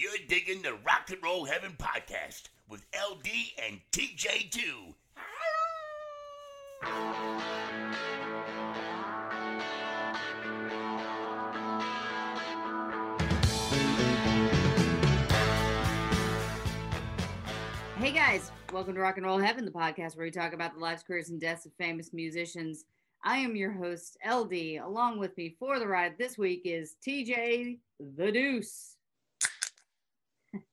You're 0.00 0.12
digging 0.28 0.62
the 0.62 0.74
Rock 0.74 1.10
and 1.10 1.20
Roll 1.24 1.44
Heaven 1.44 1.76
podcast 1.76 2.50
with 2.68 2.86
LD 2.94 3.26
and 3.66 3.80
TJ2. 3.90 4.94
Hey 17.96 18.12
guys, 18.12 18.52
welcome 18.72 18.94
to 18.94 19.00
Rock 19.00 19.16
and 19.16 19.26
Roll 19.26 19.38
Heaven, 19.40 19.64
the 19.64 19.72
podcast 19.72 20.16
where 20.16 20.24
we 20.24 20.30
talk 20.30 20.52
about 20.52 20.74
the 20.74 20.80
lives, 20.80 21.02
careers, 21.02 21.30
and 21.30 21.40
deaths 21.40 21.66
of 21.66 21.72
famous 21.72 22.12
musicians. 22.12 22.84
I 23.24 23.38
am 23.38 23.56
your 23.56 23.72
host, 23.72 24.16
LD. 24.24 24.78
Along 24.80 25.18
with 25.18 25.36
me 25.36 25.56
for 25.58 25.80
the 25.80 25.88
ride 25.88 26.16
this 26.18 26.38
week 26.38 26.62
is 26.64 26.94
TJ 27.04 27.80
the 28.16 28.30
Deuce 28.30 28.97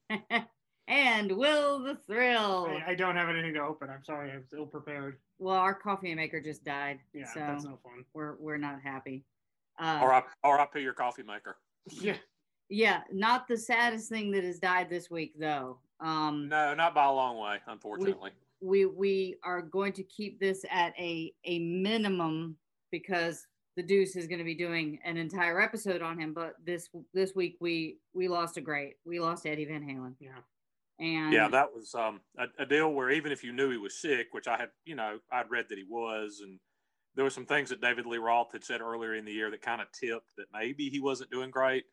and 0.88 1.31
Will 1.31 1.80
the 1.84 1.98
Thrill. 2.08 2.67
I, 2.70 2.92
I 2.92 2.95
don't 2.95 3.16
have 3.16 3.30
anything 3.30 3.53
to 3.56 3.61
open. 3.61 3.89
I'm 3.89 4.03
sorry. 4.03 4.31
I 4.31 4.38
was 4.38 4.45
ill 4.56 4.66
prepared. 4.66 5.17
Well, 5.39 5.56
our 5.56 5.73
coffee 5.73 6.14
maker 6.16 6.39
just 6.42 6.64
died, 6.64 7.00
Yeah, 7.14 7.25
so 7.34 7.39
that's 7.39 7.64
no 7.66 7.80
fun. 7.84 8.06
we're 8.14 8.36
we're 8.39 8.58
not 8.58 8.80
happy. 8.81 9.23
Uh, 9.80 10.00
RIP, 10.09 10.25
RIP 10.45 10.84
your 10.84 10.94
coffee 10.94 11.23
maker. 11.23 11.58
Yeah. 11.89 12.16
Yeah, 12.70 13.02
not 13.12 13.47
the 13.47 13.58
saddest 13.58 14.09
thing 14.09 14.31
that 14.31 14.44
has 14.44 14.58
died 14.58 14.89
this 14.89 15.12
week, 15.12 15.34
though. 15.38 15.78
Um, 16.00 16.47
No, 16.50 16.73
not 16.73 16.95
by 16.95 17.06
a 17.06 17.12
long 17.12 17.38
way, 17.38 17.58
unfortunately. 17.67 18.31
we 18.62 18.86
we 18.86 19.36
are 19.44 19.62
going 19.62 19.94
to 19.94 20.03
keep 20.03 20.40
this 20.40 20.66
at 20.72 20.94
a 20.97 21.34
a 21.44 21.59
minimum 21.59 22.58
because 22.92 23.45
the 23.76 23.84
Deuce 23.84 24.16
is 24.16 24.28
going 24.28 24.40
to 24.40 24.45
be 24.45 24.56
doing 24.56 25.00
an 25.04 25.18
entire 25.18 25.62
episode 25.62 26.02
on 26.02 26.20
him. 26.20 26.34
But 26.34 26.56
this 26.66 26.90
this 27.14 27.34
week 27.36 27.58
we 27.59 27.98
we 28.14 28.28
lost 28.28 28.58
a 28.58 28.62
great. 28.62 28.95
We 29.06 29.20
lost 29.20 29.45
Eddie 29.45 29.66
Van 29.66 29.81
Halen, 29.84 30.16
Yeah. 30.20 30.40
and 31.00 31.34
yeah, 31.34 31.48
that 31.50 31.73
was 31.73 31.94
um, 31.96 32.22
a, 32.38 32.46
a 32.64 32.66
deal 32.66 32.92
where 32.94 33.09
even 33.12 33.31
if 33.31 33.44
you 33.44 33.52
knew 33.53 33.70
he 33.72 33.78
was 33.78 34.00
sick, 34.00 34.28
which 34.31 34.48
I 34.48 34.58
had, 34.58 34.70
you 34.86 34.96
know, 34.96 35.20
I'd 35.31 35.50
read 35.50 35.66
that 35.70 35.78
he 35.78 35.86
was, 35.88 36.42
and 36.44 36.59
there 37.16 37.24
were 37.24 37.30
some 37.30 37.46
things 37.46 37.69
that 37.69 37.81
David 37.81 38.06
Lee 38.06 38.18
Roth 38.18 38.52
had 38.53 38.63
said 38.63 38.81
earlier 38.81 39.16
in 39.16 39.25
the 39.25 39.31
year 39.31 39.52
that 39.52 39.62
kind 39.62 39.81
of 39.81 39.88
tipped 39.92 40.36
that 40.38 40.47
maybe 40.53 40.90
he 40.90 41.00
wasn't 41.00 41.31
doing 41.31 41.50
great, 41.52 41.84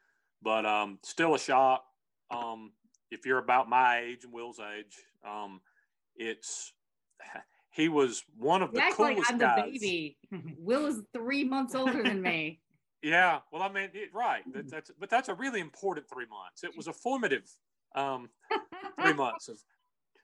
but 0.42 0.66
um, 0.66 0.98
still 1.02 1.34
a 1.34 1.38
shock. 1.38 1.84
Um, 2.30 2.72
if 3.10 3.26
you're 3.26 3.38
about 3.38 3.68
my 3.68 4.00
age 4.00 4.24
and 4.24 4.32
Will's 4.32 4.58
age, 4.58 4.96
um, 5.28 5.60
it's 6.16 6.72
he 7.72 7.88
was 7.88 8.22
one 8.38 8.62
of 8.62 8.70
you 8.72 8.78
the 8.78 8.84
act 8.84 9.00
like 9.00 9.18
I'm 9.28 9.38
the 9.38 9.52
baby. 9.56 10.16
Will 10.58 10.86
is 10.86 11.00
three 11.12 11.42
months 11.42 11.74
older 11.74 12.02
than 12.02 12.22
me. 12.22 12.60
Yeah, 13.04 13.40
well, 13.52 13.62
I 13.62 13.68
mean, 13.68 13.88
it, 13.94 14.10
right. 14.14 14.42
That, 14.54 14.70
that's 14.70 14.92
but 14.96 15.10
that's 15.10 15.28
a 15.28 15.34
really 15.34 15.58
important 15.58 16.08
three 16.08 16.26
months. 16.26 16.62
It 16.62 16.70
was 16.76 16.86
a 16.86 16.92
formative 16.92 17.42
um, 17.96 18.30
three 19.02 19.12
months 19.12 19.48
of 19.48 19.58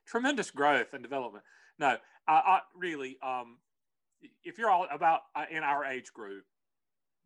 tremendous 0.07 0.53
growth 0.53 0.95
and 0.95 1.03
development. 1.03 1.43
No, 1.81 1.97
I, 2.29 2.33
I 2.33 2.61
really, 2.77 3.19
um, 3.21 3.59
if 4.45 4.59
you're 4.59 4.71
all 4.71 4.87
about 4.93 5.23
uh, 5.35 5.47
in 5.51 5.65
our 5.65 5.85
age 5.87 6.13
group, 6.13 6.45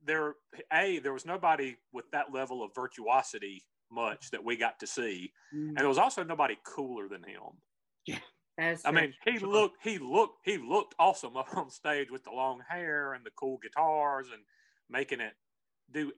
there, 0.02 0.36
a 0.72 1.00
there 1.00 1.12
was 1.12 1.26
nobody 1.26 1.76
with 1.92 2.10
that 2.12 2.32
level 2.32 2.62
of 2.64 2.70
virtuosity 2.74 3.62
much 3.90 4.30
that 4.30 4.42
we 4.42 4.56
got 4.56 4.80
to 4.80 4.86
see, 4.86 5.32
and 5.52 5.76
there 5.76 5.88
was 5.88 5.98
also 5.98 6.24
nobody 6.24 6.56
cooler 6.64 7.08
than 7.08 7.22
him. 7.24 7.42
That's 8.58 8.84
I 8.84 8.90
mean, 8.90 9.14
he 9.24 9.38
looked, 9.38 9.78
he 9.82 9.98
looked, 9.98 10.40
he 10.44 10.58
looked 10.58 10.94
awesome 10.98 11.36
up 11.36 11.56
on 11.56 11.70
stage 11.70 12.10
with 12.10 12.24
the 12.24 12.30
long 12.30 12.62
hair 12.68 13.14
and 13.14 13.24
the 13.24 13.30
cool 13.36 13.58
guitars 13.62 14.26
and 14.32 14.42
making 14.90 15.20
it 15.20 15.32
do 15.90 16.12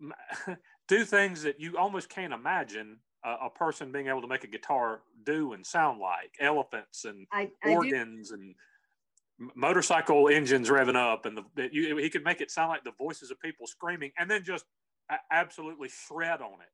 do 0.88 1.04
things 1.04 1.42
that 1.42 1.60
you 1.60 1.76
almost 1.76 2.08
can't 2.08 2.32
imagine 2.32 2.98
a, 3.24 3.46
a 3.46 3.50
person 3.50 3.92
being 3.92 4.08
able 4.08 4.22
to 4.22 4.28
make 4.28 4.44
a 4.44 4.48
guitar 4.48 5.02
do 5.24 5.52
and 5.52 5.64
sound 5.64 6.00
like 6.00 6.32
elephants 6.40 7.04
and 7.04 7.26
I, 7.32 7.50
I 7.62 7.68
do 7.68 7.74
organs 7.74 8.30
and 8.32 8.54
motorcycle 9.54 10.28
engines 10.28 10.68
revving 10.68 10.96
up 10.96 11.26
and 11.26 11.36
the 11.36 11.44
that 11.54 11.72
you, 11.72 11.96
he 11.96 12.10
could 12.10 12.24
make 12.24 12.40
it 12.40 12.50
sound 12.50 12.70
like 12.70 12.84
the 12.84 12.92
voices 12.98 13.30
of 13.30 13.40
people 13.40 13.66
screaming 13.66 14.10
and 14.18 14.30
then 14.30 14.42
just 14.44 14.64
absolutely 15.30 15.88
shred 15.88 16.40
on 16.40 16.60
it. 16.60 16.68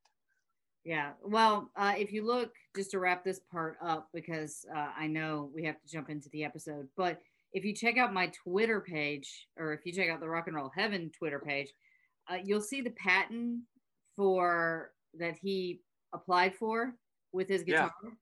Yeah. 0.85 1.13
Well, 1.23 1.71
uh, 1.75 1.95
if 1.97 2.13
you 2.13 2.23
look, 2.23 2.53
just 2.75 2.91
to 2.91 2.99
wrap 2.99 3.23
this 3.25 3.39
part 3.51 3.77
up, 3.83 4.07
because 4.13 4.65
uh, 4.73 4.89
I 4.95 5.07
know 5.07 5.49
we 5.53 5.63
have 5.63 5.81
to 5.81 5.87
jump 5.87 6.09
into 6.11 6.29
the 6.29 6.43
episode, 6.43 6.87
but 6.95 7.19
if 7.53 7.65
you 7.65 7.73
check 7.73 7.97
out 7.97 8.13
my 8.13 8.27
Twitter 8.43 8.79
page, 8.81 9.47
or 9.57 9.73
if 9.73 9.83
you 9.85 9.91
check 9.91 10.09
out 10.09 10.19
the 10.19 10.29
Rock 10.29 10.45
and 10.47 10.55
Roll 10.55 10.71
Heaven 10.75 11.09
Twitter 11.17 11.39
page, 11.39 11.73
uh, 12.29 12.37
you'll 12.43 12.61
see 12.61 12.81
the 12.81 12.91
patent 12.91 13.61
for 14.15 14.91
that 15.17 15.35
he 15.41 15.81
applied 16.13 16.53
for 16.55 16.93
with 17.31 17.49
his 17.49 17.63
Yeah. 17.65 17.85
guitar, 17.85 18.17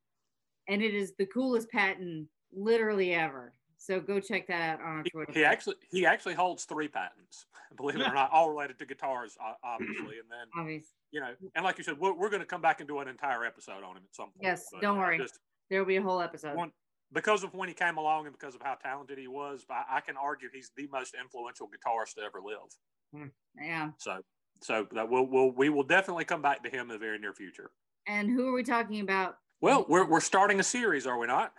and 0.70 0.82
it 0.82 0.94
is 0.94 1.14
the 1.18 1.26
coolest 1.26 1.70
patent 1.70 2.30
literally 2.54 3.14
ever. 3.14 3.54
So 3.84 4.00
go 4.00 4.22
check 4.22 4.48
that 4.48 4.80
out 4.80 4.82
on 4.86 5.04
He, 5.04 5.10
Twitter. 5.10 5.32
he 5.34 5.40
page. 5.40 5.46
actually 5.46 5.76
he 5.92 6.06
actually 6.06 6.36
holds 6.36 6.64
three 6.64 6.88
patents, 6.88 7.48
believe 7.78 7.98
it 7.98 8.08
or 8.08 8.14
not, 8.14 8.32
all 8.32 8.50
related 8.50 8.80
to 8.80 8.86
guitars, 8.86 9.38
obviously. 9.62 10.20
And 10.20 10.30
then 10.32 10.48
Obvious. 10.58 10.86
you 11.12 11.20
know, 11.20 11.34
and 11.56 11.66
like 11.66 11.78
you 11.78 11.84
said, 11.84 12.00
we're, 12.00 12.14
we're 12.14 12.30
going 12.30 12.40
to 12.42 12.46
come 12.46 12.62
back 12.62 12.80
and 12.80 12.88
do 12.88 13.00
an 13.00 13.10
entire 13.10 13.44
episode 13.46 13.84
on 13.84 13.98
him 13.98 14.04
at 14.08 14.16
some 14.16 14.28
point. 14.28 14.38
Yes, 14.42 14.68
But, 14.72 14.82
don't 14.82 14.98
worry. 14.98 15.18
Just 15.18 15.38
There 15.70 15.80
will 15.80 15.86
be 15.86 15.98
a 15.98 16.02
whole 16.02 16.22
episode. 16.22 16.56
one, 16.56 16.72
because 17.12 17.44
of 17.44 17.54
when 17.54 17.68
he 17.68 17.76
came 17.76 17.98
along 17.98 18.26
and 18.26 18.34
because 18.34 18.56
of 18.56 18.62
how 18.62 18.76
talented 18.76 19.18
he 19.18 19.28
was, 19.28 19.66
I, 19.70 19.98
I 19.98 20.00
can 20.00 20.16
argue 20.16 20.48
he's 20.54 20.72
the 20.78 20.88
most 20.90 21.14
influential 21.22 21.68
guitarist 21.68 22.14
to 22.16 22.22
ever 22.22 22.40
live. 22.42 22.58
Hmm, 23.14 23.28
yeah. 23.62 23.90
So, 23.98 24.20
so 24.62 24.88
that 24.94 25.10
we'll, 25.10 25.26
we'll 25.28 25.52
we 25.52 25.68
will 25.68 25.84
definitely 25.84 26.24
come 26.24 26.42
back 26.42 26.64
to 26.64 26.70
him 26.70 26.84
in 26.84 26.88
the 26.88 26.98
very 26.98 27.20
near 27.20 27.34
future. 27.34 27.72
And 28.08 28.30
who 28.30 28.48
are 28.48 28.54
we 28.54 28.64
talking 28.64 29.02
about? 29.02 29.36
Well, 29.60 29.86
we're 29.90 30.06
we're 30.06 30.22
starting 30.22 30.60
a 30.62 30.64
series, 30.64 31.06
are 31.06 31.18
we 31.20 31.28
not? 31.28 31.54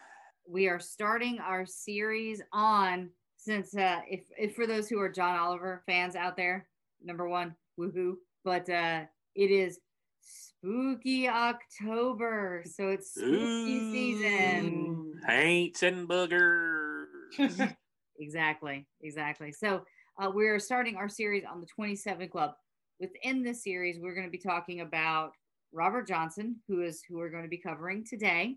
We 0.46 0.68
are 0.68 0.80
starting 0.80 1.38
our 1.38 1.66
series 1.66 2.42
on 2.52 3.10
since 3.36 3.76
uh 3.76 4.00
if, 4.08 4.24
if 4.38 4.54
for 4.54 4.66
those 4.66 4.88
who 4.88 4.98
are 5.00 5.08
John 5.08 5.38
Oliver 5.38 5.82
fans 5.86 6.16
out 6.16 6.36
there, 6.36 6.66
number 7.02 7.28
one, 7.28 7.54
woohoo. 7.78 8.14
But 8.44 8.68
uh 8.68 9.02
it 9.34 9.50
is 9.50 9.80
spooky 10.20 11.28
October. 11.28 12.62
So 12.66 12.88
it's 12.88 13.14
spooky 13.14 13.92
season. 13.92 14.74
Ooh, 14.88 15.14
Paints 15.26 15.82
and 15.82 16.08
boogers. 16.08 17.06
Exactly, 18.20 18.86
exactly. 19.02 19.50
So 19.50 19.82
uh, 20.22 20.30
we're 20.32 20.60
starting 20.60 20.96
our 20.96 21.08
series 21.08 21.42
on 21.44 21.60
the 21.60 21.66
27 21.66 22.28
Club. 22.28 22.52
Within 23.00 23.42
this 23.42 23.64
series, 23.64 23.98
we're 23.98 24.14
going 24.14 24.26
to 24.26 24.30
be 24.30 24.38
talking 24.38 24.82
about 24.82 25.32
Robert 25.72 26.06
Johnson, 26.06 26.56
who 26.68 26.82
is 26.82 27.02
who 27.08 27.16
we're 27.16 27.30
going 27.30 27.42
to 27.42 27.48
be 27.48 27.58
covering 27.58 28.04
today. 28.04 28.56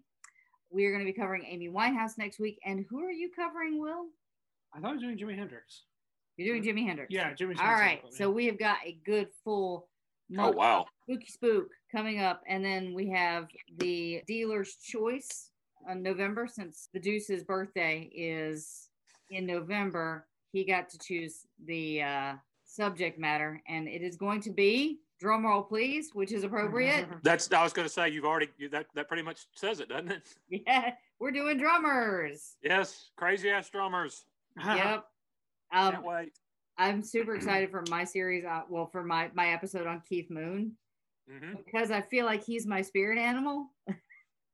We 0.70 0.86
are 0.86 0.92
going 0.92 1.06
to 1.06 1.12
be 1.12 1.18
covering 1.18 1.46
Amy 1.46 1.70
Winehouse 1.70 2.18
next 2.18 2.40
week. 2.40 2.60
And 2.66 2.86
who 2.90 3.04
are 3.04 3.12
you 3.12 3.30
covering, 3.36 3.80
Will? 3.80 4.06
I 4.74 4.80
thought 4.80 4.90
I 4.90 4.94
was 4.94 5.02
doing 5.02 5.18
Jimi 5.18 5.38
Hendrix. 5.38 5.84
You're 6.38 6.54
doing 6.54 6.64
Jimi 6.64 6.86
Hendrix. 6.86 7.12
Yeah, 7.12 7.34
Jimmy's 7.34 7.60
All 7.60 7.66
not 7.66 8.00
so 8.04 8.10
So 8.12 8.30
we 8.30 8.46
have 8.46 8.60
got 8.60 8.78
a 8.86 9.00
good 9.06 9.30
full 9.44 9.88
oh 10.38 10.52
wow! 10.52 10.86
spooky 11.04 11.28
spook 11.28 11.68
coming 11.92 12.20
up, 12.20 12.42
and 12.48 12.64
then 12.64 12.94
we 12.94 13.10
have 13.10 13.48
the 13.80 14.22
dealer's 14.28 14.76
choice 14.76 15.50
on 15.90 16.04
November. 16.04 16.48
Since 16.48 16.90
the 16.94 17.00
Deuce's 17.00 17.44
birthday 17.44 18.10
is 18.14 18.90
in 19.32 19.48
November, 19.48 20.28
he 20.52 20.64
got 20.64 20.90
to 20.90 21.00
choose 21.00 21.48
the 21.66 22.04
uh, 22.04 22.34
subject 22.66 23.18
matter, 23.18 23.62
and 23.68 23.88
it 23.88 24.04
is 24.04 24.16
going 24.16 24.42
to 24.42 24.52
be 24.52 25.00
drum 25.20 25.46
roll, 25.46 25.64
please, 25.64 26.12
which 26.14 26.32
is 26.32 26.44
appropriate. 26.44 27.08
That's 27.24 27.52
I 27.52 27.64
was 27.64 27.74
going 27.74 27.88
to 27.88 27.94
say 27.94 28.10
you've 28.10 28.26
already 28.26 28.50
you, 28.58 28.70
that 28.70 28.88
that 28.96 29.08
pretty 29.08 29.24
much 29.24 29.46
says 29.56 29.80
it, 29.80 29.90
doesn't 29.90 30.12
it? 30.12 30.36
yeah, 30.68 30.92
we're 31.20 31.32
doing 31.32 31.58
drummers. 31.58 32.56
Yes, 32.62 33.12
crazy 33.16 33.50
ass 33.50 33.70
drummers. 33.70 34.26
yep. 34.66 35.06
Um, 35.72 35.92
Can't 35.92 36.04
wait. 36.06 36.40
I'm 36.78 37.02
super 37.02 37.36
excited 37.36 37.72
for 37.72 37.84
my 37.90 38.04
series. 38.04 38.46
Uh, 38.46 38.62
well, 38.70 38.88
for 38.88 39.04
my 39.04 39.32
my 39.34 39.50
episode 39.50 39.88
on 39.88 40.02
Keith 40.08 40.30
Moon 40.30 40.76
hmm 41.30 41.56
because 41.66 41.92
I 41.92 42.02
feel 42.02 42.26
like 42.26 42.44
he's 42.44 42.66
my 42.66 42.82
spirit 42.82 43.18
animal. 43.18 43.68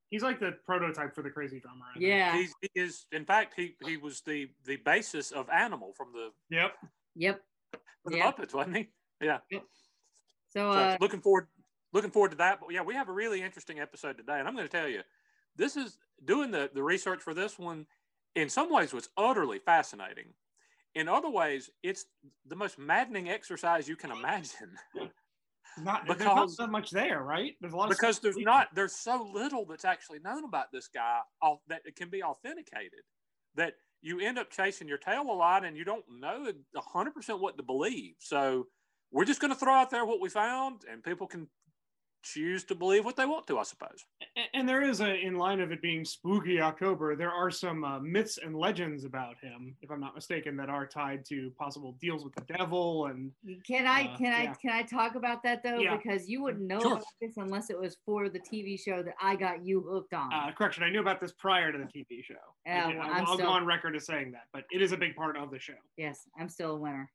He's 0.10 0.22
like 0.22 0.40
the 0.40 0.54
prototype 0.64 1.16
for 1.16 1.24
the 1.24 1.30
crazy 1.32 1.60
drummer. 1.60 1.86
I. 1.96 2.00
Yeah. 2.00 2.38
He's, 2.38 2.54
he 2.62 2.70
is, 2.76 3.08
in 3.12 3.26
fact, 3.26 3.54
he 3.56 3.76
he 3.84 3.98
was 3.98 4.22
the 4.22 4.48
the 4.66 4.76
basis 4.76 5.32
of 5.32 5.50
Animal 5.50 5.92
from 5.98 6.12
the, 6.14 6.30
Yep. 6.56 6.74
Yep. 7.16 7.42
the 8.06 8.18
Yeah. 8.18 8.32
Muppets, 8.32 8.54
wasn't 8.54 8.78
he? 8.78 8.90
Yeah. 9.22 9.40
So, 9.52 9.62
So 10.54 10.70
uh, 10.72 10.98
looking 11.02 11.20
forward, 11.22 11.48
looking 11.94 12.12
forward 12.12 12.32
to 12.32 12.38
that. 12.38 12.60
But 12.60 12.72
yeah, 12.72 12.82
we 12.82 12.94
have 12.94 13.10
a 13.10 13.14
really 13.14 13.42
interesting 13.42 13.80
episode 13.80 14.18
today, 14.18 14.40
and 14.40 14.48
I'm 14.48 14.56
going 14.56 14.68
to 14.68 14.72
tell 14.72 14.88
you, 14.88 15.02
this 15.56 15.76
is 15.76 15.98
doing 16.26 16.52
the 16.52 16.70
the 16.74 16.84
research 16.84 17.22
for 17.22 17.34
this 17.34 17.58
one. 17.58 17.86
In 18.36 18.50
some 18.50 18.72
ways, 18.72 18.94
was 18.94 19.10
utterly 19.18 19.60
fascinating. 19.60 20.34
In 20.96 21.08
other 21.08 21.30
ways, 21.30 21.70
it's 21.82 22.06
the 22.48 22.56
most 22.56 22.78
maddening 22.78 23.30
exercise 23.30 23.88
you 23.88 23.96
can 23.96 24.12
imagine 24.12 24.70
Not 25.80 26.06
there's 26.06 26.20
Because- 26.20 26.36
not 26.36 26.50
so 26.52 26.68
much 26.68 26.92
there, 26.92 27.24
right? 27.24 27.56
There's 27.60 27.74
a 27.74 27.76
lot 27.78 27.86
of 27.86 27.98
because 27.98 28.20
there's 28.20 28.36
speculation. 28.36 28.46
not 28.60 28.76
there's 28.76 28.96
so 28.96 29.28
little 29.34 29.66
that's 29.66 29.86
actually 29.86 30.20
known 30.20 30.44
about 30.46 30.72
this 30.72 30.88
guy 30.88 31.20
au- 31.42 31.62
that 31.68 31.82
it 31.86 31.96
can 31.96 32.10
be 32.10 32.22
authenticated 32.22 33.02
that 33.56 33.74
you 34.02 34.20
end 34.20 34.38
up 34.38 34.52
chasing 34.52 34.88
your 34.88 34.98
tail 35.00 35.24
a 35.24 35.34
lot 35.34 35.64
and 35.66 35.76
you 35.78 35.84
don't 35.84 36.06
know 36.10 36.52
100% 36.76 37.40
what 37.40 37.58
to 37.58 37.64
believe 37.64 38.16
so 38.20 38.68
we're 39.14 39.26
just 39.26 39.40
going 39.40 39.54
to 39.54 39.60
throw 39.60 39.74
out 39.74 39.90
there 39.90 40.06
what 40.06 40.20
we 40.20 40.28
found 40.30 40.82
and 40.92 41.04
people 41.04 41.28
can 41.28 41.48
choose 42.26 42.64
to 42.64 42.74
believe 42.74 43.04
what 43.04 43.18
they 43.18 43.26
want 43.26 43.46
to 43.46 43.60
i 43.60 43.64
suppose 43.64 44.06
A- 44.38 44.58
And 44.58 44.68
there 44.68 44.82
is 44.82 45.02
a, 45.02 45.14
in 45.14 45.36
line 45.38 45.60
of 45.60 45.74
it 45.74 45.82
being 45.82 46.06
spooky 46.06 46.62
October, 46.62 47.16
there 47.18 47.32
are 47.32 47.52
some 47.52 47.84
uh, 47.84 48.00
myths 48.00 48.40
and 48.44 48.56
legends 48.56 49.04
about 49.04 49.36
him, 49.42 49.76
if 49.82 49.92
I'm 49.92 50.00
not 50.00 50.16
mistaken, 50.16 50.56
that 50.58 50.70
are 50.70 50.88
tied 50.88 51.26
to 51.26 51.52
possible 51.60 51.98
deals 52.00 52.24
with 52.24 52.34
the 52.36 52.46
devil. 52.58 53.08
And 53.08 53.32
can 53.68 53.86
I 53.86 54.06
uh, 54.14 54.18
can 54.18 54.34
I 54.34 54.44
yeah. 54.44 54.54
can 54.62 54.72
I 54.72 54.82
talk 54.84 55.16
about 55.16 55.44
that 55.44 55.62
though? 55.64 55.80
Yeah. 55.80 55.98
Because 55.98 56.30
you 56.30 56.42
wouldn't 56.42 56.66
know 56.66 56.80
Sure. 56.80 56.94
about 56.94 57.04
this 57.22 57.34
unless 57.38 57.70
it 57.70 57.78
was 57.80 57.98
for 58.06 58.30
the 58.30 58.40
TV 58.40 58.80
show 58.80 59.04
that 59.04 59.16
I 59.22 59.36
got 59.36 59.64
you 59.66 59.82
hooked 59.82 60.14
on. 60.14 60.32
uh, 60.34 60.52
correction, 60.58 60.84
I 60.84 60.90
knew 60.90 61.02
about 61.02 61.20
this 61.20 61.34
prior 61.34 61.72
to 61.74 61.78
the 61.78 61.86
TV 61.96 62.24
show. 62.24 62.36
I 62.66 62.70
Yeah, 62.70 62.88
did- 62.88 62.98
well, 63.00 63.08
I, 63.08 63.12
I'm 63.18 63.26
will 63.26 63.34
still- 63.34 63.48
go 63.48 63.52
on 63.54 63.66
record 63.66 63.96
as 63.98 64.06
saying 64.06 64.32
that, 64.32 64.46
but 64.54 64.64
it 64.72 64.82
is 64.82 64.94
a 64.94 64.98
big 64.98 65.16
part 65.16 65.36
of 65.36 65.52
the 65.52 65.60
show. 65.60 65.74
yes, 65.98 66.22
I'm 66.40 66.48
still 66.50 66.72
a 66.78 66.80
winner. 66.80 67.12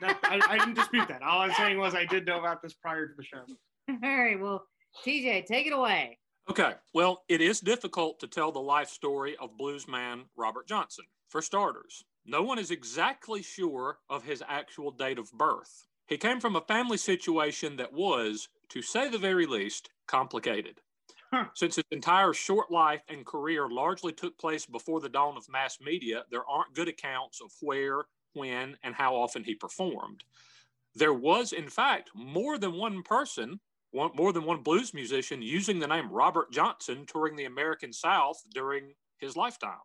That, 0.00 0.18
I, 0.24 0.40
I 0.48 0.58
didn't 0.58 0.74
dispute 0.74 1.08
that. 1.08 1.22
All 1.22 1.40
I'm 1.40 1.52
saying 1.54 1.78
was 1.78 1.94
I 1.94 2.04
did 2.04 2.26
know 2.26 2.38
about 2.38 2.62
this 2.62 2.74
prior 2.74 3.06
to 3.08 3.14
the 3.16 3.24
show. 3.24 3.42
All 3.90 3.96
right, 4.02 4.38
well, 4.40 4.64
TJ, 5.06 5.46
take 5.46 5.66
it 5.66 5.72
away. 5.72 6.18
okay 6.50 6.72
well 6.94 7.24
it 7.28 7.40
is 7.42 7.60
difficult 7.60 8.18
to 8.20 8.26
tell 8.26 8.50
the 8.52 8.58
life 8.58 8.88
story 8.88 9.36
of 9.36 9.50
bluesman 9.60 10.22
robert 10.36 10.66
johnson 10.66 11.04
for 11.28 11.42
starters 11.42 12.04
no 12.24 12.42
one 12.42 12.58
is 12.58 12.70
exactly 12.70 13.42
sure 13.42 13.98
of 14.08 14.24
his 14.24 14.42
actual 14.48 14.90
date 14.90 15.18
of 15.18 15.30
birth 15.32 15.84
he 16.06 16.16
came 16.16 16.40
from 16.40 16.56
a 16.56 16.60
family 16.62 16.96
situation 16.96 17.76
that 17.76 17.92
was 17.92 18.48
to 18.70 18.80
say 18.80 19.10
the 19.10 19.18
very 19.18 19.44
least 19.46 19.90
complicated 20.06 20.80
Huh. 21.30 21.44
Since 21.54 21.76
his 21.76 21.84
entire 21.90 22.32
short 22.32 22.70
life 22.70 23.02
and 23.10 23.26
career 23.26 23.68
largely 23.68 24.12
took 24.14 24.38
place 24.38 24.64
before 24.64 25.00
the 25.02 25.10
dawn 25.10 25.36
of 25.36 25.46
mass 25.50 25.76
media, 25.78 26.24
there 26.30 26.48
aren't 26.48 26.74
good 26.74 26.88
accounts 26.88 27.42
of 27.42 27.50
where, 27.60 28.06
when, 28.34 28.76
and 28.82 28.94
how 28.94 29.16
often 29.16 29.44
he 29.44 29.54
performed. 29.54 30.24
There 30.94 31.14
was, 31.14 31.52
in 31.52 31.68
fact, 31.68 32.10
more 32.14 32.58
than 32.58 32.74
one 32.74 33.02
person, 33.02 33.60
one, 33.90 34.10
more 34.14 34.32
than 34.32 34.44
one 34.44 34.62
blues 34.62 34.92
musician 34.92 35.42
using 35.42 35.78
the 35.78 35.86
name 35.86 36.10
Robert 36.10 36.50
Johnson 36.52 37.04
touring 37.06 37.36
the 37.36 37.44
American 37.44 37.92
South 37.92 38.42
during 38.52 38.94
his 39.18 39.36
lifetime. 39.36 39.78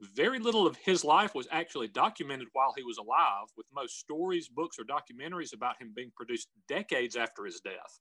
Very 0.00 0.38
little 0.38 0.66
of 0.66 0.76
his 0.76 1.04
life 1.04 1.34
was 1.34 1.48
actually 1.50 1.88
documented 1.88 2.48
while 2.52 2.72
he 2.76 2.82
was 2.82 2.98
alive, 2.98 3.48
with 3.56 3.66
most 3.74 3.98
stories, 3.98 4.48
books, 4.48 4.78
or 4.78 4.84
documentaries 4.84 5.54
about 5.54 5.80
him 5.80 5.92
being 5.94 6.10
produced 6.16 6.48
decades 6.68 7.16
after 7.16 7.44
his 7.44 7.60
death. 7.60 7.98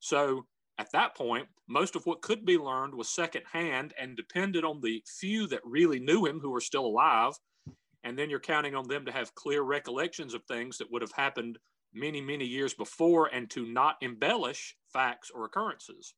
So, 0.00 0.46
at 0.78 0.90
that 0.92 1.14
point, 1.14 1.46
most 1.68 1.94
of 1.96 2.04
what 2.04 2.22
could 2.22 2.44
be 2.44 2.58
learned 2.58 2.94
was 2.94 3.08
secondhand 3.08 3.94
and 3.98 4.16
depended 4.16 4.64
on 4.64 4.80
the 4.80 5.02
few 5.06 5.46
that 5.48 5.60
really 5.64 6.00
knew 6.00 6.26
him 6.26 6.40
who 6.40 6.50
were 6.50 6.60
still 6.60 6.86
alive. 6.86 7.34
And 8.04 8.18
then 8.18 8.30
you're 8.30 8.40
counting 8.40 8.74
on 8.74 8.86
them 8.86 9.04
to 9.06 9.12
have 9.12 9.34
clear 9.34 9.62
recollections 9.62 10.34
of 10.34 10.44
things 10.44 10.78
that 10.78 10.90
would 10.92 11.02
have 11.02 11.12
happened 11.12 11.58
many, 11.92 12.20
many 12.20 12.44
years 12.44 12.74
before 12.74 13.26
and 13.26 13.50
to 13.50 13.66
not 13.66 13.96
embellish 14.02 14.76
facts 14.92 15.30
or 15.34 15.44
occurrences. 15.44 16.14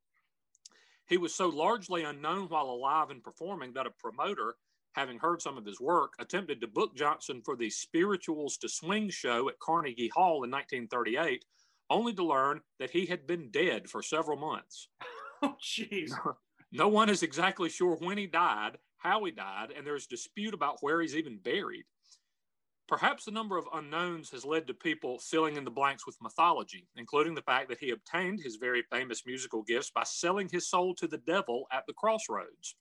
He 1.08 1.16
was 1.16 1.34
so 1.34 1.48
largely 1.48 2.02
unknown 2.02 2.48
while 2.48 2.66
alive 2.66 3.10
and 3.10 3.22
performing 3.22 3.72
that 3.74 3.86
a 3.86 3.90
promoter, 3.90 4.56
having 4.94 5.18
heard 5.18 5.40
some 5.40 5.56
of 5.56 5.64
his 5.64 5.80
work, 5.80 6.14
attempted 6.18 6.60
to 6.60 6.66
book 6.66 6.96
Johnson 6.96 7.40
for 7.44 7.56
the 7.56 7.70
Spirituals 7.70 8.56
to 8.58 8.68
Swing 8.68 9.08
show 9.08 9.48
at 9.48 9.60
Carnegie 9.60 10.10
Hall 10.12 10.42
in 10.42 10.50
1938 10.50 11.44
only 11.90 12.12
to 12.14 12.24
learn 12.24 12.60
that 12.78 12.90
he 12.90 13.06
had 13.06 13.26
been 13.26 13.50
dead 13.50 13.88
for 13.88 14.02
several 14.02 14.36
months. 14.38 14.88
Oh, 15.42 15.54
jeez. 15.62 16.12
No 16.72 16.88
one 16.88 17.10
is 17.10 17.22
exactly 17.22 17.68
sure 17.68 17.96
when 17.96 18.16
he 18.16 18.26
died, 18.26 18.78
how 18.98 19.24
he 19.24 19.30
died, 19.32 19.72
and 19.76 19.86
there's 19.86 20.06
dispute 20.06 20.54
about 20.54 20.78
where 20.80 21.00
he's 21.00 21.16
even 21.16 21.38
buried. 21.38 21.84
Perhaps 22.88 23.24
the 23.24 23.32
number 23.32 23.56
of 23.56 23.66
unknowns 23.72 24.30
has 24.30 24.44
led 24.44 24.66
to 24.68 24.74
people 24.74 25.18
filling 25.18 25.56
in 25.56 25.64
the 25.64 25.70
blanks 25.70 26.06
with 26.06 26.16
mythology, 26.22 26.86
including 26.96 27.34
the 27.34 27.42
fact 27.42 27.68
that 27.68 27.78
he 27.78 27.90
obtained 27.90 28.40
his 28.40 28.56
very 28.56 28.82
famous 28.92 29.26
musical 29.26 29.62
gifts 29.64 29.90
by 29.90 30.04
selling 30.04 30.48
his 30.48 30.68
soul 30.70 30.94
to 30.94 31.08
the 31.08 31.18
devil 31.18 31.66
at 31.72 31.84
the 31.86 31.92
crossroads. 31.92 32.76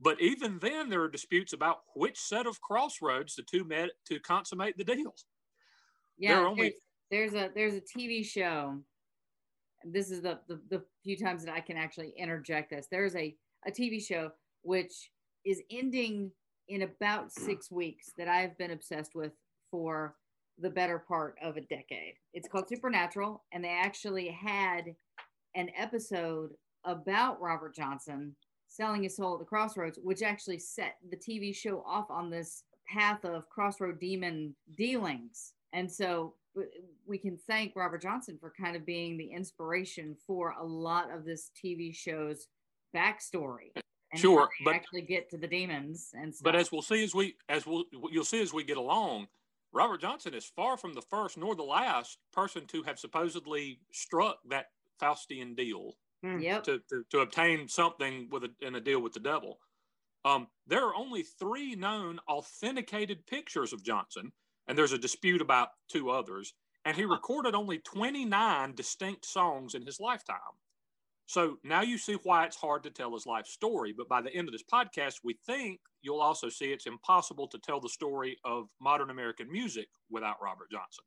But 0.00 0.20
even 0.20 0.58
then, 0.58 0.88
there 0.88 1.02
are 1.02 1.08
disputes 1.08 1.52
about 1.52 1.82
which 1.94 2.18
set 2.18 2.46
of 2.46 2.60
crossroads 2.62 3.34
the 3.34 3.42
two 3.42 3.64
met 3.64 3.90
to 4.06 4.20
consummate 4.20 4.76
the 4.78 4.84
deal. 4.84 5.14
Yeah, 6.18 6.36
There 6.36 6.46
only- 6.46 6.74
there's, 7.10 7.32
there's 7.32 7.34
a 7.34 7.50
there's 7.54 7.74
a 7.74 7.80
TV 7.80 8.24
show. 8.24 8.82
This 9.84 10.10
is 10.10 10.22
the, 10.22 10.40
the 10.48 10.60
the 10.68 10.84
few 11.04 11.16
times 11.16 11.44
that 11.44 11.54
I 11.54 11.60
can 11.60 11.76
actually 11.76 12.10
interject 12.16 12.70
this. 12.70 12.88
There's 12.90 13.14
a 13.16 13.36
a 13.66 13.70
TV 13.70 14.02
show 14.02 14.32
which 14.62 15.10
is 15.46 15.62
ending 15.70 16.30
in 16.68 16.82
about 16.82 17.32
six 17.32 17.70
weeks 17.70 18.12
that 18.18 18.28
I've 18.28 18.58
been 18.58 18.72
obsessed 18.72 19.14
with 19.14 19.32
for 19.70 20.14
the 20.58 20.70
better 20.70 20.98
part 20.98 21.36
of 21.42 21.56
a 21.56 21.62
decade. 21.62 22.14
It's 22.34 22.48
called 22.48 22.68
Supernatural, 22.68 23.44
and 23.52 23.62
they 23.62 23.68
actually 23.70 24.28
had 24.28 24.94
an 25.54 25.70
episode 25.76 26.50
about 26.84 27.40
Robert 27.40 27.74
Johnson 27.74 28.34
selling 28.68 29.02
his 29.02 29.16
soul 29.16 29.34
at 29.34 29.38
the 29.38 29.44
crossroads, 29.44 29.98
which 30.02 30.22
actually 30.22 30.58
set 30.58 30.96
the 31.10 31.16
TV 31.16 31.54
show 31.54 31.82
off 31.86 32.10
on 32.10 32.30
this 32.30 32.64
path 32.88 33.24
of 33.24 33.48
crossroad 33.48 33.98
demon 34.00 34.54
dealings. 34.76 35.52
And 35.72 35.90
so 35.90 36.34
we 37.06 37.18
can 37.18 37.38
thank 37.46 37.76
Robert 37.76 38.02
Johnson 38.02 38.38
for 38.40 38.52
kind 38.58 38.76
of 38.76 38.86
being 38.86 39.16
the 39.16 39.30
inspiration 39.30 40.16
for 40.26 40.54
a 40.58 40.64
lot 40.64 41.12
of 41.12 41.24
this 41.24 41.50
TV 41.62 41.94
show's 41.94 42.48
backstory. 42.94 43.72
And 44.16 44.20
Sure, 44.20 44.40
how 44.40 44.48
they 44.58 44.64
but- 44.64 44.74
actually 44.74 45.02
get 45.02 45.30
to 45.30 45.36
the 45.36 45.46
demons 45.46 46.10
and 46.14 46.34
stuff. 46.34 46.44
But 46.44 46.56
as 46.56 46.72
we'll 46.72 46.82
see 46.82 47.04
as 47.04 47.14
we 47.14 47.36
as 47.48 47.66
we'll 47.66 47.84
you'll 48.10 48.24
see 48.24 48.40
as 48.40 48.52
we 48.52 48.64
get 48.64 48.76
along, 48.76 49.28
Robert 49.72 50.00
Johnson 50.00 50.34
is 50.34 50.44
far 50.44 50.76
from 50.76 50.94
the 50.94 51.02
first 51.02 51.36
nor 51.36 51.54
the 51.54 51.62
last 51.62 52.18
person 52.32 52.66
to 52.68 52.82
have 52.84 52.98
supposedly 52.98 53.80
struck 53.92 54.38
that 54.48 54.66
Faustian 55.00 55.56
deal 55.56 55.96
yep. 56.22 56.64
to, 56.64 56.80
to, 56.88 57.04
to 57.10 57.20
obtain 57.20 57.68
something 57.68 58.28
with 58.30 58.44
a, 58.44 58.50
in 58.60 58.74
a 58.74 58.80
deal 58.80 59.00
with 59.00 59.12
the 59.12 59.20
devil. 59.20 59.58
Um, 60.24 60.48
there 60.66 60.84
are 60.84 60.94
only 60.94 61.22
three 61.22 61.76
known 61.76 62.18
authenticated 62.28 63.26
pictures 63.26 63.72
of 63.72 63.84
Johnson, 63.84 64.32
and 64.66 64.76
there's 64.76 64.92
a 64.92 64.98
dispute 64.98 65.40
about 65.40 65.68
two 65.88 66.10
others. 66.10 66.54
And 66.84 66.96
he 66.96 67.04
recorded 67.04 67.54
only 67.54 67.78
29 67.78 68.74
distinct 68.74 69.26
songs 69.26 69.74
in 69.74 69.82
his 69.84 70.00
lifetime. 70.00 70.36
So 71.26 71.58
now 71.64 71.82
you 71.82 71.98
see 71.98 72.14
why 72.22 72.44
it's 72.46 72.56
hard 72.56 72.84
to 72.84 72.90
tell 72.90 73.12
his 73.12 73.26
life 73.26 73.46
story. 73.46 73.92
But 73.96 74.08
by 74.08 74.22
the 74.22 74.32
end 74.32 74.48
of 74.48 74.52
this 74.52 74.62
podcast, 74.72 75.16
we 75.24 75.36
think 75.44 75.80
you'll 76.02 76.20
also 76.20 76.48
see 76.48 76.66
it's 76.66 76.86
impossible 76.86 77.48
to 77.48 77.58
tell 77.58 77.80
the 77.80 77.88
story 77.88 78.38
of 78.44 78.68
modern 78.80 79.10
American 79.10 79.50
music 79.50 79.88
without 80.08 80.36
Robert 80.40 80.70
Johnson. 80.70 81.04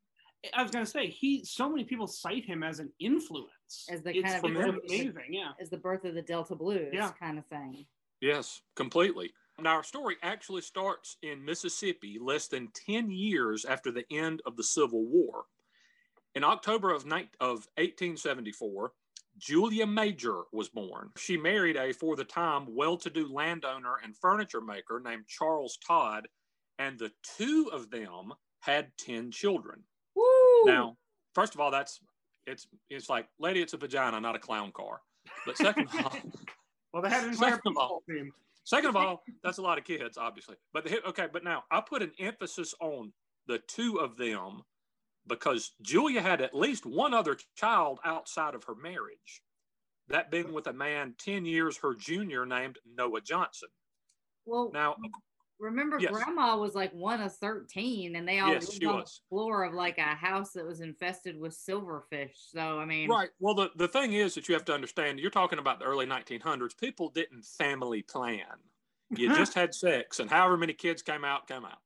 I 0.54 0.62
was 0.62 0.70
gonna 0.70 0.86
say 0.86 1.06
he. 1.06 1.44
So 1.44 1.68
many 1.68 1.84
people 1.84 2.06
cite 2.06 2.44
him 2.46 2.62
as 2.62 2.78
an 2.80 2.90
influence. 2.98 3.86
As 3.90 4.02
the 4.02 4.16
it's 4.16 4.22
kind 4.32 4.36
of 4.36 4.52
tremendous. 4.52 4.90
amazing. 4.90 5.14
Yeah. 5.32 5.52
as 5.60 5.68
the 5.70 5.76
birth 5.78 6.04
of 6.04 6.14
the 6.14 6.22
Delta 6.22 6.54
Blues 6.54 6.90
Yeah. 6.92 7.12
kind 7.18 7.38
of 7.38 7.46
thing. 7.46 7.86
Yes, 8.20 8.60
completely. 8.76 9.32
Now, 9.58 9.76
our 9.76 9.82
story 9.82 10.16
actually 10.22 10.62
starts 10.62 11.16
in 11.22 11.44
Mississippi 11.44 12.18
less 12.18 12.48
than 12.48 12.68
10 12.68 13.10
years 13.10 13.66
after 13.66 13.90
the 13.90 14.04
end 14.10 14.40
of 14.46 14.56
the 14.56 14.64
Civil 14.64 15.04
War. 15.04 15.44
In 16.34 16.42
October 16.44 16.90
of, 16.90 17.04
ni- 17.04 17.28
of 17.40 17.66
1874, 17.76 18.92
Julia 19.40 19.86
Major 19.86 20.42
was 20.52 20.68
born. 20.68 21.10
She 21.16 21.36
married 21.36 21.76
a, 21.76 21.92
for 21.92 22.14
the 22.14 22.24
time, 22.24 22.66
well 22.68 22.96
to 22.98 23.10
do 23.10 23.26
landowner 23.32 23.94
and 24.04 24.16
furniture 24.16 24.60
maker 24.60 25.00
named 25.02 25.24
Charles 25.28 25.78
Dodd, 25.88 26.28
and 26.78 26.98
the 26.98 27.10
two 27.36 27.70
of 27.72 27.90
them 27.90 28.32
had 28.60 28.92
10 28.98 29.30
children. 29.30 29.82
Woo! 30.14 30.64
Now, 30.66 30.96
first 31.34 31.54
of 31.54 31.60
all, 31.60 31.70
that's 31.70 32.00
it's 32.46 32.66
it's 32.90 33.08
like, 33.08 33.26
lady, 33.38 33.60
it's 33.62 33.72
a 33.74 33.76
vagina, 33.78 34.20
not 34.20 34.36
a 34.36 34.38
clown 34.38 34.72
car. 34.72 35.00
But 35.46 35.56
second 35.56 35.88
of 35.88 36.04
all, 36.06 36.16
Well, 36.92 37.02
they 37.02 37.08
had 37.10 37.24
an 37.24 37.30
entire 37.30 37.52
Second 37.52 37.72
of 37.72 37.76
all- 37.78 38.02
team. 38.08 38.32
second 38.64 38.88
of 38.90 38.96
all, 38.96 39.22
that's 39.44 39.58
a 39.58 39.62
lot 39.62 39.78
of 39.78 39.84
kids, 39.84 40.18
obviously. 40.18 40.56
But 40.72 40.84
the, 40.84 41.02
okay, 41.10 41.28
but 41.32 41.44
now 41.44 41.64
I 41.70 41.80
put 41.80 42.02
an 42.02 42.10
emphasis 42.18 42.74
on 42.80 43.12
the 43.46 43.58
two 43.68 44.00
of 44.00 44.16
them 44.16 44.62
because 45.26 45.74
Julia 45.82 46.22
had 46.22 46.40
at 46.40 46.54
least 46.54 46.86
one 46.86 47.14
other 47.14 47.36
child 47.56 48.00
outside 48.04 48.54
of 48.54 48.64
her 48.64 48.74
marriage. 48.74 49.42
That 50.08 50.30
being 50.30 50.52
with 50.52 50.66
a 50.66 50.72
man 50.72 51.14
10 51.18 51.44
years 51.44 51.78
her 51.78 51.94
junior 51.94 52.44
named 52.46 52.78
Noah 52.84 53.20
Johnson. 53.20 53.68
Well, 54.44 54.70
Now, 54.72 54.96
remember, 55.58 55.98
yes. 56.00 56.10
Grandma 56.10 56.56
was 56.56 56.74
like 56.74 56.92
one 56.92 57.20
of 57.20 57.34
thirteen, 57.36 58.16
and 58.16 58.26
they 58.26 58.40
all 58.40 58.52
Yes, 58.52 58.64
lived 58.64 58.82
she 58.82 58.86
on 58.86 58.96
was. 58.96 59.20
the 59.22 59.28
floor 59.36 59.64
of 59.64 59.74
like 59.74 59.98
a 59.98 60.14
house 60.14 60.52
that 60.54 60.64
was 60.66 60.80
infested 60.80 61.38
with 61.38 61.52
silverfish. 61.52 62.36
So 62.50 62.80
I 62.80 62.84
mean, 62.84 63.10
Right. 63.10 63.30
Well, 63.38 63.54
the, 63.54 63.70
the 63.76 63.88
thing 63.88 64.12
is 64.12 64.34
that 64.34 64.48
you 64.48 64.54
have 64.54 64.64
to 64.66 64.74
understand, 64.74 65.20
you're 65.20 65.30
talking 65.30 65.58
about 65.58 65.78
the 65.78 65.86
early 65.86 66.06
1900s. 66.06 66.76
People 66.76 67.08
didn't 67.08 67.44
family 67.44 68.02
plan. 68.02 68.44
You 69.14 69.28
just 69.34 69.54
had 69.54 69.74
sex, 69.74 70.20
and 70.20 70.30
however 70.30 70.56
many 70.56 70.72
kids 70.74 71.02
came 71.02 71.24
out, 71.24 71.48
came 71.48 71.64
out. 71.64 71.78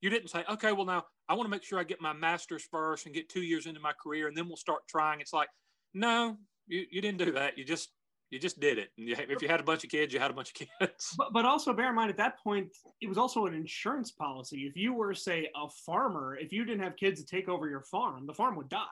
You 0.00 0.10
didn't 0.10 0.28
say, 0.28 0.44
okay, 0.50 0.72
well, 0.72 0.86
now 0.86 1.04
I 1.28 1.34
want 1.34 1.46
to 1.46 1.50
make 1.50 1.62
sure 1.62 1.78
I 1.78 1.84
get 1.84 2.00
my 2.00 2.12
master's 2.12 2.64
first 2.64 3.06
and 3.06 3.14
get 3.14 3.28
two 3.28 3.42
years 3.42 3.66
into 3.66 3.80
my 3.80 3.92
career, 3.92 4.28
and 4.28 4.36
then 4.36 4.48
we'll 4.48 4.56
start 4.56 4.82
trying. 4.88 5.20
It's 5.20 5.32
like, 5.32 5.48
no, 5.92 6.36
you, 6.66 6.86
you 6.90 7.02
didn't 7.02 7.18
do 7.18 7.32
that. 7.32 7.58
You 7.58 7.64
just 7.64 7.90
you 8.30 8.38
just 8.38 8.60
did 8.60 8.78
it. 8.78 8.90
And 8.96 9.08
you, 9.08 9.16
if 9.18 9.42
you 9.42 9.48
had 9.48 9.60
a 9.60 9.64
bunch 9.64 9.82
of 9.84 9.90
kids, 9.90 10.14
you 10.14 10.20
had 10.20 10.30
a 10.30 10.34
bunch 10.34 10.50
of 10.50 10.54
kids. 10.54 11.14
But, 11.18 11.32
but 11.32 11.44
also 11.44 11.72
bear 11.72 11.88
in 11.88 11.96
mind 11.96 12.10
at 12.10 12.16
that 12.18 12.38
point, 12.42 12.68
it 13.00 13.08
was 13.08 13.18
also 13.18 13.46
an 13.46 13.54
insurance 13.54 14.12
policy. 14.12 14.66
If 14.66 14.76
you 14.76 14.94
were, 14.94 15.12
say, 15.14 15.48
a 15.56 15.68
farmer, 15.84 16.38
if 16.40 16.52
you 16.52 16.64
didn't 16.64 16.82
have 16.82 16.96
kids 16.96 17.20
to 17.20 17.26
take 17.26 17.48
over 17.48 17.68
your 17.68 17.82
farm, 17.82 18.26
the 18.26 18.34
farm 18.34 18.56
would 18.56 18.68
die. 18.68 18.86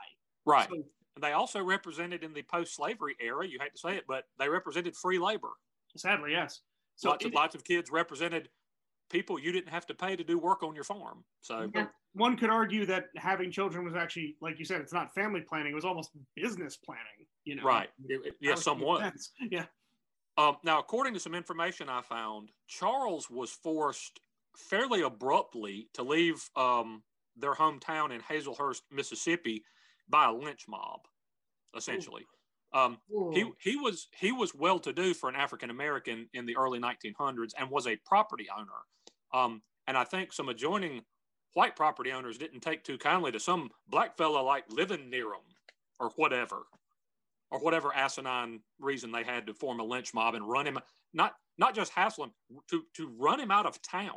Right. 0.44 0.68
So, 0.68 0.82
They 1.20 1.32
also 1.32 1.62
represented 1.62 2.24
in 2.24 2.32
the 2.32 2.42
post-slavery 2.42 3.14
era. 3.20 3.46
You 3.46 3.58
hate 3.60 3.72
to 3.74 3.78
say 3.78 3.96
it, 3.96 4.04
but 4.08 4.24
they 4.40 4.48
represented 4.48 4.96
free 4.96 5.20
labor. 5.20 5.50
sadly, 5.96 6.32
yes. 6.32 6.60
So 6.96 7.10
lots 7.10 7.24
of 7.24 7.32
lots 7.32 7.54
of 7.54 7.62
kids 7.62 7.92
represented 7.92 8.48
people 9.08 9.38
you 9.38 9.52
didn't 9.52 9.70
have 9.70 9.86
to 9.86 9.94
pay 9.94 10.16
to 10.16 10.24
do 10.24 10.38
work 10.38 10.62
on 10.62 10.74
your 10.74 10.84
farm. 10.84 11.24
So 11.40 11.70
Yeah. 11.74 11.88
one 12.12 12.36
could 12.36 12.50
argue 12.50 12.86
that 12.86 13.06
having 13.16 13.50
children 13.50 13.84
was 13.84 13.94
actually, 13.94 14.36
like 14.40 14.58
you 14.58 14.64
said, 14.64 14.80
it's 14.80 14.92
not 14.92 15.14
family 15.14 15.42
planning; 15.42 15.72
it 15.72 15.74
was 15.74 15.84
almost 15.84 16.10
business 16.34 16.76
planning. 16.76 17.26
You 17.44 17.56
know, 17.56 17.62
right, 17.62 17.90
It- 18.04 18.12
it- 18.12 18.22
That 18.24 18.36
yes, 18.40 18.66
would 18.66 18.78
make 18.78 18.86
somewhat. 18.86 19.00
sense. 19.00 19.32
Yeah. 19.50 19.66
Um, 20.36 20.58
now, 20.62 20.78
according 20.78 21.14
to 21.14 21.20
some 21.20 21.34
information 21.34 21.88
I 21.88 22.00
found, 22.02 22.52
Charles 22.68 23.28
was 23.28 23.50
forced 23.52 24.20
fairly 24.56 25.02
abruptly 25.02 25.90
to 25.94 26.02
leave 26.04 26.48
um, 26.54 27.02
their 27.36 27.54
hometown 27.54 28.12
in 28.12 28.20
Hazlehurst, 28.20 28.82
Mississippi, 28.90 29.64
by 30.08 30.26
a 30.26 30.32
lynch 30.32 30.68
mob, 30.68 31.00
essentially. 31.74 32.26
Um, 32.72 32.98
he 33.32 33.50
he 33.60 33.76
was 33.76 34.08
he 34.12 34.30
was 34.30 34.54
well 34.54 34.78
to 34.80 34.92
do 34.92 35.14
for 35.14 35.28
an 35.28 35.34
African 35.36 35.70
American 35.70 36.28
in 36.34 36.44
the 36.46 36.56
early 36.56 36.78
1900s 36.78 37.54
and 37.56 37.70
was 37.70 37.86
a 37.86 37.96
property 37.96 38.48
owner. 38.54 38.84
Um, 39.32 39.62
and 39.86 39.96
I 39.96 40.04
think 40.04 40.32
some 40.32 40.48
adjoining 40.48 41.02
white 41.54 41.76
property 41.76 42.12
owners 42.12 42.38
didn't 42.38 42.60
take 42.60 42.84
too 42.84 42.98
kindly 42.98 43.32
to 43.32 43.40
some 43.40 43.70
black 43.88 44.16
fellow 44.16 44.42
like 44.44 44.64
living 44.70 45.10
near 45.10 45.24
them 45.24 45.40
or 45.98 46.10
whatever, 46.16 46.62
or 47.50 47.60
whatever 47.60 47.94
asinine 47.94 48.60
reason 48.78 49.10
they 49.10 49.24
had 49.24 49.46
to 49.46 49.54
form 49.54 49.80
a 49.80 49.84
lynch 49.84 50.14
mob 50.14 50.34
and 50.34 50.48
run 50.48 50.66
him 50.66 50.78
not 51.12 51.34
not 51.56 51.74
just 51.74 51.92
hassle 51.92 52.24
him 52.24 52.32
to 52.70 52.82
to 52.94 53.08
run 53.18 53.40
him 53.40 53.50
out 53.50 53.66
of 53.66 53.80
town. 53.82 54.12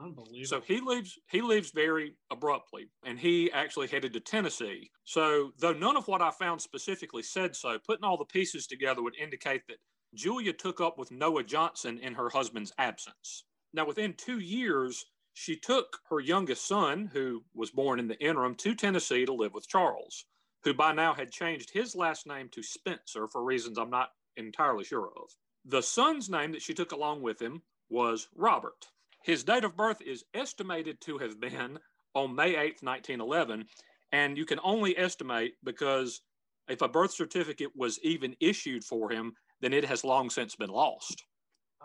Unbelievable. 0.00 0.44
So 0.44 0.60
he 0.60 0.80
leaves 0.80 1.18
he 1.28 1.40
leaves 1.40 1.72
very 1.72 2.14
abruptly 2.30 2.88
and 3.04 3.18
he 3.18 3.50
actually 3.52 3.88
headed 3.88 4.12
to 4.12 4.20
Tennessee. 4.20 4.90
So 5.04 5.50
though 5.58 5.72
none 5.72 5.96
of 5.96 6.06
what 6.06 6.22
I 6.22 6.30
found 6.30 6.60
specifically 6.62 7.22
said 7.22 7.56
so, 7.56 7.78
putting 7.84 8.04
all 8.04 8.16
the 8.16 8.24
pieces 8.24 8.66
together 8.66 9.02
would 9.02 9.16
indicate 9.16 9.62
that 9.66 9.78
Julia 10.14 10.52
took 10.52 10.80
up 10.80 10.98
with 10.98 11.10
Noah 11.10 11.42
Johnson 11.42 11.98
in 11.98 12.14
her 12.14 12.30
husband's 12.30 12.72
absence. 12.78 13.44
Now 13.72 13.86
within 13.86 14.14
2 14.14 14.38
years 14.38 15.04
she 15.34 15.56
took 15.56 16.00
her 16.10 16.20
youngest 16.20 16.66
son 16.66 17.10
who 17.12 17.44
was 17.54 17.70
born 17.70 18.00
in 18.00 18.08
the 18.08 18.18
interim 18.18 18.54
to 18.56 18.74
Tennessee 18.74 19.24
to 19.24 19.32
live 19.32 19.54
with 19.54 19.68
Charles, 19.68 20.24
who 20.64 20.74
by 20.74 20.92
now 20.92 21.14
had 21.14 21.30
changed 21.30 21.70
his 21.70 21.94
last 21.94 22.26
name 22.26 22.48
to 22.50 22.62
Spencer 22.62 23.28
for 23.28 23.44
reasons 23.44 23.78
I'm 23.78 23.90
not 23.90 24.10
entirely 24.36 24.84
sure 24.84 25.10
of. 25.16 25.30
The 25.64 25.82
son's 25.82 26.28
name 26.28 26.52
that 26.52 26.62
she 26.62 26.74
took 26.74 26.92
along 26.92 27.22
with 27.22 27.40
him 27.40 27.62
was 27.88 28.28
Robert. 28.34 28.86
His 29.22 29.44
date 29.44 29.64
of 29.64 29.76
birth 29.76 30.00
is 30.00 30.24
estimated 30.34 31.00
to 31.02 31.18
have 31.18 31.38
been 31.38 31.78
on 32.14 32.34
May 32.34 32.54
8th, 32.54 32.82
1911. 32.82 33.66
And 34.12 34.38
you 34.38 34.46
can 34.46 34.60
only 34.62 34.96
estimate 34.96 35.54
because 35.62 36.22
if 36.68 36.80
a 36.80 36.88
birth 36.88 37.12
certificate 37.12 37.70
was 37.76 37.98
even 38.02 38.34
issued 38.40 38.84
for 38.84 39.10
him, 39.10 39.34
then 39.60 39.72
it 39.72 39.84
has 39.84 40.04
long 40.04 40.30
since 40.30 40.56
been 40.56 40.70
lost. 40.70 41.24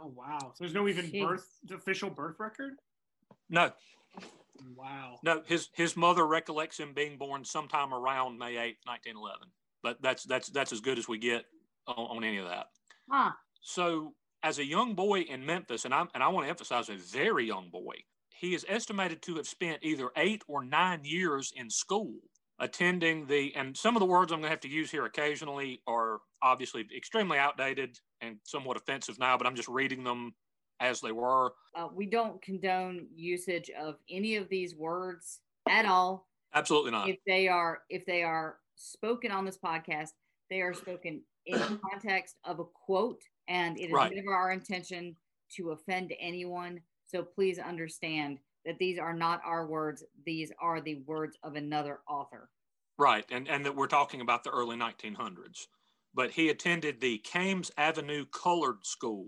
Oh 0.03 0.11
wow. 0.15 0.39
So 0.39 0.63
there's 0.63 0.73
no 0.73 0.87
even 0.87 1.05
Jeez. 1.05 1.25
birth 1.27 1.47
official 1.71 2.09
birth 2.09 2.35
record. 2.39 2.73
No, 3.49 3.71
Wow. 4.77 5.19
no, 5.23 5.41
his 5.45 5.69
his 5.73 5.97
mother 5.97 6.25
recollects 6.25 6.79
him 6.79 6.93
being 6.93 7.17
born 7.17 7.43
sometime 7.43 7.93
around 7.93 8.37
May 8.37 8.53
8th, 8.53 8.85
1911. 8.85 9.47
But 9.81 10.01
that's 10.01 10.23
that's 10.23 10.49
that's 10.49 10.71
as 10.71 10.79
good 10.79 10.97
as 10.97 11.07
we 11.07 11.17
get 11.17 11.45
on, 11.87 12.17
on 12.17 12.23
any 12.23 12.37
of 12.37 12.45
that. 12.47 12.67
huh? 13.09 13.31
So, 13.61 14.13
as 14.43 14.59
a 14.59 14.65
young 14.65 14.93
boy 14.93 15.21
in 15.21 15.45
Memphis, 15.45 15.85
and 15.85 15.93
I 15.93 16.05
and 16.13 16.23
I 16.23 16.27
want 16.29 16.45
to 16.45 16.49
emphasize 16.49 16.89
a 16.89 16.95
very 16.95 17.45
young 17.45 17.69
boy, 17.69 17.95
he 18.39 18.53
is 18.55 18.65
estimated 18.69 19.21
to 19.23 19.35
have 19.35 19.47
spent 19.47 19.79
either 19.83 20.09
eight 20.15 20.43
or 20.47 20.63
nine 20.63 21.01
years 21.03 21.51
in 21.55 21.69
school 21.69 22.13
attending 22.59 23.25
the. 23.27 23.53
And 23.55 23.75
some 23.75 23.95
of 23.95 23.99
the 23.99 24.05
words 24.05 24.31
I'm 24.31 24.39
going 24.39 24.49
to 24.49 24.51
have 24.51 24.59
to 24.61 24.69
use 24.69 24.91
here 24.91 25.05
occasionally 25.05 25.81
are 25.87 26.19
obviously 26.41 26.87
extremely 26.95 27.37
outdated 27.37 27.99
and 28.23 28.37
somewhat 28.43 28.77
offensive 28.77 29.19
now, 29.19 29.37
but 29.37 29.45
I'm 29.45 29.55
just 29.55 29.67
reading 29.69 30.03
them 30.03 30.33
as 30.79 31.01
they 31.01 31.11
were. 31.11 31.53
Uh, 31.75 31.87
we 31.93 32.05
don't 32.05 32.41
condone 32.41 33.07
usage 33.13 33.69
of 33.79 33.95
any 34.09 34.35
of 34.35 34.49
these 34.49 34.75
words 34.75 35.39
at 35.69 35.85
all. 35.85 36.27
Absolutely 36.53 36.91
not. 36.91 37.09
if 37.09 37.17
they 37.25 37.47
are 37.47 37.79
if 37.89 38.05
they 38.05 38.23
are 38.23 38.57
spoken 38.75 39.31
on 39.31 39.45
this 39.45 39.57
podcast, 39.57 40.09
they 40.49 40.61
are 40.61 40.73
spoken 40.73 41.21
in 41.45 41.59
the 41.59 41.79
context 41.91 42.35
of 42.45 42.59
a 42.59 42.65
quote, 42.65 43.21
and 43.47 43.77
it 43.79 43.85
is 43.85 43.91
Right. 43.91 44.11
never 44.13 44.33
our 44.33 44.51
intention 44.51 45.15
to 45.55 45.71
offend 45.71 46.13
anyone. 46.19 46.79
So 47.05 47.23
please 47.23 47.59
understand 47.59 48.39
that 48.65 48.77
these 48.79 48.97
are 48.99 49.13
not 49.13 49.41
our 49.43 49.65
words; 49.67 50.03
these 50.25 50.51
are 50.61 50.79
the 50.79 50.95
words 51.05 51.37
of 51.43 51.55
another 51.55 51.99
author. 52.07 52.49
Right, 52.97 53.25
and 53.31 53.47
and 53.47 53.65
that 53.65 53.75
we're 53.75 53.87
talking 53.87 54.21
about 54.21 54.43
the 54.43 54.51
early 54.51 54.77
1900s. 54.77 55.67
But 56.13 56.31
he 56.31 56.49
attended 56.49 56.99
the 56.99 57.17
Kames 57.19 57.71
Avenue 57.77 58.25
Colored 58.25 58.85
School, 58.85 59.25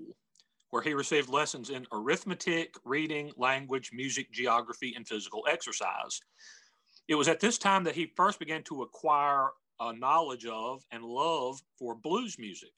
where 0.70 0.84
he 0.84 0.94
received 0.94 1.30
lessons 1.30 1.70
in 1.70 1.88
arithmetic, 1.92 2.76
reading, 2.84 3.32
language, 3.38 3.92
music, 3.94 4.32
geography, 4.32 4.94
and 4.96 5.08
physical 5.08 5.44
exercise. 5.50 6.20
It 7.08 7.16
was 7.16 7.28
at 7.28 7.40
this 7.40 7.58
time 7.58 7.84
that 7.86 7.96
he 7.96 8.12
first 8.16 8.40
began 8.40 8.64
to 8.64 8.82
acquire 8.82 9.50
a 9.80 9.94
knowledge 9.94 10.46
of 10.46 10.84
and 10.92 11.04
love 11.04 11.62
for 11.78 11.96
blues 11.96 12.38
music. 12.40 12.72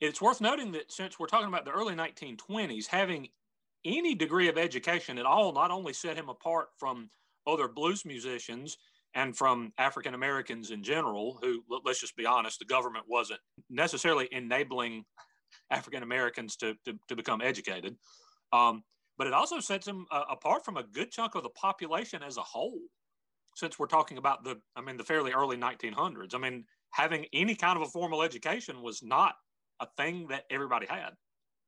It's 0.00 0.20
worth 0.20 0.40
noting 0.40 0.72
that 0.72 0.90
since 0.90 1.18
we're 1.18 1.26
talking 1.26 1.48
about 1.48 1.64
the 1.64 1.70
early 1.70 1.94
1920s, 1.94 2.86
having 2.86 3.28
any 3.84 4.14
degree 4.14 4.48
of 4.48 4.58
education 4.58 5.18
at 5.18 5.26
all 5.26 5.52
not 5.52 5.70
only 5.70 5.92
set 5.92 6.16
him 6.16 6.28
apart 6.28 6.68
from 6.78 7.10
other 7.46 7.68
blues 7.68 8.04
musicians 8.04 8.78
and 9.14 9.36
from 9.36 9.72
African 9.78 10.14
Americans 10.14 10.70
in 10.70 10.82
general, 10.82 11.38
who, 11.42 11.62
let- 11.68 11.82
let's 11.84 12.00
just 12.00 12.16
be 12.16 12.26
honest, 12.26 12.58
the 12.58 12.64
government 12.64 13.04
wasn't 13.08 13.40
necessarily 13.70 14.28
enabling 14.32 15.04
African 15.70 16.02
Americans 16.02 16.56
to, 16.56 16.74
to, 16.86 16.98
to 17.08 17.16
become 17.16 17.40
educated. 17.42 17.96
Um, 18.52 18.82
but 19.18 19.26
it 19.26 19.32
also 19.34 19.60
sets 19.60 19.86
them 19.86 20.06
uh, 20.10 20.24
apart 20.30 20.64
from 20.64 20.76
a 20.78 20.82
good 20.82 21.10
chunk 21.10 21.34
of 21.34 21.42
the 21.42 21.50
population 21.50 22.22
as 22.22 22.36
a 22.38 22.42
whole, 22.42 22.78
since 23.54 23.78
we're 23.78 23.86
talking 23.86 24.16
about 24.18 24.44
the, 24.44 24.56
I 24.76 24.80
mean, 24.80 24.96
the 24.96 25.04
fairly 25.04 25.32
early 25.32 25.56
1900s. 25.58 26.34
I 26.34 26.38
mean, 26.38 26.64
having 26.90 27.26
any 27.34 27.54
kind 27.54 27.76
of 27.76 27.82
a 27.86 27.90
formal 27.90 28.22
education 28.22 28.82
was 28.82 29.02
not 29.02 29.34
a 29.80 29.86
thing 29.98 30.26
that 30.28 30.44
everybody 30.50 30.86
had. 30.86 31.10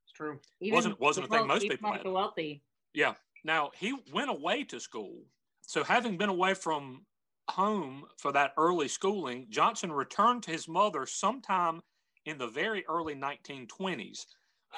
It's 0.07 0.13
true. 0.15 0.39
Even 0.61 0.75
Wasn't- 0.77 1.01
wasn't 1.01 1.27
a 1.27 1.31
thing 1.31 1.47
most 1.47 1.69
people 1.69 1.93
had. 1.93 2.05
wealthy. 2.07 2.63
Yeah. 2.95 3.15
Now 3.45 3.71
he 3.77 3.95
went 4.13 4.31
away 4.31 4.65
to 4.65 4.81
school. 4.81 5.21
So 5.63 5.85
having 5.85 6.17
been 6.17 6.29
away 6.31 6.55
from 6.55 7.05
home 7.51 8.05
for 8.17 8.33
that 8.33 8.53
early 8.57 8.89
schooling, 8.89 9.47
Johnson 9.51 9.93
returned 9.93 10.43
to 10.45 10.51
his 10.51 10.69
mother 10.69 11.07
sometime 11.07 11.83
in 12.27 12.39
the 12.39 12.47
very 12.47 12.85
early 12.87 13.15
1920s. 13.15 14.27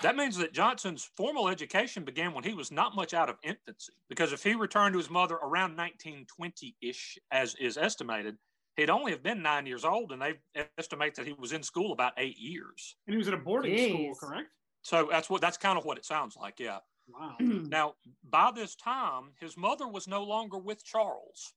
That 0.02 0.16
means 0.16 0.36
that 0.36 0.52
Johnson's 0.52 1.08
formal 1.16 1.48
education 1.48 2.04
began 2.04 2.34
when 2.34 2.44
he 2.44 2.52
was 2.52 2.70
not 2.70 2.94
much 2.94 3.14
out 3.14 3.30
of 3.30 3.38
infancy. 3.42 3.94
Because 4.08 4.32
if 4.32 4.42
he 4.42 4.54
returned 4.54 4.92
to 4.92 4.98
his 4.98 5.08
mother 5.08 5.36
around 5.36 5.76
1920 5.76 6.76
ish, 6.82 7.18
as 7.30 7.54
is 7.54 7.78
estimated, 7.78 8.36
he'd 8.76 8.90
only 8.90 9.12
have 9.12 9.22
been 9.22 9.42
nine 9.42 9.66
years 9.66 9.84
old, 9.84 10.12
and 10.12 10.20
they 10.20 10.34
estimate 10.76 11.14
that 11.14 11.26
he 11.26 11.32
was 11.32 11.52
in 11.52 11.62
school 11.62 11.92
about 11.92 12.12
eight 12.18 12.38
years. 12.38 12.96
And 13.06 13.14
he 13.14 13.18
was 13.18 13.28
at 13.28 13.34
a 13.34 13.38
boarding 13.38 13.78
school, 13.88 14.14
correct? 14.14 14.48
So 14.82 15.08
that's 15.10 15.30
what 15.30 15.40
that's 15.40 15.56
kind 15.56 15.78
of 15.78 15.84
what 15.84 15.98
it 15.98 16.04
sounds 16.04 16.36
like. 16.36 16.60
Yeah. 16.60 16.78
Wow. 17.08 17.36
Now, 17.40 17.94
by 18.28 18.50
this 18.54 18.76
time, 18.76 19.32
his 19.40 19.56
mother 19.56 19.88
was 19.88 20.06
no 20.06 20.22
longer 20.22 20.58
with 20.58 20.84
Charles. 20.84 21.54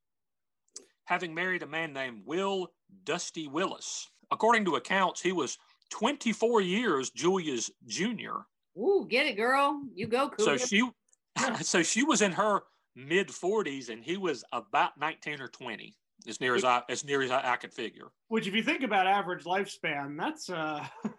Having 1.09 1.33
married 1.33 1.63
a 1.63 1.67
man 1.67 1.91
named 1.91 2.21
Will 2.23 2.71
Dusty 3.03 3.47
Willis. 3.47 4.07
According 4.29 4.63
to 4.65 4.75
accounts, 4.75 5.19
he 5.19 5.31
was 5.31 5.57
24 5.89 6.61
years 6.61 7.09
Julia's 7.09 7.71
junior. 7.87 8.45
Ooh, 8.77 9.07
get 9.09 9.25
it, 9.25 9.35
girl. 9.35 9.81
You 9.95 10.05
go, 10.05 10.29
cool. 10.29 10.45
So 10.45 10.57
she, 10.57 10.87
so 11.61 11.81
she 11.81 12.03
was 12.03 12.21
in 12.21 12.31
her 12.33 12.61
mid 12.95 13.29
40s, 13.29 13.89
and 13.89 14.03
he 14.03 14.17
was 14.17 14.43
about 14.53 14.99
19 14.99 15.41
or 15.41 15.47
20, 15.47 15.95
as 16.27 16.39
near 16.39 16.53
as 16.53 16.63
I 16.63 16.83
as 16.89 17.03
near 17.03 17.23
as 17.23 17.31
I, 17.31 17.53
I 17.53 17.55
could 17.55 17.73
figure. 17.73 18.11
Which, 18.27 18.45
if 18.45 18.53
you 18.53 18.61
think 18.61 18.83
about 18.83 19.07
average 19.07 19.45
lifespan, 19.45 20.15
that's 20.15 20.47
uh, 20.51 20.85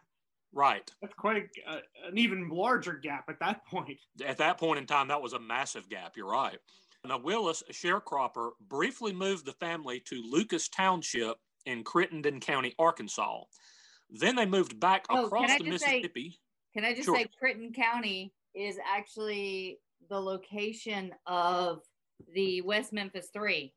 Right. 0.53 0.89
that's 1.01 1.15
quite 1.15 1.49
a, 1.69 1.79
an 2.09 2.17
even 2.17 2.49
larger 2.49 2.93
gap 2.93 3.25
at 3.29 3.41
that 3.41 3.67
point. 3.67 3.99
At 4.25 4.39
that 4.39 4.59
point 4.59 4.79
in 4.79 4.87
time, 4.87 5.09
that 5.09 5.21
was 5.21 5.33
a 5.33 5.41
massive 5.41 5.89
gap. 5.89 6.17
You're 6.17 6.31
right. 6.31 6.59
Now, 7.07 7.19
Willis, 7.19 7.63
a 7.69 7.73
sharecropper, 7.73 8.51
briefly 8.69 9.13
moved 9.13 9.47
the 9.47 9.53
family 9.55 10.01
to 10.07 10.23
Lucas 10.23 10.69
Township 10.69 11.37
in 11.65 11.83
Crittenden 11.83 12.41
County, 12.41 12.75
Arkansas. 12.79 13.43
Then 14.11 14.37
they 14.37 14.45
moved 14.47 14.79
back 14.79 15.07
Oh, 15.09 15.15
can 15.17 15.25
across 15.25 15.51
I 15.51 15.59
the 15.59 15.65
just 15.65 15.85
say- 15.85 15.93
Mississippi. 15.97 16.41
Can 16.75 16.85
I 16.85 16.93
just 16.93 17.07
Sure. 17.07 17.17
say 17.17 17.27
Crittenden 17.39 17.73
County 17.73 18.33
is 18.55 18.79
actually 18.85 19.81
the 20.09 20.21
location 20.21 21.15
of 21.27 21.83
the 22.35 22.61
West 22.63 22.93
Memphis 22.93 23.31
Three. 23.33 23.75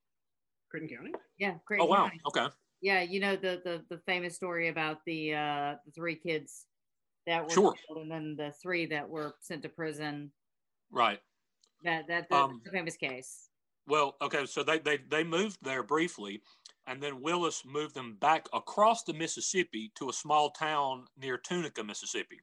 Crittenden 0.70 0.98
County. 0.98 1.12
Yeah, 1.38 1.56
Oh 1.56 1.60
Crittenden 1.66 1.90
wow. 1.90 2.04
County. 2.10 2.22
Okay. 2.28 2.48
Yeah, 2.82 3.02
you 3.02 3.20
know 3.20 3.36
the 3.36 3.62
the 3.64 3.86
the 3.90 4.00
famous 4.06 4.36
story 4.36 4.68
about 4.68 5.04
the 5.06 5.34
uh 5.34 5.76
the 5.86 5.92
three 5.96 6.16
kids 6.16 6.66
that 7.26 7.44
were 7.44 7.50
Sure. 7.52 7.74
killed 7.74 8.00
and 8.00 8.12
then 8.12 8.36
the 8.36 8.52
three 8.62 8.86
that 8.88 9.08
were 9.08 9.36
sent 9.40 9.62
to 9.64 9.70
prison. 9.70 10.32
Right. 10.92 11.22
That 11.84 12.08
that 12.08 12.30
the, 12.30 12.36
Um, 12.36 12.62
the 12.64 12.72
famous 12.72 12.98
case. 12.98 13.50
Well, 13.88 14.16
okay. 14.22 14.46
So 14.46 14.64
they 14.64 14.80
they 14.80 14.98
they 14.98 15.24
moved 15.24 15.58
there 15.62 15.84
briefly, 15.84 16.42
and 16.88 17.02
then 17.02 17.22
Willis 17.22 17.64
moved 17.66 17.96
them 17.96 18.16
back 18.20 18.48
across 18.54 19.04
the 19.04 19.14
Mississippi 19.14 19.92
to 19.96 20.10
a 20.10 20.14
small 20.14 20.52
town 20.52 21.06
near 21.18 21.38
Tunica, 21.38 21.84
Mississippi. 21.84 22.40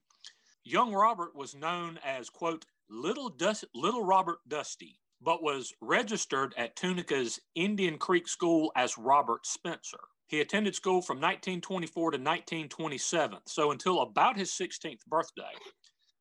Young 0.65 0.93
Robert 0.93 1.35
was 1.35 1.55
known 1.55 1.99
as 2.05 2.29
quote 2.29 2.67
Little 2.91 3.31
Dust, 3.31 3.65
Little 3.75 4.05
Robert 4.05 4.41
Dusty, 4.49 4.99
but 5.23 5.43
was 5.43 5.73
registered 5.81 6.55
at 6.57 6.77
Tunica's 6.77 7.41
Indian 7.55 7.99
Creek 7.99 8.29
School 8.29 8.73
as 8.77 8.99
Robert 8.99 9.47
Spencer. 9.47 10.01
He 10.27 10.41
attended 10.41 10.75
school 10.77 11.03
from 11.03 11.17
1924 11.17 12.13
to 12.13 12.17
1927, 12.19 13.39
so 13.47 13.71
until 13.73 14.01
about 14.01 14.37
his 14.37 14.51
16th 14.53 15.05
birthday. 15.07 15.43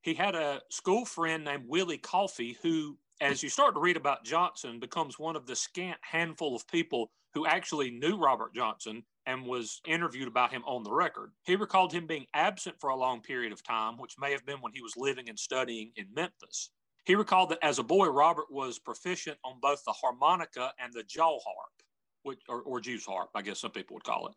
He 0.02 0.16
had 0.16 0.34
a 0.34 0.62
school 0.72 1.06
friend 1.06 1.44
named 1.44 1.66
Willie 1.68 1.98
Coffey, 2.00 2.58
who, 2.64 2.98
as 3.22 3.44
you 3.44 3.50
start 3.50 3.74
to 3.74 3.80
read 3.80 3.98
about 3.98 4.24
Johnson, 4.24 4.80
becomes 4.80 5.20
one 5.20 5.36
of 5.36 5.46
the 5.46 5.56
scant 5.56 6.00
handful 6.02 6.56
of 6.56 6.68
people 6.68 7.12
who 7.34 7.46
actually 7.46 7.92
knew 7.92 8.18
Robert 8.18 8.54
Johnson 8.56 9.04
and 9.26 9.46
was 9.46 9.82
interviewed 9.86 10.28
about 10.28 10.52
him 10.52 10.64
on 10.66 10.84
the 10.84 10.92
record. 10.92 11.32
He 11.44 11.56
recalled 11.56 11.94
him 11.94 12.08
being 12.08 12.26
absent 12.34 12.78
for 12.80 12.90
a 12.90 12.96
long 12.96 13.22
period 13.22 13.52
of 13.52 13.62
time, 13.62 13.98
which 13.98 14.16
may 14.20 14.32
have 14.32 14.46
been 14.46 14.62
when 14.62 14.74
he 14.74 14.82
was 14.82 14.98
living 14.98 15.30
and 15.30 15.38
studying 15.38 15.92
in 15.96 16.08
Memphis. 16.14 16.72
He 17.06 17.16
recalled 17.16 17.50
that 17.50 17.64
as 17.64 17.80
a 17.80 17.84
boy, 17.84 18.08
Robert 18.08 18.52
was 18.52 18.80
proficient 18.80 19.38
on 19.44 19.60
both 19.62 19.84
the 19.86 19.94
harmonica 19.94 20.74
and 20.80 20.92
the 20.94 21.04
jaw 21.04 21.40
harp, 21.40 21.84
which, 22.24 22.40
or, 22.48 22.62
or 22.62 22.80
Jew's 22.80 23.06
harp, 23.06 23.30
I 23.36 23.42
guess 23.42 23.60
some 23.60 23.72
people 23.72 23.96
would 23.96 24.04
call 24.04 24.28
it. 24.28 24.34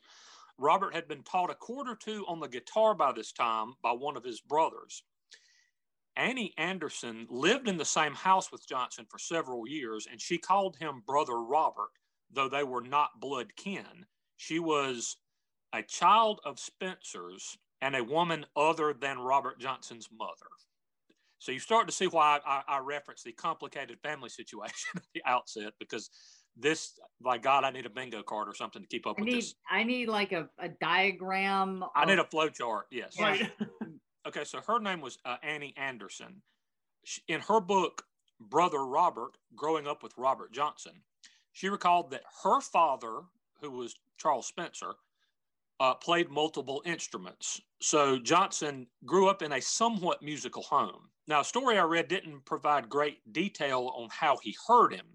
Robert 0.59 0.95
had 0.95 1.09
been 1.09 1.23
taught 1.23 1.51
a 1.51 1.55
chord 1.55 1.89
or 1.89 1.97
two 1.97 2.25
on 2.29 2.41
the 2.41 2.49
guitar 2.49 2.95
by 2.95 3.13
this 3.13 3.33
time 3.33 3.73
by 3.83 3.93
one 3.93 4.17
of 4.17 4.25
his 4.25 4.41
brothers. 4.41 5.03
Annie 6.17 6.53
Anderson 6.59 7.27
lived 7.31 7.69
in 7.69 7.77
the 7.77 7.85
same 7.85 8.15
house 8.15 8.53
with 8.53 8.69
Johnson 8.69 9.07
for 9.09 9.19
several 9.19 9.67
years, 9.67 10.07
and 10.11 10.21
she 10.21 10.39
called 10.39 10.77
him 10.77 11.03
Brother 11.07 11.41
Robert, 11.41 11.91
though 12.31 12.49
they 12.49 12.65
were 12.65 12.83
not 12.83 13.21
blood 13.21 13.55
kin. 13.57 14.07
She 14.37 14.59
was 14.59 15.17
a 15.73 15.83
child 15.83 16.41
of 16.45 16.59
Spencer's 16.59 17.57
and 17.81 17.97
a 17.97 18.05
woman 18.05 18.45
other 18.57 18.93
than 18.93 19.19
Robert 19.19 19.59
Johnson's 19.59 20.09
mother. 20.17 20.51
So 21.39 21.51
you 21.51 21.59
start 21.59 21.89
to 21.89 21.93
see 21.93 22.07
why 22.07 22.39
I, 22.47 22.63
I, 22.69 22.77
I 22.77 22.79
reference 22.79 23.23
the 23.23 23.33
complicated 23.33 23.99
family 24.01 24.29
situation 24.29 24.91
at 24.97 25.03
the 25.15 25.23
outset, 25.27 25.73
because 25.81 26.11
this, 26.57 26.93
by 27.21 27.39
God, 27.39 27.65
I 27.65 27.71
need 27.71 27.87
a 27.87 27.91
bingo 27.91 28.23
card 28.23 28.49
or 28.49 28.55
something 28.55 28.83
to 28.83 28.89
keep 28.89 29.07
up 29.07 29.17
I 29.19 29.23
with 29.23 29.33
need 29.33 29.43
this. 29.43 29.55
I 29.71 29.83
need 29.83 30.09
like 30.09 30.33
a, 30.33 30.49
a 30.59 30.69
diagram. 30.69 31.85
I 31.97 32.05
need 32.05 32.19
a 32.19 32.25
flow 32.25 32.49
chart. 32.49 32.87
Yes. 32.91 33.19
Right. 33.19 33.51
Okay, 34.27 34.45
so 34.45 34.61
her 34.67 34.79
name 34.79 35.01
was 35.01 35.19
uh, 35.25 35.37
Annie 35.43 35.75
Anderson. 35.77 36.43
She, 37.05 37.23
in 37.27 37.41
her 37.41 37.61
book, 37.61 38.05
Brother 38.41 38.85
Robert, 38.87 39.37
Growing 39.57 39.87
Up 39.87 40.03
with 40.03 40.13
Robert 40.17 40.53
Johnson, 40.53 41.03
she 41.53 41.69
recalled 41.69 42.11
that 42.11 42.23
her 42.45 42.61
father, 42.61 43.23
who 43.61 43.71
was 43.71 43.97
Charles 44.19 44.47
Spencer, 44.47 44.95
uh, 45.81 45.95
played 45.95 46.31
multiple 46.31 46.83
instruments. 46.87 47.61
So 47.81 48.19
Johnson 48.19 48.87
grew 49.05 49.29
up 49.29 49.43
in 49.43 49.53
a 49.53 49.61
somewhat 49.61 50.23
musical 50.23 50.63
home. 50.63 51.11
Now, 51.27 51.41
a 51.41 51.45
story 51.45 51.79
I 51.79 51.83
read 51.83 52.09
didn't 52.09 52.45
provide 52.45 52.89
great 52.89 53.33
detail 53.33 53.93
on 53.97 54.09
how 54.11 54.39
he 54.43 54.57
heard 54.69 54.93
him, 54.93 55.07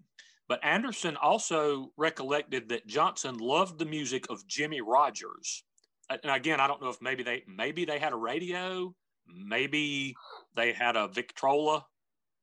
but 0.50 0.64
Anderson 0.64 1.16
also 1.18 1.92
recollected 1.98 2.68
that 2.70 2.88
Johnson 2.88 3.38
loved 3.38 3.80
the 3.80 3.86
music 3.86 4.30
of 4.30 4.46
Jimmie 4.48 4.82
Rodgers 4.82 5.64
and 6.10 6.32
again, 6.32 6.60
I 6.60 6.68
don't 6.68 6.82
know 6.82 6.90
if 6.90 7.02
maybe 7.02 7.24
they 7.24 7.44
maybe 7.48 7.86
they 7.86 8.00
had 8.00 8.14
a 8.14 8.18
radio, 8.18 8.94
maybe 9.28 10.16
they 10.56 10.74
had 10.74 10.96
a 10.96 11.08
Victrola, 11.08 11.86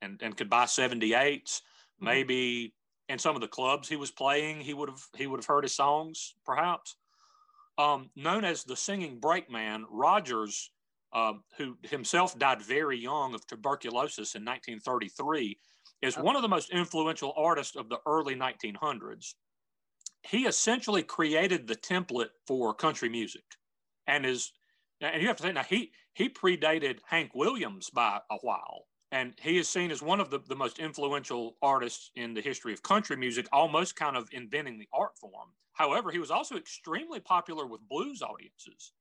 and 0.03 0.21
and 0.23 0.37
could 0.37 0.51
buy 0.51 0.67
seventy 0.67 1.15
eights. 1.15 1.63
Maybe 2.01 2.75
in 3.09 3.19
some 3.19 3.35
of 3.35 3.41
the 3.41 3.49
clubs 3.49 3.89
he 3.89 3.97
was 3.97 4.11
playing, 4.11 4.61
he 4.61 4.75
would 4.75 4.91
have 4.91 5.03
he 5.17 5.27
would 5.27 5.39
have 5.39 5.47
heard 5.47 5.65
his 5.65 5.75
songs, 5.75 6.35
perhaps. 6.45 6.97
Um, 7.77 8.11
known 8.15 8.45
as 8.45 8.63
the 8.63 8.77
singing 8.77 9.19
brakeman, 9.19 9.87
Rodgers, 9.91 10.71
uh, 11.13 11.35
who 11.57 11.77
himself 11.83 12.39
died 12.39 12.63
very 12.63 12.99
young 12.99 13.35
of 13.35 13.47
tuberculosis 13.47 14.37
in 14.37 14.45
1933, 14.45 15.59
is 16.03 16.17
one 16.17 16.37
of 16.37 16.43
the 16.43 16.49
most 16.49 16.71
influential 16.71 17.33
artists 17.37 17.75
of 17.75 17.89
the 17.89 17.99
early 18.07 18.37
1900s 18.37 19.35
he 20.27 20.47
essentially 20.47 21.03
created 21.03 21.67
the 21.67 21.77
template 21.77 22.31
for 22.47 22.75
country 22.75 23.09
music. 23.09 23.45
And 24.07 24.25
is 24.27 24.53
and 25.01 25.21
you 25.21 25.29
have 25.29 25.37
to 25.37 25.43
think 25.43 25.55
now 25.55 25.63
he 25.63 25.93
he 26.15 26.29
predated 26.29 26.99
hank 27.07 27.33
williams 27.35 27.91
by 27.91 28.21
a 28.31 28.37
while. 28.43 28.87
And 29.13 29.35
he 29.41 29.59
is 29.59 29.69
seen 29.69 29.93
as 29.93 30.03
one 30.03 30.21
of 30.21 30.31
the, 30.31 30.41
the 30.41 30.57
most 30.57 30.81
influential 30.81 31.57
artists 31.63 32.11
in 32.17 32.35
the 32.35 32.41
history 32.41 32.73
of 32.73 32.83
country 32.83 33.17
music 33.17 33.47
almost 33.53 33.95
kind 33.95 34.17
of 34.17 34.29
inventing 34.33 34.79
the 34.79 34.89
art 34.93 35.17
form. 35.19 35.51
However 35.73 36.11
he 36.11 36.19
was 36.19 36.31
also 36.31 36.57
extremely 36.57 37.21
popular 37.21 37.67
with 37.67 37.89
blues 37.89 38.23
audiences. 38.23 38.93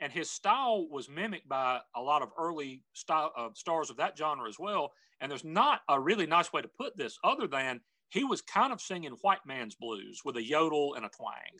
And 0.00 0.12
his 0.12 0.30
style 0.30 0.88
was 0.90 1.08
mimicked 1.08 1.48
by 1.48 1.80
a 1.94 2.00
lot 2.00 2.22
of 2.22 2.30
early 2.36 2.82
style, 2.92 3.32
uh, 3.36 3.50
stars 3.54 3.88
of 3.88 3.96
that 3.98 4.18
genre 4.18 4.48
as 4.48 4.58
well. 4.58 4.92
And 5.20 5.30
there's 5.30 5.44
not 5.44 5.82
a 5.88 6.00
really 6.00 6.26
nice 6.26 6.52
way 6.52 6.60
to 6.60 6.66
put 6.66 6.96
this 6.96 7.18
other 7.22 7.46
than 7.46 7.80
he 8.12 8.24
was 8.24 8.42
kind 8.42 8.74
of 8.74 8.80
singing 8.80 9.12
white 9.22 9.44
man's 9.46 9.74
blues 9.74 10.20
with 10.22 10.36
a 10.36 10.42
yodel 10.42 10.94
and 10.94 11.06
a 11.06 11.08
twang. 11.08 11.58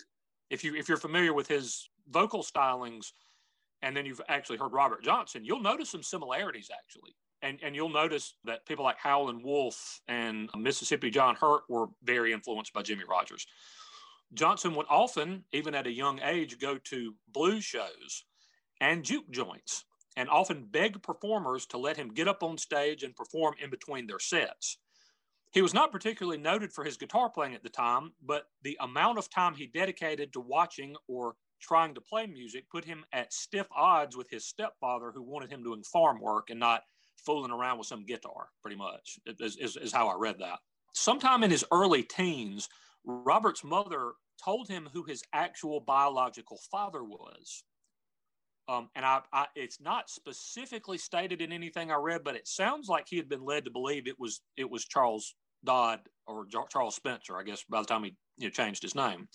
If 0.50 0.62
you 0.62 0.74
if 0.74 0.86
you're 0.86 0.98
familiar 0.98 1.32
with 1.32 1.48
his 1.48 1.88
vocal 2.10 2.42
stylings, 2.42 3.12
and 3.80 3.96
then 3.96 4.04
you've 4.04 4.20
actually 4.28 4.58
heard 4.58 4.72
Robert 4.72 5.02
Johnson, 5.02 5.46
you'll 5.46 5.62
notice 5.62 5.88
some 5.88 6.02
similarities 6.02 6.70
actually, 6.70 7.16
and 7.40 7.58
and 7.62 7.74
you'll 7.74 7.88
notice 7.88 8.34
that 8.44 8.66
people 8.66 8.84
like 8.84 8.98
Howlin' 8.98 9.42
Wolf 9.42 10.00
and 10.08 10.50
Mississippi 10.54 11.10
John 11.10 11.36
Hurt 11.36 11.62
were 11.70 11.86
very 12.02 12.34
influenced 12.34 12.74
by 12.74 12.82
Jimmie 12.82 13.04
Rodgers. 13.08 13.46
Johnson 14.34 14.74
would 14.74 14.86
often, 14.90 15.44
even 15.52 15.74
at 15.74 15.86
a 15.86 15.92
young 15.92 16.20
age, 16.22 16.58
go 16.58 16.76
to 16.76 17.14
blues 17.32 17.64
shows 17.64 18.24
and 18.78 19.04
juke 19.04 19.30
joints, 19.30 19.84
and 20.18 20.28
often 20.28 20.66
beg 20.70 21.02
performers 21.02 21.64
to 21.66 21.78
let 21.78 21.96
him 21.96 22.12
get 22.12 22.28
up 22.28 22.42
on 22.42 22.58
stage 22.58 23.04
and 23.04 23.16
perform 23.16 23.54
in 23.58 23.70
between 23.70 24.06
their 24.06 24.18
sets. 24.18 24.76
He 25.52 25.60
was 25.60 25.74
not 25.74 25.92
particularly 25.92 26.38
noted 26.38 26.72
for 26.72 26.82
his 26.82 26.96
guitar 26.96 27.28
playing 27.28 27.54
at 27.54 27.62
the 27.62 27.68
time, 27.68 28.12
but 28.24 28.44
the 28.62 28.76
amount 28.80 29.18
of 29.18 29.28
time 29.28 29.54
he 29.54 29.66
dedicated 29.66 30.32
to 30.32 30.40
watching 30.40 30.96
or 31.08 31.34
trying 31.60 31.94
to 31.94 32.00
play 32.00 32.26
music 32.26 32.68
put 32.70 32.84
him 32.84 33.04
at 33.12 33.34
stiff 33.34 33.66
odds 33.76 34.16
with 34.16 34.30
his 34.30 34.46
stepfather, 34.46 35.12
who 35.14 35.22
wanted 35.22 35.50
him 35.50 35.62
doing 35.62 35.82
farm 35.82 36.20
work 36.20 36.48
and 36.48 36.58
not 36.58 36.82
fooling 37.18 37.52
around 37.52 37.78
with 37.78 37.86
some 37.86 38.06
guitar, 38.06 38.48
pretty 38.62 38.76
much, 38.76 39.18
is, 39.26 39.56
is, 39.56 39.76
is 39.76 39.92
how 39.92 40.08
I 40.08 40.16
read 40.16 40.36
that. 40.40 40.58
Sometime 40.94 41.44
in 41.44 41.50
his 41.50 41.64
early 41.70 42.02
teens, 42.02 42.68
Robert's 43.04 43.62
mother 43.62 44.12
told 44.42 44.68
him 44.68 44.88
who 44.92 45.04
his 45.04 45.22
actual 45.34 45.80
biological 45.80 46.58
father 46.70 47.04
was. 47.04 47.62
Um, 48.68 48.88
and 48.94 49.04
I, 49.04 49.20
I, 49.32 49.46
it's 49.54 49.80
not 49.80 50.08
specifically 50.08 50.96
stated 50.96 51.42
in 51.42 51.52
anything 51.52 51.90
I 51.90 51.96
read, 51.96 52.24
but 52.24 52.36
it 52.36 52.48
sounds 52.48 52.88
like 52.88 53.06
he 53.08 53.16
had 53.16 53.28
been 53.28 53.44
led 53.44 53.64
to 53.64 53.70
believe 53.70 54.06
it 54.06 54.18
was 54.18 54.40
it 54.56 54.70
was 54.70 54.84
Charles 54.84 55.34
Dodd 55.64 56.00
or 56.26 56.46
Charles 56.70 56.94
Spencer, 56.94 57.36
I 57.36 57.42
guess, 57.42 57.64
by 57.68 57.80
the 57.80 57.86
time 57.86 58.04
he 58.04 58.16
you 58.36 58.46
know, 58.46 58.50
changed 58.50 58.82
his 58.82 58.94
name. 58.94 59.28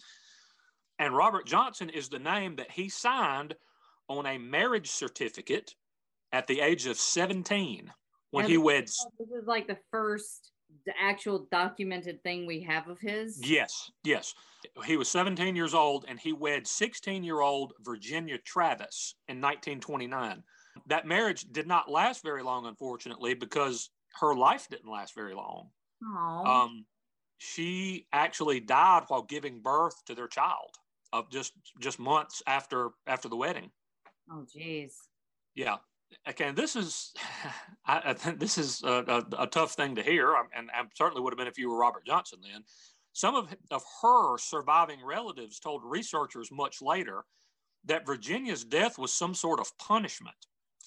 And 0.99 1.15
Robert 1.15 1.45
Johnson 1.45 1.89
is 1.89 2.09
the 2.09 2.19
name 2.19 2.55
that 2.55 2.71
he 2.71 2.89
signed 2.89 3.55
on 4.09 4.25
a 4.25 4.37
marriage 4.37 4.89
certificate 4.89 5.75
at 6.31 6.47
the 6.47 6.61
age 6.61 6.85
of 6.87 6.97
17 6.97 7.91
when 8.31 8.45
And- 8.45 8.51
he 8.51 8.57
weds. 8.57 9.05
This 9.19 9.29
is 9.29 9.47
like 9.47 9.67
the 9.67 9.77
first 9.91 10.51
actual 10.99 11.47
documented 11.51 12.21
thing 12.23 12.45
we 12.45 12.61
have 12.61 12.87
of 12.87 12.99
his? 12.99 13.39
Yes, 13.47 13.91
yes. 14.03 14.33
He 14.85 14.97
was 14.97 15.09
17 15.09 15.55
years 15.55 15.73
old 15.73 16.05
and 16.07 16.19
he 16.19 16.33
wed 16.33 16.67
16 16.67 17.23
year 17.23 17.41
old 17.41 17.73
Virginia 17.81 18.37
Travis 18.37 19.15
in 19.27 19.41
1929. 19.41 20.43
That 20.87 21.05
marriage 21.07 21.45
did 21.51 21.67
not 21.67 21.89
last 21.89 22.23
very 22.23 22.43
long, 22.43 22.65
unfortunately, 22.65 23.33
because 23.33 23.89
her 24.19 24.35
life 24.35 24.67
didn't 24.69 24.89
last 24.89 25.15
very 25.15 25.33
long. 25.33 25.69
Oh. 26.03 26.45
Um, 26.45 26.85
she 27.37 28.07
actually 28.11 28.59
died 28.59 29.03
while 29.07 29.21
giving 29.23 29.61
birth 29.61 30.03
to 30.05 30.15
their 30.15 30.27
child 30.27 30.71
of 31.13 31.29
just 31.31 31.53
just 31.79 31.99
months 31.99 32.41
after 32.47 32.89
after 33.05 33.29
the 33.29 33.35
wedding. 33.35 33.71
oh, 34.31 34.45
jeez. 34.55 34.93
Yeah. 35.55 35.77
Again, 36.25 36.55
this 36.55 36.75
is, 36.75 37.13
I, 37.85 38.01
I 38.05 38.13
think 38.13 38.39
this 38.39 38.57
is 38.57 38.81
a, 38.83 39.25
a, 39.39 39.43
a 39.43 39.47
tough 39.47 39.73
thing 39.73 39.95
to 39.95 40.03
hear, 40.03 40.35
and, 40.35 40.69
and 40.75 40.87
certainly 40.95 41.21
would 41.21 41.33
have 41.33 41.37
been 41.37 41.47
if 41.47 41.57
you 41.57 41.69
were 41.69 41.77
Robert 41.77 42.05
Johnson 42.05 42.39
then. 42.41 42.63
Some 43.13 43.35
of, 43.35 43.53
of 43.71 43.83
her 44.01 44.37
surviving 44.37 45.03
relatives 45.03 45.59
told 45.59 45.81
researchers 45.83 46.49
much 46.51 46.81
later 46.81 47.25
that 47.85 48.05
Virginia's 48.05 48.63
death 48.63 48.97
was 48.97 49.11
some 49.11 49.33
sort 49.33 49.59
of 49.59 49.75
punishment 49.79 50.35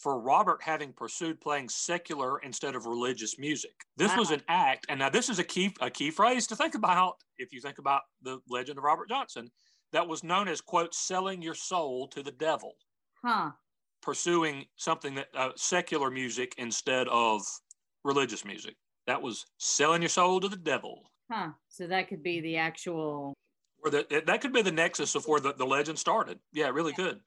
for 0.00 0.18
Robert 0.18 0.60
having 0.62 0.92
pursued 0.92 1.40
playing 1.40 1.68
secular 1.68 2.38
instead 2.40 2.74
of 2.74 2.86
religious 2.86 3.38
music. 3.38 3.72
This 3.96 4.16
was 4.16 4.30
an 4.30 4.42
act, 4.48 4.86
and 4.88 4.98
now 4.98 5.10
this 5.10 5.28
is 5.28 5.38
a 5.38 5.44
key 5.44 5.74
a 5.80 5.90
key 5.90 6.10
phrase 6.10 6.46
to 6.48 6.56
think 6.56 6.74
about 6.74 7.14
if 7.38 7.52
you 7.52 7.60
think 7.60 7.78
about 7.78 8.02
the 8.22 8.38
legend 8.48 8.78
of 8.78 8.84
Robert 8.84 9.08
Johnson, 9.08 9.50
that 9.92 10.08
was 10.08 10.24
known 10.24 10.48
as 10.48 10.60
quote 10.60 10.94
selling 10.94 11.42
your 11.42 11.54
soul 11.54 12.08
to 12.08 12.22
the 12.22 12.32
devil 12.32 12.72
Huh. 13.22 13.50
pursuing 14.02 14.64
something 14.76 15.14
that 15.16 15.28
uh, 15.34 15.50
secular 15.56 16.10
music 16.10 16.54
instead 16.56 17.06
of 17.08 17.42
religious 18.04 18.44
music. 18.46 18.76
That 19.06 19.20
was 19.20 19.44
selling 19.58 20.00
your 20.02 20.08
soul 20.08 20.40
to 20.40 20.48
the 20.48 20.56
devil. 20.56 21.02
Huh. 21.30 21.50
So 21.68 21.86
that 21.86 22.08
could 22.08 22.22
be 22.22 22.40
the 22.40 22.56
actual. 22.56 23.34
Or 23.84 23.90
the, 23.90 24.22
that 24.26 24.40
could 24.40 24.52
be 24.52 24.62
the 24.62 24.72
nexus 24.72 25.14
of 25.14 25.24
where 25.26 25.40
the, 25.40 25.52
the 25.54 25.66
legend 25.66 25.98
started. 25.98 26.38
Yeah, 26.52 26.68
it 26.68 26.74
really 26.74 26.92
could. 26.92 27.20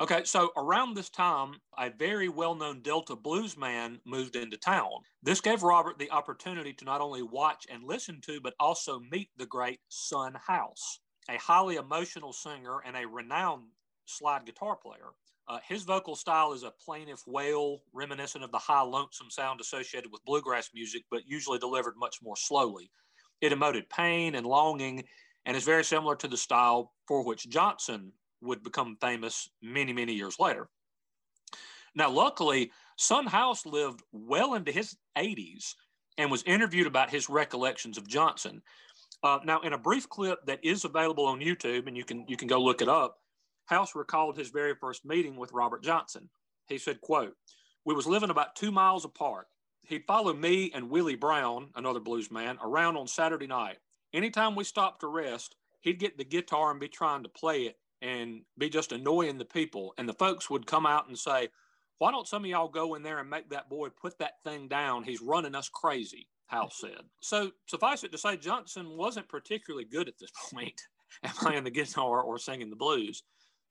Okay, 0.00 0.22
so 0.22 0.52
around 0.56 0.94
this 0.94 1.10
time, 1.10 1.54
a 1.76 1.90
very 1.90 2.28
well 2.28 2.54
known 2.54 2.82
Delta 2.82 3.16
blues 3.16 3.56
man 3.56 4.00
moved 4.04 4.36
into 4.36 4.56
town. 4.56 4.90
This 5.24 5.40
gave 5.40 5.64
Robert 5.64 5.98
the 5.98 6.12
opportunity 6.12 6.72
to 6.74 6.84
not 6.84 7.00
only 7.00 7.22
watch 7.22 7.66
and 7.68 7.82
listen 7.82 8.20
to, 8.26 8.40
but 8.40 8.54
also 8.60 9.00
meet 9.10 9.30
the 9.36 9.46
great 9.46 9.80
Son 9.88 10.36
House, 10.46 11.00
a 11.28 11.36
highly 11.36 11.76
emotional 11.76 12.32
singer 12.32 12.78
and 12.86 12.96
a 12.96 13.08
renowned 13.08 13.64
slide 14.06 14.46
guitar 14.46 14.76
player. 14.76 15.10
Uh, 15.48 15.58
his 15.66 15.82
vocal 15.82 16.14
style 16.14 16.52
is 16.52 16.62
a 16.62 16.74
plaintive 16.84 17.22
wail 17.26 17.80
reminiscent 17.92 18.44
of 18.44 18.52
the 18.52 18.58
high 18.58 18.82
lonesome 18.82 19.30
sound 19.30 19.60
associated 19.60 20.12
with 20.12 20.24
bluegrass 20.24 20.70
music, 20.72 21.02
but 21.10 21.26
usually 21.26 21.58
delivered 21.58 21.94
much 21.96 22.18
more 22.22 22.36
slowly. 22.36 22.88
It 23.40 23.52
emoted 23.52 23.88
pain 23.88 24.36
and 24.36 24.46
longing 24.46 25.08
and 25.44 25.56
is 25.56 25.64
very 25.64 25.84
similar 25.84 26.14
to 26.16 26.28
the 26.28 26.36
style 26.36 26.92
for 27.08 27.24
which 27.24 27.48
Johnson 27.48 28.12
would 28.40 28.62
become 28.62 28.96
famous 29.00 29.48
many, 29.62 29.92
many 29.92 30.14
years 30.14 30.38
later. 30.38 30.68
Now, 31.94 32.10
luckily, 32.10 32.70
Son 32.96 33.26
House 33.26 33.66
lived 33.66 34.02
well 34.12 34.54
into 34.54 34.72
his 34.72 34.96
80s 35.16 35.74
and 36.16 36.30
was 36.30 36.42
interviewed 36.44 36.86
about 36.86 37.10
his 37.10 37.28
recollections 37.28 37.96
of 37.96 38.06
Johnson. 38.06 38.62
Uh, 39.22 39.38
now, 39.44 39.60
in 39.60 39.72
a 39.72 39.78
brief 39.78 40.08
clip 40.08 40.44
that 40.46 40.64
is 40.64 40.84
available 40.84 41.26
on 41.26 41.40
YouTube, 41.40 41.86
and 41.86 41.96
you 41.96 42.04
can 42.04 42.24
you 42.28 42.36
can 42.36 42.48
go 42.48 42.60
look 42.60 42.82
it 42.82 42.88
up, 42.88 43.18
House 43.66 43.94
recalled 43.94 44.36
his 44.36 44.50
very 44.50 44.74
first 44.74 45.04
meeting 45.04 45.36
with 45.36 45.52
Robert 45.52 45.82
Johnson. 45.82 46.28
He 46.66 46.78
said, 46.78 47.00
"quote 47.00 47.34
We 47.84 47.94
was 47.94 48.06
living 48.06 48.30
about 48.30 48.54
two 48.54 48.70
miles 48.70 49.04
apart. 49.04 49.46
He'd 49.82 50.06
follow 50.06 50.34
me 50.34 50.70
and 50.72 50.90
Willie 50.90 51.16
Brown, 51.16 51.70
another 51.74 52.00
blues 52.00 52.30
man, 52.30 52.58
around 52.62 52.96
on 52.96 53.08
Saturday 53.08 53.46
night. 53.46 53.78
Anytime 54.12 54.54
we 54.54 54.64
stopped 54.64 55.00
to 55.00 55.08
rest, 55.08 55.56
he'd 55.80 55.98
get 55.98 56.16
the 56.16 56.24
guitar 56.24 56.70
and 56.70 56.80
be 56.80 56.88
trying 56.88 57.22
to 57.22 57.28
play 57.28 57.62
it 57.62 57.76
and 58.02 58.42
be 58.56 58.68
just 58.68 58.92
annoying 58.92 59.38
the 59.38 59.44
people. 59.44 59.94
And 59.98 60.08
the 60.08 60.14
folks 60.14 60.50
would 60.50 60.66
come 60.66 60.86
out 60.86 61.08
and 61.08 61.18
say, 61.18 61.48
Why 61.98 62.10
don't 62.10 62.28
some 62.28 62.44
of 62.44 62.50
y'all 62.50 62.68
go 62.68 62.94
in 62.94 63.02
there 63.02 63.18
and 63.18 63.30
make 63.30 63.50
that 63.50 63.68
boy 63.68 63.88
put 63.88 64.18
that 64.18 64.42
thing 64.44 64.68
down? 64.68 65.02
He's 65.04 65.22
running 65.22 65.54
us 65.54 65.68
crazy, 65.68 66.28
House 66.46 66.78
said. 66.80 67.02
So 67.20 67.50
suffice 67.66 68.04
it 68.04 68.12
to 68.12 68.18
say, 68.18 68.36
Johnson 68.36 68.96
wasn't 68.96 69.28
particularly 69.28 69.84
good 69.84 70.08
at 70.08 70.18
this 70.18 70.32
point 70.52 70.80
at 71.22 71.34
playing 71.34 71.64
the 71.64 71.70
guitar 71.70 72.22
or 72.22 72.38
singing 72.38 72.70
the 72.70 72.76
blues, 72.76 73.22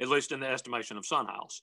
at 0.01 0.09
least 0.09 0.31
in 0.31 0.39
the 0.39 0.47
estimation 0.47 0.97
of 0.97 1.05
Son 1.05 1.25
House. 1.25 1.61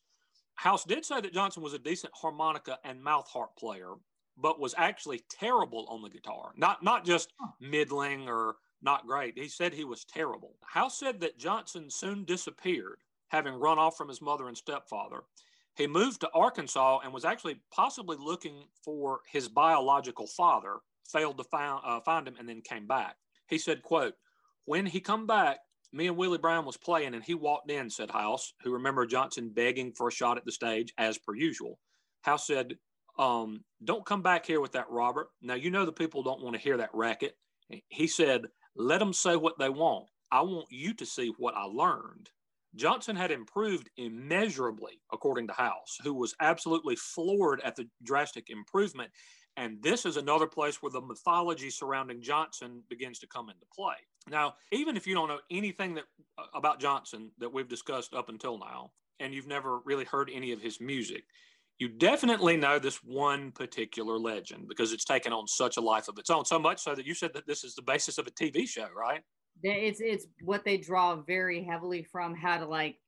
House 0.57 0.85
did 0.85 1.05
say 1.05 1.21
that 1.21 1.35
Johnson 1.35 1.63
was 1.63 1.75
a 1.75 1.79
decent 1.79 2.13
harmonica 2.15 2.79
and 2.85 3.03
mouth 3.03 3.29
harp 3.29 3.57
player, 3.57 3.95
but 4.37 4.61
was 4.61 4.75
actually 4.79 5.23
terrible 5.29 5.87
on 5.89 6.03
the 6.03 6.09
guitar. 6.09 6.53
Not 6.57 6.83
not 6.83 7.05
just 7.05 7.33
middling 7.61 8.29
or 8.29 8.57
not 8.85 9.07
great. 9.07 9.39
He 9.39 9.49
said 9.49 9.73
he 9.73 9.85
was 9.85 10.05
terrible. 10.05 10.57
House 10.65 10.99
said 10.99 11.21
that 11.21 11.39
Johnson 11.39 11.91
soon 11.91 12.25
disappeared, 12.25 12.99
having 13.29 13.55
run 13.55 13.79
off 13.79 13.97
from 13.97 14.09
his 14.09 14.23
mother 14.23 14.49
and 14.49 14.57
stepfather. 14.57 15.23
He 15.77 15.87
moved 15.87 16.21
to 16.21 16.31
Arkansas 16.35 17.01
and 17.03 17.13
was 17.13 17.25
actually 17.25 17.61
possibly 17.73 18.17
looking 18.19 18.67
for 18.85 19.21
his 19.31 19.49
biological 19.49 20.27
father, 20.27 20.77
failed 21.11 21.39
to 21.39 21.45
find, 21.45 21.81
uh, 21.85 22.01
find 22.01 22.29
him, 22.29 22.37
and 22.39 22.49
then 22.49 22.61
came 22.61 22.87
back. 22.87 23.17
He 23.49 23.59
said, 23.59 23.83
quote, 23.83 24.15
when 24.67 24.87
he 24.87 25.01
come 25.01 25.27
back, 25.27 25.59
me 25.93 26.07
and 26.07 26.17
Willie 26.17 26.39
Brown 26.39 26.65
was 26.65 26.77
playing 26.77 27.15
and 27.15 27.23
he 27.23 27.35
walked 27.35 27.71
in, 27.71 27.91
said 27.91 28.11
House, 28.11 28.53
who 28.63 28.73
remembered 28.73 29.11
Johnson 29.11 29.51
begging 29.53 29.93
for 29.93 30.09
a 30.09 30.13
shot 30.13 30.37
at 30.37 30.45
the 30.45 30.53
stage 30.53 30.93
as 30.99 31.19
per 31.19 31.35
usual. 31.35 31.79
House 32.23 32.47
said, 32.47 32.77
um, 33.19 33.63
don't 33.85 34.07
come 34.07 34.23
back 34.23 34.45
here 34.45 34.61
with 34.61 34.73
that, 34.73 34.91
Robert. 34.91 35.29
Now, 35.41 35.55
you 35.55 35.71
know 35.71 35.85
the 35.85 35.93
people 35.93 36.23
don't 36.23 36.43
want 36.43 36.57
to 36.57 36.63
hear 36.63 36.77
that 36.79 36.91
racket. 36.93 37.37
He 37.89 38.07
said, 38.07 38.43
let 38.77 38.99
them 38.99 39.13
say 39.13 39.37
what 39.37 39.59
they 39.59 39.69
want. 39.69 40.07
I 40.31 40.43
want 40.43 40.67
you 40.71 40.95
to 40.95 41.07
see 41.07 41.33
what 41.39 41.55
I 41.55 41.65
learned. 41.65 42.31
Johnson 42.75 43.15
had 43.15 43.31
improved 43.31 43.89
immeasurably, 43.97 45.01
according 45.13 45.47
to 45.47 45.53
House, 45.53 45.99
who 46.03 46.13
was 46.13 46.35
absolutely 46.41 46.97
floored 46.97 47.61
at 47.61 47.77
the 47.77 47.89
drastic 48.03 48.51
improvement. 48.51 49.11
And 49.57 49.81
this 49.81 50.05
is 50.05 50.17
another 50.17 50.49
place 50.49 50.83
where 50.83 50.91
the 50.91 51.01
mythology 51.01 51.71
surrounding 51.71 52.21
Johnson 52.21 52.83
begins 52.89 53.21
to 53.21 53.29
come 53.29 53.49
into 53.49 53.65
play. 53.73 53.95
Now, 54.29 54.55
even 54.73 54.97
if 54.97 55.07
you 55.07 55.15
don't 55.15 55.29
know 55.29 55.39
anything 55.51 55.95
that 55.95 56.05
uh, 56.37 56.47
about 56.55 56.81
Johnson 56.81 57.31
that 57.39 57.53
we've 57.53 57.69
discussed 57.69 58.15
up 58.15 58.29
until 58.29 58.59
now, 58.59 58.91
and 59.21 59.33
you've 59.33 59.47
never 59.47 59.79
really 59.85 60.05
heard 60.05 60.29
any 60.33 60.51
of 60.51 60.61
his 60.61 60.81
music, 60.81 61.25
you 61.79 61.89
definitely 61.89 62.57
know 62.57 62.79
this 62.79 63.03
one 63.03 63.53
particular 63.53 64.19
legend 64.19 64.69
because 64.69 64.93
it's 64.93 65.05
taken 65.05 65.33
on 65.33 65.47
such 65.47 65.77
a 65.77 65.81
life 65.81 66.09
of 66.09 66.19
its 66.19 66.31
own. 66.31 66.45
So 66.45 66.59
much 66.59 66.81
so 66.81 66.95
that 66.95 67.05
you 67.07 67.15
said 67.15 67.33
that 67.35 67.47
this 67.47 67.65
is 67.65 67.75
the 67.75 67.83
basis 67.83 68.19
of 68.19 68.27
a 68.27 68.31
TV 68.31 68.67
show, 68.67 68.89
right? 68.91 69.23
It's 69.63 70.01
it's 70.01 70.27
what 70.43 70.65
they 70.65 70.77
draw 70.79 71.17
very 71.23 71.63
heavily 71.65 72.03
from 72.03 72.35
how 72.35 72.59
to 72.59 72.67
like 72.67 72.99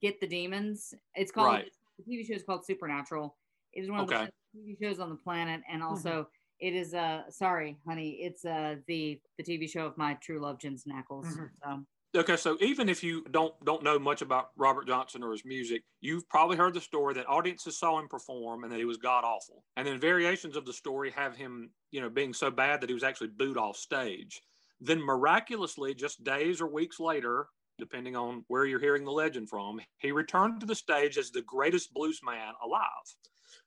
get 0.00 0.20
the 0.20 0.26
demons. 0.26 0.94
It's 1.14 1.32
called 1.32 1.46
Right. 1.46 1.70
the 1.98 2.04
TV 2.04 2.26
show 2.26 2.34
is 2.34 2.42
called 2.44 2.64
Supernatural. 2.64 3.36
It 3.72 3.82
is 3.82 3.90
one 3.90 4.00
of 4.00 4.08
Okay. 4.08 4.28
the 4.54 4.60
TV 4.60 4.76
shows 4.82 5.00
on 5.00 5.10
the 5.10 5.16
planet, 5.16 5.62
and 5.68 5.82
also 5.82 6.28
it 6.60 6.74
is 6.74 6.94
uh 6.94 7.30
sorry, 7.30 7.78
honey, 7.86 8.22
it's 8.22 8.44
uh 8.44 8.76
the 8.86 9.20
the 9.36 9.44
TV 9.44 9.66
show 9.68 9.86
of 9.86 9.96
my 9.98 10.14
true 10.14 10.40
love, 10.40 10.58
Jensen 10.60 10.92
Ackles. 10.92 11.26
Mhm. 11.26 11.50
So 11.62 11.84
Okay, 12.14 12.36
so 12.36 12.56
even 12.60 12.88
if 12.88 13.02
you 13.02 13.24
don't 13.30 13.52
don't 13.64 13.82
know 13.82 13.98
much 13.98 14.22
about 14.22 14.50
Robert 14.56 14.86
Johnson 14.86 15.22
or 15.22 15.32
his 15.32 15.44
music, 15.44 15.82
you've 16.00 16.28
probably 16.28 16.56
heard 16.56 16.72
the 16.72 16.80
story 16.80 17.12
that 17.14 17.28
audiences 17.28 17.78
saw 17.78 17.98
him 17.98 18.08
perform 18.08 18.62
and 18.62 18.72
that 18.72 18.78
he 18.78 18.84
was 18.86 18.96
god 18.96 19.24
awful. 19.24 19.64
And 19.76 19.86
then 19.86 19.98
variations 19.98 20.56
of 20.56 20.64
the 20.64 20.72
story 20.72 21.10
have 21.10 21.36
him, 21.36 21.70
you 21.90 22.00
know, 22.00 22.08
being 22.08 22.32
so 22.32 22.50
bad 22.50 22.80
that 22.80 22.88
he 22.88 22.94
was 22.94 23.04
actually 23.04 23.28
booed 23.36 23.58
off 23.58 23.76
stage. 23.76 24.40
Then 24.80 25.00
miraculously, 25.02 25.94
just 25.94 26.24
days 26.24 26.60
or 26.60 26.68
weeks 26.68 27.00
later, 27.00 27.48
depending 27.78 28.16
on 28.16 28.44
where 28.48 28.64
you're 28.64 28.80
hearing 28.80 29.04
the 29.04 29.10
legend 29.10 29.50
from, 29.50 29.80
he 29.98 30.12
returned 30.12 30.60
to 30.60 30.66
the 30.66 30.74
stage 30.74 31.18
as 31.18 31.30
the 31.30 31.42
greatest 31.42 31.92
blues 31.92 32.20
man 32.24 32.54
alive. 32.64 32.82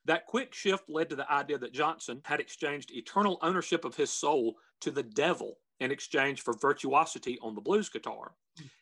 That 0.06 0.26
quick 0.26 0.54
shift 0.56 0.90
led 0.90 1.10
to 1.10 1.16
the 1.16 1.32
idea 1.32 1.60
that 1.60 1.74
Johnson 1.74 2.22
had 2.24 2.40
exchanged 2.40 2.92
eternal 2.92 3.38
ownership 3.42 3.86
of 3.86 3.96
his 3.96 4.10
soul 4.10 4.56
to 4.82 4.92
the 4.92 5.04
devil 5.04 5.58
in 5.80 5.92
exchange 5.92 6.42
for 6.42 6.54
virtuosity 6.62 7.38
on 7.42 7.56
the 7.56 7.62
blues 7.62 7.90
guitar. 7.90 8.34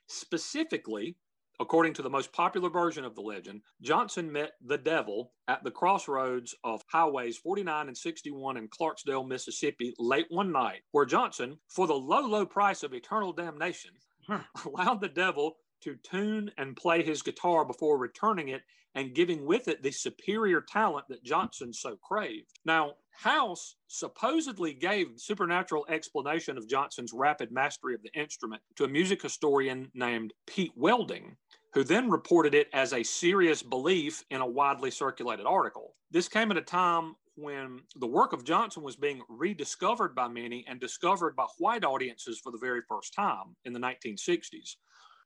Specifically, 0.08 1.16
according 1.60 1.94
to 1.94 2.02
the 2.02 2.10
most 2.10 2.32
popular 2.34 2.70
version 2.70 3.04
of 3.04 3.16
the 3.16 3.22
legend, 3.22 3.62
Johnson 3.82 4.32
met 4.32 4.52
the 4.66 4.78
devil 4.78 5.34
at 5.48 5.64
the 5.64 5.72
crossroads 5.72 6.56
of 6.64 6.82
highways 6.92 7.38
49 7.38 7.88
and 7.88 7.98
61 7.98 8.58
in 8.58 8.68
Clarksdale, 8.68 9.28
Mississippi, 9.28 9.94
late 10.00 10.28
one 10.30 10.52
night, 10.52 10.82
where 10.92 11.06
Johnson, 11.06 11.58
for 11.70 11.88
the 11.88 11.94
low, 11.94 12.22
low 12.22 12.46
price 12.46 12.84
of 12.84 12.94
eternal 12.94 13.34
damnation, 13.34 13.92
Huh. 14.28 14.42
allowed 14.66 15.02
the 15.02 15.08
devil 15.08 15.58
to 15.84 15.96
tune 16.04 16.52
and 16.58 16.76
play 16.76 17.04
his 17.04 17.22
guitar 17.22 17.64
before 17.64 17.98
returning 17.98 18.50
it 18.50 18.62
and 18.96 19.14
giving 19.14 19.46
with 19.46 19.68
it 19.68 19.84
the 19.84 19.92
superior 19.92 20.62
talent 20.62 21.06
that 21.10 21.24
Johnson 21.24 21.72
so 21.72 21.96
craved. 21.96 22.60
Now, 22.66 22.94
House 23.18 23.76
supposedly 23.88 24.74
gave 24.74 25.14
supernatural 25.16 25.88
explanation 25.90 26.56
of 26.56 26.70
Johnson's 26.70 27.12
rapid 27.12 27.52
mastery 27.52 27.96
of 27.96 28.04
the 28.04 28.14
instrument 28.14 28.62
to 28.76 28.84
a 28.84 28.88
music 28.88 29.24
historian 29.24 29.90
named 29.96 30.34
Pete 30.46 30.74
Welding, 30.76 31.36
who 31.74 31.84
then 31.84 32.12
reported 32.12 32.54
it 32.54 32.68
as 32.74 32.94
a 32.94 33.02
serious 33.02 33.64
belief 33.64 34.24
in 34.30 34.42
a 34.42 34.46
widely 34.46 34.92
circulated 34.92 35.48
article. 35.48 35.96
This 36.12 36.28
came 36.30 36.52
at 36.52 36.58
a 36.58 36.62
time 36.62 37.16
when 37.34 37.82
the 37.96 38.06
work 38.06 38.34
of 38.34 38.44
Johnson 38.44 38.84
was 38.84 38.96
being 38.96 39.24
rediscovered 39.30 40.14
by 40.14 40.28
many 40.28 40.64
and 40.68 40.80
discovered 40.80 41.36
by 41.36 41.48
white 41.58 41.84
audiences 41.84 42.40
for 42.44 42.52
the 42.52 42.60
very 42.60 42.82
first 42.88 43.16
time 43.16 43.56
in 43.66 43.74
the 43.74 43.80
1960s. 43.80 44.76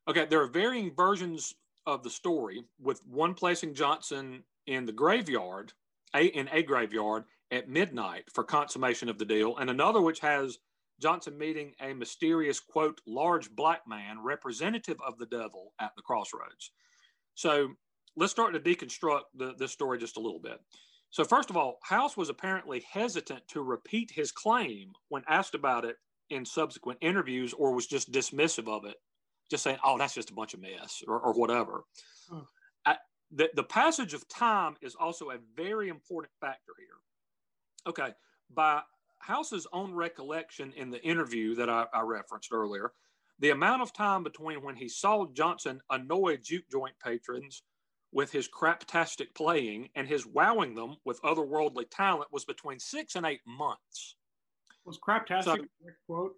Okay, 0.07 0.25
there 0.25 0.41
are 0.41 0.47
varying 0.47 0.95
versions 0.95 1.53
of 1.85 2.03
the 2.03 2.09
story, 2.09 2.63
with 2.79 3.01
one 3.05 3.33
placing 3.33 3.73
Johnson 3.73 4.43
in 4.65 4.85
the 4.85 4.93
graveyard, 4.93 5.73
a, 6.15 6.27
in 6.27 6.47
a 6.53 6.63
graveyard 6.63 7.25
at 7.51 7.69
midnight 7.69 8.25
for 8.33 8.43
consummation 8.43 9.09
of 9.09 9.17
the 9.17 9.25
deal, 9.25 9.57
and 9.57 9.69
another 9.69 10.01
which 10.01 10.19
has 10.19 10.57
Johnson 11.01 11.37
meeting 11.37 11.73
a 11.81 11.93
mysterious, 11.93 12.59
quote, 12.59 13.01
large 13.07 13.49
black 13.51 13.81
man 13.87 14.23
representative 14.23 14.97
of 15.05 15.17
the 15.17 15.25
devil 15.25 15.73
at 15.79 15.91
the 15.95 16.01
crossroads. 16.01 16.71
So 17.35 17.69
let's 18.15 18.31
start 18.31 18.53
to 18.53 18.59
deconstruct 18.59 19.21
the, 19.35 19.53
this 19.57 19.71
story 19.71 19.97
just 19.97 20.17
a 20.17 20.21
little 20.21 20.39
bit. 20.39 20.59
So, 21.09 21.25
first 21.25 21.49
of 21.49 21.57
all, 21.57 21.79
House 21.83 22.15
was 22.15 22.29
apparently 22.29 22.85
hesitant 22.89 23.45
to 23.49 23.61
repeat 23.61 24.11
his 24.11 24.31
claim 24.31 24.93
when 25.09 25.23
asked 25.27 25.55
about 25.55 25.83
it 25.83 25.97
in 26.29 26.45
subsequent 26.45 26.99
interviews 27.01 27.53
or 27.53 27.73
was 27.73 27.85
just 27.85 28.11
dismissive 28.11 28.69
of 28.69 28.85
it, 28.85 28.95
just 29.49 29.63
saying, 29.63 29.77
oh, 29.83 29.97
that's 29.97 30.13
just 30.13 30.29
a 30.29 30.33
bunch 30.33 30.53
of 30.53 30.61
mess 30.61 31.03
or, 31.05 31.19
or 31.19 31.33
whatever. 31.33 31.83
Hmm. 32.29 32.39
I, 32.85 32.95
the, 33.29 33.49
the 33.55 33.63
passage 33.63 34.13
of 34.13 34.27
time 34.29 34.77
is 34.81 34.95
also 34.95 35.31
a 35.31 35.37
very 35.55 35.89
important 35.89 36.31
factor 36.39 36.71
here. 36.79 36.87
Okay, 37.87 38.09
by 38.53 38.81
House's 39.19 39.67
own 39.73 39.93
recollection 39.93 40.73
in 40.75 40.89
the 40.89 41.01
interview 41.03 41.55
that 41.55 41.69
I, 41.69 41.85
I 41.93 42.01
referenced 42.01 42.51
earlier, 42.51 42.93
the 43.39 43.51
amount 43.51 43.81
of 43.81 43.93
time 43.93 44.23
between 44.23 44.63
when 44.63 44.75
he 44.75 44.87
saw 44.87 45.25
Johnson 45.33 45.81
annoy 45.89 46.37
juke 46.37 46.69
joint 46.71 46.95
patrons 47.03 47.63
with 48.11 48.31
his 48.31 48.47
craptastic 48.47 49.33
playing 49.35 49.89
and 49.95 50.07
his 50.07 50.25
wowing 50.25 50.75
them 50.75 50.95
with 51.05 51.21
otherworldly 51.21 51.85
talent 51.89 52.31
was 52.31 52.45
between 52.45 52.79
six 52.79 53.15
and 53.15 53.25
eight 53.25 53.41
months. 53.47 54.15
Was 54.85 54.99
craptastic 54.99 55.43
so, 55.43 55.57
quote? 56.07 56.33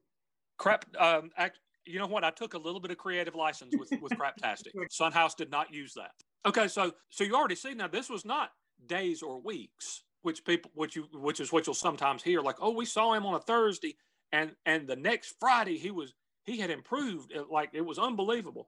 Crap. 0.58 0.86
Um, 1.00 1.32
act, 1.38 1.60
you 1.86 2.00
know 2.00 2.08
what? 2.08 2.24
I 2.24 2.30
took 2.30 2.54
a 2.54 2.58
little 2.58 2.80
bit 2.80 2.92
of 2.92 2.98
creative 2.98 3.36
license 3.36 3.74
with 3.78 3.92
with 4.02 4.12
craptastic. 4.14 4.72
Son 4.92 5.12
House 5.12 5.36
did 5.36 5.50
not 5.50 5.74
use 5.74 5.94
that. 5.96 6.12
Okay, 6.46 6.68
so 6.68 6.92
so 7.10 7.24
you 7.24 7.36
already 7.36 7.56
see 7.56 7.74
now 7.74 7.88
this 7.88 8.10
was 8.10 8.26
not 8.26 8.52
days 8.86 9.22
or 9.22 9.42
weeks, 9.42 10.04
which 10.24 10.44
people 10.44 10.72
which 10.74 10.96
you 10.96 11.04
which 11.14 11.40
is 11.40 11.52
what 11.52 11.68
you'll 11.68 11.74
sometimes 11.74 12.24
hear 12.24 12.42
like, 12.42 12.58
oh, 12.60 12.72
we 12.72 12.86
saw 12.86 13.14
him 13.14 13.26
on 13.26 13.36
a 13.36 13.40
Thursday, 13.40 13.96
and 14.32 14.52
and 14.66 14.88
the 14.88 14.96
next 14.96 15.36
Friday 15.40 15.78
he 15.78 15.92
was 15.92 16.14
he 16.46 16.58
had 16.58 16.70
improved 16.70 17.32
like 17.52 17.70
it 17.74 17.86
was 17.86 18.00
unbelievable. 18.00 18.68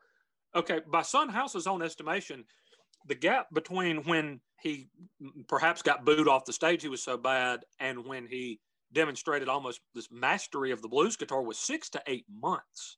Okay, 0.55 0.81
by 0.87 1.01
Son 1.01 1.27
House's 1.27 1.67
own 1.67 1.81
estimation, 1.81 2.45
the 3.07 3.15
gap 3.15 3.47
between 3.53 4.03
when 4.03 4.39
he 4.61 4.87
perhaps 5.47 5.81
got 5.81 6.05
booed 6.05 6.27
off 6.27 6.45
the 6.45 6.53
stage, 6.53 6.81
he 6.81 6.87
was 6.87 7.03
so 7.03 7.17
bad, 7.17 7.61
and 7.79 8.05
when 8.05 8.27
he 8.27 8.59
demonstrated 8.93 9.49
almost 9.49 9.81
this 9.93 10.07
mastery 10.11 10.71
of 10.71 10.81
the 10.81 10.87
blues 10.87 11.17
guitar 11.17 11.41
was 11.41 11.57
six 11.57 11.89
to 11.89 12.01
eight 12.07 12.25
months. 12.31 12.97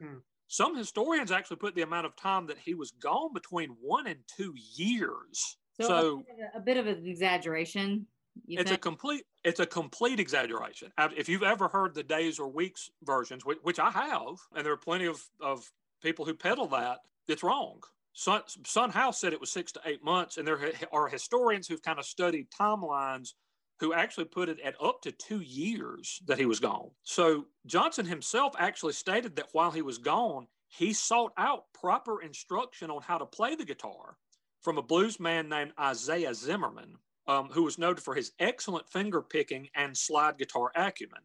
Hmm. 0.00 0.18
Some 0.48 0.76
historians 0.76 1.30
actually 1.30 1.58
put 1.58 1.74
the 1.74 1.82
amount 1.82 2.06
of 2.06 2.16
time 2.16 2.46
that 2.48 2.58
he 2.58 2.74
was 2.74 2.90
gone 2.90 3.32
between 3.32 3.76
one 3.80 4.06
and 4.06 4.18
two 4.36 4.54
years. 4.74 5.56
So, 5.80 5.88
so 5.88 6.24
a, 6.54 6.60
bit 6.60 6.76
of 6.76 6.86
an 6.86 7.06
exaggeration. 7.06 8.06
It's 8.46 8.70
think? 8.70 8.78
a 8.78 8.80
complete 8.80 9.24
it's 9.44 9.60
a 9.60 9.66
complete 9.66 10.20
exaggeration. 10.20 10.92
If 11.16 11.28
you've 11.28 11.42
ever 11.42 11.68
heard 11.68 11.94
the 11.94 12.02
days 12.02 12.38
or 12.38 12.48
weeks 12.48 12.90
versions, 13.02 13.44
which, 13.44 13.58
which 13.62 13.78
I 13.78 13.90
have, 13.90 14.36
and 14.54 14.64
there 14.64 14.72
are 14.72 14.78
plenty 14.78 15.06
of, 15.06 15.22
of 15.40 15.70
people 16.02 16.24
who 16.24 16.34
peddle 16.34 16.66
that, 16.68 16.98
it's 17.26 17.42
wrong. 17.42 17.82
Sun, 18.12 18.42
Son 18.64 18.90
House 18.90 19.20
said 19.20 19.32
it 19.32 19.40
was 19.40 19.50
six 19.50 19.72
to 19.72 19.80
eight 19.86 20.04
months, 20.04 20.36
and 20.36 20.46
there 20.46 20.72
are 20.92 21.08
historians 21.08 21.66
who've 21.66 21.82
kind 21.82 21.98
of 21.98 22.04
studied 22.04 22.48
timelines 22.50 23.30
who 23.78 23.94
actually 23.94 24.26
put 24.26 24.48
it 24.48 24.60
at 24.60 24.74
up 24.82 25.00
to 25.02 25.12
two 25.12 25.40
years 25.40 26.20
that 26.26 26.38
he 26.38 26.44
was 26.44 26.60
gone. 26.60 26.90
So 27.02 27.46
Johnson 27.66 28.04
himself 28.04 28.54
actually 28.58 28.92
stated 28.92 29.36
that 29.36 29.48
while 29.52 29.70
he 29.70 29.80
was 29.80 29.96
gone, 29.96 30.46
he 30.68 30.92
sought 30.92 31.32
out 31.38 31.64
proper 31.72 32.20
instruction 32.20 32.90
on 32.90 33.00
how 33.02 33.16
to 33.16 33.26
play 33.26 33.54
the 33.54 33.64
guitar 33.64 34.16
from 34.60 34.78
a 34.78 34.82
blues 34.82 35.18
man 35.18 35.48
named 35.48 35.72
Isaiah 35.78 36.34
Zimmerman, 36.34 36.96
um, 37.26 37.48
who 37.48 37.62
was 37.62 37.78
noted 37.78 38.02
for 38.02 38.14
his 38.14 38.32
excellent 38.38 38.88
finger 38.88 39.22
picking 39.22 39.68
and 39.74 39.96
slide 39.96 40.38
guitar 40.38 40.70
acumen. 40.74 41.22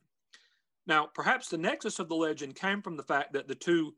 Now, 0.88 1.10
perhaps 1.13 1.50
the 1.50 1.58
nexus 1.58 2.00
of 2.00 2.10
the 2.10 2.15
legend 2.15 2.56
came 2.56 2.82
from 2.82 2.95
the 2.95 3.04
fact 3.04 3.34
that 3.34 3.48
the 3.48 3.56
two 3.56 3.95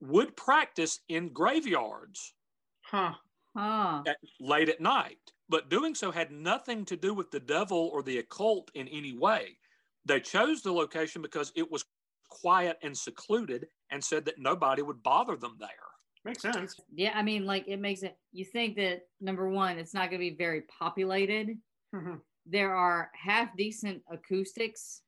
would 0.00 0.36
practice 0.36 1.00
in 1.08 1.32
graveyards 1.32 2.34
huh. 2.82 3.14
Huh. 3.56 4.02
At, 4.06 4.18
late 4.40 4.68
at 4.68 4.80
night. 4.80 5.18
But 5.48 5.70
doing 5.70 5.94
so 5.94 6.10
had 6.10 6.30
nothing 6.30 6.84
to 6.86 6.96
do 6.96 7.14
with 7.14 7.30
the 7.30 7.40
devil 7.40 7.90
or 7.92 8.02
the 8.02 8.18
occult 8.18 8.70
in 8.74 8.86
any 8.88 9.16
way. 9.16 9.58
They 10.04 10.20
chose 10.20 10.62
the 10.62 10.72
location 10.72 11.22
because 11.22 11.52
it 11.56 11.70
was 11.70 11.84
quiet 12.28 12.78
and 12.82 12.96
secluded 12.96 13.66
and 13.90 14.04
said 14.04 14.24
that 14.26 14.38
nobody 14.38 14.82
would 14.82 15.02
bother 15.02 15.36
them 15.36 15.56
there. 15.58 15.87
Makes 16.24 16.42
sense. 16.42 16.76
Yeah, 16.94 17.12
I 17.14 17.22
mean, 17.22 17.46
like 17.46 17.66
it 17.68 17.78
makes 17.78 18.02
it, 18.02 18.16
you 18.32 18.44
think 18.44 18.76
that 18.76 19.02
number 19.20 19.48
one, 19.48 19.78
it's 19.78 19.94
not 19.94 20.10
going 20.10 20.20
to 20.20 20.30
be 20.30 20.36
very 20.36 20.62
populated. 20.62 21.56
Mm-hmm. 21.94 22.16
There 22.46 22.74
are 22.74 23.10
half 23.14 23.56
decent 23.56 24.02
acoustics 24.10 25.02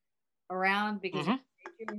around 0.50 1.00
because 1.00 1.26
mm-hmm. 1.26 1.98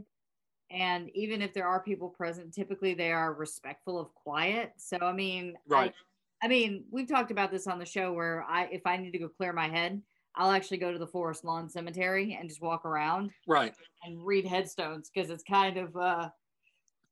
and 0.69 1.09
even 1.15 1.41
if 1.41 1.53
there 1.53 1.67
are 1.67 1.81
people 1.81 2.09
present 2.09 2.53
typically 2.53 2.93
they 2.93 3.11
are 3.11 3.33
respectful 3.33 3.99
of 3.99 4.13
quiet 4.13 4.73
so 4.77 4.97
i 5.01 5.13
mean 5.13 5.55
right 5.67 5.93
I, 6.41 6.45
I, 6.45 6.49
mean 6.49 6.83
we've 6.91 7.07
talked 7.07 7.31
about 7.31 7.51
this 7.51 7.67
on 7.67 7.79
the 7.79 7.85
show 7.85 8.13
where 8.13 8.45
i 8.47 8.65
if 8.65 8.81
i 8.85 8.97
need 8.97 9.11
to 9.11 9.19
go 9.19 9.29
clear 9.29 9.53
my 9.53 9.69
head 9.69 10.01
i'll 10.35 10.51
actually 10.51 10.77
go 10.77 10.91
to 10.91 10.99
the 10.99 11.07
forest 11.07 11.43
lawn 11.43 11.69
cemetery 11.69 12.37
and 12.39 12.49
just 12.49 12.61
walk 12.61 12.85
around 12.85 13.31
right 13.47 13.73
and 14.03 14.23
read 14.23 14.45
headstones 14.45 15.09
because 15.13 15.29
it's 15.29 15.43
kind 15.43 15.77
of 15.77 15.95
uh 15.95 16.29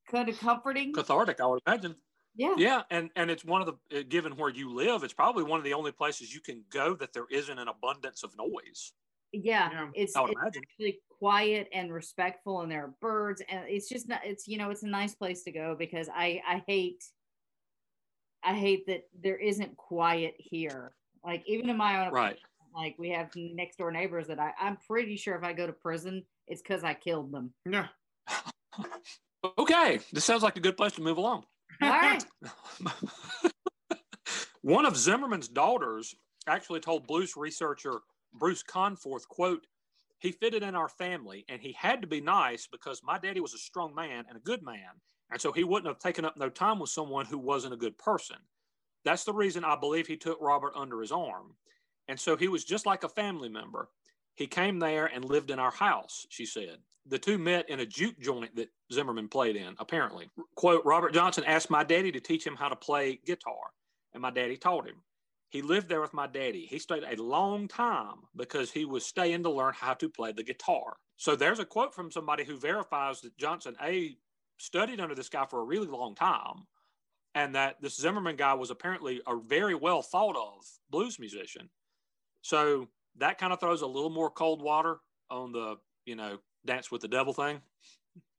kind 0.08 0.28
of 0.28 0.38
comforting. 0.38 0.92
Cathartic 0.92 1.40
i 1.40 1.46
would 1.46 1.62
imagine. 1.66 1.96
Yeah. 2.36 2.54
Yeah 2.56 2.82
and 2.90 3.10
and 3.16 3.30
it's 3.30 3.44
one 3.44 3.60
of 3.60 3.66
the 3.66 3.98
uh, 3.98 4.02
given 4.08 4.36
where 4.36 4.50
you 4.50 4.72
live 4.72 5.02
it's 5.02 5.12
probably 5.12 5.42
one 5.42 5.58
of 5.58 5.64
the 5.64 5.74
only 5.74 5.92
places 5.92 6.32
you 6.32 6.40
can 6.40 6.64
go 6.70 6.94
that 6.94 7.12
there 7.12 7.26
isn't 7.30 7.58
an 7.58 7.68
abundance 7.68 8.22
of 8.22 8.36
noise. 8.36 8.92
Yeah, 9.32 9.70
yeah. 9.70 9.88
it's, 9.94 10.12
it's 10.16 10.56
actually 10.58 11.00
quiet 11.20 11.68
and 11.72 11.92
respectful 11.92 12.62
and 12.62 12.70
there 12.70 12.84
are 12.84 12.94
birds 13.00 13.42
and 13.48 13.64
it's 13.68 13.88
just 13.88 14.08
not 14.08 14.20
it's 14.24 14.48
you 14.48 14.58
know 14.58 14.70
it's 14.70 14.82
a 14.82 14.88
nice 14.88 15.14
place 15.14 15.42
to 15.44 15.52
go 15.52 15.76
because 15.78 16.08
i 16.14 16.40
i 16.48 16.62
hate 16.66 17.04
i 18.42 18.54
hate 18.54 18.86
that 18.86 19.02
there 19.22 19.36
isn't 19.36 19.76
quiet 19.76 20.34
here. 20.38 20.92
Like 21.22 21.42
even 21.46 21.68
in 21.68 21.76
my 21.76 22.06
own 22.06 22.12
right. 22.12 22.38
like 22.74 22.96
we 22.98 23.10
have 23.10 23.30
next 23.36 23.76
door 23.76 23.92
neighbors 23.92 24.28
that 24.28 24.38
i 24.40 24.52
i'm 24.58 24.78
pretty 24.88 25.16
sure 25.16 25.36
if 25.36 25.44
i 25.44 25.52
go 25.52 25.66
to 25.66 25.72
prison 25.74 26.24
it's 26.48 26.62
because 26.62 26.82
i 26.82 26.94
killed 26.94 27.30
them. 27.30 27.52
Yeah 27.70 27.88
okay 29.58 30.00
this 30.12 30.24
sounds 30.24 30.42
like 30.42 30.56
a 30.56 30.60
good 30.60 30.76
place 30.76 30.92
to 30.92 31.02
move 31.02 31.18
along 31.18 31.44
all 31.82 31.88
right 31.88 32.24
one 34.62 34.84
of 34.84 34.96
zimmerman's 34.96 35.48
daughters 35.48 36.14
actually 36.46 36.80
told 36.80 37.06
blues 37.06 37.36
researcher 37.36 38.00
bruce 38.34 38.62
conforth 38.62 39.28
quote 39.28 39.66
he 40.20 40.32
fitted 40.32 40.62
in 40.62 40.74
our 40.74 40.88
family 40.88 41.44
and 41.48 41.60
he 41.60 41.72
had 41.72 42.02
to 42.02 42.06
be 42.06 42.20
nice 42.20 42.68
because 42.70 43.00
my 43.02 43.18
daddy 43.18 43.40
was 43.40 43.54
a 43.54 43.58
strong 43.58 43.94
man 43.94 44.26
and 44.28 44.36
a 44.36 44.40
good 44.40 44.62
man. 44.62 45.00
And 45.32 45.40
so 45.40 45.50
he 45.50 45.64
wouldn't 45.64 45.88
have 45.88 45.98
taken 45.98 46.26
up 46.26 46.36
no 46.36 46.50
time 46.50 46.78
with 46.78 46.90
someone 46.90 47.24
who 47.24 47.38
wasn't 47.38 47.74
a 47.74 47.78
good 47.78 47.96
person. 47.96 48.36
That's 49.04 49.24
the 49.24 49.32
reason 49.32 49.64
I 49.64 49.76
believe 49.76 50.06
he 50.06 50.18
took 50.18 50.38
Robert 50.40 50.74
under 50.76 51.00
his 51.00 51.10
arm. 51.10 51.54
And 52.06 52.20
so 52.20 52.36
he 52.36 52.48
was 52.48 52.64
just 52.64 52.84
like 52.84 53.02
a 53.02 53.08
family 53.08 53.48
member. 53.48 53.88
He 54.40 54.46
came 54.46 54.78
there 54.78 55.04
and 55.04 55.22
lived 55.22 55.50
in 55.50 55.58
our 55.58 55.70
house, 55.70 56.26
she 56.30 56.46
said. 56.46 56.78
The 57.04 57.18
two 57.18 57.36
met 57.36 57.68
in 57.68 57.80
a 57.80 57.84
juke 57.84 58.18
joint 58.18 58.56
that 58.56 58.70
Zimmerman 58.90 59.28
played 59.28 59.54
in, 59.54 59.74
apparently. 59.78 60.30
Quote 60.54 60.82
Robert 60.86 61.12
Johnson 61.12 61.44
asked 61.44 61.68
my 61.68 61.84
daddy 61.84 62.10
to 62.10 62.20
teach 62.20 62.46
him 62.46 62.56
how 62.56 62.70
to 62.70 62.74
play 62.74 63.20
guitar, 63.26 63.74
and 64.14 64.22
my 64.22 64.30
daddy 64.30 64.56
taught 64.56 64.88
him. 64.88 64.94
He 65.50 65.60
lived 65.60 65.90
there 65.90 66.00
with 66.00 66.14
my 66.14 66.26
daddy. 66.26 66.64
He 66.64 66.78
stayed 66.78 67.04
a 67.04 67.22
long 67.22 67.68
time 67.68 68.14
because 68.34 68.70
he 68.70 68.86
was 68.86 69.04
staying 69.04 69.42
to 69.42 69.50
learn 69.50 69.74
how 69.76 69.92
to 69.92 70.08
play 70.08 70.32
the 70.32 70.42
guitar. 70.42 70.96
So 71.18 71.36
there's 71.36 71.58
a 71.58 71.66
quote 71.66 71.94
from 71.94 72.10
somebody 72.10 72.42
who 72.44 72.56
verifies 72.56 73.20
that 73.20 73.36
Johnson 73.36 73.76
A 73.82 74.16
studied 74.56 75.00
under 75.00 75.14
this 75.14 75.28
guy 75.28 75.44
for 75.44 75.60
a 75.60 75.64
really 75.64 75.88
long 75.88 76.14
time 76.14 76.66
and 77.34 77.54
that 77.56 77.82
this 77.82 77.98
Zimmerman 77.98 78.36
guy 78.36 78.54
was 78.54 78.70
apparently 78.70 79.20
a 79.26 79.36
very 79.36 79.74
well 79.74 80.00
thought 80.00 80.36
of 80.36 80.64
blues 80.88 81.18
musician. 81.18 81.68
So 82.40 82.88
that 83.20 83.38
kind 83.38 83.52
of 83.52 83.60
throws 83.60 83.82
a 83.82 83.86
little 83.86 84.10
more 84.10 84.30
cold 84.30 84.62
water 84.62 84.98
on 85.30 85.52
the, 85.52 85.76
you 86.04 86.16
know, 86.16 86.38
dance 86.66 86.90
with 86.90 87.00
the 87.00 87.08
devil 87.08 87.32
thing. 87.32 87.60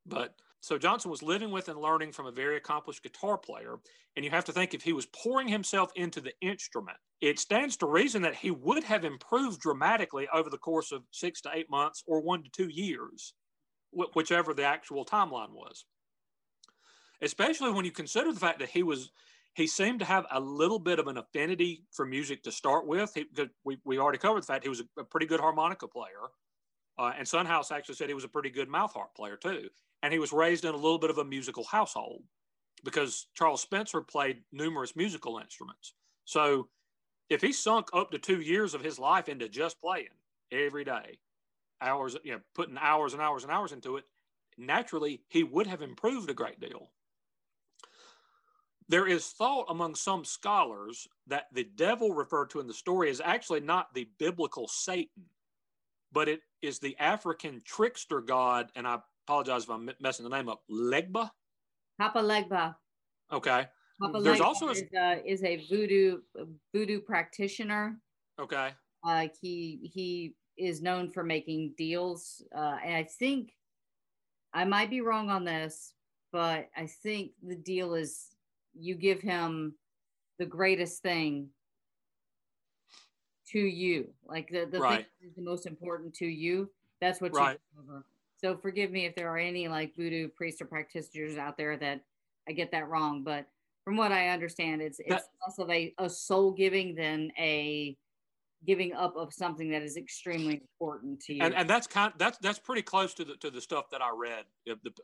But 0.05 0.35
so 0.61 0.77
Johnson 0.77 1.09
was 1.09 1.23
living 1.23 1.51
with 1.51 1.69
and 1.69 1.79
learning 1.79 2.11
from 2.11 2.27
a 2.27 2.31
very 2.31 2.57
accomplished 2.57 3.01
guitar 3.03 3.37
player. 3.37 3.77
And 4.15 4.25
you 4.25 4.31
have 4.31 4.45
to 4.45 4.51
think 4.51 4.73
if 4.73 4.83
he 4.83 4.93
was 4.93 5.07
pouring 5.07 5.47
himself 5.47 5.91
into 5.95 6.21
the 6.21 6.33
instrument, 6.41 6.97
it 7.21 7.39
stands 7.39 7.77
to 7.77 7.85
reason 7.85 8.21
that 8.23 8.35
he 8.35 8.51
would 8.51 8.83
have 8.83 9.05
improved 9.05 9.61
dramatically 9.61 10.27
over 10.33 10.49
the 10.49 10.57
course 10.57 10.91
of 10.91 11.03
six 11.11 11.41
to 11.41 11.51
eight 11.53 11.69
months 11.69 12.03
or 12.05 12.21
one 12.21 12.43
to 12.43 12.49
two 12.49 12.69
years, 12.69 13.33
whichever 14.13 14.53
the 14.53 14.65
actual 14.65 15.05
timeline 15.05 15.51
was. 15.51 15.85
Especially 17.21 17.71
when 17.71 17.85
you 17.85 17.91
consider 17.91 18.33
the 18.33 18.39
fact 18.39 18.59
that 18.59 18.69
he 18.69 18.83
was 18.83 19.11
he 19.53 19.67
seemed 19.67 19.99
to 19.99 20.05
have 20.05 20.25
a 20.31 20.39
little 20.39 20.79
bit 20.79 20.99
of 20.99 21.07
an 21.07 21.17
affinity 21.17 21.83
for 21.91 22.05
music 22.05 22.43
to 22.43 22.51
start 22.51 22.87
with. 22.87 23.13
He, 23.13 23.25
we, 23.63 23.77
we 23.83 23.97
already 23.97 24.17
covered 24.17 24.43
the 24.43 24.47
fact 24.47 24.63
he 24.63 24.69
was 24.69 24.81
a, 24.81 25.01
a 25.01 25.03
pretty 25.03 25.25
good 25.25 25.39
harmonica 25.39 25.87
player. 25.87 26.29
Uh, 26.97 27.11
and 27.17 27.27
Son 27.27 27.45
House 27.45 27.71
actually 27.71 27.95
said 27.95 28.07
he 28.07 28.13
was 28.13 28.23
a 28.23 28.29
pretty 28.29 28.49
good 28.49 28.69
mouth 28.69 28.93
harp 28.93 29.15
player 29.15 29.35
too. 29.35 29.69
And 30.03 30.13
he 30.13 30.19
was 30.19 30.31
raised 30.31 30.65
in 30.65 30.73
a 30.73 30.77
little 30.77 30.99
bit 30.99 31.09
of 31.09 31.17
a 31.17 31.25
musical 31.25 31.63
household 31.63 32.23
because 32.83 33.27
Charles 33.35 33.61
Spencer 33.61 34.01
played 34.01 34.41
numerous 34.51 34.95
musical 34.95 35.37
instruments. 35.37 35.93
So 36.25 36.69
if 37.29 37.41
he 37.41 37.53
sunk 37.53 37.87
up 37.93 38.11
to 38.11 38.17
two 38.17 38.41
years 38.41 38.73
of 38.73 38.83
his 38.83 38.99
life 38.99 39.29
into 39.29 39.49
just 39.49 39.81
playing 39.81 40.07
every 40.51 40.83
day, 40.83 41.19
hours, 41.81 42.15
you 42.23 42.33
know, 42.33 42.41
putting 42.55 42.77
hours 42.77 43.13
and 43.13 43.21
hours 43.21 43.43
and 43.43 43.51
hours 43.51 43.73
into 43.73 43.97
it, 43.97 44.05
naturally 44.57 45.21
he 45.27 45.43
would 45.43 45.67
have 45.67 45.81
improved 45.81 46.29
a 46.29 46.33
great 46.33 46.59
deal. 46.59 46.91
There 48.91 49.07
is 49.07 49.27
thought 49.27 49.67
among 49.69 49.95
some 49.95 50.25
scholars 50.25 51.07
that 51.25 51.45
the 51.53 51.63
devil 51.63 52.13
referred 52.13 52.49
to 52.49 52.59
in 52.59 52.67
the 52.67 52.73
story 52.73 53.09
is 53.09 53.21
actually 53.23 53.61
not 53.61 53.93
the 53.93 54.09
biblical 54.19 54.67
Satan, 54.67 55.23
but 56.11 56.27
it 56.27 56.41
is 56.61 56.77
the 56.77 56.97
African 56.99 57.61
trickster 57.63 58.19
god, 58.19 58.69
and 58.75 58.85
I 58.85 58.99
apologize 59.25 59.63
if 59.63 59.69
I'm 59.69 59.89
messing 60.01 60.25
the 60.25 60.29
name 60.29 60.49
up, 60.49 60.63
Legba. 60.69 61.29
Papa 62.01 62.19
Legba. 62.19 62.75
Okay. 63.31 63.65
Papa 64.01 64.19
There's 64.19 64.39
Legba 64.39 64.43
also 64.43 64.67
a, 64.67 64.71
is, 64.71 64.83
a, 64.93 65.21
is 65.25 65.43
a 65.45 65.65
voodoo 65.69 66.17
voodoo 66.73 66.99
practitioner. 66.99 67.97
Okay. 68.41 68.71
Uh, 69.07 69.27
he 69.41 69.89
he 69.93 70.35
is 70.57 70.81
known 70.81 71.13
for 71.13 71.23
making 71.23 71.75
deals, 71.77 72.43
uh, 72.53 72.75
and 72.83 72.93
I 72.93 73.03
think 73.03 73.53
I 74.53 74.65
might 74.65 74.89
be 74.89 74.99
wrong 74.99 75.29
on 75.29 75.45
this, 75.45 75.93
but 76.33 76.67
I 76.75 76.87
think 76.87 77.31
the 77.41 77.55
deal 77.55 77.93
is 77.93 78.30
you 78.73 78.95
give 78.95 79.21
him 79.21 79.75
the 80.39 80.45
greatest 80.45 81.01
thing 81.01 81.49
to 83.51 83.59
you. 83.59 84.09
Like 84.25 84.49
the, 84.49 84.67
the 84.71 84.79
right. 84.79 85.05
thing 85.19 85.29
is 85.29 85.35
the 85.35 85.41
most 85.41 85.65
important 85.65 86.13
to 86.15 86.25
you. 86.25 86.69
That's 86.99 87.21
what 87.21 87.33
right. 87.33 87.59
you 87.75 88.03
So 88.37 88.57
forgive 88.57 88.91
me 88.91 89.05
if 89.05 89.15
there 89.15 89.29
are 89.29 89.37
any 89.37 89.67
like 89.67 89.95
voodoo 89.95 90.29
priests 90.29 90.61
or 90.61 90.65
practitioners 90.65 91.37
out 91.37 91.57
there 91.57 91.77
that 91.77 92.01
I 92.47 92.53
get 92.53 92.71
that 92.71 92.89
wrong. 92.89 93.23
But 93.23 93.45
from 93.83 93.97
what 93.97 94.11
I 94.11 94.29
understand, 94.29 94.81
it's 94.81 94.99
it's 94.99 95.09
that, 95.09 95.23
less 95.45 95.59
of 95.59 95.69
a, 95.69 95.93
a 95.97 96.09
soul 96.09 96.51
giving 96.51 96.95
than 96.95 97.31
a 97.37 97.97
giving 98.65 98.93
up 98.93 99.15
of 99.15 99.33
something 99.33 99.69
that 99.71 99.81
is 99.81 99.97
extremely 99.97 100.61
important 100.61 101.19
to 101.21 101.33
you. 101.33 101.43
And, 101.43 101.53
and 101.53 101.69
that's 101.69 101.87
kind 101.87 102.13
that's 102.17 102.37
that's 102.39 102.59
pretty 102.59 102.81
close 102.81 103.13
to 103.15 103.25
the 103.25 103.35
to 103.37 103.49
the 103.49 103.61
stuff 103.61 103.89
that 103.91 104.01
I 104.01 104.11
read 104.15 104.45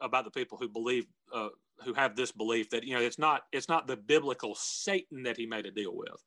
about 0.01 0.25
the 0.25 0.31
people 0.31 0.57
who 0.57 0.69
believe 0.69 1.05
uh, 1.33 1.49
who 1.83 1.93
have 1.93 2.15
this 2.15 2.31
belief 2.31 2.69
that 2.69 2.83
you 2.83 2.95
know 2.95 3.01
it's 3.01 3.19
not 3.19 3.43
it's 3.51 3.69
not 3.69 3.87
the 3.87 3.97
biblical 3.97 4.55
Satan 4.55 5.23
that 5.23 5.37
he 5.37 5.45
made 5.45 5.65
a 5.65 5.71
deal 5.71 5.95
with. 5.95 6.23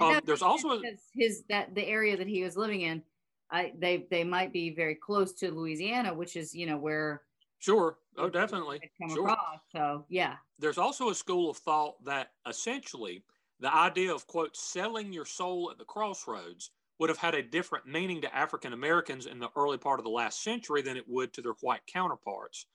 Um, 0.00 0.20
there's 0.24 0.42
also 0.42 0.80
his 1.14 1.44
that 1.48 1.74
the 1.74 1.86
area 1.86 2.16
that 2.16 2.26
he 2.26 2.42
was 2.42 2.56
living 2.56 2.80
in. 2.82 3.02
I 3.50 3.72
they 3.78 4.06
they 4.10 4.24
might 4.24 4.52
be 4.52 4.74
very 4.74 4.94
close 4.94 5.32
to 5.34 5.50
Louisiana, 5.50 6.12
which 6.14 6.36
is 6.36 6.54
you 6.54 6.66
know 6.66 6.76
where. 6.76 7.22
Sure. 7.58 7.96
Oh, 8.18 8.28
definitely. 8.28 8.78
Sure. 9.08 9.24
Across, 9.26 9.38
so 9.74 10.04
yeah. 10.10 10.34
There's 10.58 10.76
also 10.76 11.08
a 11.08 11.14
school 11.14 11.50
of 11.50 11.56
thought 11.56 11.94
that 12.04 12.32
essentially 12.46 13.24
the 13.60 13.74
idea 13.74 14.14
of, 14.14 14.26
quote, 14.26 14.56
selling 14.56 15.12
your 15.12 15.24
soul 15.24 15.70
at 15.70 15.78
the 15.78 15.84
crossroads 15.84 16.70
would 16.98 17.08
have 17.08 17.18
had 17.18 17.34
a 17.34 17.42
different 17.42 17.86
meaning 17.86 18.20
to 18.22 18.34
African 18.34 18.72
Americans 18.72 19.26
in 19.26 19.38
the 19.38 19.50
early 19.56 19.78
part 19.78 19.98
of 19.98 20.04
the 20.04 20.10
last 20.10 20.42
century 20.42 20.82
than 20.82 20.96
it 20.96 21.08
would 21.08 21.32
to 21.32 21.42
their 21.42 21.54
white 21.60 21.86
counterparts. 21.86 22.66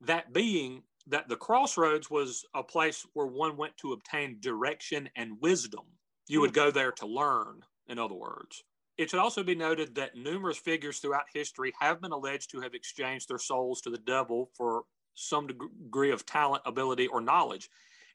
That 0.00 0.32
being 0.32 0.82
that 1.06 1.28
the 1.28 1.36
crossroads 1.36 2.10
was 2.10 2.44
a 2.54 2.62
place 2.62 3.06
where 3.14 3.26
one 3.26 3.56
went 3.56 3.76
to 3.78 3.92
obtain 3.92 4.38
direction 4.40 5.08
and 5.16 5.40
wisdom. 5.40 5.84
You 6.28 6.40
would 6.40 6.50
hmm. 6.50 6.54
go 6.54 6.70
there 6.70 6.92
to 6.92 7.06
learn, 7.06 7.62
in 7.88 7.98
other 7.98 8.14
words. 8.14 8.62
It 8.98 9.10
should 9.10 9.20
also 9.20 9.42
be 9.42 9.54
noted 9.54 9.94
that 9.94 10.16
numerous 10.16 10.58
figures 10.58 10.98
throughout 10.98 11.24
history 11.32 11.72
have 11.80 12.00
been 12.00 12.12
alleged 12.12 12.50
to 12.50 12.60
have 12.60 12.74
exchanged 12.74 13.28
their 13.28 13.38
souls 13.38 13.80
to 13.82 13.90
the 13.90 13.98
devil 13.98 14.50
for 14.54 14.82
some 15.14 15.46
degree 15.46 16.10
of 16.12 16.26
talent, 16.26 16.62
ability, 16.66 17.06
or 17.08 17.20
knowledge. 17.20 17.68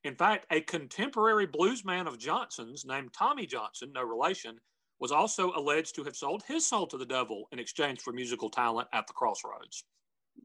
In 0.04 0.16
fact, 0.16 0.46
a 0.52 0.62
contemporary 0.62 1.48
bluesman 1.48 2.08
of 2.08 2.18
Johnson's 2.18 2.86
named 2.86 3.14
Tommy 3.14 3.46
Johnson, 3.46 3.92
no 3.94 4.04
relation, 4.04 4.60
was 5.00 5.12
also 5.12 5.52
alleged 5.56 5.96
to 5.96 6.04
have 6.04 6.16
sold 6.16 6.44
his 6.48 6.66
soul 6.66 6.88
to 6.88 6.98
the 6.98 7.06
devil 7.06 7.48
in 7.52 7.60
exchange 7.60 8.02
for 8.02 8.14
musical 8.14 8.50
talent 8.50 8.88
at 8.94 9.08
the 9.08 9.14
crossroads. 9.14 9.84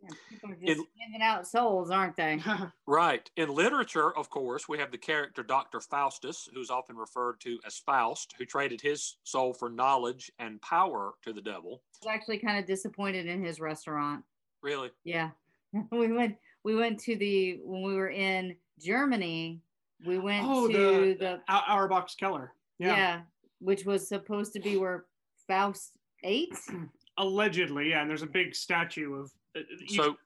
Yeah, 0.03 0.11
people 0.29 0.51
are 0.51 0.55
just 0.55 0.81
in, 1.15 1.23
out 1.23 1.47
souls, 1.47 1.91
aren't 1.91 2.17
they? 2.17 2.41
right. 2.87 3.31
In 3.37 3.51
literature, 3.51 4.17
of 4.17 4.31
course, 4.31 4.69
we 4.69 4.79
have 4.79 4.91
the 4.91 4.99
character 4.99 5.43
Dr. 5.43 5.81
Faustus, 5.81 6.49
who's 6.53 6.71
often 6.71 6.97
referred 6.97 7.41
to 7.41 7.59
as 7.67 7.77
Faust, 7.77 8.35
who 8.39 8.47
traded 8.47 8.81
his 8.81 9.17
soul 9.25 9.53
for 9.53 9.69
knowledge 9.69 10.31
and 10.39 10.61
power 10.63 11.13
to 11.25 11.33
the 11.33 11.43
devil. 11.43 11.83
I 12.03 12.09
was 12.09 12.15
actually 12.15 12.39
kind 12.39 12.59
of 12.59 12.67
disappointed 12.67 13.27
in 13.27 13.45
his 13.45 13.61
restaurant. 13.61 14.25
Really? 14.63 14.91
Yeah. 15.05 15.31
we 15.91 16.13
went 16.13 16.37
we 16.65 16.75
went 16.75 16.99
to 17.01 17.17
the 17.17 17.61
when 17.65 17.83
we 17.83 17.95
were 17.95 18.11
in 18.11 18.57
Germany, 18.81 19.61
we 20.05 20.19
went 20.19 20.47
oh, 20.47 20.69
to 20.69 21.17
the, 21.19 21.41
the 21.47 21.53
Auerbach's 21.69 22.15
Keller. 22.15 22.53
Yeah. 22.79 22.97
yeah, 22.97 23.21
which 23.61 23.85
was 23.85 24.09
supposed 24.09 24.53
to 24.55 24.61
be 24.61 24.77
where 24.77 25.05
Faust 25.47 25.93
ate. 26.25 26.59
Allegedly, 27.19 27.91
yeah. 27.91 28.01
And 28.01 28.11
there's 28.11 28.23
a 28.23 28.27
big 28.27 28.55
statue 28.55 29.15
of 29.15 29.33
uh, 29.57 29.61
so 29.89 30.17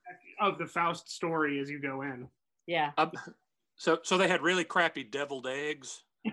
of 0.40 0.59
the 0.59 0.66
Faust 0.66 1.11
story 1.11 1.59
as 1.61 1.68
you 1.68 1.81
go 1.81 2.03
in. 2.03 2.29
Yeah. 2.66 2.92
Um, 2.96 3.12
so 3.77 3.99
so 4.03 4.16
they 4.16 4.29
had 4.29 4.42
really 4.42 4.64
crappy 4.64 5.05
deviled 5.05 5.46
eggs. 5.46 6.03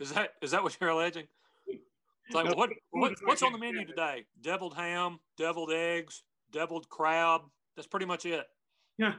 is 0.00 0.12
that 0.12 0.34
is 0.40 0.50
that 0.52 0.62
what 0.62 0.76
you're 0.80 0.90
alleging? 0.90 1.26
It's 1.66 2.34
like 2.34 2.56
what, 2.56 2.70
what 2.90 3.12
what's 3.24 3.42
on 3.42 3.52
the 3.52 3.58
menu 3.58 3.84
today? 3.84 4.24
Deviled 4.40 4.74
ham, 4.74 5.18
deviled 5.36 5.72
eggs, 5.72 6.22
deviled 6.52 6.88
crab. 6.88 7.42
That's 7.76 7.88
pretty 7.88 8.06
much 8.06 8.26
it. 8.26 8.46
Yeah 8.98 9.14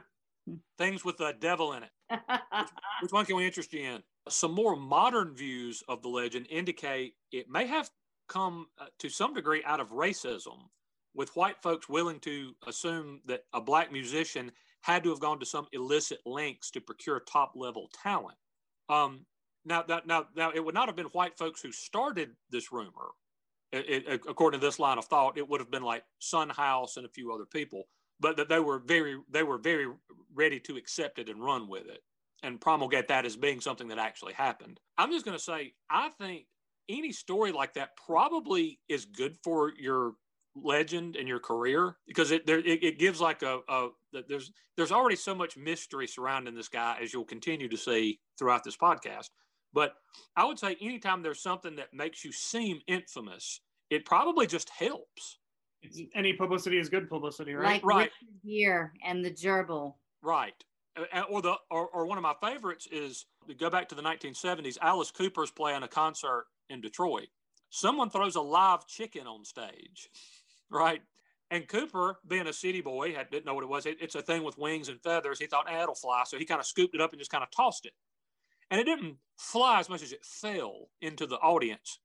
things 0.78 1.04
with 1.04 1.18
the 1.18 1.34
devil 1.40 1.72
in 1.72 1.82
it. 1.82 1.90
which, 2.10 2.20
which, 3.02 3.12
one 3.12 3.24
can 3.24 3.36
we 3.36 3.46
interest 3.46 3.72
you 3.72 3.80
in? 3.80 4.02
Some 4.28 4.52
more 4.52 4.76
modern 4.76 5.34
views 5.34 5.82
of 5.88 6.02
the 6.02 6.08
legend 6.08 6.46
indicate 6.50 7.14
it 7.32 7.48
may 7.48 7.66
have 7.66 7.90
come 8.28 8.66
uh, 8.78 8.86
to 8.98 9.08
some 9.08 9.34
degree 9.34 9.62
out 9.64 9.80
of 9.80 9.90
racism, 9.90 10.68
with 11.14 11.34
white 11.36 11.62
folks 11.62 11.88
willing 11.88 12.20
to 12.20 12.52
assume 12.66 13.20
that 13.26 13.44
a 13.52 13.60
black 13.60 13.92
musician 13.92 14.50
had 14.82 15.02
to 15.04 15.10
have 15.10 15.20
gone 15.20 15.38
to 15.40 15.46
some 15.46 15.66
illicit 15.72 16.18
lengths 16.26 16.70
to 16.70 16.80
procure 16.80 17.20
top 17.20 17.52
level 17.54 17.88
talent. 18.02 18.36
Um, 18.88 19.24
now, 19.64 19.84
now, 19.88 20.00
now, 20.04 20.26
now, 20.36 20.50
it 20.54 20.62
would 20.62 20.74
not 20.74 20.88
have 20.88 20.96
been 20.96 21.06
white 21.06 21.38
folks 21.38 21.62
who 21.62 21.72
started 21.72 22.30
this 22.50 22.70
rumor. 22.70 23.12
It, 23.72 24.04
it, 24.06 24.20
according 24.28 24.60
to 24.60 24.66
this 24.66 24.78
line 24.78 24.98
of 24.98 25.06
thought, 25.06 25.38
it 25.38 25.48
would 25.48 25.60
have 25.60 25.70
been 25.70 25.82
like 25.82 26.04
Son 26.18 26.50
House 26.50 26.96
and 26.96 27.06
a 27.06 27.08
few 27.08 27.32
other 27.32 27.46
people 27.46 27.84
but 28.20 28.36
that 28.36 28.48
they 28.48 28.60
were 28.60 28.78
very 28.78 29.18
they 29.30 29.42
were 29.42 29.58
very 29.58 29.86
ready 30.34 30.60
to 30.60 30.76
accept 30.76 31.18
it 31.18 31.28
and 31.28 31.44
run 31.44 31.68
with 31.68 31.86
it 31.86 32.00
and 32.42 32.60
promulgate 32.60 33.08
that 33.08 33.24
as 33.24 33.36
being 33.36 33.60
something 33.60 33.88
that 33.88 33.98
actually 33.98 34.34
happened. 34.34 34.78
I'm 34.98 35.10
just 35.10 35.24
going 35.24 35.36
to 35.36 35.42
say 35.42 35.72
I 35.90 36.10
think 36.10 36.46
any 36.88 37.12
story 37.12 37.52
like 37.52 37.74
that 37.74 37.96
probably 37.96 38.80
is 38.88 39.06
good 39.06 39.36
for 39.42 39.72
your 39.78 40.14
legend 40.56 41.16
and 41.16 41.26
your 41.26 41.40
career 41.40 41.96
because 42.06 42.30
it 42.30 42.46
there 42.46 42.60
it, 42.60 42.84
it 42.84 42.98
gives 42.98 43.20
like 43.20 43.42
a, 43.42 43.60
a 43.68 43.88
there's 44.28 44.52
there's 44.76 44.92
already 44.92 45.16
so 45.16 45.34
much 45.34 45.56
mystery 45.56 46.06
surrounding 46.06 46.54
this 46.54 46.68
guy 46.68 46.98
as 47.02 47.12
you'll 47.12 47.24
continue 47.24 47.68
to 47.68 47.76
see 47.76 48.20
throughout 48.38 48.62
this 48.64 48.76
podcast. 48.76 49.30
But 49.72 49.94
I 50.36 50.44
would 50.44 50.58
say 50.58 50.76
anytime 50.80 51.22
there's 51.22 51.42
something 51.42 51.76
that 51.76 51.92
makes 51.92 52.24
you 52.24 52.30
seem 52.30 52.80
infamous, 52.86 53.60
it 53.90 54.04
probably 54.04 54.46
just 54.46 54.70
helps 54.70 55.38
it's, 55.84 56.00
any 56.14 56.32
publicity 56.32 56.78
is 56.78 56.88
good 56.88 57.08
publicity, 57.08 57.54
right? 57.54 57.82
Like 57.82 57.84
right. 57.84 58.10
Gere 58.44 58.90
and 59.04 59.24
the 59.24 59.30
gerbil. 59.30 59.94
Right. 60.22 60.54
Or 61.28 61.42
the 61.42 61.56
or, 61.70 61.88
or 61.88 62.06
one 62.06 62.18
of 62.18 62.22
my 62.22 62.34
favorites 62.40 62.86
is 62.90 63.26
to 63.48 63.54
go 63.54 63.68
back 63.68 63.88
to 63.88 63.94
the 63.94 64.02
1970s. 64.02 64.78
Alice 64.80 65.10
Cooper's 65.10 65.50
playing 65.50 65.82
a 65.82 65.88
concert 65.88 66.46
in 66.70 66.80
Detroit. 66.80 67.28
Someone 67.70 68.10
throws 68.10 68.36
a 68.36 68.40
live 68.40 68.86
chicken 68.86 69.26
on 69.26 69.44
stage, 69.44 70.08
right? 70.70 71.02
And 71.50 71.68
Cooper, 71.68 72.18
being 72.26 72.46
a 72.46 72.52
city 72.52 72.80
boy, 72.80 73.12
had, 73.14 73.30
didn't 73.30 73.44
know 73.44 73.54
what 73.54 73.64
it 73.64 73.68
was. 73.68 73.86
It, 73.86 73.98
it's 74.00 74.14
a 74.14 74.22
thing 74.22 74.44
with 74.44 74.56
wings 74.56 74.88
and 74.88 75.00
feathers. 75.02 75.38
He 75.38 75.46
thought, 75.46 75.70
eh, 75.70 75.82
it'll 75.82 75.94
fly. 75.94 76.22
So 76.26 76.38
he 76.38 76.44
kind 76.44 76.60
of 76.60 76.66
scooped 76.66 76.94
it 76.94 77.00
up 77.00 77.12
and 77.12 77.20
just 77.20 77.30
kind 77.30 77.44
of 77.44 77.50
tossed 77.50 77.86
it. 77.86 77.92
And 78.70 78.80
it 78.80 78.84
didn't 78.84 79.16
fly 79.36 79.78
as 79.78 79.88
much 79.88 80.02
as 80.02 80.12
it 80.12 80.24
fell 80.24 80.88
into 81.02 81.26
the 81.26 81.36
audience 81.36 81.98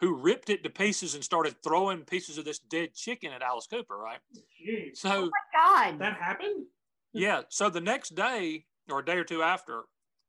who 0.00 0.14
ripped 0.14 0.50
it 0.50 0.62
to 0.62 0.70
pieces 0.70 1.14
and 1.14 1.24
started 1.24 1.56
throwing 1.62 2.02
pieces 2.02 2.38
of 2.38 2.44
this 2.44 2.58
dead 2.58 2.94
chicken 2.94 3.32
at 3.32 3.42
Alice 3.42 3.66
Cooper, 3.66 3.96
right? 3.96 4.18
Jeez. 4.34 4.96
So, 4.96 5.10
oh 5.10 5.30
my 5.30 5.88
God, 5.88 5.98
that 5.98 6.14
happened. 6.14 6.66
Yeah. 7.12 7.42
So 7.48 7.68
the 7.68 7.80
next 7.80 8.14
day 8.14 8.66
or 8.88 9.00
a 9.00 9.04
day 9.04 9.16
or 9.16 9.24
two 9.24 9.42
after, 9.42 9.82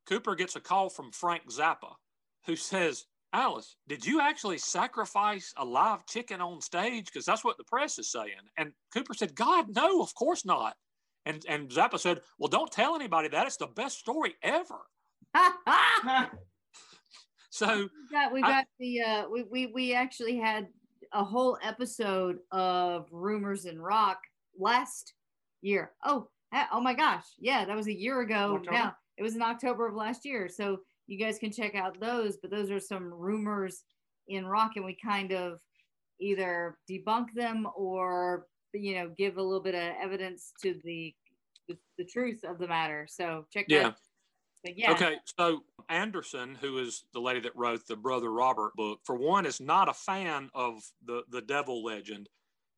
Cooper 0.07 0.35
gets 0.35 0.55
a 0.55 0.59
call 0.59 0.89
from 0.89 1.11
Frank 1.11 1.43
Zappa, 1.51 1.93
who 2.45 2.55
says, 2.55 3.05
Alice, 3.31 3.75
did 3.87 4.03
you 4.03 4.19
actually 4.19 4.57
sacrifice 4.57 5.53
a 5.57 5.63
live 5.63 6.05
chicken 6.07 6.41
on 6.41 6.61
stage? 6.61 7.05
Because 7.05 7.25
that's 7.25 7.43
what 7.43 7.57
the 7.57 7.63
press 7.63 7.99
is 7.99 8.11
saying. 8.11 8.31
And 8.57 8.71
Cooper 8.91 9.13
said, 9.13 9.35
God, 9.35 9.67
no, 9.75 10.01
of 10.01 10.15
course 10.15 10.45
not. 10.45 10.75
And 11.25 11.45
and 11.47 11.69
Zappa 11.69 11.99
said, 11.99 12.21
"Well, 12.39 12.47
don't 12.47 12.71
tell 12.71 12.95
anybody 12.95 13.27
that. 13.27 13.45
It's 13.45 13.57
the 13.57 13.67
best 13.67 13.99
story 13.99 14.35
ever." 14.41 14.79
so 17.49 17.87
we 17.87 17.89
got 18.11 18.31
we 18.33 18.41
I- 18.43 18.47
got 18.49 18.65
the 18.79 19.01
uh 19.01 19.23
we, 19.31 19.43
we 19.43 19.67
we 19.67 19.93
actually 19.93 20.37
had 20.37 20.67
a 21.13 21.23
whole 21.23 21.57
episode 21.63 22.37
of 22.51 23.07
rumors 23.11 23.65
in 23.65 23.79
rock 23.81 24.19
last 24.59 25.13
year. 25.61 25.91
Oh 26.03 26.27
oh 26.71 26.81
my 26.81 26.93
gosh. 26.93 27.25
Yeah 27.39 27.65
that 27.65 27.75
was 27.75 27.87
a 27.87 27.93
year 27.97 28.21
ago 28.21 28.55
October? 28.55 28.71
now. 28.71 28.95
It 29.17 29.23
was 29.23 29.35
in 29.35 29.41
october 29.41 29.87
of 29.87 29.95
last 29.95 30.25
year. 30.25 30.47
So 30.47 30.77
you 31.07 31.17
guys 31.17 31.39
can 31.39 31.51
check 31.51 31.75
out 31.75 31.99
those 31.99 32.37
but 32.37 32.51
those 32.51 32.69
are 32.71 32.79
some 32.79 33.11
rumors 33.13 33.83
in 34.27 34.45
rock 34.45 34.73
and 34.75 34.85
we 34.85 34.95
kind 35.03 35.31
of 35.31 35.59
either 36.19 36.77
debunk 36.89 37.27
them 37.33 37.67
or 37.75 38.45
you 38.73 38.93
know 38.95 39.09
give 39.17 39.37
a 39.37 39.41
little 39.41 39.63
bit 39.63 39.73
of 39.73 39.93
evidence 40.01 40.53
to 40.61 40.79
the 40.83 41.13
the, 41.67 41.77
the 41.97 42.05
truth 42.05 42.43
of 42.43 42.59
the 42.59 42.67
matter. 42.67 43.07
So 43.09 43.45
check 43.51 43.65
Yeah. 43.67 43.83
that 43.83 43.95
but 44.63 44.77
yeah. 44.77 44.91
Okay, 44.91 45.15
so 45.37 45.61
Anderson, 45.89 46.55
who 46.55 46.77
is 46.77 47.03
the 47.13 47.19
lady 47.19 47.39
that 47.41 47.55
wrote 47.55 47.87
the 47.87 47.95
Brother 47.95 48.31
Robert 48.31 48.75
book, 48.75 48.99
for 49.03 49.15
one, 49.15 49.45
is 49.45 49.59
not 49.59 49.89
a 49.89 49.93
fan 49.93 50.49
of 50.53 50.81
the 51.05 51.23
the 51.29 51.41
devil 51.41 51.83
legend, 51.83 52.29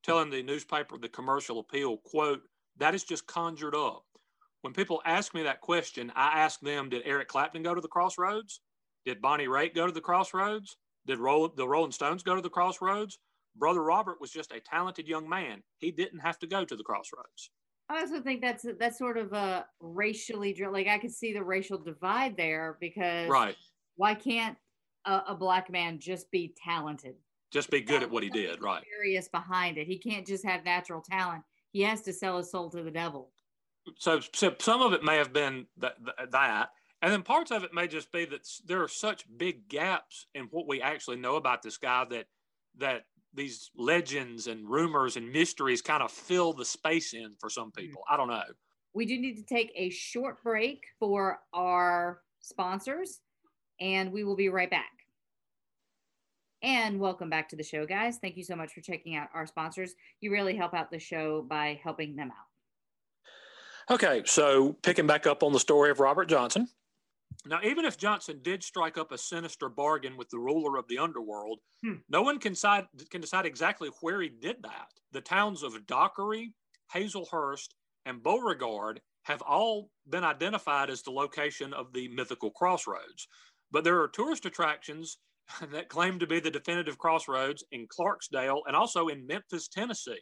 telling 0.04 0.30
the 0.30 0.42
newspaper 0.44 0.98
the 0.98 1.10
commercial 1.10 1.60
appeal, 1.60 1.98
quote, 1.98 2.42
that 2.78 2.96
is 2.96 3.04
just 3.04 3.28
conjured 3.28 3.76
up. 3.76 4.04
When 4.62 4.74
people 4.74 5.02
ask 5.06 5.34
me 5.34 5.44
that 5.44 5.62
question, 5.62 6.12
I 6.16 6.40
ask 6.40 6.60
them, 6.60 6.90
did 6.90 7.02
Eric 7.06 7.28
Clapton 7.28 7.64
go 7.64 7.76
to 7.76 7.82
the 7.82 7.88
crossroads? 7.88 8.62
Did 9.06 9.22
Bonnie 9.22 9.48
Raitt 9.48 9.76
go 9.76 9.88
to 9.88 9.92
the 9.92 10.02
crossroads? 10.02 10.78
Did 11.06 11.18
Roll, 11.18 11.50
the 11.50 11.68
Rolling 11.68 11.92
Stones 11.92 12.24
go 12.24 12.36
to 12.36 12.42
the 12.42 12.50
crossroads? 12.50 13.18
Brother 13.56 13.84
Robert 13.84 14.22
was 14.22 14.32
just 14.32 14.52
a 14.52 14.60
talented 14.60 15.08
young 15.08 15.28
man. 15.28 15.64
He 15.80 15.92
didn't 15.92 16.20
have 16.20 16.40
to 16.40 16.48
go 16.48 16.64
to 16.64 16.76
the 16.76 16.84
crossroads. 16.84 17.50
I 17.92 18.02
also 18.02 18.22
think 18.22 18.42
that's 18.42 18.66
that's 18.80 18.98
sort 18.98 19.18
of 19.18 19.34
a 19.34 19.66
racially 19.80 20.56
like 20.72 20.88
I 20.88 20.98
could 20.98 21.12
see 21.12 21.34
the 21.34 21.44
racial 21.44 21.78
divide 21.78 22.38
there 22.38 22.78
because 22.80 23.30
Right. 23.30 23.56
why 23.96 24.16
can't 24.16 24.58
a, 25.06 25.22
a 25.30 25.36
black 25.36 25.70
man 25.70 26.00
just 26.00 26.32
be 26.32 26.56
talented? 26.64 27.16
Just 27.52 27.70
be 27.70 27.82
good 27.82 28.02
at 28.02 28.10
what 28.10 28.24
he 28.24 28.30
did. 28.30 28.62
Right. 28.62 28.84
Serious 28.98 29.28
behind 29.28 29.78
it. 29.78 29.88
He 29.88 29.98
can't 29.98 30.26
just 30.26 30.46
have 30.46 30.64
natural 30.64 31.02
talent. 31.02 31.44
He 31.74 31.82
has 31.82 32.02
to 32.04 32.14
sell 32.14 32.38
his 32.38 32.50
soul 32.50 32.70
to 32.70 32.82
the 32.82 32.92
devil. 32.92 33.32
so, 33.98 34.22
so 34.34 34.56
some 34.60 34.82
of 34.82 34.94
it 34.94 35.04
may 35.04 35.18
have 35.18 35.34
been 35.34 35.66
that, 35.78 35.96
that 36.32 36.70
and 37.02 37.12
then 37.12 37.24
parts 37.24 37.52
of 37.52 37.64
it 37.64 37.74
may 37.74 37.88
just 37.88 38.12
be 38.12 38.26
that 38.26 38.48
there 38.66 38.82
are 38.82 38.88
such 38.88 39.26
big 39.38 39.68
gaps 39.68 40.28
in 40.34 40.46
what 40.46 40.68
we 40.68 40.82
actually 40.82 41.18
know 41.18 41.36
about 41.36 41.62
this 41.62 41.78
guy 41.78 42.06
that 42.12 42.28
that 42.78 43.04
these 43.34 43.72
legends 43.76 44.48
and 44.48 44.70
rumors 44.70 45.16
and 45.18 45.32
mysteries 45.32 45.82
kind 45.82 46.04
of 46.04 46.12
fill 46.12 46.54
the 46.54 46.66
space 46.66 47.14
in 47.14 47.34
for 47.40 47.50
some 47.50 47.72
mm. 47.72 47.76
people 47.76 48.02
i 48.10 48.18
don't 48.18 48.28
know 48.28 48.44
We 48.94 49.06
do 49.06 49.18
need 49.20 49.38
to 49.38 49.44
take 49.44 49.72
a 49.76 49.90
short 49.90 50.44
break 50.44 50.84
for 51.00 51.40
our 51.54 52.22
sponsors, 52.42 53.22
and 53.80 54.12
we 54.12 54.24
will 54.24 54.36
be 54.36 54.50
right 54.50 54.70
back. 54.70 54.92
And 56.64 57.00
welcome 57.00 57.30
back 57.30 57.50
to 57.50 57.56
the 57.56 57.64
show, 57.64 57.86
guys. 57.86 58.18
Thank 58.18 58.38
you 58.38 58.44
so 58.44 58.56
much 58.56 58.74
for 58.74 58.82
checking 58.82 59.16
out 59.16 59.30
our 59.34 59.48
sponsors. 59.48 59.94
You 60.20 60.32
really 60.32 60.56
help 60.56 60.74
out 60.74 60.92
the 60.92 61.00
show 61.00 61.42
by 61.50 61.80
helping 61.84 62.16
them 62.16 62.32
out. 62.32 63.94
okay 63.94 64.22
so 64.26 64.74
picking 64.84 65.08
back 65.08 65.26
up 65.26 65.42
on 65.42 65.52
the 65.52 65.60
story 65.60 65.90
of 65.90 66.00
robert 66.00 66.30
johnson 66.30 66.68
now 67.46 67.60
even 67.64 67.86
if 67.86 67.98
johnson 67.98 68.40
did 68.42 68.64
strike 68.64 68.98
up 68.98 69.12
a 69.12 69.18
sinister 69.18 69.70
bargain 69.70 70.18
with 70.18 70.30
the 70.30 70.40
ruler 70.40 70.78
of 70.78 70.88
the 70.88 70.98
underworld 70.98 71.60
Hmm. 71.84 71.96
no 72.10 72.22
one 72.22 72.40
can 72.40 72.54
decide, 72.54 72.86
can 73.10 73.22
decide 73.22 73.46
exactly 73.46 73.90
where 74.02 74.22
he 74.22 74.30
did 74.30 74.58
that. 74.64 74.90
The 75.12 75.22
towns 75.22 75.64
of 75.64 75.86
dockery 75.88 76.54
hazlehurst 76.94 77.70
and 78.06 78.22
beauregard 78.22 79.02
have 79.24 79.42
all 79.42 79.90
been 80.08 80.24
identified 80.24 80.90
as 80.92 81.02
the 81.02 81.12
location 81.12 81.74
of 81.74 81.94
the 81.94 82.08
mythical 82.10 82.52
crossroads. 82.52 83.28
But 83.72 83.84
there 83.84 84.00
are 84.02 84.08
tourist 84.08 84.46
attractions 84.46 85.18
that 85.72 85.90
claim 85.90 86.20
to 86.20 86.28
be 86.28 86.40
the 86.40 86.52
definitive 86.52 86.98
crossroads 87.00 87.64
in 87.72 87.88
clarksdale 87.88 88.62
and 88.68 88.76
also 88.76 89.08
in 89.08 89.26
memphis 89.26 89.68
tennessee 89.68 90.22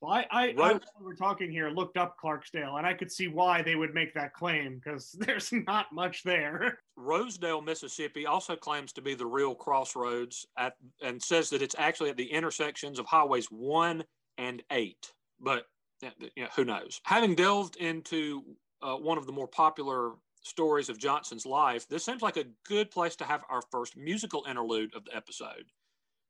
Well, 0.00 0.12
I, 0.12 0.26
I, 0.30 0.42
I 0.48 0.52
Right. 0.54 0.56
while 0.56 0.82
we're 1.00 1.14
talking 1.14 1.50
here, 1.50 1.68
looked 1.68 1.96
up 1.98 2.16
Clarksdale, 2.22 2.78
and 2.78 2.86
I 2.86 2.94
could 2.94 3.12
see 3.12 3.28
why 3.28 3.62
they 3.62 3.74
would 3.74 3.92
make 3.92 4.14
that 4.14 4.32
claim 4.32 4.76
because 4.78 5.12
there's 5.18 5.52
not 5.52 5.92
much 5.92 6.22
there. 6.22 6.80
Rosedale, 6.96 7.60
Mississippi 7.60 8.26
also 8.26 8.56
claims 8.56 8.92
to 8.94 9.02
be 9.02 9.14
the 9.14 9.26
real 9.26 9.54
crossroads 9.54 10.46
at, 10.56 10.74
and 11.02 11.22
says 11.22 11.50
that 11.50 11.62
it's 11.62 11.74
actually 11.78 12.10
at 12.10 12.16
the 12.16 12.30
intersections 12.30 12.98
of 12.98 13.06
highways 13.06 13.46
one 13.46 14.04
and 14.38 14.62
eight. 14.72 15.12
But 15.38 15.66
you 16.02 16.44
know, 16.44 16.48
who 16.56 16.64
knows? 16.64 17.00
Having 17.04 17.34
delved 17.34 17.76
into 17.76 18.42
uh, 18.82 18.94
one 18.96 19.18
of 19.18 19.26
the 19.26 19.32
more 19.32 19.48
popular 19.48 20.12
stories 20.42 20.88
of 20.88 20.98
Johnson's 20.98 21.44
life, 21.44 21.86
this 21.88 22.04
seems 22.04 22.22
like 22.22 22.38
a 22.38 22.46
good 22.66 22.90
place 22.90 23.16
to 23.16 23.24
have 23.24 23.42
our 23.50 23.60
first 23.70 23.98
musical 23.98 24.46
interlude 24.48 24.94
of 24.94 25.04
the 25.04 25.14
episode. 25.14 25.66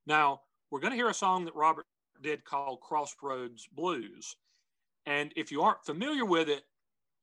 Now, 0.05 0.41
we're 0.69 0.81
going 0.81 0.91
to 0.91 0.97
hear 0.97 1.09
a 1.09 1.13
song 1.13 1.45
that 1.45 1.55
Robert 1.55 1.85
did 2.21 2.45
called 2.45 2.81
Crossroads 2.81 3.67
Blues. 3.71 4.35
And 5.05 5.33
if 5.35 5.51
you 5.51 5.61
aren't 5.61 5.85
familiar 5.85 6.25
with 6.25 6.49
it, 6.49 6.63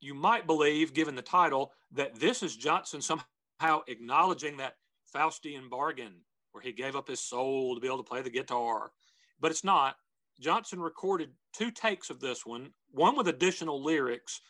you 0.00 0.14
might 0.14 0.46
believe, 0.46 0.94
given 0.94 1.14
the 1.14 1.22
title, 1.22 1.72
that 1.92 2.14
this 2.18 2.42
is 2.42 2.56
Johnson 2.56 3.00
somehow 3.00 3.82
acknowledging 3.88 4.56
that 4.58 4.76
Faustian 5.14 5.68
bargain 5.70 6.14
where 6.52 6.62
he 6.62 6.72
gave 6.72 6.96
up 6.96 7.08
his 7.08 7.20
soul 7.20 7.74
to 7.74 7.80
be 7.80 7.86
able 7.86 7.98
to 7.98 8.02
play 8.02 8.22
the 8.22 8.30
guitar. 8.30 8.92
But 9.40 9.50
it's 9.50 9.64
not. 9.64 9.96
Johnson 10.40 10.80
recorded 10.80 11.30
two 11.52 11.70
takes 11.70 12.10
of 12.10 12.20
this 12.20 12.46
one, 12.46 12.70
one 12.92 13.16
with 13.16 13.28
additional 13.28 13.82
lyrics, 13.82 14.40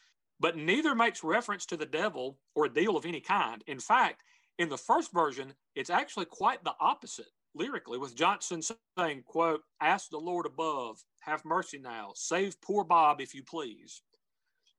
but 0.40 0.56
neither 0.56 0.94
makes 0.94 1.24
reference 1.24 1.66
to 1.66 1.76
the 1.76 1.86
devil 1.86 2.38
or 2.54 2.66
a 2.66 2.72
deal 2.72 2.96
of 2.96 3.06
any 3.06 3.20
kind. 3.20 3.64
In 3.66 3.80
fact, 3.80 4.22
in 4.58 4.68
the 4.68 4.76
first 4.76 5.12
version, 5.12 5.54
it's 5.74 5.90
actually 5.90 6.26
quite 6.26 6.62
the 6.64 6.74
opposite 6.80 7.30
lyrically, 7.54 7.98
with 7.98 8.16
Johnson 8.16 8.60
saying, 8.98 9.22
quote, 9.26 9.62
ask 9.80 10.10
the 10.10 10.18
Lord 10.18 10.46
above, 10.46 10.98
have 11.20 11.44
mercy 11.44 11.78
now, 11.78 12.12
save 12.14 12.60
poor 12.60 12.84
Bob 12.84 13.20
if 13.20 13.34
you 13.34 13.42
please. 13.42 14.02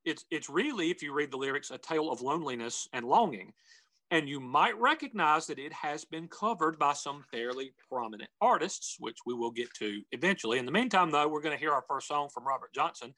It's 0.04 0.24
it's 0.30 0.48
really 0.48 0.90
if 0.90 1.02
you 1.02 1.12
read 1.12 1.30
the 1.30 1.36
lyrics 1.36 1.70
a 1.70 1.78
tale 1.78 2.10
of 2.10 2.22
loneliness 2.22 2.88
and 2.92 3.04
longing. 3.04 3.52
And 4.12 4.28
you 4.28 4.40
might 4.40 4.76
recognize 4.80 5.46
that 5.46 5.58
it 5.58 5.72
has 5.72 6.04
been 6.04 6.26
covered 6.26 6.78
by 6.78 6.94
some 6.94 7.22
fairly 7.30 7.72
prominent 7.88 8.30
artists 8.40 8.96
which 8.98 9.18
we 9.24 9.34
will 9.34 9.52
get 9.52 9.72
to 9.74 10.00
eventually. 10.10 10.58
In 10.58 10.66
the 10.66 10.72
meantime 10.72 11.10
though 11.10 11.28
we're 11.28 11.42
going 11.42 11.56
to 11.56 11.60
hear 11.60 11.72
our 11.72 11.84
first 11.86 12.08
song 12.08 12.28
from 12.32 12.46
robert 12.46 12.72
johnson. 12.74 13.14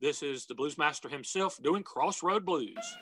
This 0.00 0.22
is 0.22 0.46
the 0.46 0.54
blues 0.54 0.78
master 0.78 1.08
himself 1.08 1.58
doing 1.62 1.84
crossroad 1.84 2.44
blues 2.44 2.96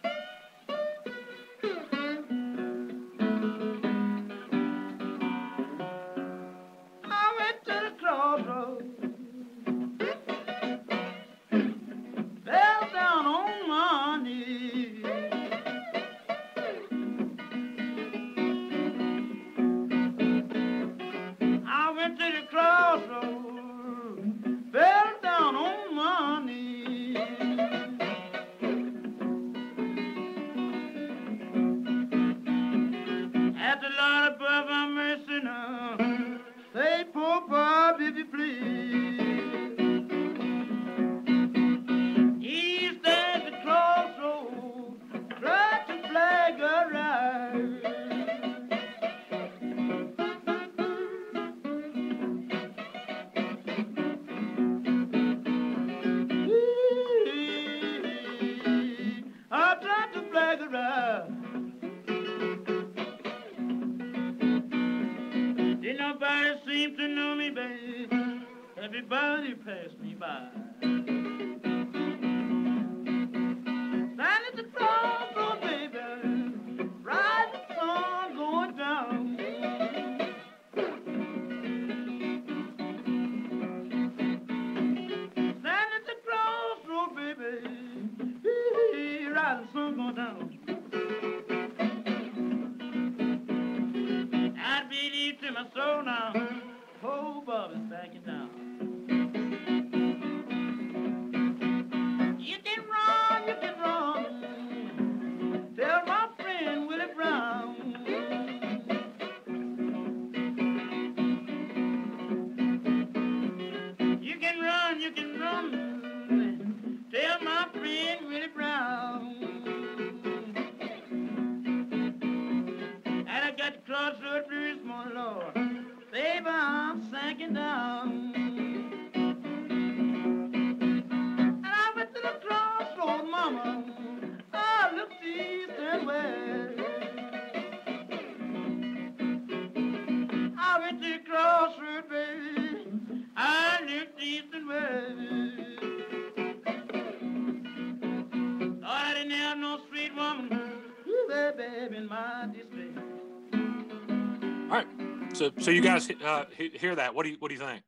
So, 155.33 155.51
so 155.59 155.71
you 155.71 155.81
guys 155.81 156.11
uh, 156.11 156.45
hear 156.57 156.95
that? 156.95 157.15
What 157.15 157.25
do 157.25 157.31
you 157.31 157.37
What 157.39 157.49
do 157.49 157.55
you 157.55 157.61
think? 157.61 157.83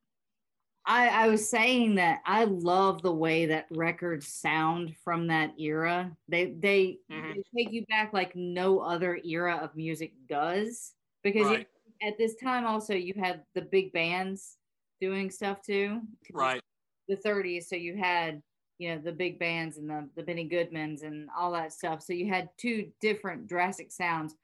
I, 0.85 1.09
I 1.09 1.29
was 1.29 1.49
saying 1.49 1.95
that 1.97 2.23
I 2.27 2.45
love 2.45 3.03
the 3.03 3.13
way 3.13 3.47
that 3.47 3.67
records 3.71 4.27
sound 4.27 4.97
from 5.05 5.29
that 5.29 5.53
era. 5.61 6.17
They 6.29 6.53
they, 6.53 6.99
Mhm. 7.11 7.35
they 7.35 7.65
take 7.65 7.73
you 7.73 7.87
back 7.87 8.13
like 8.13 8.35
no 8.35 8.81
other 8.81 9.21
era 9.25 9.57
of 9.63 9.77
music 9.77 10.13
does. 10.29 10.95
Because 11.23 11.51
you- 11.51 11.67
at 12.03 12.19
this 12.19 12.35
time 12.35 12.67
also 12.67 12.95
you 12.95 13.15
had 13.17 13.45
the 13.55 13.63
big 13.63 13.93
bands 13.93 14.57
doing 15.01 15.31
stuff 15.31 15.63
too. 15.63 16.01
Right. 16.33 16.61
The 17.09 17.17
30s. 17.17 17.69
So 17.69 17.77
you 17.77 17.97
had, 17.97 18.43
you 18.79 18.89
know, 18.95 19.01
the 19.01 19.13
big 19.13 19.39
bands 19.39 19.77
and 19.79 19.89
the, 19.89 20.09
the 20.17 20.23
Benny 20.25 20.49
Goodmans 20.49 21.05
and 21.05 21.29
all 21.37 21.53
that 21.53 21.73
stuff. 21.73 22.03
So 22.03 22.13
you 22.13 22.29
had 22.29 22.49
two 22.57 22.91
different 23.01 23.47
drastic 23.47 23.93
sounds. 23.93 24.35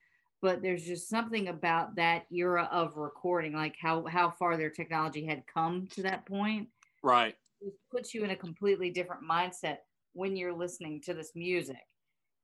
But 0.41 0.62
there's 0.62 0.84
just 0.84 1.09
something 1.09 1.49
about 1.49 1.97
that 1.97 2.26
era 2.30 2.68
of 2.70 2.97
recording, 2.97 3.53
like 3.55 3.76
how 3.80 4.05
how 4.07 4.30
far 4.30 4.57
their 4.57 4.70
technology 4.70 5.24
had 5.24 5.45
come 5.53 5.86
to 5.89 6.03
that 6.03 6.26
point 6.26 6.68
Right. 7.03 7.36
it 7.61 7.74
puts 7.91 8.14
you 8.14 8.24
in 8.24 8.30
a 8.30 8.36
completely 8.36 8.91
different 8.91 9.22
mindset 9.22 9.78
when 10.12 10.36
you're 10.36 10.53
listening 10.53 11.01
to 11.03 11.14
this 11.14 11.32
music. 11.34 11.76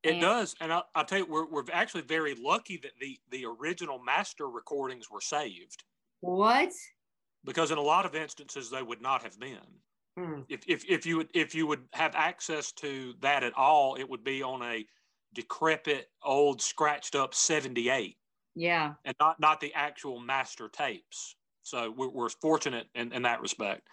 It 0.02 0.12
And- 0.12 0.20
does, 0.20 0.54
and 0.60 0.72
I'll, 0.72 0.88
I'll 0.94 1.04
tell 1.04 1.18
you, 1.18 1.26
we're, 1.26 1.46
we're 1.46 1.64
actually 1.72 2.02
very 2.02 2.34
lucky 2.34 2.76
that 2.78 2.92
the 3.00 3.18
the 3.30 3.46
original 3.46 3.98
master 4.02 4.48
recordings 4.48 5.10
were 5.10 5.20
saved 5.20 5.84
What? 6.20 6.72
because 7.44 7.70
in 7.70 7.78
a 7.78 7.82
lot 7.82 8.06
of 8.06 8.14
instances 8.14 8.70
they 8.70 8.82
would 8.82 9.02
not 9.02 9.22
have 9.22 9.38
been. 9.38 9.80
Hmm. 10.16 10.42
If, 10.48 10.60
if, 10.68 10.84
if 10.88 11.06
you 11.06 11.16
would 11.18 11.28
if 11.34 11.54
you 11.54 11.66
would 11.66 11.84
have 11.92 12.14
access 12.14 12.72
to 12.72 13.14
that 13.20 13.42
at 13.44 13.52
all, 13.54 13.94
it 13.96 14.08
would 14.08 14.24
be 14.24 14.42
on 14.42 14.62
a 14.62 14.84
decrepit, 15.34 16.10
old, 16.22 16.62
scratched 16.62 17.14
up 17.14 17.34
seventy 17.34 17.88
eight, 17.90 18.16
Yeah. 18.54 18.94
and 19.04 19.14
not 19.20 19.38
not 19.40 19.60
the 19.60 19.72
actual 19.74 20.20
master 20.20 20.68
tapes. 20.68 21.36
So 21.62 21.90
we're, 21.90 22.08
we're 22.10 22.28
fortunate 22.28 22.88
in, 22.94 23.12
in 23.12 23.22
that 23.22 23.40
respect. 23.40 23.88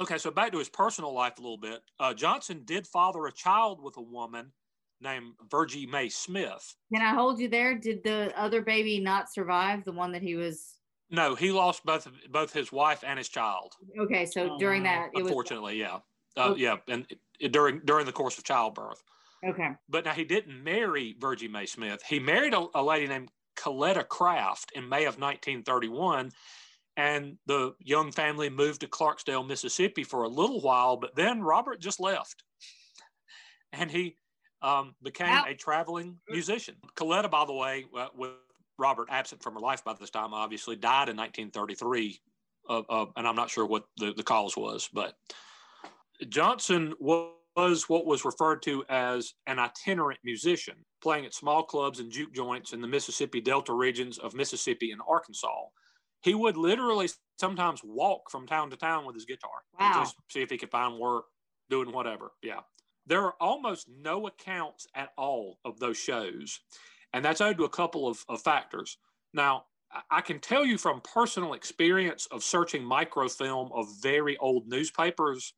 Okay, 0.00 0.16
so 0.18 0.30
back 0.30 0.52
to 0.52 0.58
his 0.58 0.68
personal 0.68 1.12
life 1.12 1.38
a 1.38 1.42
little 1.42 1.58
bit. 1.58 1.80
Uh, 1.98 2.14
Johnson 2.14 2.62
did 2.64 2.86
father 2.86 3.26
a 3.26 3.32
child 3.32 3.82
with 3.82 3.96
a 3.96 4.02
woman 4.02 4.52
named 5.00 5.34
Virgie 5.50 5.86
Mae 5.86 6.08
Smith. 6.08 6.74
Can 6.94 7.02
I 7.02 7.14
hold 7.14 7.38
you 7.40 7.48
there? 7.48 7.74
Did 7.76 8.02
the 8.04 8.32
other 8.40 8.62
baby 8.62 9.00
not 9.00 9.32
survive? 9.32 9.84
The 9.84 9.92
one 9.92 10.12
that 10.12 10.22
he 10.22 10.34
was 10.36 10.76
No, 11.10 11.34
he 11.34 11.50
lost 11.52 11.84
both 11.84 12.08
both 12.30 12.52
his 12.52 12.72
wife 12.72 13.02
and 13.06 13.18
his 13.18 13.28
child. 13.28 13.74
okay. 14.00 14.24
So 14.26 14.56
during 14.58 14.82
that, 14.84 15.10
it 15.14 15.22
was 15.22 15.30
Unfortunately, 15.30 15.78
yeah, 15.78 15.98
uh, 16.36 16.50
Okay. 16.50 16.62
yeah, 16.62 16.76
and 16.88 17.06
it, 17.40 17.52
during 17.52 17.80
during 17.84 18.06
the 18.06 18.12
course 18.12 18.38
of 18.38 18.44
childbirth. 18.44 19.02
Okay. 19.46 19.70
But 19.88 20.04
now 20.04 20.12
he 20.12 20.24
didn't 20.24 20.62
marry 20.62 21.16
Virgie 21.18 21.48
Mae 21.48 21.66
Smith. 21.66 22.02
He 22.06 22.18
married 22.18 22.54
a, 22.54 22.66
a 22.74 22.82
lady 22.82 23.06
named 23.06 23.30
Coletta 23.56 24.06
Craft 24.06 24.72
in 24.74 24.88
May 24.88 25.04
of 25.04 25.18
1931, 25.18 26.30
and 26.96 27.36
the 27.46 27.74
young 27.80 28.12
family 28.12 28.50
moved 28.50 28.80
to 28.80 28.88
Clarksdale, 28.88 29.46
Mississippi 29.46 30.04
for 30.04 30.24
a 30.24 30.28
little 30.28 30.60
while. 30.60 30.96
But 30.96 31.14
then 31.16 31.42
Robert 31.42 31.80
just 31.80 32.00
left, 32.00 32.44
and 33.72 33.90
he 33.90 34.16
um, 34.62 34.94
became 35.02 35.28
Wow. 35.28 35.44
a 35.46 35.54
traveling 35.54 36.18
musician. 36.28 36.76
Coletta, 36.96 37.30
by 37.30 37.44
the 37.44 37.52
way, 37.52 37.84
uh, 37.96 38.08
with 38.16 38.32
Robert 38.78 39.08
absent 39.10 39.42
from 39.42 39.54
her 39.54 39.60
life 39.60 39.84
by 39.84 39.94
this 39.94 40.10
time, 40.10 40.34
obviously 40.34 40.76
died 40.76 41.08
in 41.08 41.16
1933, 41.16 42.20
uh, 42.68 42.82
uh, 42.88 43.06
and 43.16 43.26
I'm 43.26 43.36
not 43.36 43.50
sure 43.50 43.66
what 43.66 43.84
the, 43.96 44.12
the 44.14 44.22
cause 44.22 44.56
was, 44.56 44.88
but 44.92 45.14
Johnson 46.28 46.94
was 46.98 47.32
what 47.58 48.06
was 48.06 48.24
referred 48.24 48.62
to 48.62 48.84
as 48.88 49.34
an 49.48 49.58
itinerant 49.58 50.20
musician, 50.24 50.76
playing 51.02 51.26
at 51.26 51.34
small 51.34 51.64
clubs 51.64 51.98
and 51.98 52.10
juke 52.10 52.32
joints 52.32 52.72
in 52.72 52.80
the 52.80 52.86
Mississippi 52.86 53.40
Delta 53.40 53.72
regions 53.72 54.18
of 54.18 54.32
Mississippi 54.34 54.92
and 54.92 55.00
Arkansas. 55.08 55.64
He 56.22 56.34
would 56.34 56.56
literally 56.56 57.08
sometimes 57.40 57.80
walk 57.82 58.30
from 58.30 58.46
town 58.46 58.70
to 58.70 58.76
town 58.76 59.04
with 59.04 59.14
his 59.16 59.24
guitar 59.24 59.50
and 59.78 59.92
Wow. 59.94 60.02
just 60.02 60.16
see 60.30 60.40
if 60.40 60.50
he 60.50 60.58
could 60.58 60.70
find 60.70 60.98
work 60.98 61.24
doing 61.68 61.90
whatever. 61.92 62.32
Yeah. 62.42 62.60
There 63.06 63.24
are 63.24 63.34
almost 63.40 63.88
no 63.88 64.26
accounts 64.28 64.86
at 64.94 65.10
all 65.16 65.58
of 65.64 65.80
those 65.80 65.98
shows. 65.98 66.60
And 67.12 67.24
that's 67.24 67.40
owed 67.40 67.56
to 67.58 67.64
a 67.64 67.68
couple 67.68 68.06
of, 68.06 68.24
of 68.28 68.40
factors. 68.42 68.98
Now, 69.32 69.64
I- 69.90 70.02
I 70.10 70.20
can 70.20 70.38
tell 70.38 70.64
you 70.64 70.78
from 70.78 71.00
personal 71.00 71.54
experience 71.54 72.26
of 72.26 72.44
searching 72.44 72.84
microfilm 72.84 73.70
of 73.72 73.86
very 74.00 74.36
old 74.36 74.68
newspapers 74.68 75.54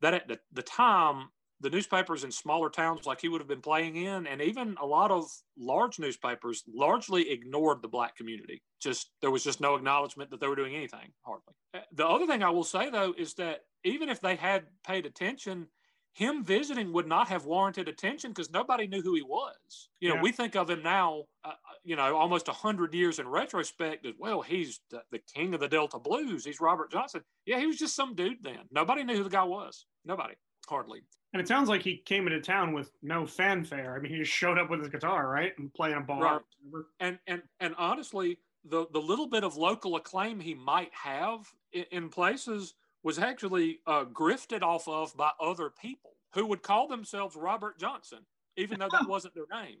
that 0.00 0.14
at 0.14 0.28
the, 0.28 0.40
the 0.52 0.62
time, 0.62 1.28
the 1.62 1.70
newspapers 1.70 2.24
in 2.24 2.30
smaller 2.30 2.68
towns 2.68 3.06
like 3.06 3.20
he 3.20 3.28
would 3.28 3.40
have 3.40 3.48
been 3.48 3.60
playing 3.62 3.96
in, 3.96 4.26
and 4.26 4.42
even 4.42 4.76
a 4.80 4.86
lot 4.86 5.10
of 5.10 5.24
large 5.56 5.98
newspapers 5.98 6.62
largely 6.72 7.30
ignored 7.30 7.80
the 7.80 7.88
black 7.88 8.16
community. 8.16 8.60
Just 8.80 9.10
there 9.20 9.30
was 9.30 9.44
just 9.44 9.60
no 9.60 9.74
acknowledgement 9.74 10.30
that 10.30 10.40
they 10.40 10.48
were 10.48 10.56
doing 10.56 10.74
anything, 10.74 11.12
hardly. 11.22 11.54
Uh, 11.72 11.80
The 11.92 12.06
other 12.06 12.26
thing 12.26 12.42
I 12.42 12.50
will 12.50 12.64
say 12.64 12.90
though 12.90 13.14
is 13.16 13.34
that 13.34 13.60
even 13.84 14.08
if 14.08 14.20
they 14.20 14.36
had 14.36 14.66
paid 14.86 15.06
attention, 15.06 15.68
him 16.14 16.44
visiting 16.44 16.92
would 16.92 17.06
not 17.06 17.28
have 17.28 17.46
warranted 17.46 17.88
attention 17.88 18.32
because 18.32 18.50
nobody 18.50 18.86
knew 18.86 19.00
who 19.00 19.14
he 19.14 19.22
was. 19.22 19.88
You 20.00 20.10
know, 20.10 20.16
Yeah. 20.16 20.22
we 20.22 20.32
think 20.32 20.54
of 20.56 20.68
him 20.68 20.82
now, 20.82 21.24
uh, 21.44 21.52
you 21.84 21.96
know, 21.96 22.16
almost 22.16 22.48
a 22.48 22.52
hundred 22.52 22.92
years 22.92 23.18
in 23.18 23.26
retrospect 23.26 24.04
as 24.04 24.14
well. 24.18 24.42
He's 24.42 24.80
the, 24.90 25.02
the 25.10 25.20
king 25.20 25.54
of 25.54 25.60
the 25.60 25.68
Delta 25.68 25.98
blues. 25.98 26.44
He's 26.44 26.60
Robert 26.60 26.90
Johnson. 26.92 27.22
Yeah, 27.46 27.58
he 27.60 27.66
was 27.66 27.78
just 27.78 27.96
some 27.96 28.14
dude 28.14 28.42
then. 28.42 28.68
Nobody 28.70 29.04
knew 29.04 29.16
who 29.16 29.24
the 29.24 29.30
guy 29.30 29.44
was. 29.44 29.86
Nobody, 30.04 30.34
hardly. 30.68 31.02
And 31.32 31.40
it 31.40 31.48
sounds 31.48 31.68
like 31.68 31.82
he 31.82 31.96
came 31.96 32.26
into 32.26 32.40
town 32.40 32.72
with 32.74 32.90
no 33.02 33.26
fanfare. 33.26 33.96
I 33.96 34.00
mean, 34.00 34.12
he 34.12 34.18
just 34.18 34.32
showed 34.32 34.58
up 34.58 34.68
with 34.68 34.80
his 34.80 34.90
guitar, 34.90 35.28
right, 35.28 35.52
and 35.58 35.72
playing 35.72 35.96
a 35.96 36.00
bar. 36.00 36.42
Right. 36.72 36.84
And 37.00 37.18
and 37.26 37.42
and 37.60 37.74
honestly, 37.78 38.38
the 38.64 38.86
the 38.92 39.00
little 39.00 39.26
bit 39.26 39.42
of 39.44 39.56
local 39.56 39.96
acclaim 39.96 40.40
he 40.40 40.54
might 40.54 40.90
have 40.92 41.46
in, 41.72 41.84
in 41.90 42.08
places 42.10 42.74
was 43.02 43.18
actually 43.18 43.80
uh, 43.86 44.04
grifted 44.04 44.62
off 44.62 44.86
of 44.86 45.16
by 45.16 45.30
other 45.40 45.70
people 45.70 46.12
who 46.34 46.46
would 46.46 46.62
call 46.62 46.86
themselves 46.86 47.34
Robert 47.34 47.78
Johnson, 47.78 48.20
even 48.56 48.78
though 48.78 48.88
that 48.90 49.06
wasn't 49.08 49.34
their 49.34 49.46
name. 49.52 49.78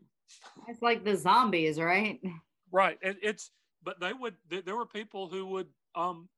It's 0.68 0.82
like 0.82 1.04
the 1.04 1.16
zombies, 1.16 1.78
right? 1.78 2.20
Right. 2.70 2.98
It, 3.02 3.18
it's 3.22 3.50
but 3.84 4.00
they 4.00 4.12
would 4.12 4.34
there 4.48 4.76
were 4.76 4.86
people 4.86 5.28
who 5.28 5.46
would 5.46 5.68
um 5.94 6.28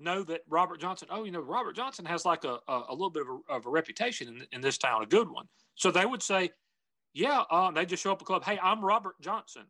know 0.00 0.22
that 0.24 0.42
Robert 0.48 0.80
Johnson. 0.80 1.08
Oh, 1.10 1.24
you 1.24 1.30
know, 1.30 1.40
Robert 1.40 1.76
Johnson 1.76 2.04
has 2.04 2.24
like 2.24 2.44
a 2.44 2.58
a, 2.68 2.82
a 2.88 2.92
little 2.92 3.10
bit 3.10 3.22
of 3.22 3.28
a, 3.28 3.52
of 3.52 3.66
a 3.66 3.70
reputation 3.70 4.28
in, 4.28 4.46
in 4.52 4.60
this 4.60 4.78
town, 4.78 5.02
a 5.02 5.06
good 5.06 5.30
one. 5.30 5.46
So 5.74 5.90
they 5.90 6.06
would 6.06 6.22
say, 6.22 6.50
yeah. 7.14 7.44
Uh, 7.50 7.70
they 7.70 7.86
just 7.86 8.02
show 8.02 8.12
up 8.12 8.16
at 8.16 8.18
the 8.20 8.24
club. 8.24 8.44
Hey, 8.44 8.58
I'm 8.62 8.84
Robert 8.84 9.20
Johnson, 9.20 9.64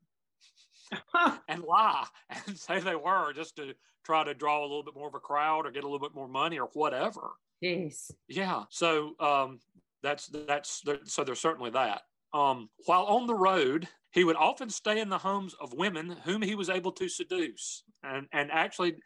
and 1.48 1.62
lie 1.62 2.06
and 2.46 2.56
say 2.56 2.80
they 2.80 2.96
were 2.96 3.32
just 3.32 3.56
to 3.56 3.74
try 4.04 4.24
to 4.24 4.34
draw 4.34 4.60
a 4.60 4.62
little 4.62 4.82
bit 4.82 4.94
more 4.94 5.08
of 5.08 5.14
a 5.14 5.20
crowd 5.20 5.66
or 5.66 5.70
get 5.70 5.84
a 5.84 5.86
little 5.86 5.98
bit 5.98 6.14
more 6.14 6.28
money 6.28 6.58
or 6.58 6.68
whatever. 6.72 7.32
Jeez. 7.62 8.10
Yeah. 8.28 8.64
So 8.70 9.14
um, 9.20 9.60
that's 10.02 10.28
that's 10.46 10.82
so 11.04 11.24
there's 11.24 11.40
certainly 11.40 11.70
that. 11.70 12.02
Um, 12.32 12.68
while 12.86 13.04
on 13.04 13.26
the 13.26 13.34
road, 13.34 13.88
he 14.10 14.24
would 14.24 14.36
often 14.36 14.70
stay 14.70 15.00
in 15.00 15.08
the 15.08 15.18
homes 15.18 15.54
of 15.60 15.72
women 15.72 16.16
whom 16.24 16.42
he 16.42 16.54
was 16.54 16.68
able 16.68 16.92
to 16.92 17.08
seduce, 17.08 17.84
and 18.02 18.26
and 18.32 18.50
actually 18.50 18.96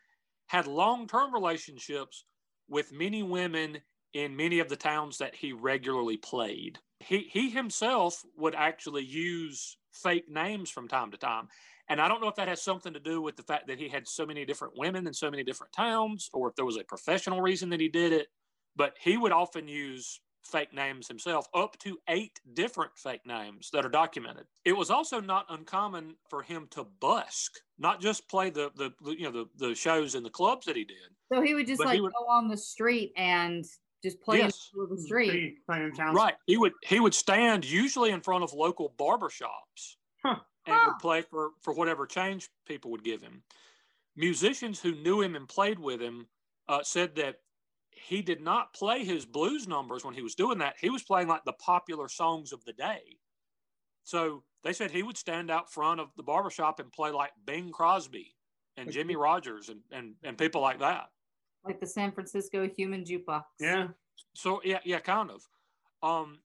had 0.53 0.67
long 0.67 1.07
term 1.07 1.33
relationships 1.33 2.27
with 2.69 2.93
many 2.93 3.23
women 3.23 3.79
in 4.13 4.37
many 4.37 4.59
of 4.59 4.69
the 4.69 4.77
towns 4.77 5.17
that 5.17 5.35
he 5.35 5.55
regularly 5.55 6.19
played. 6.19 6.79
He 7.01 7.31
he 7.33 7.49
himself 7.49 8.23
would 8.37 8.55
actually 8.55 9.03
use 9.03 9.79
fake 9.95 10.29
names 10.29 10.69
from 10.69 10.89
time 10.89 11.11
to 11.11 11.17
time. 11.17 11.49
And 11.89 12.03
I 12.03 12.07
don't 12.07 12.21
know 12.21 12.29
if 12.29 12.37
that 12.37 12.49
has 12.49 12.61
something 12.61 12.93
to 12.93 13.01
do 13.01 13.23
with 13.23 13.37
the 13.37 13.43
fact 13.43 13.67
that 13.69 13.79
he 13.79 13.89
had 13.89 14.07
so 14.07 14.27
many 14.27 14.45
different 14.45 14.75
women 14.77 15.07
in 15.07 15.15
so 15.15 15.31
many 15.31 15.43
different 15.43 15.73
towns, 15.73 16.29
or 16.35 16.51
if 16.51 16.55
there 16.55 16.67
was 16.67 16.77
a 16.77 16.85
professional 16.85 17.41
reason 17.41 17.71
that 17.71 17.81
he 17.81 17.89
did 17.89 18.13
it. 18.13 18.29
But 18.77 18.93
he 19.01 19.17
would 19.17 19.33
often 19.33 19.67
use 19.69 20.21
fake 20.45 20.73
names 20.73 21.07
himself, 21.09 21.47
up 21.55 21.79
to 21.79 21.99
eight 22.09 22.41
different 22.55 22.91
fake 22.97 23.25
names 23.27 23.71
that 23.73 23.85
are 23.85 23.89
documented. 23.89 24.47
It 24.65 24.73
was 24.73 24.91
also 24.91 25.21
not 25.21 25.47
uncommon 25.49 26.17
for 26.29 26.43
him 26.43 26.67
to 26.73 26.85
busk, 27.01 27.53
not 27.79 28.01
just 28.01 28.29
play 28.29 28.51
the 28.51 28.71
the 28.77 28.91
you 29.17 29.31
know 29.31 29.45
the, 29.59 29.69
the 29.69 29.75
shows 29.75 30.15
in 30.15 30.23
the 30.23 30.31
clubs 30.31 30.67
that 30.67 30.77
he 30.77 30.85
did. 30.85 30.97
So 31.33 31.41
he 31.41 31.55
would 31.55 31.67
just 31.67 31.81
like 31.85 31.95
he 31.95 32.01
would- 32.01 32.13
go 32.13 32.27
on 32.29 32.49
the 32.49 32.57
street 32.57 33.13
and 33.17 33.65
just 34.03 34.21
play 34.21 34.41
in 34.41 34.47
Yes. 34.47 34.71
the 34.75 34.87
the 34.91 35.01
street. 35.01 35.29
Street, 35.29 35.57
playing 35.67 35.85
in 35.85 35.93
town. 35.95 36.15
Right. 36.15 36.35
He 36.47 36.57
would 36.57 36.73
he 36.83 36.99
would 37.01 37.15
stand 37.15 37.65
usually 37.65 38.11
in 38.11 38.21
front 38.21 38.43
of 38.45 38.53
local 38.53 38.95
barber 38.99 39.31
shops 39.31 39.97
Huh. 40.25 40.41
and 40.67 40.75
Huh. 40.77 40.85
would 40.89 40.99
play 41.01 41.23
for 41.23 41.51
for 41.63 41.73
whatever 41.73 42.07
change 42.07 42.49
people 42.67 42.91
would 42.91 43.05
give 43.05 43.23
him. 43.23 43.43
Musicians 44.17 44.81
who 44.81 44.93
knew 44.97 45.23
him 45.23 45.37
and 45.37 45.49
played 45.49 45.79
with 45.79 46.01
him 46.01 46.27
uh, 46.69 46.83
said 46.83 47.15
that 47.17 47.37
he 48.03 48.23
did 48.23 48.41
not 48.41 48.75
play 48.75 49.05
his 49.05 49.25
blues 49.25 49.69
numbers 49.69 50.05
when 50.05 50.15
he 50.15 50.23
was 50.23 50.35
doing 50.35 50.59
that. 50.59 50.75
He 50.81 50.91
was 50.91 51.03
playing 51.03 51.29
like 51.29 51.45
the 51.45 51.53
popular 51.55 52.09
songs 52.09 52.53
of 52.53 52.65
the 52.65 52.73
day. 52.73 53.19
So 54.05 54.43
they 54.65 54.73
said 54.73 54.91
he 54.91 55.03
would 55.03 55.17
stand 55.17 55.51
out 55.51 55.73
front 55.73 56.01
of 56.01 56.09
the 56.17 56.23
barber 56.23 56.51
shop 56.51 56.81
and 56.81 56.91
play 56.91 57.11
like 57.11 57.31
Bing 57.45 57.71
Crosby 57.71 58.35
and 58.77 58.91
Jimmie 58.91 59.17
Rodgers 59.17 59.69
and, 59.69 59.81
and, 59.93 60.15
and 60.25 60.37
people 60.37 60.61
like 60.61 60.81
that. 60.81 61.07
Like 61.65 61.81
the 61.81 61.87
San 61.87 62.11
Francisco 62.13 62.69
Human 62.77 63.05
Jukebox. 63.05 63.45
Yeah. 63.61 63.89
So 64.35 64.61
yeah, 64.65 64.81
yeah, 64.85 64.99
kind 64.99 65.31
of. 65.31 65.43
Um, 66.03 66.39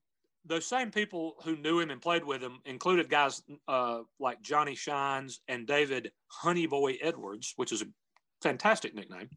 those 0.44 0.64
same 0.64 0.90
people 0.90 1.34
who 1.44 1.56
knew 1.56 1.80
him 1.80 1.90
and 1.90 2.00
played 2.00 2.24
with 2.24 2.40
him 2.40 2.60
included 2.64 3.10
guys 3.10 3.42
uh, 3.66 4.00
like 4.20 4.40
Johnny 4.42 4.76
Shines 4.76 5.40
and 5.48 5.66
David 5.66 6.12
Honeyboy 6.42 6.98
Edwards, 7.02 7.52
which 7.56 7.72
is 7.72 7.82
a 7.82 7.86
fantastic 8.42 8.94
nickname. 8.94 9.28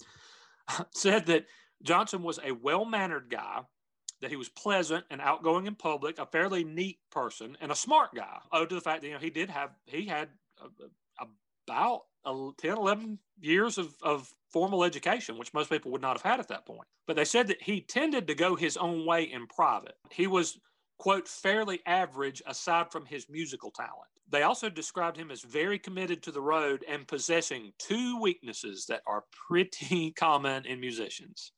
said 0.94 1.26
that 1.26 1.46
Johnson 1.84 2.24
was 2.24 2.40
a 2.44 2.52
well-mannered 2.52 3.30
guy, 3.30 3.62
that 4.22 4.30
he 4.30 4.38
was 4.38 4.50
pleasant 4.50 5.04
and 5.10 5.20
outgoing 5.20 5.68
in 5.68 5.76
public, 5.76 6.20
a 6.20 6.26
fairly 6.26 6.64
neat 6.64 7.00
person, 7.12 7.58
and 7.60 7.72
a 7.72 7.76
smart 7.76 8.14
guy. 8.16 8.38
Owed 8.52 8.70
to 8.70 8.76
the 8.76 8.82
fact 8.82 9.02
that 9.02 9.08
you 9.08 9.14
know 9.14 9.20
he 9.20 9.30
did 9.30 9.50
have 9.50 9.72
he 9.86 10.06
had 10.06 10.30
uh, 10.62 11.26
about 11.68 12.02
uh, 12.26 12.52
10, 12.60 12.78
11 12.78 13.20
years 13.40 13.78
of, 13.78 13.94
of 14.04 14.32
formal 14.52 14.84
education, 14.84 15.38
which 15.38 15.54
most 15.54 15.70
people 15.70 15.92
would 15.92 16.02
not 16.02 16.18
have 16.18 16.32
had 16.32 16.40
at 16.40 16.48
that 16.50 16.66
point. 16.66 16.88
But 17.08 17.16
they 17.16 17.26
said 17.26 17.48
that 17.48 17.62
he 17.62 17.82
tended 17.82 18.28
to 18.28 18.36
go 18.36 18.56
his 18.56 18.78
own 18.78 19.06
way 19.06 19.24
in 19.24 19.48
private. 19.48 19.96
He 20.12 20.28
was, 20.28 20.60
quote, 21.00 21.28
fairly 21.28 21.80
average 21.86 22.42
aside 22.46 22.92
from 22.92 23.06
his 23.06 23.28
musical 23.30 23.72
talent. 23.72 24.10
They 24.30 24.44
also 24.44 24.70
described 24.70 25.18
him 25.18 25.32
as 25.32 25.42
very 25.42 25.80
committed 25.80 26.24
to 26.24 26.32
the 26.32 26.42
road 26.42 26.86
and 26.88 27.08
possessing 27.08 27.74
two 27.80 28.20
weaknesses 28.22 28.86
that 28.88 29.02
are 29.08 29.24
pretty 29.48 30.12
common 30.16 30.66
in 30.66 30.80
musicians 30.80 31.52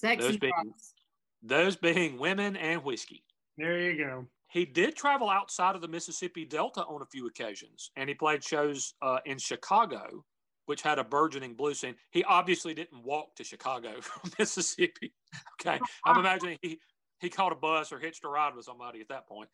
Sex 0.00 0.24
Those 0.24 0.36
being- 0.38 0.52
drugs. 0.52 0.94
those 1.42 1.76
being 1.76 2.18
women 2.18 2.56
and 2.56 2.82
whiskey. 2.84 3.24
There 3.58 3.78
you 3.80 3.96
go. 4.02 4.26
He 4.48 4.64
did 4.64 4.96
travel 4.96 5.28
outside 5.28 5.74
of 5.76 5.80
the 5.82 5.88
Mississippi 5.88 6.44
Delta 6.44 6.84
on 6.86 7.02
a 7.02 7.06
few 7.06 7.26
occasions, 7.26 7.90
and 7.96 8.08
he 8.08 8.14
played 8.14 8.42
shows 8.42 8.94
uh, 9.02 9.18
in 9.26 9.38
Chicago, 9.38 10.24
which 10.66 10.82
had 10.82 10.98
a 10.98 11.04
burgeoning 11.04 11.54
blues 11.54 11.78
scene. 11.80 11.94
He 12.10 12.24
obviously 12.24 12.74
didn't 12.74 13.02
walk 13.04 13.36
to 13.36 13.44
Chicago 13.44 14.00
from 14.00 14.30
Mississippi. 14.38 15.12
Okay, 15.60 15.78
I'm 16.04 16.18
imagining 16.18 16.58
he 16.62 16.80
he 17.20 17.28
caught 17.28 17.52
a 17.52 17.56
bus 17.56 17.92
or 17.92 17.98
hitched 17.98 18.24
a 18.24 18.28
ride 18.28 18.54
with 18.56 18.64
somebody 18.64 19.00
at 19.02 19.08
that 19.08 19.28
point. 19.28 19.50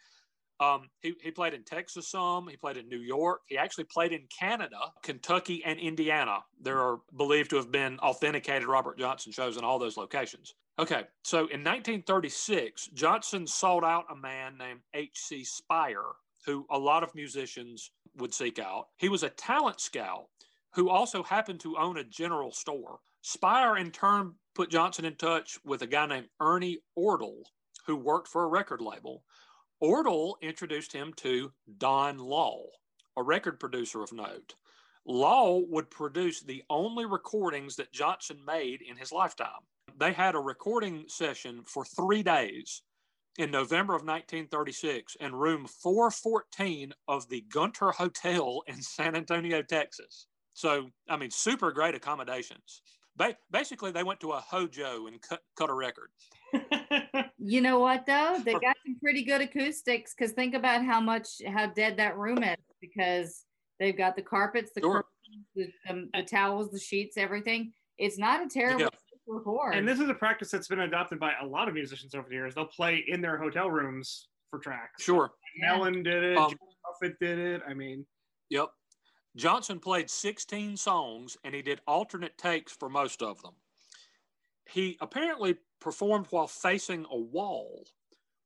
Um, 0.59 0.89
he, 1.01 1.15
he 1.23 1.31
played 1.31 1.55
in 1.55 1.65
Texas 1.65 2.11
some. 2.11 2.49
He 2.49 2.57
played 2.57 2.77
in 2.77 2.89
New 2.89 3.01
York. 3.01 3.41
He 3.47 3.59
actually 3.59 3.85
played 3.85 4.13
in 4.13 4.27
Canada, 4.37 4.79
Kentucky, 5.03 5.63
and 5.65 5.79
Indiana. 5.79 6.39
There 6.61 6.81
are 6.81 6.99
believed 7.17 7.51
to 7.51 7.57
have 7.57 7.71
been 7.71 7.99
authenticated 7.99 8.67
Robert 8.67 8.99
Johnson 8.99 9.33
shows 9.33 9.57
in 9.57 9.65
all 9.65 9.79
those 9.79 9.97
locations. 9.97 10.55
Okay, 10.79 11.05
so 11.23 11.39
in 11.39 11.65
1936, 11.65 12.89
Johnson 12.89 13.47
sought 13.47 13.85
out 13.85 14.05
a 14.11 14.17
man 14.17 14.59
named 14.59 14.81
H.C. 14.95 15.45
Speir, 15.45 16.03
who 16.45 16.67
a 16.71 16.79
lot 16.79 17.03
of 17.03 17.15
musicians 17.15 17.91
would 18.17 18.35
seek 18.35 18.59
out. 18.59 18.89
He 18.99 19.09
was 19.09 19.23
a 19.23 19.31
talent 19.31 19.81
scout 19.81 20.27
who 20.75 20.91
also 20.91 21.23
happened 21.23 21.61
to 21.61 21.79
own 21.79 21.97
a 21.97 22.05
general 22.05 22.53
store. 22.53 22.99
Speir, 23.23 23.77
in 23.81 23.91
turn, 23.91 24.35
put 24.55 24.71
Johnson 24.71 25.05
in 25.05 25.17
touch 25.17 25.59
with 25.65 25.83
a 25.83 25.87
guy 25.87 26.07
named 26.07 26.29
Ernie 26.41 26.79
Oertle, 26.97 27.43
who 27.87 27.97
worked 27.97 28.29
for 28.29 28.45
a 28.45 28.49
record 28.49 28.81
label. 28.81 29.23
Oertle 29.83 30.37
introduced 30.41 30.93
him 30.93 31.12
to 31.16 31.53
Don 31.79 32.18
Law, 32.18 32.64
a 33.16 33.22
record 33.22 33.61
producer 33.61 34.03
of 34.03 34.12
note. 34.12 34.55
Law 35.05 35.59
would 35.68 35.91
produce 35.91 36.41
the 36.41 36.62
only 36.70 37.05
recordings 37.05 37.77
that 37.77 37.93
Johnson 37.93 38.39
made 38.45 38.81
in 38.81 38.97
his 38.97 39.12
lifetime. 39.12 39.61
They 39.99 40.12
had 40.12 40.35
a 40.35 40.41
recording 40.41 41.05
session 41.09 41.62
for 41.64 41.85
three 41.85 42.22
days 42.22 42.83
in 43.39 43.51
November 43.51 43.93
of 43.93 44.03
1936 44.03 45.16
in 45.20 45.35
room 45.35 45.66
414 45.66 46.93
of 47.07 47.29
the 47.29 47.45
Gunter 47.53 47.91
Hotel 47.91 48.62
in 48.66 48.81
San 48.81 49.14
Antonio, 49.14 49.62
Texas. 49.62 50.27
So, 50.55 50.89
I 51.09 51.18
mean, 51.18 51.31
super 51.31 51.70
great 51.70 51.95
accommodations. 51.95 52.81
Ba- 53.14 53.37
basically, 53.51 53.93
they 53.93 54.03
went 54.03 54.20
to 54.20 54.33
a 54.33 54.41
Hojo 54.41 55.07
and 55.07 55.20
cut, 55.20 55.43
cut 55.57 55.68
a 55.68 55.74
record. 55.74 56.09
You 57.47 57.61
know 57.61 57.79
what 57.79 58.07
though? 58.07 58.41
They 58.45 58.55
got 58.55 58.76
pretty 59.07 59.23
good 59.23 59.41
acoustics 59.41 60.15
because 60.19 60.33
think 60.33 60.53
about 60.53 60.85
how 60.85 61.01
much 61.01 61.41
how 61.47 61.65
dead 61.67 61.97
that 61.97 62.17
room 62.19 62.43
is 62.43 62.57
because 62.81 63.45
they've 63.79 63.97
got 63.97 64.17
the 64.17 64.23
carpets, 64.23 64.73
the 64.75 64.81
Sure. 64.81 65.05
curtains, 65.05 65.47
the, 65.55 65.71
the, 65.87 66.09
the 66.13 66.23
towels, 66.25 66.73
the 66.73 66.81
sheets, 66.81 67.17
everything. 67.17 67.73
It's 67.99 68.19
not 68.19 68.45
a 68.45 68.49
terrible 68.49 68.81
Yeah. 68.81 68.89
record. 69.29 69.75
and 69.77 69.87
this 69.87 70.01
is 70.01 70.09
a 70.09 70.15
practice 70.15 70.51
that's 70.51 70.67
been 70.67 70.81
adopted 70.81 71.21
by 71.21 71.35
a 71.41 71.47
lot 71.47 71.69
of 71.69 71.75
musicians 71.75 72.17
over 72.17 72.29
the 72.29 72.35
years. 72.35 72.57
They'll 72.57 72.67
play 72.67 73.05
in 73.07 73.21
their 73.21 73.37
hotel 73.39 73.71
rooms 73.71 74.27
for 74.51 74.59
tracks. 74.59 75.05
Sure. 75.05 75.31
Yeah. 75.57 75.77
Mellon 75.77 76.03
did 76.03 76.25
it. 76.25 76.37
Um, 76.37 76.53
Buffett 76.83 77.17
did 77.21 77.39
it. 77.39 77.63
I 77.65 77.75
mean, 77.75 78.05
Yep. 78.51 78.71
Johnson 79.37 79.79
played 79.79 80.11
16 80.11 80.77
songs 80.77 81.37
and 81.45 81.55
he 81.55 81.63
did 81.63 81.81
alternate 81.87 82.37
takes 82.39 82.73
for 82.73 82.89
most 82.89 83.23
of 83.23 83.41
them. 83.43 83.55
He 84.69 84.97
apparently 85.01 85.59
performed 85.79 86.27
while 86.31 86.49
facing 86.49 87.07
a 87.09 87.17
wall, 87.17 87.87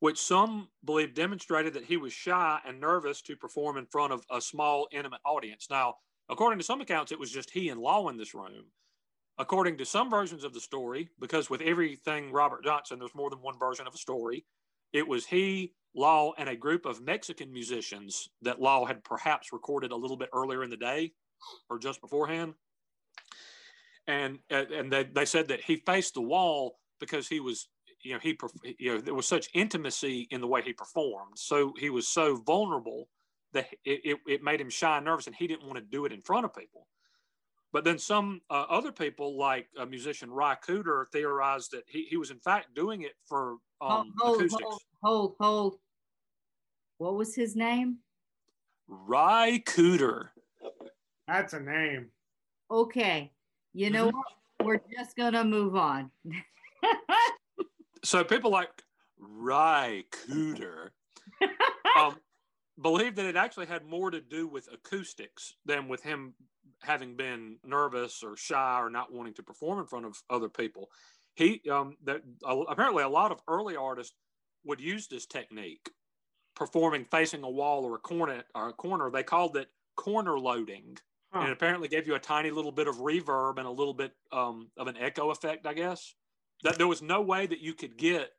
which 0.00 0.18
some 0.18 0.68
believe 0.84 1.14
demonstrated 1.14 1.72
that 1.74 1.84
he 1.84 1.96
was 1.96 2.12
shy 2.12 2.58
and 2.66 2.80
nervous 2.80 3.22
to 3.22 3.36
perform 3.36 3.76
in 3.76 3.86
front 3.86 4.12
of 4.12 4.24
a 4.30 4.40
small, 4.40 4.88
intimate 4.92 5.20
audience. 5.24 5.68
Now, 5.70 5.96
according 6.28 6.58
to 6.58 6.64
some 6.64 6.80
accounts, 6.80 7.12
it 7.12 7.18
was 7.18 7.30
just 7.30 7.50
he 7.50 7.68
and 7.68 7.80
Law 7.80 8.08
in 8.08 8.16
this 8.16 8.34
room. 8.34 8.64
According 9.38 9.78
to 9.78 9.86
some 9.86 10.10
versions 10.10 10.44
of 10.44 10.52
the 10.52 10.60
story, 10.60 11.08
because 11.18 11.48
with 11.48 11.62
everything 11.62 12.32
Robert 12.32 12.64
Johnson, 12.64 12.98
there's 12.98 13.14
more 13.14 13.30
than 13.30 13.40
one 13.40 13.58
version 13.58 13.86
of 13.86 13.94
a 13.94 13.98
story, 13.98 14.44
it 14.92 15.06
was 15.06 15.24
he, 15.24 15.72
Law, 15.94 16.32
and 16.38 16.48
a 16.48 16.56
group 16.56 16.84
of 16.84 17.02
Mexican 17.02 17.52
musicians 17.52 18.28
that 18.42 18.60
Law 18.60 18.84
had 18.84 19.02
perhaps 19.02 19.52
recorded 19.52 19.92
a 19.92 19.96
little 19.96 20.16
bit 20.16 20.28
earlier 20.32 20.62
in 20.62 20.70
the 20.70 20.76
day 20.76 21.12
or 21.68 21.78
just 21.78 22.00
beforehand. 22.00 22.54
And 24.06 24.38
and 24.50 24.92
they, 24.92 25.04
they 25.04 25.24
said 25.24 25.48
that 25.48 25.62
he 25.62 25.76
faced 25.76 26.14
the 26.14 26.22
wall 26.22 26.78
because 26.98 27.28
he 27.28 27.40
was, 27.40 27.68
you 28.02 28.12
know, 28.14 28.18
he 28.20 28.34
perf- 28.34 28.74
you 28.78 28.94
know 28.94 29.00
there 29.00 29.14
was 29.14 29.26
such 29.26 29.48
intimacy 29.54 30.26
in 30.30 30.40
the 30.40 30.46
way 30.46 30.62
he 30.62 30.72
performed, 30.72 31.38
so 31.38 31.72
he 31.78 31.90
was 31.90 32.08
so 32.08 32.36
vulnerable 32.36 33.08
that 33.52 33.66
it, 33.84 34.00
it, 34.04 34.18
it 34.26 34.42
made 34.42 34.60
him 34.60 34.70
shy 34.70 34.96
and 34.96 35.04
nervous, 35.04 35.26
and 35.26 35.36
he 35.36 35.46
didn't 35.46 35.64
want 35.64 35.76
to 35.76 35.80
do 35.84 36.04
it 36.04 36.12
in 36.12 36.22
front 36.22 36.44
of 36.44 36.54
people. 36.54 36.86
But 37.72 37.84
then 37.84 37.98
some 37.98 38.40
uh, 38.50 38.66
other 38.68 38.90
people, 38.92 39.38
like 39.38 39.68
a 39.78 39.86
musician 39.86 40.30
Ry 40.30 40.56
Cooder, 40.66 41.04
theorized 41.12 41.70
that 41.72 41.84
he, 41.86 42.04
he 42.08 42.16
was 42.16 42.30
in 42.30 42.40
fact 42.40 42.74
doing 42.74 43.02
it 43.02 43.12
for 43.26 43.56
hold, 43.80 44.00
um, 44.00 44.14
hold, 44.18 44.36
acoustics. 44.40 44.62
hold, 44.68 44.80
hold, 45.02 45.36
hold. 45.40 45.76
What 46.98 47.14
was 47.14 47.34
his 47.34 47.54
name? 47.56 47.98
Ry 48.88 49.62
Cooder. 49.66 50.28
that's 51.28 51.52
a 51.52 51.60
name. 51.60 52.08
Okay. 52.70 53.30
You 53.72 53.90
know 53.90 54.08
Mhm. 54.08 54.12
what? 54.14 54.26
We're 54.62 54.80
just 54.92 55.16
gonna 55.16 55.44
move 55.44 55.76
on. 55.76 56.10
So 58.04 58.24
people 58.24 58.50
like 58.50 58.70
Ry 59.18 60.04
Cooder 60.10 60.90
um, 61.98 62.16
believe 62.80 63.16
that 63.16 63.26
it 63.26 63.36
actually 63.36 63.66
had 63.66 63.84
more 63.84 64.10
to 64.10 64.20
do 64.20 64.46
with 64.48 64.68
acoustics 64.72 65.54
than 65.66 65.88
with 65.88 66.02
him 66.02 66.34
having 66.82 67.14
been 67.16 67.56
nervous 67.64 68.22
or 68.22 68.36
shy 68.36 68.78
or 68.80 68.90
not 68.90 69.12
wanting 69.12 69.34
to 69.34 69.42
perform 69.42 69.78
in 69.80 69.86
front 69.86 70.06
of 70.06 70.22
other 70.30 70.48
people. 70.48 70.88
He 71.34 71.62
um, 71.70 71.96
that 72.04 72.22
uh, 72.44 72.60
apparently 72.68 73.02
a 73.02 73.08
lot 73.08 73.32
of 73.32 73.40
early 73.48 73.76
artists 73.76 74.14
would 74.64 74.80
use 74.80 75.06
this 75.06 75.26
technique, 75.26 75.90
performing 76.56 77.04
facing 77.04 77.42
a 77.44 77.50
wall 77.50 77.84
or 77.84 77.96
a 77.96 77.98
corner. 77.98 78.42
Or 78.54 78.68
a 78.70 78.72
corner. 78.72 79.10
They 79.10 79.22
called 79.22 79.56
it 79.56 79.68
corner 79.96 80.38
loading, 80.38 80.98
and 81.32 81.44
it 81.44 81.52
apparently 81.52 81.88
gave 81.88 82.06
you 82.06 82.14
a 82.14 82.20
tiny 82.20 82.50
little 82.50 82.72
bit 82.72 82.88
of 82.88 82.96
reverb 82.96 83.58
and 83.58 83.66
a 83.66 83.70
little 83.70 83.94
bit 83.94 84.12
um, 84.32 84.70
of 84.76 84.86
an 84.86 84.96
echo 84.96 85.30
effect. 85.30 85.66
I 85.66 85.74
guess 85.74 86.14
that 86.62 86.78
there 86.78 86.88
was 86.88 87.02
no 87.02 87.20
way 87.20 87.46
that 87.46 87.60
you 87.60 87.74
could 87.74 87.96
get 87.96 88.30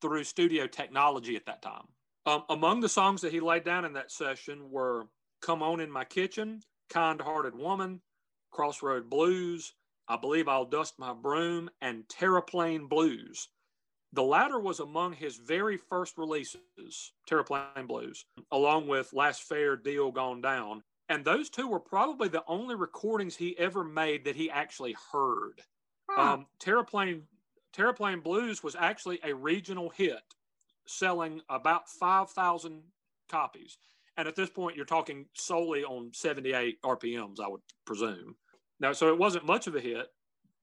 through 0.00 0.24
studio 0.24 0.66
technology 0.66 1.36
at 1.36 1.46
that 1.46 1.62
time. 1.62 1.86
Um, 2.26 2.44
among 2.50 2.80
the 2.80 2.88
songs 2.88 3.22
that 3.22 3.32
he 3.32 3.40
laid 3.40 3.64
down 3.64 3.84
in 3.84 3.94
that 3.94 4.12
session 4.12 4.70
were 4.70 5.06
Come 5.40 5.62
On 5.62 5.80
in 5.80 5.90
My 5.90 6.04
Kitchen, 6.04 6.60
Kind 6.90 7.20
Hearted 7.20 7.54
Woman, 7.54 8.00
Crossroad 8.50 9.08
Blues, 9.08 9.74
I 10.08 10.16
Believe 10.16 10.48
I'll 10.48 10.64
Dust 10.64 10.94
My 10.98 11.12
Broom, 11.12 11.70
and 11.80 12.04
Terraplane 12.08 12.88
Blues. 12.88 13.48
The 14.14 14.22
latter 14.22 14.58
was 14.58 14.80
among 14.80 15.12
his 15.12 15.36
very 15.36 15.76
first 15.76 16.16
releases, 16.16 17.12
Terraplane 17.28 17.86
Blues, 17.86 18.24
along 18.50 18.88
with 18.88 19.12
Last 19.12 19.42
Fair 19.42 19.76
Deal 19.76 20.10
Gone 20.10 20.40
Down. 20.40 20.82
And 21.10 21.24
those 21.24 21.50
two 21.50 21.68
were 21.68 21.80
probably 21.80 22.28
the 22.28 22.44
only 22.46 22.74
recordings 22.74 23.36
he 23.36 23.58
ever 23.58 23.84
made 23.84 24.24
that 24.24 24.36
he 24.36 24.50
actually 24.50 24.96
heard. 25.12 25.60
Huh. 26.10 26.34
Um, 26.34 26.46
Terraplane, 26.58 27.22
Terraplane 27.76 28.22
Blues 28.22 28.62
was 28.62 28.76
actually 28.76 29.20
a 29.22 29.34
regional 29.34 29.90
hit, 29.90 30.22
selling 30.86 31.40
about 31.48 31.88
5,000 31.88 32.82
copies. 33.28 33.78
And 34.16 34.26
at 34.26 34.34
this 34.34 34.50
point, 34.50 34.76
you're 34.76 34.84
talking 34.84 35.26
solely 35.34 35.84
on 35.84 36.10
78 36.12 36.82
RPMs, 36.82 37.40
I 37.40 37.48
would 37.48 37.60
presume. 37.84 38.34
Now, 38.80 38.92
so 38.92 39.08
it 39.08 39.18
wasn't 39.18 39.46
much 39.46 39.66
of 39.66 39.76
a 39.76 39.80
hit, 39.80 40.08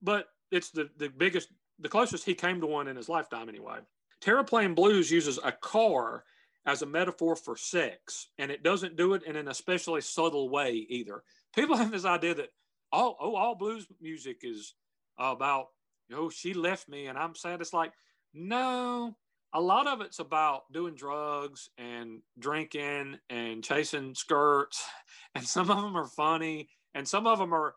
but 0.02 0.28
it's 0.52 0.72
the, 0.72 0.90
the 0.98 1.10
biggest, 1.10 1.50
the 1.80 1.90
closest 1.90 2.26
he 2.26 2.34
came 2.34 2.60
to 2.62 2.68
one 2.68 2.88
in 2.88 2.96
his 2.96 3.10
lifetime, 3.10 3.50
anyway. 3.50 3.80
Terraplane 4.22 4.76
Blues 4.76 5.12
uses 5.12 5.40
a 5.44 5.52
car 5.52 6.24
as 6.66 6.82
a 6.82 6.88
metaphor 6.88 7.36
for 7.36 7.56
sex, 7.56 8.30
and 8.38 8.52
it 8.52 8.64
doesn't 8.64 8.96
do 8.98 9.14
it 9.14 9.24
in 9.24 9.36
an 9.36 9.48
especially 9.48 10.02
subtle 10.02 10.50
way 10.50 10.86
either. 10.90 11.24
People 11.54 11.76
have 11.78 11.92
this 11.92 12.06
idea 12.06 12.34
that 12.36 12.50
all 12.92 13.18
oh 13.20 13.36
all 13.36 13.56
blues 13.56 13.88
music 14.02 14.42
is 14.44 14.74
about 15.18 15.68
oh 16.14 16.30
she 16.30 16.54
left 16.54 16.90
me 16.90 17.08
and 17.08 17.18
I'm 17.18 17.36
sad. 17.36 17.62
It's 17.62 17.74
like 17.74 17.94
no, 18.34 19.16
a 19.54 19.62
lot 19.62 19.88
of 19.88 20.02
it's 20.02 20.20
about 20.20 20.64
doing 20.74 20.96
drugs 20.96 21.70
and 21.78 22.22
drinking 22.38 23.18
and 23.30 23.64
chasing 23.64 24.14
skirts, 24.14 24.86
and 25.36 25.46
some 25.46 25.72
of 25.72 25.82
them 25.82 25.96
are 25.96 26.08
funny, 26.08 26.70
and 26.94 27.08
some 27.08 27.26
of 27.26 27.40
them 27.40 27.54
are 27.54 27.76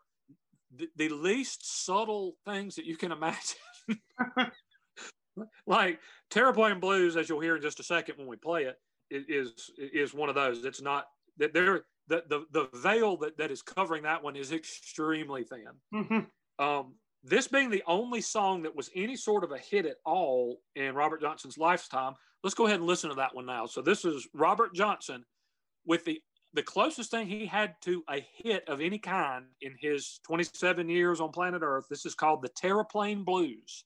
the, 0.75 0.89
the 0.97 1.09
least 1.09 1.85
subtle 1.85 2.37
things 2.45 2.75
that 2.75 2.85
you 2.85 2.97
can 2.97 3.13
imagine. 3.13 3.57
like 5.67 6.01
Terraplane 6.31 6.81
Blues, 6.81 7.17
as 7.17 7.29
you'll 7.29 7.41
hear 7.41 7.57
in 7.57 7.63
just 7.63 7.81
a 7.81 7.85
second 7.85 8.19
when 8.19 8.27
we 8.27 8.37
play 8.37 8.65
it, 8.65 8.77
is 9.11 9.71
is 9.79 10.13
one 10.13 10.29
of 10.29 10.35
those. 10.35 10.65
It's 10.65 10.83
not 10.83 11.07
that 11.39 11.55
there 11.55 11.85
the, 12.09 12.25
the 12.29 12.45
the 12.51 12.69
veil 12.75 13.17
that, 13.19 13.39
that 13.39 13.51
is 13.51 13.63
covering 13.63 14.03
that 14.03 14.23
one 14.23 14.37
is 14.37 14.53
extremely 14.53 15.45
thin. 15.45 15.67
Mhm. 15.95 16.27
Um, 16.59 16.95
this 17.25 17.49
being 17.49 17.71
the 17.71 17.83
only 17.87 18.21
song 18.21 18.63
that 18.63 18.75
was 18.75 18.91
any 18.95 19.17
sort 19.17 19.45
of 19.45 19.53
a 19.53 19.59
hit 19.59 19.87
at 19.87 19.97
all 20.05 20.61
in 20.77 20.95
Robert 20.95 21.21
Johnson's 21.21 21.59
lifetime, 21.59 22.15
let's 22.43 22.55
go 22.55 22.67
ahead 22.67 22.79
and 22.79 22.87
listen 22.87 23.11
to 23.11 23.17
that 23.17 23.35
one 23.35 23.47
now. 23.47 23.67
So 23.67 23.83
this 23.83 24.05
is 24.05 24.29
Robert 24.35 24.75
Johnson 24.75 25.25
with 25.87 26.05
the 26.05 26.21
the 26.55 26.63
closest 26.63 27.11
thing 27.11 27.27
he 27.27 27.45
had 27.45 27.75
to 27.83 28.03
a 28.09 28.27
hit 28.37 28.67
of 28.69 28.81
any 28.81 28.99
kind 28.99 29.45
in 29.61 29.75
his 29.79 30.19
27 30.27 30.89
years 30.89 31.21
on 31.21 31.31
planet 31.31 31.61
Earth. 31.63 31.85
This 31.91 32.07
is 32.07 32.15
called 32.15 32.41
the 32.41 32.49
Terraplane 32.49 33.23
Blues. 33.23 33.85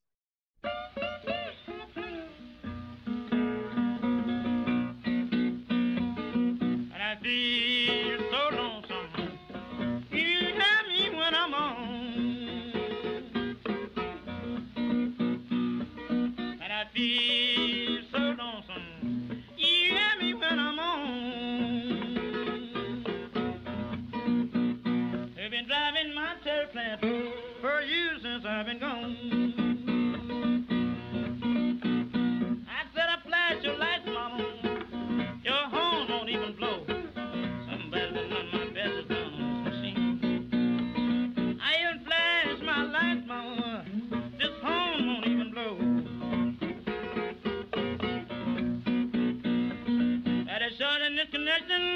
Short 51.52 51.91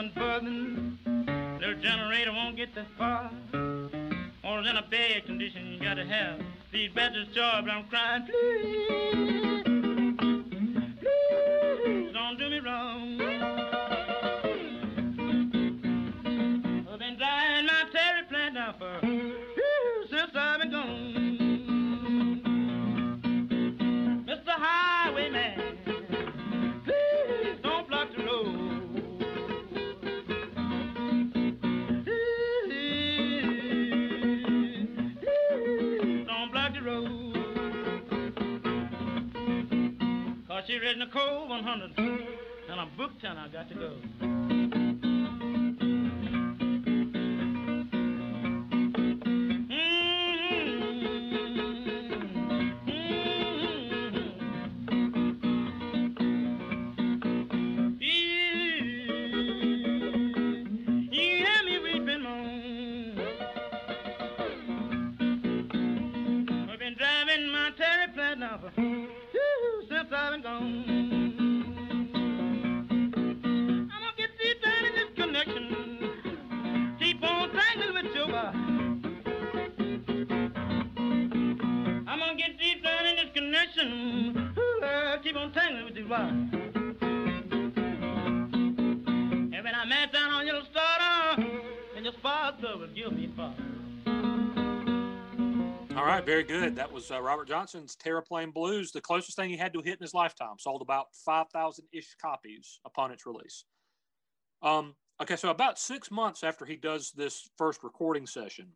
ain't 0.00 0.14
buzzing. 0.14 0.98
Little 1.60 1.80
generator 1.80 2.32
won't 2.32 2.56
get 2.56 2.74
that 2.74 2.86
far. 2.96 3.30
Or 4.42 4.60
in 4.60 4.76
a 4.76 4.84
bad 4.90 5.26
condition, 5.26 5.72
you 5.72 5.80
gotta 5.80 6.04
have 6.04 6.40
these 6.72 6.90
batteries 6.92 7.28
charged. 7.34 7.68
I'm 7.68 7.84
crying, 7.88 8.26
please 8.26 9.39
the 36.80 36.90
road. 36.90 37.34
Cause 40.48 40.64
she 40.66 40.78
read 40.78 40.98
Nicole 40.98 41.48
100 41.48 41.98
and 41.98 42.80
a 42.80 42.86
book 42.96 43.12
ten 43.20 43.36
I 43.36 43.48
got 43.48 43.68
to 43.68 43.74
go. 43.74 44.39
Uh, 97.10 97.20
Robert 97.20 97.48
Johnson's 97.48 97.96
Terraplane 97.96 98.52
Blues, 98.52 98.92
the 98.92 99.00
closest 99.00 99.36
thing 99.36 99.50
he 99.50 99.56
had 99.56 99.72
to 99.72 99.80
a 99.80 99.84
hit 99.84 99.98
in 99.98 100.02
his 100.02 100.14
lifetime. 100.14 100.56
Sold 100.58 100.82
about 100.82 101.06
5,000 101.24 101.84
ish 101.92 102.14
copies 102.20 102.80
upon 102.84 103.10
its 103.10 103.26
release. 103.26 103.64
Um, 104.62 104.94
okay, 105.20 105.36
so 105.36 105.50
about 105.50 105.78
six 105.78 106.10
months 106.10 106.44
after 106.44 106.64
he 106.64 106.76
does 106.76 107.12
this 107.12 107.48
first 107.56 107.82
recording 107.82 108.26
session, 108.26 108.68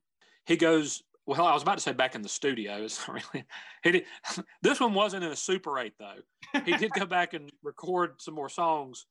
he 0.47 0.57
goes. 0.57 1.03
Well, 1.27 1.47
I 1.47 1.55
was 1.55 1.63
about 1.63 1.79
to 1.79 1.83
say 1.83 1.93
back 1.93 2.15
in 2.15 2.21
the 2.21 2.29
studio. 2.29 2.77
It's 2.85 3.09
really. 3.09 3.47
He 3.83 3.93
did, 3.93 4.05
this 4.63 4.79
one 4.81 4.93
wasn't 4.93 5.25
in 5.25 5.33
a 5.33 5.37
Super 5.37 5.79
8, 5.79 5.95
though. 5.99 6.61
He 6.67 6.77
did 6.77 6.93
go 6.93 7.07
back 7.07 7.33
and 7.33 7.51
record 7.63 8.21
some 8.21 8.35
more 8.35 8.51
songs 8.51 9.07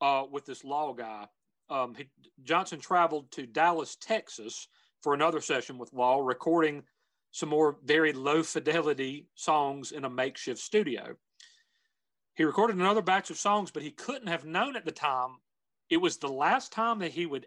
uh, 0.00 0.24
with 0.28 0.44
this 0.44 0.64
law 0.64 0.92
guy. 0.92 1.26
um, 1.70 1.94
he, 1.94 2.08
Johnson 2.42 2.80
traveled 2.80 3.30
to 3.32 3.46
Dallas, 3.46 3.96
Texas 4.00 4.66
for 5.02 5.14
another 5.14 5.40
session 5.40 5.78
with 5.78 5.92
Law, 5.92 6.18
recording 6.18 6.82
some 7.32 7.48
more 7.48 7.76
very 7.84 8.12
low 8.12 8.42
fidelity 8.42 9.26
songs 9.34 9.92
in 9.92 10.04
a 10.04 10.10
makeshift 10.10 10.60
studio. 10.60 11.16
He 12.34 12.44
recorded 12.44 12.76
another 12.76 13.02
batch 13.02 13.30
of 13.30 13.36
songs, 13.36 13.70
but 13.70 13.82
he 13.82 13.90
couldn't 13.90 14.28
have 14.28 14.44
known 14.44 14.76
at 14.76 14.84
the 14.84 14.92
time 14.92 15.38
it 15.90 16.00
was 16.00 16.16
the 16.16 16.28
last 16.28 16.72
time 16.72 17.00
that 17.00 17.12
he 17.12 17.26
would 17.26 17.46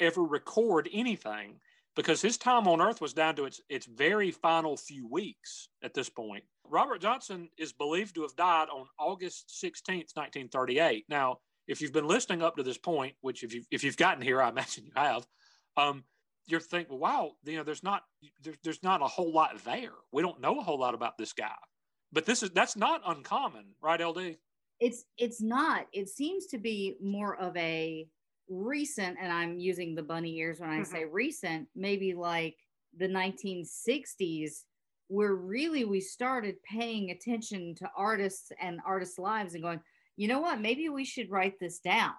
ever 0.00 0.22
record 0.22 0.88
anything 0.92 1.60
because 1.94 2.20
his 2.20 2.36
time 2.36 2.66
on 2.66 2.80
earth 2.80 3.00
was 3.00 3.12
down 3.12 3.36
to 3.36 3.44
its 3.44 3.60
its 3.68 3.86
very 3.86 4.30
final 4.32 4.76
few 4.76 5.06
weeks 5.08 5.68
at 5.82 5.94
this 5.94 6.08
point. 6.08 6.42
Robert 6.68 7.00
Johnson 7.00 7.48
is 7.56 7.72
believed 7.72 8.14
to 8.16 8.22
have 8.22 8.34
died 8.34 8.68
on 8.68 8.86
August 8.98 9.54
16th, 9.62 10.16
1938. 10.16 11.04
Now, 11.08 11.38
if 11.68 11.80
you've 11.80 11.92
been 11.92 12.08
listening 12.08 12.42
up 12.42 12.56
to 12.56 12.62
this 12.62 12.78
point, 12.78 13.14
which 13.20 13.44
if 13.44 13.54
you've, 13.54 13.66
if 13.70 13.84
you've 13.84 13.96
gotten 13.96 14.22
here, 14.22 14.42
I 14.42 14.48
imagine 14.48 14.86
you 14.86 14.92
have, 14.96 15.26
um, 15.76 16.04
you're 16.46 16.60
thinking, 16.60 16.98
wow, 16.98 17.36
you 17.44 17.56
know, 17.56 17.62
there's 17.64 17.82
not 17.82 18.04
there's 18.40 18.58
there's 18.62 18.82
not 18.82 19.02
a 19.02 19.06
whole 19.06 19.32
lot 19.32 19.58
there. 19.64 19.92
We 20.12 20.22
don't 20.22 20.40
know 20.40 20.58
a 20.58 20.62
whole 20.62 20.78
lot 20.78 20.94
about 20.94 21.18
this 21.18 21.32
guy. 21.32 21.56
But 22.12 22.26
this 22.26 22.42
is 22.42 22.50
that's 22.50 22.76
not 22.76 23.02
uncommon, 23.04 23.74
right, 23.80 24.00
LD? 24.00 24.38
It's 24.80 25.04
it's 25.16 25.40
not. 25.40 25.86
It 25.92 26.08
seems 26.08 26.46
to 26.46 26.58
be 26.58 26.96
more 27.00 27.36
of 27.36 27.56
a 27.56 28.08
recent, 28.48 29.18
and 29.20 29.32
I'm 29.32 29.58
using 29.58 29.94
the 29.94 30.02
bunny 30.02 30.36
ears 30.38 30.60
when 30.60 30.70
I 30.70 30.82
Mhm. 30.82 30.82
say 30.82 31.04
recent, 31.04 31.68
maybe 31.74 32.14
like 32.14 32.58
the 32.92 33.08
1960s, 33.08 34.66
where 35.08 35.34
really 35.34 35.84
we 35.84 36.00
started 36.00 36.62
paying 36.62 37.10
attention 37.10 37.74
to 37.76 37.90
artists 37.96 38.50
and 38.60 38.80
artists' 38.84 39.18
lives 39.18 39.54
and 39.54 39.62
going, 39.62 39.80
you 40.16 40.28
know 40.28 40.40
what, 40.40 40.60
maybe 40.60 40.88
we 40.88 41.04
should 41.04 41.30
write 41.30 41.58
this 41.58 41.78
down. 41.78 42.14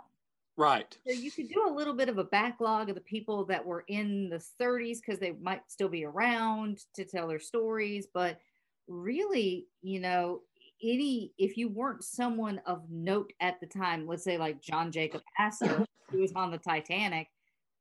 Right. 0.57 0.97
So 1.05 1.13
you 1.13 1.31
could 1.31 1.49
do 1.49 1.67
a 1.67 1.71
little 1.71 1.93
bit 1.93 2.07
of 2.07 2.17
a 2.17 2.23
backlog 2.23 2.89
of 2.89 2.95
the 2.95 3.01
people 3.01 3.43
that 3.45 3.65
were 3.65 3.83
in 3.87 4.29
the 4.29 4.43
30s 4.61 4.99
because 4.99 5.19
they 5.19 5.33
might 5.41 5.61
still 5.67 5.89
be 5.89 6.05
around 6.05 6.79
to 6.93 7.03
tell 7.03 7.27
their 7.27 7.39
stories. 7.39 8.07
But 8.13 8.39
really, 8.87 9.67
you 9.81 9.99
know, 9.99 10.41
any 10.81 11.33
if 11.37 11.57
you 11.57 11.67
weren't 11.67 12.03
someone 12.03 12.61
of 12.65 12.89
note 12.89 13.33
at 13.41 13.59
the 13.59 13.65
time, 13.65 14.07
let's 14.07 14.23
say 14.23 14.37
like 14.37 14.61
John 14.61 14.91
Jacob 14.91 15.21
Astor, 15.37 15.85
who 16.09 16.19
was 16.19 16.31
on 16.33 16.51
the 16.51 16.57
Titanic, 16.57 17.27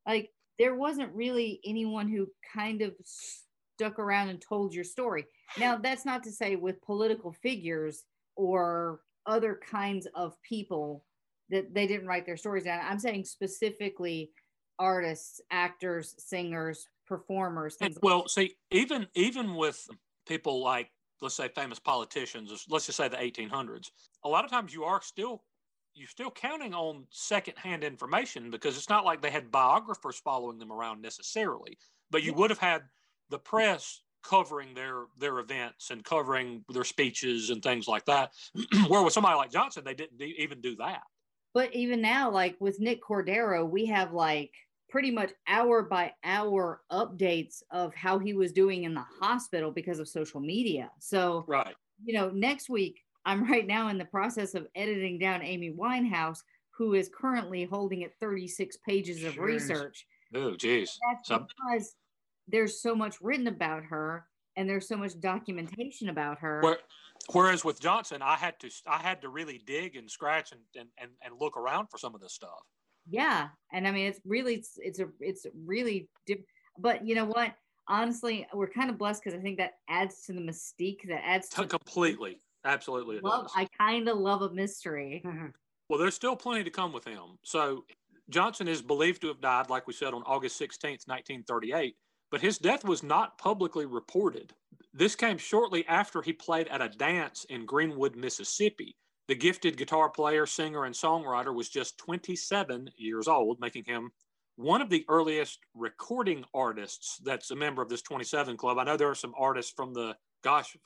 like 0.06 0.30
there 0.58 0.74
wasn't 0.74 1.14
really 1.14 1.60
anyone 1.64 2.08
who 2.08 2.28
kind 2.52 2.82
of 2.82 2.94
stuck 3.04 3.98
around 3.98 4.28
and 4.28 4.40
told 4.40 4.74
your 4.74 4.84
story. 4.84 5.26
Now, 5.58 5.76
that's 5.76 6.04
not 6.04 6.22
to 6.24 6.32
say 6.32 6.56
with 6.56 6.82
political 6.82 7.32
figures 7.32 8.04
or 8.36 9.00
other 9.26 9.60
kinds 9.68 10.06
of 10.14 10.40
people 10.42 11.04
that 11.50 11.74
they 11.74 11.86
didn't 11.86 12.06
write 12.06 12.26
their 12.26 12.36
stories 12.36 12.64
down. 12.64 12.80
I'm 12.84 12.98
saying 12.98 13.24
specifically 13.24 14.30
artists, 14.78 15.40
actors, 15.50 16.14
singers, 16.18 16.88
performers, 17.06 17.76
things 17.76 17.96
like 17.96 18.02
Well, 18.02 18.28
see, 18.28 18.54
even 18.70 19.06
even 19.14 19.54
with 19.54 19.88
people 20.26 20.62
like 20.62 20.90
let's 21.20 21.34
say 21.34 21.48
famous 21.48 21.78
politicians, 21.78 22.66
let's 22.68 22.86
just 22.86 22.98
say 22.98 23.08
the 23.08 23.16
1800s, 23.16 23.90
a 24.24 24.28
lot 24.28 24.44
of 24.44 24.50
times 24.50 24.74
you 24.74 24.84
are 24.84 25.00
still 25.02 25.42
you're 25.94 26.08
still 26.08 26.30
counting 26.30 26.74
on 26.74 27.06
secondhand 27.10 27.84
information 27.84 28.50
because 28.50 28.76
it's 28.76 28.88
not 28.88 29.04
like 29.04 29.22
they 29.22 29.30
had 29.30 29.50
biographers 29.50 30.18
following 30.18 30.58
them 30.58 30.72
around 30.72 31.00
necessarily, 31.00 31.78
but 32.10 32.22
you 32.22 32.32
Yeah. 32.32 32.38
would 32.38 32.50
have 32.50 32.58
had 32.58 32.82
the 33.30 33.38
press 33.38 34.00
covering 34.22 34.74
their 34.74 35.06
their 35.18 35.38
events 35.38 35.90
and 35.90 36.04
covering 36.04 36.64
their 36.68 36.84
speeches 36.84 37.50
and 37.50 37.62
things 37.62 37.86
like 37.86 38.04
that. 38.06 38.32
Where 38.88 39.02
with 39.02 39.12
somebody 39.12 39.36
like 39.36 39.52
Johnson, 39.52 39.84
they 39.84 39.94
didn't 39.94 40.20
even 40.20 40.60
do 40.60 40.76
that. 40.76 41.02
But 41.54 41.72
even 41.72 42.02
now, 42.02 42.30
like 42.30 42.56
with 42.60 42.80
Nick 42.80 43.00
Cordero, 43.02 43.66
we 43.68 43.86
have 43.86 44.12
like 44.12 44.50
pretty 44.90 45.10
much 45.12 45.32
hour 45.46 45.82
by 45.82 46.12
hour 46.24 46.82
updates 46.90 47.62
of 47.70 47.94
how 47.94 48.18
he 48.18 48.34
was 48.34 48.52
doing 48.52 48.82
in 48.84 48.92
the 48.92 49.04
hospital 49.20 49.70
because 49.70 50.00
of 50.00 50.08
social 50.08 50.40
media. 50.40 50.90
So, 50.98 51.44
Right. 51.46 51.74
you 52.04 52.14
know, 52.14 52.28
next 52.30 52.68
week, 52.68 53.00
I'm 53.24 53.44
right 53.50 53.66
now 53.66 53.88
in 53.88 53.98
the 53.98 54.04
process 54.04 54.54
of 54.54 54.66
editing 54.74 55.18
down 55.18 55.42
Amy 55.42 55.72
Winehouse, 55.72 56.38
who 56.76 56.94
is 56.94 57.08
currently 57.16 57.64
holding 57.64 58.02
at 58.02 58.18
36 58.20 58.76
pages 58.86 59.22
of 59.22 59.34
Jeez. 59.34 59.38
research. 59.40 60.06
Oh, 60.34 60.56
geez. 60.56 60.98
That's 61.08 61.28
because 61.28 61.94
there's 62.48 62.82
so 62.82 62.96
much 62.96 63.20
written 63.20 63.46
about 63.46 63.84
her 63.84 64.26
and 64.56 64.68
there's 64.68 64.88
so 64.88 64.96
much 64.96 65.18
documentation 65.20 66.08
about 66.08 66.38
her. 66.40 66.60
Where, 66.62 66.78
whereas 67.32 67.64
with 67.64 67.80
Johnson, 67.80 68.22
I 68.22 68.36
had 68.36 68.58
to 68.60 68.70
I 68.86 68.98
had 68.98 69.22
to 69.22 69.28
really 69.28 69.60
dig 69.66 69.96
and 69.96 70.10
scratch 70.10 70.52
and, 70.52 70.60
and, 70.78 70.88
and, 70.98 71.10
and 71.22 71.34
look 71.40 71.56
around 71.56 71.88
for 71.90 71.98
some 71.98 72.14
of 72.14 72.20
this 72.20 72.32
stuff. 72.34 72.60
yeah 73.08 73.48
and 73.72 73.86
i 73.86 73.90
mean 73.90 74.06
it's 74.06 74.20
really 74.24 74.54
it's, 74.54 74.72
it's 74.78 74.98
a 74.98 75.08
it's 75.20 75.44
really 75.66 76.08
diff- 76.26 76.46
but 76.78 77.06
you 77.06 77.14
know 77.14 77.26
what 77.26 77.52
honestly 77.86 78.46
we're 78.54 78.66
kind 78.78 78.88
of 78.88 78.96
blessed 78.96 79.22
because 79.22 79.38
i 79.38 79.42
think 79.42 79.58
that 79.58 79.72
adds 79.90 80.22
to 80.22 80.32
the 80.32 80.40
mystique 80.40 81.02
that 81.06 81.20
adds 81.22 81.48
to 81.50 81.66
Completely. 81.66 82.38
Absolutely. 82.64 83.20
Love 83.20 83.44
does. 83.44 83.52
i 83.56 83.68
kind 83.78 84.08
of 84.08 84.16
love 84.16 84.40
a 84.42 84.50
mystery 84.52 85.22
Well, 85.90 85.98
there's 85.98 86.14
still 86.14 86.34
plenty 86.34 86.64
to 86.64 86.70
come 86.70 86.94
with 86.94 87.04
him. 87.04 87.36
So 87.44 87.84
Johnson 88.30 88.68
is 88.68 88.80
believed 88.80 89.20
to 89.20 89.28
have 89.28 89.42
died, 89.42 89.68
like 89.68 89.86
we 89.86 89.92
said, 89.92 90.14
on 90.14 90.22
August 90.24 90.58
16th, 90.58 91.06
1938, 91.06 91.94
but 92.30 92.40
his 92.40 92.56
death 92.56 92.84
was 92.84 93.02
not 93.02 93.36
publicly 93.36 93.84
reported. 93.84 94.54
This 94.96 95.16
came 95.16 95.38
shortly 95.38 95.84
after 95.88 96.22
he 96.22 96.32
played 96.32 96.68
at 96.68 96.80
a 96.80 96.88
dance 96.88 97.44
in 97.48 97.66
Greenwood, 97.66 98.14
Mississippi. 98.14 98.96
The 99.26 99.34
gifted 99.34 99.76
guitar 99.76 100.08
player, 100.08 100.46
singer, 100.46 100.84
and 100.84 100.94
songwriter 100.94 101.52
was 101.52 101.68
just 101.68 101.98
27 101.98 102.90
years 102.96 103.26
old, 103.26 103.58
making 103.58 103.84
him 103.86 104.12
one 104.54 104.80
of 104.80 104.90
the 104.90 105.04
earliest 105.08 105.58
recording 105.74 106.44
artists 106.54 107.18
that's 107.24 107.50
a 107.50 107.56
member 107.56 107.82
of 107.82 107.88
this 107.88 108.02
27 108.02 108.56
club. 108.56 108.78
I 108.78 108.84
know 108.84 108.96
there 108.96 109.10
are 109.10 109.16
some 109.16 109.34
artists 109.36 109.72
from 109.74 109.94
the, 109.94 110.14
gosh, 110.44 110.76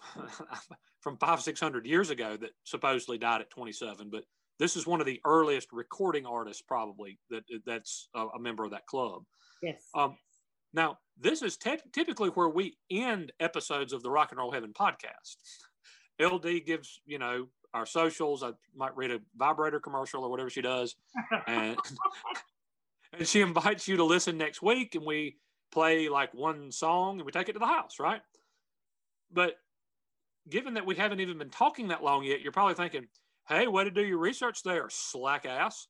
from 1.02 1.18
five, 1.18 1.42
600 1.42 1.84
years 1.84 2.08
ago 2.08 2.38
that 2.38 2.52
supposedly 2.64 3.18
died 3.18 3.42
at 3.42 3.50
27, 3.50 4.08
but 4.10 4.24
this 4.58 4.74
is 4.76 4.86
one 4.86 5.00
of 5.00 5.06
the 5.06 5.20
earliest 5.24 5.68
recording 5.72 6.24
artists 6.24 6.62
probably 6.62 7.18
that 7.30 7.44
that's 7.66 8.08
a, 8.14 8.26
a 8.26 8.40
member 8.40 8.64
of 8.64 8.70
that 8.72 8.86
club 8.86 9.22
yes 9.62 9.88
um, 9.94 10.16
now 10.78 10.98
this 11.20 11.42
is 11.42 11.56
te- 11.56 11.78
typically 11.92 12.30
where 12.30 12.48
we 12.48 12.76
end 12.90 13.32
episodes 13.40 13.92
of 13.92 14.02
the 14.02 14.10
rock 14.10 14.30
and 14.30 14.38
roll 14.38 14.52
heaven 14.52 14.72
podcast. 14.72 15.36
Ld 16.20 16.46
gives 16.64 17.00
you 17.04 17.18
know 17.18 17.48
our 17.74 17.84
socials. 17.84 18.42
I 18.42 18.52
might 18.74 18.96
read 18.96 19.10
a 19.10 19.20
vibrator 19.36 19.80
commercial 19.80 20.24
or 20.24 20.30
whatever 20.30 20.50
she 20.50 20.62
does. 20.62 20.96
And, 21.46 21.76
and 23.12 23.26
she 23.26 23.40
invites 23.40 23.88
you 23.88 23.96
to 23.96 24.04
listen 24.04 24.38
next 24.38 24.62
week 24.62 24.94
and 24.94 25.04
we 25.04 25.36
play 25.70 26.08
like 26.08 26.32
one 26.32 26.72
song 26.72 27.18
and 27.18 27.26
we 27.26 27.32
take 27.32 27.48
it 27.48 27.52
to 27.54 27.58
the 27.58 27.66
house 27.66 27.98
right? 27.98 28.20
But 29.32 29.54
given 30.48 30.74
that 30.74 30.86
we 30.86 30.94
haven't 30.94 31.20
even 31.20 31.38
been 31.38 31.50
talking 31.50 31.88
that 31.88 32.02
long 32.02 32.24
yet 32.24 32.40
you're 32.40 32.52
probably 32.52 32.74
thinking 32.74 33.06
hey, 33.48 33.66
way 33.66 33.84
to 33.84 33.90
do 33.90 34.04
your 34.04 34.18
research 34.18 34.62
there, 34.62 34.88
slack 34.90 35.46
ass. 35.46 35.88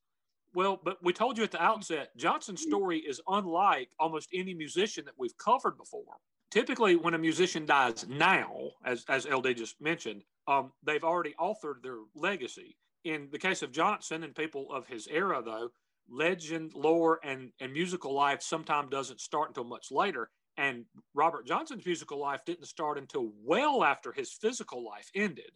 Well, 0.55 0.80
but 0.82 0.99
we 1.03 1.12
told 1.12 1.36
you 1.36 1.44
at 1.44 1.51
the 1.51 1.62
outset, 1.62 2.16
Johnson's 2.16 2.62
story 2.62 2.99
is 2.99 3.20
unlike 3.28 3.90
almost 3.99 4.28
any 4.32 4.55
musician 4.55 5.05
that 5.05 5.14
we've 5.18 5.36
covered 5.36 5.76
before. 5.76 6.16
Typically, 6.51 6.96
when 6.96 7.14
a 7.14 7.18
musician 7.18 7.66
dies 7.66 8.07
now, 8.09 8.70
as, 8.84 9.05
as 9.09 9.26
LD 9.26 9.55
just 9.57 9.80
mentioned, 9.80 10.24
um, 10.46 10.72
they've 10.82 11.05
already 11.05 11.34
authored 11.38 11.82
their 11.82 11.99
legacy. 12.14 12.76
In 13.05 13.28
the 13.30 13.38
case 13.38 13.62
of 13.62 13.70
Johnson 13.70 14.24
and 14.24 14.34
people 14.34 14.72
of 14.72 14.86
his 14.86 15.07
era, 15.09 15.42
though, 15.44 15.68
legend, 16.09 16.72
lore, 16.74 17.20
and, 17.22 17.53
and 17.61 17.72
musical 17.72 18.14
life 18.14 18.42
sometimes 18.42 18.90
doesn't 18.90 19.20
start 19.20 19.49
until 19.49 19.64
much 19.64 19.90
later. 19.90 20.30
And 20.57 20.86
Robert 21.14 21.46
Johnson's 21.46 21.84
musical 21.84 22.18
life 22.18 22.40
didn't 22.46 22.66
start 22.66 22.99
until 22.99 23.30
well 23.44 23.84
after 23.84 24.12
his 24.12 24.32
physical 24.32 24.84
life 24.84 25.11
ended. 25.14 25.53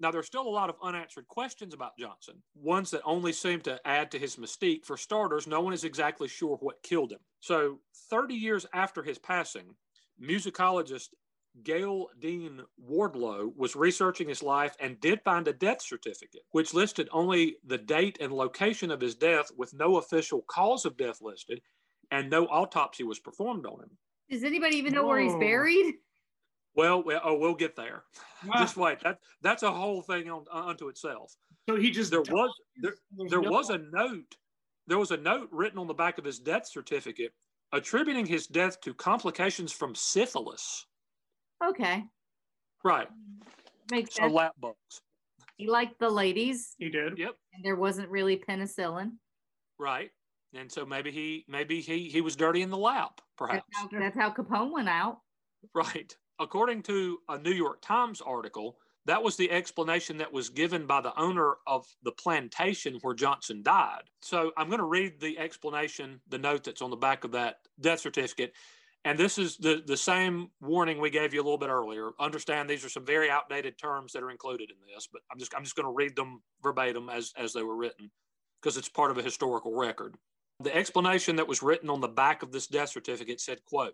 Now, 0.00 0.10
there's 0.10 0.26
still 0.26 0.46
a 0.46 0.48
lot 0.48 0.68
of 0.68 0.76
unanswered 0.82 1.28
questions 1.28 1.72
about 1.72 1.96
Johnson, 1.98 2.42
ones 2.54 2.90
that 2.90 3.02
only 3.04 3.32
seem 3.32 3.60
to 3.62 3.80
add 3.86 4.10
to 4.10 4.18
his 4.18 4.36
mystique. 4.36 4.84
For 4.84 4.96
starters, 4.96 5.46
no 5.46 5.60
one 5.60 5.72
is 5.72 5.84
exactly 5.84 6.28
sure 6.28 6.56
what 6.56 6.82
killed 6.82 7.12
him. 7.12 7.20
So, 7.40 7.80
30 8.10 8.34
years 8.34 8.66
after 8.74 9.02
his 9.02 9.18
passing, 9.18 9.74
musicologist 10.20 11.08
Gayle 11.62 12.08
Dean 12.18 12.62
Wardlow 12.84 13.56
was 13.56 13.76
researching 13.76 14.28
his 14.28 14.42
life 14.42 14.74
and 14.80 15.00
did 15.00 15.22
find 15.22 15.46
a 15.46 15.52
death 15.52 15.80
certificate, 15.80 16.42
which 16.50 16.74
listed 16.74 17.08
only 17.12 17.56
the 17.64 17.78
date 17.78 18.18
and 18.20 18.32
location 18.32 18.90
of 18.90 19.00
his 19.00 19.14
death 19.14 19.50
with 19.56 19.72
no 19.72 19.96
official 19.98 20.42
cause 20.48 20.84
of 20.84 20.96
death 20.96 21.20
listed, 21.22 21.60
and 22.10 22.28
no 22.28 22.46
autopsy 22.46 23.04
was 23.04 23.20
performed 23.20 23.66
on 23.66 23.80
him. 23.80 23.98
does 24.28 24.42
anybody 24.42 24.76
even 24.76 24.92
know 24.92 25.06
where 25.06 25.20
he's 25.20 25.36
buried 25.36 25.94
Well, 26.76 27.02
well 27.02 27.20
oh, 27.24 27.38
we'll 27.38 27.54
get 27.54 27.76
there. 27.76 28.04
Ah, 28.52 28.60
Just 28.60 28.76
wait. 28.76 29.00
That 29.00 29.18
that's 29.42 29.62
a 29.62 29.70
whole 29.72 30.02
thing 30.02 30.28
on, 30.30 30.44
unto 30.50 30.88
itself. 30.88 31.34
so 31.68 31.76
he 31.76 31.90
just 31.90 32.10
There 32.10 32.20
was 32.22 32.50
there, 32.80 32.94
there 33.28 33.40
no- 33.40 33.50
was 33.50 33.70
a 33.70 33.78
note. 33.78 34.36
There 34.86 34.98
was 34.98 35.12
a 35.12 35.16
note 35.16 35.48
written 35.50 35.78
on 35.78 35.86
the 35.86 35.94
back 35.94 36.18
of 36.18 36.24
his 36.24 36.38
death 36.38 36.66
certificate 36.68 37.32
attributing 37.72 38.26
his 38.26 38.46
death 38.46 38.80
to 38.82 38.92
complications 38.94 39.72
from 39.72 39.94
syphilis. 39.94 40.86
okay 41.64 42.04
Right. 42.84 43.08
makes 43.90 44.14
So 44.14 44.22
sense 44.24 44.32
lap 44.34 44.52
bugs. 44.60 45.00
he 45.56 45.66
liked 45.68 45.98
the 45.98 46.10
ladies 46.10 46.74
He 46.78 46.90
did. 46.90 47.16
Yep. 47.18 47.34
and 47.54 47.64
there 47.64 47.76
wasn't 47.76 48.08
really 48.10 48.36
penicillin 48.36 49.12
Right. 49.78 50.10
and 50.52 50.70
so 50.70 50.84
maybe 50.84 51.10
he 51.10 51.44
maybe 51.48 51.80
he 51.80 52.08
he 52.10 52.20
was 52.20 52.36
dirty 52.36 52.60
in 52.62 52.70
the 52.70 52.76
lap, 52.76 53.20
perhaps. 53.38 53.64
That's 53.72 53.92
how, 53.92 53.98
that's 54.00 54.16
how 54.16 54.30
Capone 54.30 54.70
went 54.70 54.88
out. 54.88 55.20
Right. 55.74 56.14
According 56.40 56.82
to 56.84 57.18
a 57.28 57.38
New 57.38 57.52
York 57.52 57.80
Times 57.80 58.20
article, 58.20 58.76
that 59.06 59.22
was 59.22 59.36
the 59.36 59.50
explanation 59.50 60.16
that 60.18 60.32
was 60.32 60.48
given 60.48 60.86
by 60.86 61.00
the 61.00 61.18
owner 61.18 61.56
of 61.66 61.86
the 62.02 62.12
plantation 62.12 62.98
where 63.02 63.14
Johnson 63.14 63.62
died. 63.62 64.02
So 64.22 64.52
I'm 64.56 64.68
going 64.68 64.78
to 64.78 64.86
read 64.86 65.20
the 65.20 65.38
explanation, 65.38 66.20
the 66.28 66.38
note 66.38 66.64
that's 66.64 66.82
on 66.82 66.90
the 66.90 66.96
back 66.96 67.24
of 67.24 67.32
that 67.32 67.58
death 67.80 68.00
certificate. 68.00 68.54
And 69.04 69.18
this 69.18 69.36
is 69.36 69.58
the, 69.58 69.82
the 69.86 69.96
same 69.96 70.48
warning 70.62 70.98
we 70.98 71.10
gave 71.10 71.34
you 71.34 71.42
a 71.42 71.44
little 71.44 71.58
bit 71.58 71.68
earlier. 71.68 72.12
Understand 72.18 72.68
these 72.68 72.84
are 72.84 72.88
some 72.88 73.04
very 73.04 73.30
outdated 73.30 73.76
terms 73.76 74.12
that 74.12 74.22
are 74.22 74.30
included 74.30 74.70
in 74.70 74.76
this, 74.94 75.06
but 75.12 75.20
I'm 75.30 75.38
just 75.38 75.54
I'm 75.54 75.62
just 75.62 75.76
going 75.76 75.86
to 75.86 75.92
read 75.92 76.16
them 76.16 76.42
verbatim 76.62 77.10
as, 77.10 77.32
as 77.36 77.52
they 77.52 77.62
were 77.62 77.76
written 77.76 78.10
because 78.62 78.78
it's 78.78 78.88
part 78.88 79.10
of 79.10 79.18
a 79.18 79.22
historical 79.22 79.76
record. 79.76 80.16
The 80.60 80.74
explanation 80.74 81.36
that 81.36 81.46
was 81.46 81.62
written 81.62 81.90
on 81.90 82.00
the 82.00 82.08
back 82.08 82.42
of 82.42 82.50
this 82.50 82.66
death 82.66 82.88
certificate 82.88 83.42
said, 83.42 83.62
quote, 83.66 83.92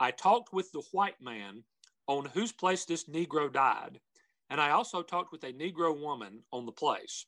I 0.00 0.10
talked 0.10 0.52
with 0.52 0.70
the 0.72 0.82
white 0.92 1.20
man 1.20 1.64
on 2.06 2.26
whose 2.26 2.52
place 2.52 2.84
this 2.84 3.08
Negro 3.08 3.52
died, 3.52 4.00
and 4.50 4.60
I 4.60 4.70
also 4.70 5.02
talked 5.02 5.32
with 5.32 5.44
a 5.44 5.52
Negro 5.52 5.98
woman 5.98 6.42
on 6.52 6.66
the 6.66 6.72
place. 6.72 7.26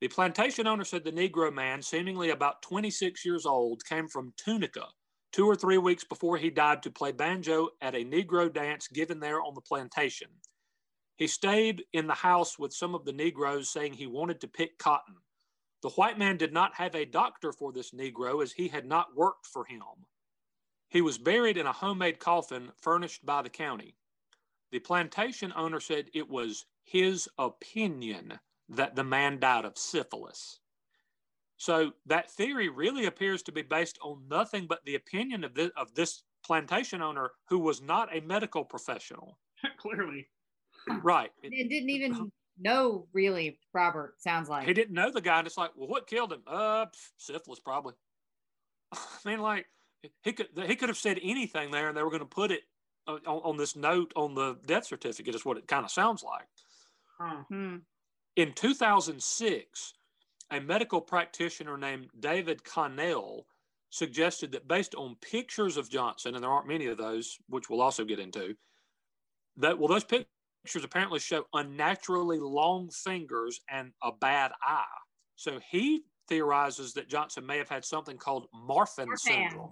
The 0.00 0.08
plantation 0.08 0.66
owner 0.66 0.84
said 0.84 1.04
the 1.04 1.12
Negro 1.12 1.52
man, 1.52 1.82
seemingly 1.82 2.30
about 2.30 2.62
26 2.62 3.24
years 3.24 3.46
old, 3.46 3.84
came 3.84 4.08
from 4.08 4.32
Tunica 4.36 4.86
two 5.32 5.46
or 5.46 5.56
three 5.56 5.78
weeks 5.78 6.04
before 6.04 6.36
he 6.36 6.50
died 6.50 6.82
to 6.82 6.90
play 6.90 7.12
banjo 7.12 7.68
at 7.80 7.94
a 7.94 8.04
Negro 8.04 8.52
dance 8.52 8.88
given 8.88 9.20
there 9.20 9.40
on 9.42 9.54
the 9.54 9.60
plantation. 9.60 10.28
He 11.16 11.26
stayed 11.26 11.84
in 11.92 12.06
the 12.06 12.14
house 12.14 12.58
with 12.58 12.72
some 12.72 12.94
of 12.94 13.04
the 13.04 13.12
Negroes, 13.12 13.70
saying 13.70 13.92
he 13.94 14.06
wanted 14.06 14.40
to 14.40 14.48
pick 14.48 14.78
cotton. 14.78 15.16
The 15.82 15.90
white 15.90 16.18
man 16.18 16.36
did 16.36 16.52
not 16.52 16.74
have 16.74 16.94
a 16.94 17.04
doctor 17.04 17.52
for 17.52 17.72
this 17.72 17.92
Negro 17.92 18.42
as 18.42 18.52
he 18.52 18.68
had 18.68 18.86
not 18.86 19.16
worked 19.16 19.46
for 19.46 19.64
him. 19.64 19.82
He 20.88 21.02
was 21.02 21.18
buried 21.18 21.56
in 21.56 21.66
a 21.66 21.72
homemade 21.72 22.18
coffin 22.18 22.70
furnished 22.80 23.24
by 23.24 23.42
the 23.42 23.50
county. 23.50 23.94
The 24.70 24.78
plantation 24.80 25.52
owner 25.56 25.80
said 25.80 26.10
it 26.14 26.28
was 26.28 26.66
his 26.84 27.28
opinion 27.38 28.38
that 28.70 28.96
the 28.96 29.04
man 29.04 29.38
died 29.38 29.64
of 29.64 29.78
syphilis. 29.78 30.60
So 31.56 31.92
that 32.06 32.30
theory 32.30 32.68
really 32.68 33.06
appears 33.06 33.42
to 33.44 33.52
be 33.52 33.62
based 33.62 33.98
on 34.02 34.22
nothing 34.28 34.66
but 34.66 34.84
the 34.84 34.94
opinion 34.94 35.44
of 35.44 35.54
this, 35.54 35.70
of 35.76 35.94
this 35.94 36.22
plantation 36.44 37.02
owner 37.02 37.32
who 37.48 37.58
was 37.58 37.82
not 37.82 38.14
a 38.14 38.20
medical 38.20 38.64
professional. 38.64 39.38
Clearly. 39.78 40.28
Right. 41.02 41.30
It 41.42 41.68
didn't 41.68 41.90
even 41.90 42.30
know 42.58 43.06
really, 43.12 43.58
Robert, 43.74 44.14
sounds 44.20 44.48
like. 44.48 44.66
He 44.66 44.72
didn't 44.72 44.94
know 44.94 45.10
the 45.10 45.20
guy. 45.20 45.38
And 45.38 45.46
it's 45.46 45.58
like, 45.58 45.72
well, 45.76 45.88
what 45.88 46.06
killed 46.06 46.32
him? 46.32 46.42
Uh, 46.46 46.86
syphilis, 47.16 47.60
probably. 47.60 47.94
I 48.92 48.98
mean, 49.24 49.40
like, 49.40 49.66
he 50.22 50.32
could 50.32 50.48
he 50.66 50.76
could 50.76 50.88
have 50.88 50.98
said 50.98 51.18
anything 51.22 51.70
there, 51.70 51.88
and 51.88 51.96
they 51.96 52.02
were 52.02 52.10
going 52.10 52.20
to 52.20 52.26
put 52.26 52.50
it 52.50 52.62
on, 53.06 53.18
on, 53.26 53.56
this 53.56 53.74
note 53.76 54.12
on 54.16 54.34
the 54.34 54.56
death 54.66 54.86
certificate. 54.86 55.34
Is 55.34 55.44
what 55.44 55.56
it 55.56 55.66
kind 55.66 55.84
of 55.84 55.90
sounds 55.90 56.22
like. 56.22 56.46
Hmm. 57.48 57.76
In 58.36 58.52
2006, 58.52 59.94
a 60.52 60.60
medical 60.60 61.00
practitioner 61.00 61.76
named 61.76 62.08
David 62.20 62.62
Connell 62.62 63.46
suggested 63.90 64.52
that 64.52 64.68
based 64.68 64.94
on 64.94 65.16
pictures 65.20 65.76
of 65.76 65.90
Johnson, 65.90 66.34
and 66.34 66.44
there 66.44 66.50
aren't 66.50 66.68
many 66.68 66.86
of 66.86 66.98
those, 66.98 67.38
which 67.48 67.68
we'll 67.68 67.80
also 67.80 68.04
get 68.04 68.20
into, 68.20 68.54
that 69.56 69.78
well, 69.78 69.88
those 69.88 70.04
pictures 70.04 70.84
apparently 70.84 71.18
show 71.18 71.44
unnaturally 71.54 72.38
long 72.38 72.90
fingers 72.90 73.60
and 73.70 73.92
a 74.02 74.12
bad 74.12 74.52
eye. 74.62 74.84
So 75.36 75.58
he 75.70 76.02
theorizes 76.28 76.92
that 76.94 77.08
Johnson 77.08 77.46
may 77.46 77.58
have 77.58 77.68
had 77.68 77.84
something 77.84 78.16
called 78.16 78.46
Marfan, 78.54 79.06
Marfan. 79.06 79.18
syndrome. 79.18 79.70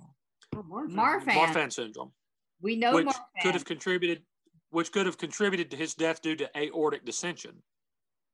Marfan. 0.62 1.24
Marfan 1.34 1.72
syndrome, 1.72 2.12
We 2.60 2.76
know 2.76 2.94
which 2.94 3.06
Marfan. 3.06 3.42
could 3.42 3.54
have 3.54 3.64
contributed, 3.64 4.22
which 4.70 4.92
could 4.92 5.06
have 5.06 5.18
contributed 5.18 5.70
to 5.70 5.76
his 5.76 5.94
death 5.94 6.22
due 6.22 6.36
to 6.36 6.50
aortic 6.58 7.04
dissection. 7.04 7.62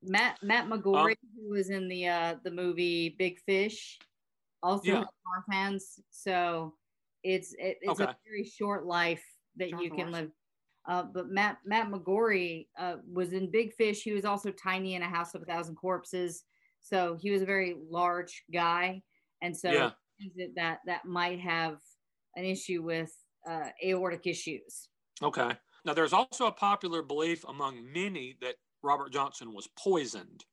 Matt 0.02 0.38
Matt 0.42 0.68
McGrory, 0.68 1.14
who 1.36 1.50
was 1.50 1.70
in 1.70 1.88
the 1.88 2.08
uh 2.08 2.36
the 2.42 2.50
movie 2.50 3.10
Big 3.18 3.38
Fish, 3.40 3.98
also 4.62 4.88
Yeah. 4.88 4.98
had 4.98 5.08
Marfan's. 5.48 6.00
So 6.10 6.76
it's 7.22 7.52
it, 7.54 7.78
it's 7.82 8.00
Okay. 8.00 8.10
a 8.10 8.16
very 8.26 8.44
short 8.44 8.84
life 8.84 9.24
that 9.56 9.70
you 9.70 9.90
can 9.90 10.10
Larson. 10.10 10.12
live. 10.12 10.30
Uh, 10.88 11.02
but 11.04 11.28
Matt 11.28 11.58
Matt 11.64 11.88
McGrory 11.92 12.66
uh, 12.76 12.96
was 13.06 13.32
in 13.32 13.48
Big 13.52 13.72
Fish. 13.74 14.02
He 14.02 14.12
was 14.12 14.24
also 14.24 14.50
tiny 14.50 14.94
in 14.96 15.02
a 15.02 15.08
House 15.08 15.34
of 15.36 15.42
a 15.42 15.44
Thousand 15.44 15.76
Corpses. 15.76 16.42
So 16.80 17.16
he 17.20 17.30
was 17.30 17.42
a 17.42 17.46
very 17.46 17.76
large 17.88 18.42
guy, 18.52 19.02
and 19.40 19.56
so 19.56 19.70
Yeah. 19.70 19.90
that 20.36 20.54
that 20.56 20.78
that 20.86 21.04
might 21.04 21.38
have 21.38 21.78
an 22.36 22.44
issue 22.44 22.82
with 22.82 23.12
uh, 23.48 23.68
aortic 23.84 24.26
issues. 24.26 24.88
Okay. 25.22 25.50
Now, 25.84 25.94
there's 25.94 26.12
also 26.12 26.46
a 26.46 26.52
popular 26.52 27.02
belief 27.02 27.44
among 27.48 27.92
many 27.92 28.36
that 28.40 28.54
Robert 28.82 29.12
Johnson 29.12 29.52
was 29.52 29.68
poisoned. 29.78 30.44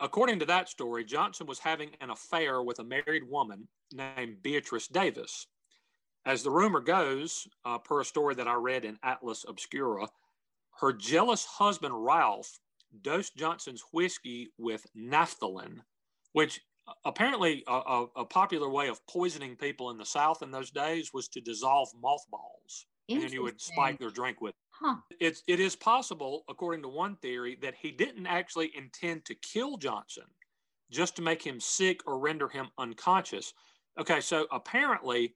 According 0.00 0.38
to 0.40 0.46
that 0.46 0.68
story, 0.68 1.04
Johnson 1.04 1.46
was 1.46 1.58
having 1.58 1.90
an 2.00 2.10
affair 2.10 2.62
with 2.62 2.78
a 2.78 2.84
married 2.84 3.24
woman 3.28 3.66
named 3.92 4.42
Beatrice 4.42 4.86
Davis. 4.86 5.46
As 6.24 6.42
the 6.42 6.50
rumor 6.50 6.80
goes, 6.80 7.48
uh, 7.64 7.78
per 7.78 8.00
a 8.00 8.04
story 8.04 8.34
that 8.36 8.46
I 8.46 8.54
read 8.54 8.84
in 8.84 8.98
Atlas 9.02 9.44
Obscura, 9.48 10.08
her 10.80 10.92
jealous 10.92 11.44
husband 11.44 11.94
Ralph 12.04 12.60
dosed 13.02 13.36
Johnson's 13.36 13.82
whiskey 13.92 14.48
with 14.58 14.86
naphthalene, 14.96 15.80
which 16.32 16.60
apparently 17.04 17.64
a, 17.66 17.72
a, 17.72 18.06
a 18.16 18.24
popular 18.24 18.68
way 18.68 18.88
of 18.88 19.04
poisoning 19.06 19.56
people 19.56 19.90
in 19.90 19.98
the 19.98 20.04
South 20.04 20.42
in 20.42 20.50
those 20.50 20.70
days 20.70 21.12
was 21.12 21.28
to 21.28 21.40
dissolve 21.40 21.88
mothballs, 22.00 22.86
and 23.08 23.22
then 23.22 23.32
you 23.32 23.42
would 23.42 23.60
spike 23.60 23.98
their 23.98 24.10
drink 24.10 24.40
with. 24.40 24.54
Huh. 24.70 24.96
It's 25.20 25.42
it 25.46 25.60
is 25.60 25.74
possible, 25.74 26.44
according 26.48 26.82
to 26.82 26.88
one 26.88 27.16
theory, 27.16 27.56
that 27.62 27.74
he 27.74 27.90
didn't 27.90 28.26
actually 28.26 28.70
intend 28.76 29.24
to 29.24 29.34
kill 29.34 29.76
Johnson, 29.76 30.24
just 30.90 31.16
to 31.16 31.22
make 31.22 31.42
him 31.42 31.60
sick 31.60 32.00
or 32.06 32.18
render 32.18 32.48
him 32.48 32.68
unconscious. 32.78 33.52
Okay, 33.98 34.20
so 34.20 34.46
apparently, 34.52 35.34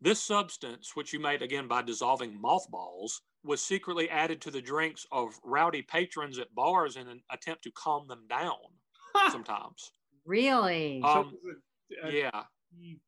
this 0.00 0.20
substance, 0.20 0.94
which 0.94 1.12
you 1.12 1.20
made 1.20 1.42
again 1.42 1.68
by 1.68 1.82
dissolving 1.82 2.40
mothballs, 2.40 3.20
was 3.44 3.62
secretly 3.62 4.08
added 4.10 4.40
to 4.40 4.50
the 4.50 4.62
drinks 4.62 5.06
of 5.12 5.38
rowdy 5.44 5.82
patrons 5.82 6.38
at 6.38 6.54
bars 6.54 6.96
in 6.96 7.08
an 7.08 7.20
attempt 7.30 7.64
to 7.64 7.70
calm 7.72 8.06
them 8.08 8.24
down. 8.28 8.56
Sometimes, 9.30 9.92
Really? 10.28 11.00
So 11.02 11.08
Um, 11.08 11.34
it 11.34 11.40
was 11.42 11.56
a- 12.04 12.06
a 12.08 12.12
yeah. 12.12 12.44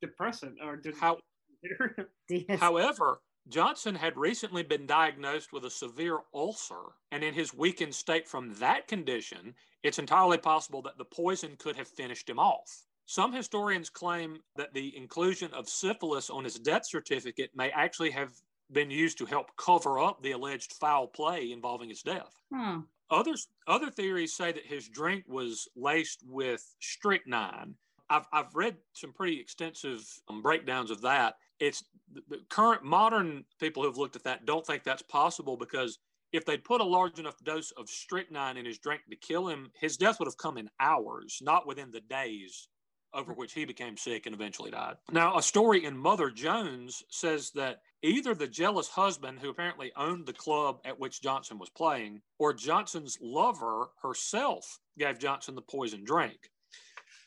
depressant 0.01 0.59
or 0.63 0.77
did 0.77 0.97
How 0.97 1.19
However, 2.59 3.21
Johnson 3.49 3.95
had 3.95 4.17
recently 4.17 4.63
been 4.63 4.87
diagnosed 4.87 5.53
with 5.53 5.67
a 5.67 5.71
severe 5.71 6.21
ulcer, 6.33 6.97
and 7.11 7.23
in 7.23 7.35
his 7.35 7.53
weakened 7.53 7.95
state 7.95 8.27
from 8.27 8.55
that 8.55 8.89
condition, 8.89 9.55
it's 9.83 9.99
entirely 9.99 10.39
possible 10.39 10.81
that 10.83 10.97
the 10.97 11.05
poison 11.05 11.57
could 11.57 11.77
have 11.77 11.89
finished 11.89 12.29
him 12.29 12.39
off. 12.39 12.87
Some 13.05 13.33
historians 13.33 13.91
claim 13.91 14.43
that 14.57 14.73
the 14.73 14.97
inclusion 14.97 15.53
of 15.53 15.69
syphilis 15.69 16.31
on 16.31 16.45
his 16.45 16.55
death 16.59 16.87
certificate 16.87 17.55
may 17.55 17.71
actually 17.73 18.11
have 18.13 18.33
been 18.73 18.91
used 18.91 19.19
to 19.19 19.27
help 19.27 19.55
cover 19.57 19.99
up 19.99 20.23
the 20.23 20.31
alleged 20.31 20.73
foul 20.75 21.09
play 21.09 21.51
involving 21.51 21.89
his 21.91 22.03
death. 22.03 22.33
Hmm. 22.55 22.81
Others, 23.11 23.49
other 23.67 23.91
theories 23.91 24.35
say 24.35 24.53
that 24.53 24.67
his 24.67 24.89
drink 24.89 25.25
was 25.27 25.69
laced 25.75 26.23
with 26.27 26.75
strychnine. 26.81 27.75
I've, 28.09 28.27
I've 28.33 28.55
read 28.55 28.77
some 28.93 29.13
pretty 29.13 29.41
extensive 29.41 30.07
um, 30.29 30.43
breakdowns 30.43 30.91
of 30.91 31.01
that. 31.03 31.37
It's 31.59 31.85
the, 32.13 32.41
current 32.49 32.85
modern 32.85 33.45
people 33.59 33.83
who've 33.83 33.99
looked 33.99 34.17
at 34.17 34.25
that 34.25 34.47
don't 34.47 34.67
think 34.67 34.85
that's 34.85 35.03
possible 35.03 35.57
because 35.57 35.99
if 36.33 36.45
they'd 36.45 36.65
put 36.65 36.81
a 36.81 36.85
large 36.85 37.19
enough 37.19 37.43
dose 37.43 37.73
of 37.73 37.89
strychnine 37.89 38.57
in 38.57 38.65
his 38.65 38.79
drink 38.79 39.03
to 39.11 39.17
kill 39.17 39.49
him, 39.49 39.71
his 39.81 39.97
death 39.97 40.21
would 40.21 40.27
have 40.27 40.39
come 40.39 40.57
in 40.57 40.71
hours, 40.79 41.41
not 41.43 41.67
within 41.67 41.91
the 41.91 42.01
days 42.01 42.69
over 43.15 43.33
which 43.33 43.53
he 43.53 43.65
became 43.65 43.97
sick 43.97 44.27
and 44.27 44.35
eventually 44.35 44.71
died. 44.71 44.97
Now, 45.11 45.37
a 45.37 45.43
story 45.43 45.85
in 45.85 45.97
Mother 45.97 46.31
Jones 46.31 47.03
says 47.09 47.51
that 47.53 47.83
either 48.03 48.35
the 48.35 48.47
jealous 48.47 48.89
husband, 48.89 49.39
who 49.41 49.51
apparently 49.51 49.93
owned 49.97 50.27
the 50.27 50.33
club 50.33 50.81
at 50.85 50.99
which 50.99 51.23
Johnson 51.23 51.59
was 51.59 51.71
playing, 51.71 52.23
or 52.39 52.53
Johnson's 52.53 53.19
lover 53.21 53.89
herself 54.03 54.79
gave 54.99 55.19
Johnson 55.19 55.55
the 55.55 55.63
poison 55.63 56.05
drink. 56.05 56.51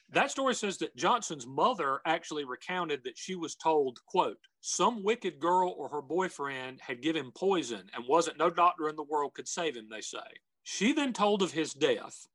That 0.09 0.29
story 0.29 0.53
says 0.53 0.77
that 0.77 0.95
Johnson's 0.95 1.47
mother 1.47 1.99
actually 2.05 2.45
recounted 2.45 3.01
that 3.03 3.17
she 3.17 3.35
was 3.35 3.55
told, 3.55 3.99
quote, 4.05 4.37
some 4.61 5.03
wicked 5.03 5.39
girl 5.39 5.73
or 5.75 5.89
her 5.89 6.01
boyfriend 6.01 6.79
had 6.81 7.01
given 7.01 7.25
him 7.25 7.31
poison 7.35 7.89
and 7.95 8.05
wasn't 8.07 8.37
no 8.37 8.49
doctor 8.49 8.89
in 8.89 8.95
the 8.95 9.03
world 9.03 9.33
could 9.33 9.47
save 9.47 9.75
him, 9.75 9.87
they 9.89 10.01
say. 10.01 10.19
She 10.61 10.93
then 10.93 11.13
told 11.13 11.41
of 11.41 11.51
his 11.51 11.73
death. 11.73 12.27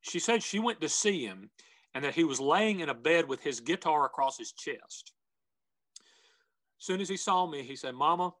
She 0.00 0.20
said 0.20 0.42
she 0.42 0.60
went 0.60 0.80
to 0.80 0.88
see 0.88 1.26
him 1.26 1.50
and 1.96 2.04
that 2.04 2.14
he 2.14 2.24
was 2.24 2.38
laying 2.38 2.80
in 2.80 2.90
a 2.90 2.94
bed 2.94 3.26
with 3.26 3.40
his 3.40 3.58
guitar 3.58 4.04
across 4.04 4.36
his 4.36 4.52
chest. 4.52 5.12
Soon 6.76 7.00
as 7.00 7.08
he 7.08 7.16
saw 7.16 7.46
me, 7.46 7.62
he 7.62 7.74
said, 7.74 7.94
Mama, 7.94 8.34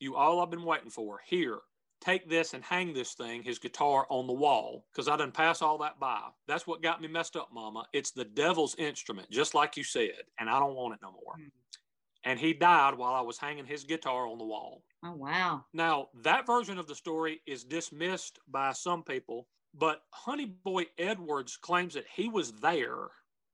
you 0.00 0.16
all 0.16 0.40
I've 0.40 0.50
been 0.50 0.64
waiting 0.64 0.88
for. 0.88 1.20
Here, 1.26 1.58
take 2.00 2.30
this 2.30 2.54
and 2.54 2.64
hang 2.64 2.94
this 2.94 3.12
thing, 3.12 3.42
his 3.42 3.58
guitar, 3.58 4.06
on 4.08 4.26
the 4.26 4.32
wall 4.32 4.86
because 4.90 5.06
I 5.06 5.18
didn't 5.18 5.34
pass 5.34 5.60
all 5.60 5.76
that 5.78 6.00
by. 6.00 6.18
That's 6.48 6.66
what 6.66 6.82
got 6.82 7.02
me 7.02 7.08
messed 7.08 7.36
up, 7.36 7.50
Mama. 7.52 7.84
It's 7.92 8.10
the 8.10 8.24
devil's 8.24 8.74
instrument, 8.76 9.30
just 9.30 9.54
like 9.54 9.76
you 9.76 9.84
said, 9.84 10.22
and 10.40 10.48
I 10.48 10.58
don't 10.58 10.74
want 10.74 10.94
it 10.94 11.00
no 11.02 11.12
more. 11.12 11.34
Hmm. 11.36 11.48
And 12.24 12.40
he 12.40 12.54
died 12.54 12.96
while 12.96 13.12
I 13.12 13.20
was 13.20 13.36
hanging 13.36 13.66
his 13.66 13.84
guitar 13.84 14.26
on 14.26 14.38
the 14.38 14.46
wall. 14.46 14.82
Oh 15.04 15.12
wow. 15.12 15.66
Now, 15.74 16.08
that 16.22 16.46
version 16.46 16.78
of 16.78 16.86
the 16.86 16.94
story 16.94 17.42
is 17.46 17.64
dismissed 17.64 18.38
by 18.48 18.72
some 18.72 19.02
people, 19.02 19.46
but 19.76 20.02
Honey 20.10 20.46
Boy 20.46 20.86
Edwards 20.98 21.56
claims 21.56 21.94
that 21.94 22.06
he 22.14 22.28
was 22.28 22.52
there. 22.52 23.08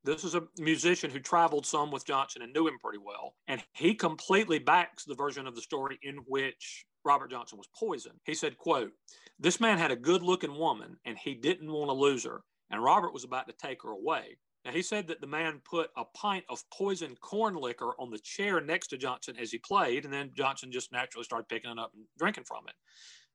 This 0.04 0.24
is 0.24 0.34
a 0.34 0.44
musician 0.58 1.10
who 1.10 1.18
traveled 1.20 1.66
some 1.66 1.90
with 1.90 2.06
Johnson 2.06 2.42
and 2.42 2.52
knew 2.52 2.66
him 2.66 2.78
pretty 2.80 2.98
well. 2.98 3.34
And 3.48 3.62
he 3.74 3.94
completely 3.94 4.58
backs 4.58 5.04
the 5.04 5.14
version 5.14 5.46
of 5.46 5.54
the 5.54 5.60
story 5.60 5.98
in 6.02 6.16
which 6.26 6.84
Robert 7.04 7.30
Johnson 7.30 7.58
was 7.58 7.68
poisoned. 7.78 8.18
He 8.24 8.34
said, 8.34 8.56
quote, 8.56 8.92
this 9.38 9.60
man 9.60 9.78
had 9.78 9.90
a 9.90 9.96
good 9.96 10.22
looking 10.22 10.56
woman 10.56 10.96
and 11.04 11.18
he 11.18 11.34
didn't 11.34 11.70
want 11.70 11.88
to 11.88 11.94
lose 11.94 12.24
her. 12.24 12.42
And 12.70 12.82
Robert 12.82 13.12
was 13.12 13.24
about 13.24 13.46
to 13.48 13.54
take 13.54 13.82
her 13.82 13.90
away. 13.90 14.36
Now, 14.64 14.72
he 14.72 14.82
said 14.82 15.06
that 15.08 15.22
the 15.22 15.26
man 15.26 15.62
put 15.64 15.88
a 15.96 16.04
pint 16.04 16.44
of 16.50 16.62
poisoned 16.70 17.20
corn 17.20 17.54
liquor 17.54 17.92
on 17.98 18.10
the 18.10 18.18
chair 18.18 18.60
next 18.60 18.88
to 18.88 18.98
Johnson 18.98 19.36
as 19.40 19.50
he 19.50 19.58
played, 19.58 20.04
and 20.04 20.12
then 20.12 20.32
Johnson 20.36 20.70
just 20.70 20.92
naturally 20.92 21.24
started 21.24 21.48
picking 21.48 21.70
it 21.70 21.78
up 21.78 21.92
and 21.94 22.04
drinking 22.18 22.44
from 22.44 22.64
it. 22.68 22.74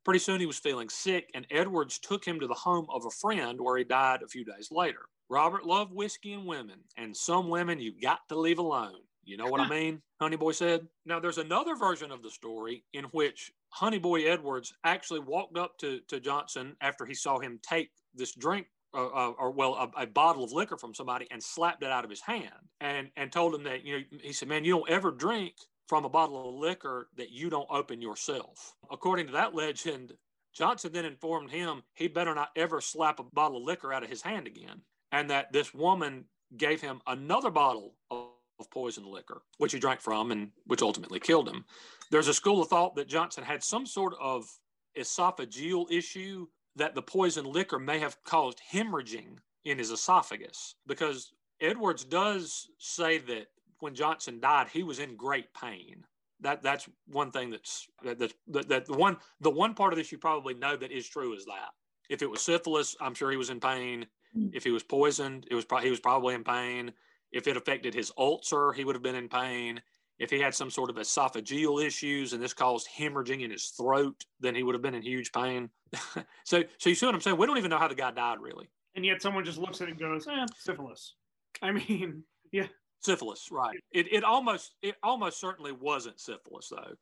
Pretty 0.06 0.20
soon 0.20 0.40
he 0.40 0.46
was 0.46 0.60
feeling 0.60 0.88
sick, 0.88 1.32
and 1.34 1.48
Edwards 1.50 1.98
took 1.98 2.24
him 2.24 2.40
to 2.40 2.48
the 2.48 2.54
home 2.54 2.86
of 2.94 3.06
a 3.06 3.10
friend 3.10 3.60
where 3.60 3.76
he 3.76 3.84
died 3.84 4.22
a 4.22 4.28
few 4.28 4.46
days 4.46 4.70
later. 4.72 5.00
Robert 5.30 5.66
loved 5.66 5.92
whiskey 5.92 6.34
and 6.34 6.46
women, 6.46 6.80
and 6.96 7.18
some 7.18 7.50
women 7.50 7.80
you 7.80 7.92
got 8.00 8.20
to 8.30 8.40
leave 8.40 8.60
alone. 8.60 9.02
You 9.24 9.38
know 9.38 9.48
what 9.48 9.62
I 9.62 9.68
mean? 9.82 10.04
Honey 10.22 10.38
Boy 10.38 10.52
said. 10.52 10.88
Now, 11.08 11.20
there's 11.20 11.40
another 11.40 11.76
version 11.76 12.12
of 12.12 12.22
the 12.22 12.30
story 12.30 12.84
in 12.94 13.06
which 13.06 13.52
Honey 13.70 13.98
Boy 13.98 14.30
Edwards 14.30 14.72
actually 14.84 15.22
walked 15.22 15.58
up 15.58 15.76
to, 15.80 16.00
to 16.08 16.20
Johnson 16.20 16.76
after 16.82 17.08
he 17.08 17.16
saw 17.16 17.40
him 17.40 17.60
take 17.68 17.90
this 18.14 18.36
drink 18.36 18.68
uh, 18.94 19.08
uh, 19.08 19.34
or 19.40 19.52
well, 19.52 19.74
a, 19.74 20.04
a, 20.04 20.08
bottle 20.08 20.44
of 20.44 20.54
liquor 20.54 20.78
from 20.78 20.94
somebody 20.94 21.28
and 21.32 21.44
slapped 21.44 21.84
it 21.84 21.92
out 21.92 22.06
of 22.06 22.10
his 22.10 22.22
hand 22.22 22.54
and 22.80 23.10
and 23.18 23.30
told 23.30 23.54
him 23.54 23.64
that 23.64 23.84
you 23.84 23.98
know 23.98 24.04
he 24.22 24.32
said, 24.32 24.48
man, 24.48 24.64
you 24.64 24.72
don't 24.72 24.90
ever 24.90 25.12
drink 25.12 25.56
from 25.88 26.06
a 26.06 26.10
bottle 26.10 26.50
of 26.50 26.56
liquor 26.56 27.10
that 27.16 27.32
you 27.32 27.50
don't 27.50 27.70
open 27.70 28.02
yourself. 28.02 28.76
According 28.92 29.28
to 29.28 29.34
that 29.34 29.54
legend, 29.54 30.14
Johnson 30.54 30.92
then 30.94 31.06
informed 31.06 31.52
him 31.52 31.84
he 31.94 32.08
better 32.08 32.34
not 32.34 32.50
ever 32.56 32.82
slap 32.82 33.20
a 33.20 33.24
bottle 33.24 33.58
of 33.58 33.64
liquor 33.64 33.94
out 33.94 34.04
of 34.04 34.10
his 34.10 34.22
hand 34.22 34.48
again, 34.48 34.82
and 35.12 35.30
that 35.30 35.52
this 35.52 35.74
woman 35.74 36.26
gave 36.58 36.82
him 36.82 37.02
another 37.08 37.52
bottle 37.52 37.96
of, 38.10 38.30
poison 38.72 39.06
liquor, 39.06 39.42
which 39.58 39.74
he 39.74 39.80
drank 39.80 40.00
from 40.00 40.32
and 40.32 40.50
which 40.66 40.82
ultimately 40.82 41.20
killed 41.20 41.50
him. 41.50 41.66
There's 42.10 42.30
a 42.30 42.34
school 42.34 42.62
of 42.62 42.70
thought 42.70 42.96
that 42.96 43.10
Johnson 43.10 43.44
had 43.44 43.62
some 43.62 43.86
sort 43.86 44.14
of 44.18 44.50
esophageal 44.98 45.92
issue 45.92 46.48
that 46.78 46.96
the 46.96 47.02
poison 47.02 47.46
liquor 47.46 47.80
may 47.80 48.00
have 48.00 48.18
caused 48.24 48.62
hemorrhaging 48.72 49.40
in 49.66 49.78
his 49.78 49.92
esophagus 49.92 50.76
because 50.88 51.34
Edwards 51.60 52.06
does 52.06 52.70
say 52.80 53.18
that 53.18 53.48
when 53.80 53.96
Johnson 53.96 54.40
died, 54.40 54.68
he 54.72 54.84
was 54.84 55.00
in 55.00 55.16
great 55.16 55.54
pain. 55.54 56.06
That 56.42 56.62
that's 56.62 56.88
one 57.08 57.32
thing 57.32 57.50
that's 57.50 57.88
that, 58.04 58.20
that, 58.20 58.34
that, 58.48 58.70
that 58.70 58.86
the 58.86 58.94
one 58.94 59.18
the 59.40 59.50
one 59.50 59.74
part 59.74 59.94
of 59.94 59.98
this 59.98 60.12
you 60.12 60.18
probably 60.18 60.54
know 60.54 60.76
that 60.76 60.92
is 60.92 61.08
true 61.08 61.34
is 61.34 61.46
that 61.46 61.70
if 62.10 62.22
it 62.22 62.30
was 62.30 62.42
syphilis, 62.42 62.96
I'm 63.00 63.16
sure 63.16 63.32
he 63.32 63.38
was 63.38 63.50
in 63.50 63.60
pain. 63.60 64.06
If 64.54 64.66
he 64.66 64.72
was 64.72 64.84
poisoned, 64.84 65.48
it 65.50 65.56
was 65.56 65.64
pro- 65.64 65.80
he 65.80 65.90
was 65.90 66.02
probably 66.02 66.36
in 66.36 66.44
pain. 66.44 66.92
If 67.32 67.48
it 67.48 67.56
affected 67.56 67.94
his 67.94 68.12
ulcer, 68.18 68.74
he 68.74 68.84
would 68.84 68.96
have 68.96 69.04
been 69.04 69.16
in 69.16 69.30
pain. 69.30 69.82
If 70.20 70.30
he 70.30 70.40
had 70.40 70.54
some 70.54 70.70
sort 70.70 70.90
of 70.90 70.98
esophageal 70.98 71.86
issues 71.86 72.34
and 72.34 72.42
this 72.42 72.54
caused 72.54 72.88
hemorrhaging 72.98 73.42
in 73.42 73.52
his 73.52 73.68
throat, 73.68 74.26
then 74.40 74.56
he 74.56 74.64
would 74.64 74.76
have 74.76 74.82
been 74.82 74.96
in 74.96 75.02
huge 75.02 75.32
pain. 75.32 75.70
so, 76.46 76.64
so 76.78 76.90
you 76.90 76.96
see 76.96 77.06
what 77.06 77.16
I'm 77.16 77.22
saying? 77.22 77.38
We 77.38 77.46
don't 77.48 77.58
even 77.58 77.70
know 77.70 77.78
how 77.78 77.88
the 77.88 77.96
guy 77.96 78.12
died, 78.12 78.40
really. 78.40 78.70
And 78.96 79.06
yet 79.06 79.22
someone 79.22 79.44
just 79.44 79.58
looks 79.58 79.82
at 79.82 79.90
it 79.90 79.92
and 79.92 80.00
goes, 80.00 80.28
eh, 80.28 80.46
syphilis. 80.58 81.16
I 81.62 81.72
mean, 81.72 82.24
yeah. 82.52 82.68
Syphilis, 83.06 83.50
right? 83.52 83.78
It, 83.92 84.12
it 84.12 84.24
almost 84.24 84.76
it 84.82 84.96
almost 85.04 85.40
certainly 85.40 85.72
wasn't 85.72 86.20
syphilis, 86.20 86.70
though. 86.70 86.96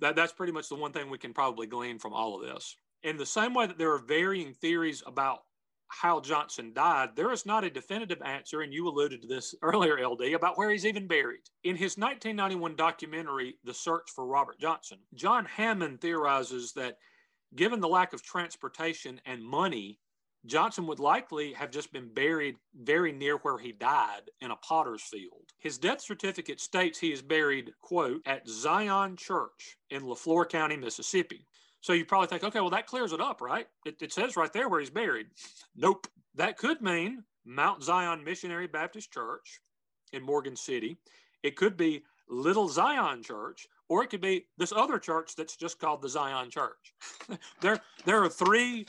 That 0.00 0.16
that's 0.16 0.32
pretty 0.32 0.52
much 0.52 0.68
the 0.68 0.74
one 0.74 0.92
thing 0.92 1.08
we 1.08 1.18
can 1.18 1.32
probably 1.32 1.66
glean 1.66 1.98
from 1.98 2.12
all 2.12 2.36
of 2.40 2.46
this. 2.46 2.76
In 3.02 3.16
the 3.16 3.26
same 3.26 3.54
way 3.54 3.66
that 3.66 3.78
there 3.78 3.92
are 3.92 3.98
varying 3.98 4.54
theories 4.54 5.02
about 5.06 5.40
how 5.88 6.20
Johnson 6.20 6.72
died, 6.74 7.10
there 7.14 7.30
is 7.30 7.46
not 7.46 7.64
a 7.64 7.70
definitive 7.70 8.20
answer, 8.22 8.62
and 8.62 8.72
you 8.72 8.88
alluded 8.88 9.22
to 9.22 9.28
this 9.28 9.54
earlier, 9.62 10.06
LD, 10.06 10.34
about 10.34 10.58
where 10.58 10.70
he's 10.70 10.86
even 10.86 11.06
buried. 11.06 11.42
In 11.62 11.76
his 11.76 11.96
1991 11.96 12.76
documentary, 12.76 13.56
The 13.64 13.74
Search 13.74 14.10
for 14.14 14.26
Robert 14.26 14.58
Johnson, 14.58 14.98
John 15.14 15.44
Hammond 15.44 16.00
theorizes 16.00 16.72
that 16.72 16.96
given 17.54 17.80
the 17.80 17.88
lack 17.88 18.12
of 18.12 18.22
transportation 18.22 19.20
and 19.26 19.44
money, 19.44 20.00
Johnson 20.46 20.86
would 20.86 21.00
likely 21.00 21.52
have 21.54 21.70
just 21.70 21.92
been 21.92 22.12
buried 22.12 22.56
very 22.74 23.12
near 23.12 23.36
where 23.38 23.58
he 23.58 23.72
died 23.72 24.30
in 24.40 24.50
a 24.50 24.56
potter's 24.56 25.02
field. 25.02 25.50
His 25.58 25.78
death 25.78 26.02
certificate 26.02 26.60
states 26.60 26.98
he 26.98 27.12
is 27.12 27.22
buried, 27.22 27.72
quote, 27.80 28.20
at 28.26 28.46
Zion 28.46 29.16
Church 29.16 29.78
in 29.90 30.02
LeFlore 30.02 30.48
County, 30.48 30.76
Mississippi. 30.76 31.46
So 31.80 31.92
you 31.92 32.04
probably 32.04 32.28
think, 32.28 32.44
okay, 32.44 32.60
well, 32.60 32.70
that 32.70 32.86
clears 32.86 33.12
it 33.12 33.20
up, 33.20 33.40
right? 33.40 33.66
It, 33.84 34.00
it, 34.00 34.12
says 34.12 34.36
right 34.36 34.52
there 34.52 34.68
where 34.68 34.80
he's 34.80 34.90
buried. 34.90 35.26
Nope. 35.76 36.06
That 36.34 36.56
could 36.56 36.80
mean 36.80 37.24
Mount 37.44 37.82
Zion 37.82 38.24
Missionary 38.24 38.66
Baptist 38.66 39.12
Church 39.12 39.60
in 40.12 40.22
Morgan 40.22 40.56
City. 40.56 40.96
It 41.42 41.56
could 41.56 41.76
be 41.76 42.02
Little 42.28 42.68
Zion 42.68 43.22
Church, 43.22 43.66
or 43.88 44.02
it 44.02 44.08
could 44.08 44.22
be 44.22 44.46
this 44.56 44.72
other 44.72 44.98
church 44.98 45.36
that's 45.36 45.56
just 45.56 45.78
called 45.78 46.00
the 46.00 46.08
Zion 46.08 46.50
Church. 46.50 46.94
there, 47.60 47.80
there 48.06 48.22
are 48.22 48.30
three, 48.30 48.86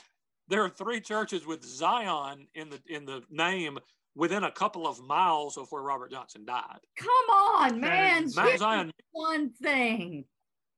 there 0.48 0.64
are 0.64 0.70
three 0.70 1.02
churches 1.02 1.46
with 1.46 1.64
Zion 1.64 2.48
in 2.56 2.70
the 2.70 2.80
in 2.88 3.06
the 3.06 3.22
name 3.30 3.78
within 4.16 4.44
a 4.44 4.52
couple 4.52 4.88
of 4.88 5.02
miles 5.02 5.58
of 5.58 5.68
where 5.72 5.82
Robert 5.82 6.12
Johnson 6.12 6.46
died. 6.46 6.80
Come 6.98 7.30
on, 7.30 7.80
man. 7.82 8.30
Mount 8.36 8.60
Zion. 8.60 8.92
One 9.12 9.50
thing. 9.52 10.26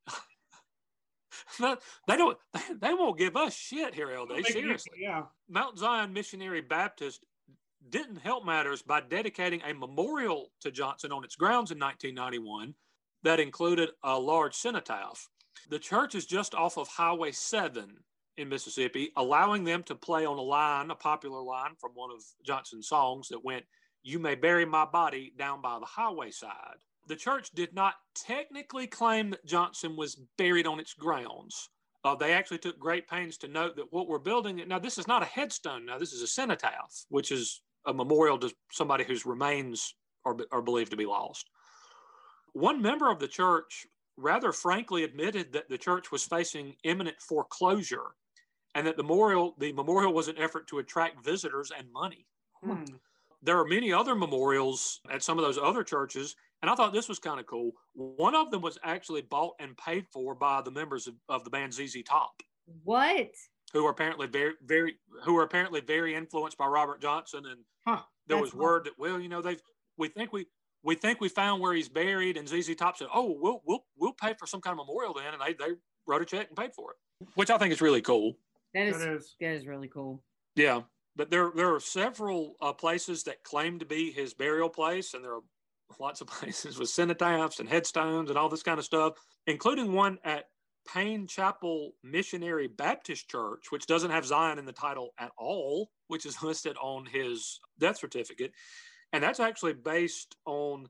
they 1.59 2.17
don't 2.17 2.37
they 2.81 2.93
won't 2.93 3.17
give 3.17 3.35
us 3.35 3.53
shit 3.55 3.93
here 3.93 4.15
ld 4.17 4.29
They- 4.29 4.43
seriously 4.43 4.99
Yeah. 4.99 5.23
mount 5.49 5.77
zion 5.77 6.13
missionary 6.13 6.61
baptist 6.61 7.25
didn't 7.89 8.17
help 8.17 8.45
matters 8.45 8.81
by 8.81 9.01
dedicating 9.01 9.61
a 9.63 9.73
memorial 9.73 10.51
to 10.61 10.71
johnson 10.71 11.11
on 11.11 11.23
its 11.23 11.35
grounds 11.35 11.71
in 11.71 11.79
1991 11.79 12.73
that 13.23 13.39
included 13.39 13.89
a 14.03 14.17
large 14.19 14.55
cenotaph 14.55 15.27
the 15.69 15.79
church 15.79 16.15
is 16.15 16.25
just 16.25 16.53
off 16.55 16.77
of 16.77 16.87
highway 16.87 17.31
7 17.31 17.97
in 18.37 18.49
mississippi 18.49 19.11
allowing 19.17 19.63
them 19.63 19.83
to 19.83 19.95
play 19.95 20.25
on 20.25 20.37
a 20.37 20.41
line 20.41 20.91
a 20.91 20.95
popular 20.95 21.41
line 21.41 21.71
from 21.79 21.91
one 21.93 22.11
of 22.11 22.23
johnson's 22.45 22.87
songs 22.87 23.27
that 23.27 23.43
went 23.43 23.65
you 24.03 24.19
may 24.19 24.35
bury 24.35 24.65
my 24.65 24.85
body 24.85 25.33
down 25.37 25.61
by 25.61 25.77
the 25.79 25.85
highway 25.85 26.31
side 26.31 26.77
the 27.07 27.15
church 27.15 27.51
did 27.51 27.73
not 27.73 27.95
technically 28.15 28.85
claim 28.85 29.31
that 29.31 29.45
Johnson 29.45 29.95
was 29.95 30.15
buried 30.37 30.67
on 30.67 30.79
its 30.79 30.93
grounds. 30.93 31.69
Uh, 32.03 32.15
they 32.15 32.33
actually 32.33 32.59
took 32.59 32.77
great 32.77 33.07
pains 33.07 33.37
to 33.37 33.47
note 33.47 33.75
that 33.75 33.91
what 33.91 34.07
we're 34.07 34.19
building 34.19 34.61
now 34.67 34.79
this 34.79 34.97
is 34.97 35.07
not 35.07 35.23
a 35.23 35.25
headstone. 35.25 35.85
Now 35.85 35.97
this 35.97 36.13
is 36.13 36.21
a 36.21 36.27
cenotaph, 36.27 37.05
which 37.09 37.31
is 37.31 37.61
a 37.85 37.93
memorial 37.93 38.37
to 38.39 38.53
somebody 38.71 39.03
whose 39.03 39.25
remains 39.25 39.95
are, 40.25 40.37
are 40.51 40.61
believed 40.61 40.91
to 40.91 40.97
be 40.97 41.05
lost. 41.05 41.49
One 42.53 42.81
member 42.81 43.09
of 43.09 43.19
the 43.19 43.27
church 43.27 43.87
rather 44.17 44.51
frankly 44.51 45.03
admitted 45.03 45.53
that 45.53 45.69
the 45.69 45.77
church 45.77 46.11
was 46.11 46.25
facing 46.25 46.75
imminent 46.83 47.17
foreclosure, 47.21 48.15
and 48.75 48.85
that 48.87 48.97
the 48.97 49.03
memorial 49.03 49.55
the 49.57 49.71
memorial 49.73 50.13
was 50.13 50.27
an 50.27 50.37
effort 50.37 50.67
to 50.67 50.79
attract 50.79 51.23
visitors 51.23 51.71
and 51.77 51.91
money. 51.91 52.25
Hmm. 52.63 52.83
There 53.41 53.59
are 53.59 53.65
many 53.65 53.93
other 53.93 54.15
memorials 54.15 54.99
at 55.11 55.23
some 55.23 55.37
of 55.37 55.45
those 55.45 55.57
other 55.57 55.83
churches 55.83 56.35
and 56.61 56.71
I 56.71 56.75
thought 56.75 56.93
this 56.93 57.07
was 57.09 57.19
kind 57.19 57.39
of 57.39 57.45
cool. 57.45 57.71
One 57.93 58.35
of 58.35 58.51
them 58.51 58.61
was 58.61 58.79
actually 58.83 59.21
bought 59.21 59.53
and 59.59 59.77
paid 59.77 60.07
for 60.11 60.33
by 60.33 60.61
the 60.61 60.71
members 60.71 61.07
of, 61.07 61.15
of 61.29 61.43
the 61.43 61.49
band 61.49 61.73
ZZ 61.73 62.01
Top, 62.03 62.41
What? 62.83 63.29
who 63.73 63.85
are 63.85 63.91
apparently 63.91 64.27
very, 64.27 64.53
very, 64.65 64.95
who 65.23 65.37
are 65.37 65.43
apparently 65.43 65.81
very 65.81 66.15
influenced 66.15 66.57
by 66.57 66.65
Robert 66.65 67.01
Johnson. 67.01 67.45
And 67.45 67.59
Huh. 67.87 68.01
there 68.25 68.37
was 68.37 68.53
word 68.53 68.85
that, 68.85 68.93
well, 68.97 69.19
you 69.19 69.29
know, 69.29 69.41
they've, 69.41 69.61
we 69.97 70.07
think 70.07 70.33
we, 70.33 70.47
we 70.83 70.95
think 70.95 71.21
we 71.21 71.29
found 71.29 71.61
where 71.61 71.73
he's 71.73 71.89
buried. 71.89 72.37
And 72.37 72.47
ZZ 72.47 72.75
Top 72.75 72.97
said, 72.97 73.07
oh, 73.13 73.35
we'll, 73.39 73.61
we'll, 73.65 73.85
we'll 73.95 74.13
pay 74.13 74.33
for 74.33 74.47
some 74.47 74.61
kind 74.61 74.79
of 74.79 74.85
memorial 74.85 75.13
then. 75.13 75.33
And 75.33 75.41
they, 75.41 75.53
they 75.53 75.73
wrote 76.07 76.23
a 76.23 76.25
check 76.25 76.47
and 76.47 76.57
paid 76.57 76.73
for 76.73 76.91
it, 76.91 77.27
which 77.35 77.51
I 77.51 77.57
think 77.59 77.71
is 77.71 77.81
really 77.81 78.01
cool. 78.01 78.33
That 78.77 78.87
is 78.87 78.99
That 78.99 79.13
is. 79.13 79.35
that 79.39 79.51
is 79.51 79.67
really 79.67 79.87
cool. 79.87 80.23
Yeah. 80.55 80.81
But 81.15 81.31
there, 81.31 81.51
there 81.55 81.73
are 81.73 81.79
several 81.79 82.55
uh, 82.61 82.73
places 82.73 83.23
that 83.23 83.43
claim 83.43 83.79
to 83.79 83.85
be 83.85 84.11
his 84.11 84.33
burial 84.35 84.69
place, 84.69 85.13
and 85.15 85.23
there 85.23 85.33
are 85.33 85.41
lots 85.99 86.21
of 86.21 86.27
places 86.39 86.77
with 86.77 86.89
cenotaphs 86.89 87.59
and 87.59 87.67
headstones 87.67 88.29
and 88.29 88.37
all 88.37 88.49
this 88.49 88.63
kind 88.63 88.77
of 88.79 88.85
stuff, 88.85 89.13
including 89.47 89.93
one 89.93 90.19
at 90.23 90.45
Payne 90.87 91.27
Chapel 91.27 91.93
Missionary 92.03 92.67
Baptist 92.67 93.29
Church, 93.29 93.71
which 93.71 93.87
doesn't 93.87 94.11
have 94.11 94.25
Zion 94.25 94.59
in 94.59 94.65
the 94.65 94.71
title 94.71 95.09
at 95.19 95.31
all, 95.37 95.89
which 96.07 96.25
is 96.25 96.41
listed 96.43 96.77
on 96.81 97.05
his 97.05 97.59
death 97.79 97.97
certificate. 97.97 98.51
And 99.13 99.23
that's 99.23 99.39
actually 99.39 99.73
based 99.73 100.35
on 100.45 100.85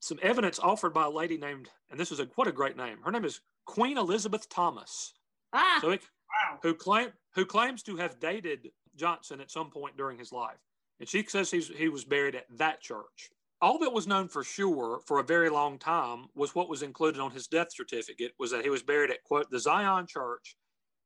some 0.00 0.18
evidence 0.22 0.58
offered 0.58 0.92
by 0.92 1.04
a 1.04 1.10
lady 1.10 1.38
named, 1.38 1.68
and 1.90 1.98
this 1.98 2.10
is 2.10 2.18
a 2.20 2.28
what 2.34 2.48
a 2.48 2.52
great 2.52 2.76
name. 2.76 2.98
Her 3.04 3.12
name 3.12 3.24
is 3.24 3.40
Queen 3.64 3.96
Elizabeth 3.96 4.48
Thomas. 4.48 5.14
Ah, 5.52 5.78
So 5.80 5.90
it, 5.90 6.02
Wow. 6.30 6.58
who 6.62 6.74
claim 6.74 7.08
who 7.34 7.44
claims 7.44 7.82
to 7.84 7.96
have 7.96 8.20
dated 8.20 8.70
Johnson 8.96 9.40
at 9.40 9.50
some 9.50 9.70
point 9.70 9.96
during 9.96 10.18
his 10.18 10.32
life, 10.32 10.58
and 10.98 11.08
she 11.08 11.24
says 11.24 11.50
he's, 11.50 11.68
he 11.68 11.88
was 11.88 12.04
buried 12.04 12.34
at 12.34 12.46
that 12.58 12.80
church. 12.80 13.30
All 13.62 13.78
that 13.80 13.92
was 13.92 14.06
known 14.06 14.28
for 14.28 14.42
sure 14.42 15.00
for 15.06 15.18
a 15.18 15.24
very 15.24 15.50
long 15.50 15.78
time 15.78 16.26
was 16.34 16.54
what 16.54 16.70
was 16.70 16.82
included 16.82 17.20
on 17.20 17.30
his 17.30 17.46
death 17.46 17.68
certificate 17.70 18.32
was 18.38 18.50
that 18.52 18.64
he 18.64 18.70
was 18.70 18.82
buried 18.82 19.10
at 19.10 19.22
quote 19.24 19.50
the 19.50 19.58
Zion 19.58 20.06
Church, 20.06 20.56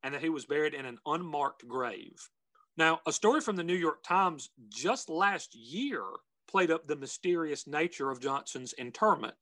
and 0.02 0.14
that 0.14 0.22
he 0.22 0.28
was 0.28 0.46
buried 0.46 0.74
in 0.74 0.86
an 0.86 0.98
unmarked 1.06 1.66
grave. 1.66 2.28
Now, 2.76 3.00
a 3.06 3.12
story 3.12 3.40
from 3.40 3.56
the 3.56 3.64
New 3.64 3.76
York 3.76 4.02
Times 4.02 4.50
just 4.68 5.08
last 5.08 5.54
year 5.54 6.02
played 6.48 6.70
up 6.70 6.86
the 6.86 6.96
mysterious 6.96 7.66
nature 7.66 8.10
of 8.10 8.20
Johnson's 8.20 8.72
interment. 8.74 9.34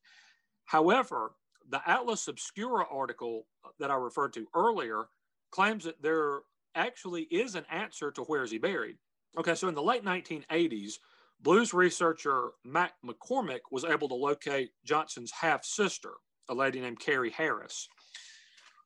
However, 0.65 1.33
the 1.69 1.81
Atlas 1.87 2.29
Obscura 2.29 2.87
article 2.91 3.47
that 3.79 3.91
I 3.91 3.95
referred 3.95 4.33
to 4.35 4.47
earlier 4.55 5.07
claims 5.53 5.85
that 5.85 6.03
there 6.03 6.41
actually 6.75 7.23
is 7.25 7.55
an 7.55 7.65
answer 7.71 8.11
to 8.11 8.23
where 8.23 8.43
is 8.43 8.51
he 8.51 8.59
buried. 8.59 8.97
Okay, 9.39 9.55
so 9.55 9.69
in 9.69 9.75
the 9.75 9.83
late 9.83 10.05
1980s, 10.05 10.95
blues 11.41 11.73
researcher 11.73 12.51
Mack 12.65 12.95
McCormick 13.05 13.61
was 13.71 13.85
able 13.85 14.09
to 14.09 14.15
locate 14.15 14.71
Johnson's 14.85 15.31
half 15.31 15.65
sister, 15.65 16.13
a 16.49 16.55
lady 16.55 16.81
named 16.81 17.01
Carrie 17.01 17.31
Harris. 17.31 17.89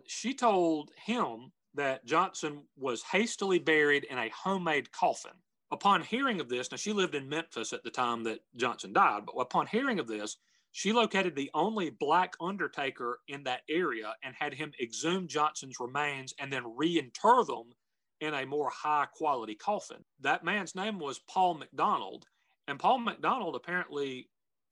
She 0.07 0.35
told 0.35 0.91
him 1.05 1.53
that 1.75 2.05
Johnson 2.07 2.63
was 2.77 3.03
hastily 3.03 3.59
buried 3.59 4.05
in 4.05 4.19
a 4.19 4.31
homemade 4.31 4.93
coffin. 4.93 5.33
Upon 5.71 6.03
hearing 6.03 6.41
of 6.41 6.49
this, 6.49 6.71
now 6.71 6.77
she 6.77 6.93
lived 6.93 7.15
in 7.15 7.29
Memphis 7.29 7.73
at 7.73 7.83
the 7.83 7.91
time 7.91 8.23
that 8.25 8.41
Johnson 8.55 8.93
died, 8.93 9.25
but 9.27 9.41
upon 9.41 9.67
hearing 9.67 9.99
of 9.99 10.07
this, 10.07 10.37
she 10.77 10.93
located 10.93 11.35
the 11.35 11.51
only 11.55 11.89
black 11.89 12.35
undertaker 12.39 13.21
in 13.29 13.43
that 13.45 13.63
area 13.67 14.15
and 14.23 14.35
had 14.39 14.53
him 14.53 14.71
exhume 14.79 15.27
Johnson's 15.27 15.81
remains 15.81 16.35
and 16.39 16.53
then 16.53 16.77
reinter 16.77 17.43
them 17.47 17.73
in 18.21 18.35
a 18.35 18.45
more 18.45 18.69
high 18.69 19.07
quality 19.11 19.55
coffin. 19.55 20.05
That 20.21 20.45
man's 20.45 20.75
name 20.75 20.99
was 20.99 21.23
Paul 21.31 21.55
McDonald, 21.55 22.27
and 22.69 22.79
Paul 22.79 22.99
McDonald 22.99 23.57
apparently 23.57 24.29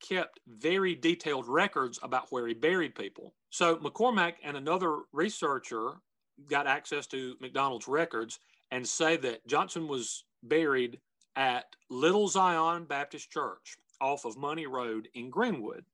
kept 0.07 0.41
very 0.47 0.95
detailed 0.95 1.49
records 1.49 1.99
about 2.03 2.27
where 2.29 2.47
he 2.47 2.53
buried 2.53 2.95
people. 2.95 3.33
So 3.49 3.77
McCormick 3.77 4.35
and 4.45 4.59
another 4.59 4.99
researcher 5.15 5.93
got 6.51 6.67
access 6.67 7.07
to 7.07 7.37
McDonald's 7.41 7.89
records 7.89 8.41
and 8.71 8.87
say 8.87 9.17
that 9.17 9.47
Johnson 9.47 9.89
was 9.89 10.25
buried 10.43 10.99
at 11.35 11.65
Little 11.89 12.29
Zion 12.29 12.85
Baptist 12.85 13.31
Church 13.31 13.79
off 14.03 14.27
of 14.27 14.37
Money 14.37 14.67
Road 14.67 15.09
in 15.15 15.31
Greenwood. 15.31 15.87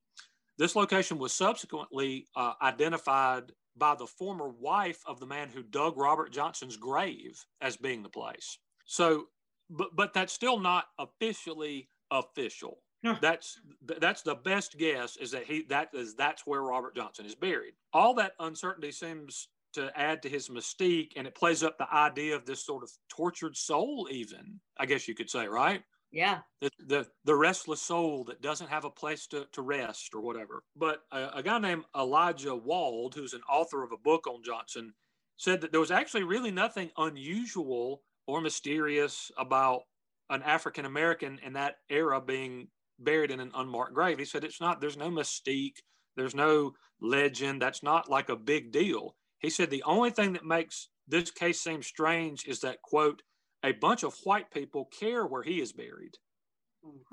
This 0.57 0.75
location 0.75 1.17
was 1.17 1.33
subsequently 1.33 2.27
uh, 2.35 2.53
identified 2.61 3.51
by 3.77 3.95
the 3.95 4.05
former 4.05 4.49
wife 4.49 5.01
of 5.05 5.19
the 5.19 5.25
man 5.25 5.49
who 5.49 5.63
dug 5.63 5.97
Robert 5.97 6.31
Johnson's 6.31 6.77
grave 6.77 7.43
as 7.61 7.77
being 7.77 8.03
the 8.03 8.09
place. 8.09 8.57
So, 8.85 9.25
but 9.69 9.95
but 9.95 10.13
that's 10.13 10.33
still 10.33 10.59
not 10.59 10.85
officially 10.99 11.87
official. 12.11 12.79
No. 13.03 13.17
That's 13.19 13.59
that's 13.99 14.21
the 14.21 14.35
best 14.35 14.77
guess 14.77 15.17
is 15.17 15.31
that 15.31 15.45
he 15.45 15.63
that 15.69 15.89
is 15.93 16.15
that's 16.15 16.45
where 16.45 16.61
Robert 16.61 16.95
Johnson 16.95 17.25
is 17.25 17.35
buried. 17.35 17.73
All 17.93 18.13
that 18.15 18.33
uncertainty 18.39 18.91
seems 18.91 19.47
to 19.73 19.89
add 19.97 20.21
to 20.21 20.29
his 20.29 20.49
mystique, 20.49 21.13
and 21.15 21.25
it 21.25 21.33
plays 21.33 21.63
up 21.63 21.77
the 21.77 21.91
idea 21.91 22.35
of 22.35 22.45
this 22.45 22.63
sort 22.65 22.83
of 22.83 22.91
tortured 23.09 23.55
soul. 23.55 24.07
Even 24.11 24.59
I 24.77 24.85
guess 24.85 25.07
you 25.07 25.15
could 25.15 25.29
say, 25.29 25.47
right? 25.47 25.81
Yeah. 26.11 26.39
the, 26.59 26.69
the 26.79 27.07
the 27.23 27.35
restless 27.35 27.81
soul 27.81 28.25
that 28.25 28.41
doesn't 28.41 28.69
have 28.69 28.83
a 28.83 28.89
place 28.89 29.27
to, 29.27 29.47
to 29.53 29.61
rest 29.61 30.13
or 30.13 30.21
whatever. 30.21 30.63
But 30.75 31.03
a, 31.11 31.29
a 31.35 31.43
guy 31.43 31.57
named 31.59 31.85
Elijah 31.95 32.55
Wald, 32.55 33.15
who's 33.15 33.33
an 33.33 33.41
author 33.49 33.83
of 33.83 33.91
a 33.91 33.97
book 33.97 34.27
on 34.27 34.43
Johnson, 34.43 34.93
said 35.37 35.61
that 35.61 35.71
there 35.71 35.79
was 35.79 35.91
actually 35.91 36.23
really 36.23 36.51
nothing 36.51 36.91
unusual 36.97 38.03
or 38.27 38.41
mysterious 38.41 39.31
about 39.37 39.83
an 40.29 40.43
African 40.43 40.85
American 40.85 41.39
in 41.43 41.53
that 41.53 41.75
era 41.89 42.19
being 42.21 42.67
buried 42.99 43.31
in 43.31 43.39
an 43.39 43.51
unmarked 43.55 43.93
grave. 43.93 44.19
He 44.19 44.25
said 44.25 44.43
it's 44.43 44.61
not. 44.61 44.81
There's 44.81 44.97
no 44.97 45.09
mystique. 45.09 45.77
There's 46.15 46.35
no 46.35 46.73
legend. 47.01 47.61
That's 47.61 47.83
not 47.83 48.09
like 48.09 48.29
a 48.29 48.35
big 48.35 48.71
deal. 48.71 49.15
He 49.39 49.49
said 49.49 49.69
the 49.69 49.83
only 49.83 50.11
thing 50.11 50.33
that 50.33 50.45
makes 50.45 50.89
this 51.07 51.31
case 51.31 51.61
seem 51.61 51.81
strange 51.81 52.45
is 52.47 52.59
that 52.61 52.81
quote 52.81 53.21
a 53.63 53.71
bunch 53.73 54.03
of 54.03 54.15
white 54.23 54.51
people 54.51 54.85
care 54.85 55.25
where 55.25 55.43
he 55.43 55.61
is 55.61 55.71
buried, 55.73 56.17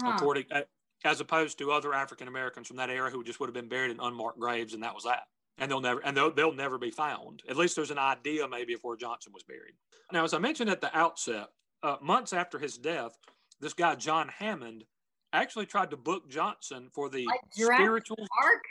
Huh. 0.03 0.13
according 0.17 0.45
uh, 0.51 0.63
as 1.05 1.21
opposed 1.21 1.59
to 1.59 1.71
other 1.73 1.93
African 1.95 2.27
Americans 2.29 2.67
from 2.69 2.77
that 2.79 2.91
era 2.91 3.11
who 3.11 3.23
just 3.23 3.39
would 3.41 3.49
have 3.49 3.55
been 3.55 3.69
buried 3.69 3.91
in 3.91 4.01
unmarked 4.01 4.39
graves, 4.41 4.75
and 4.75 4.83
that 4.83 4.95
was 4.95 5.05
that. 5.05 5.25
And 5.59 5.71
they'll 5.71 5.81
never 5.81 6.01
and 6.01 6.17
they'll, 6.17 6.33
they'll 6.33 6.53
never 6.55 6.79
be 6.79 6.91
found. 6.91 7.43
At 7.49 7.57
least 7.57 7.75
there's 7.77 7.91
an 7.91 7.99
idea 7.99 8.47
maybe 8.49 8.75
of 8.75 8.81
where 8.83 8.97
Johnson 8.97 9.33
was 9.33 9.43
buried. 9.43 9.75
Now, 10.13 10.25
as 10.25 10.33
I 10.33 10.39
mentioned 10.39 10.71
at 10.71 10.81
the 10.81 10.97
outset, 10.97 11.49
uh, 11.83 11.97
months 12.01 12.33
after 12.33 12.59
his 12.59 12.79
death, 12.79 13.17
this 13.61 13.75
guy 13.75 13.95
John 13.97 14.29
Hammond 14.29 14.85
actually 15.33 15.67
tried 15.67 15.91
to 15.91 15.97
book 15.97 16.31
Johnson 16.31 16.89
for 16.95 17.09
the 17.11 17.27
Like 17.27 17.41
spiritual. 17.51 18.17
Park? 18.41 18.65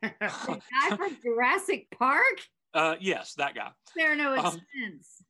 The 0.46 0.60
guy 0.88 0.96
from 0.96 1.16
Jurassic 1.22 1.88
Park? 1.98 2.40
Uh, 2.72 2.94
yes, 3.00 3.34
that 3.34 3.54
guy. 3.54 3.70
There 3.96 4.12
are 4.12 4.16
no 4.16 4.30
Um, 4.32 4.38
expense. 4.46 5.22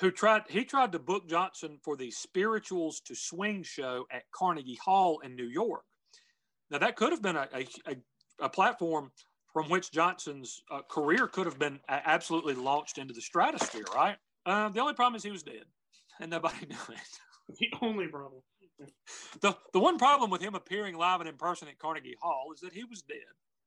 Who 0.00 0.10
tried 0.10 0.42
he 0.48 0.64
tried 0.64 0.92
to 0.92 0.98
book 0.98 1.28
Johnson 1.28 1.78
for 1.82 1.96
the 1.96 2.10
Spirituals 2.10 3.00
to 3.00 3.14
Swing 3.14 3.62
show 3.62 4.06
at 4.10 4.30
Carnegie 4.32 4.78
Hall 4.82 5.20
in 5.20 5.34
New 5.34 5.46
York. 5.46 5.84
Now 6.70 6.78
that 6.78 6.96
could 6.96 7.12
have 7.12 7.22
been 7.22 7.36
a, 7.36 7.48
a, 7.54 7.66
a, 7.86 7.96
a 8.40 8.48
platform 8.48 9.10
from 9.52 9.70
which 9.70 9.90
Johnson's 9.90 10.60
uh, 10.70 10.82
career 10.90 11.26
could 11.26 11.46
have 11.46 11.58
been 11.58 11.80
absolutely 11.88 12.54
launched 12.54 12.98
into 12.98 13.14
the 13.14 13.22
stratosphere, 13.22 13.86
right? 13.94 14.16
Uh, 14.44 14.68
the 14.68 14.80
only 14.80 14.92
problem 14.92 15.16
is 15.16 15.22
he 15.22 15.30
was 15.30 15.42
dead, 15.42 15.64
and 16.20 16.30
nobody 16.30 16.66
knew 16.68 16.76
it. 16.90 17.56
the 17.58 17.72
only 17.80 18.06
problem. 18.06 18.42
The 19.40 19.56
the 19.72 19.80
one 19.80 19.98
problem 19.98 20.30
with 20.30 20.42
him 20.42 20.54
appearing 20.54 20.96
live 20.96 21.20
and 21.20 21.28
in 21.28 21.36
person 21.36 21.68
at 21.68 21.78
Carnegie 21.78 22.16
Hall 22.20 22.50
is 22.54 22.60
that 22.60 22.74
he 22.74 22.84
was 22.84 23.00
dead. 23.02 23.18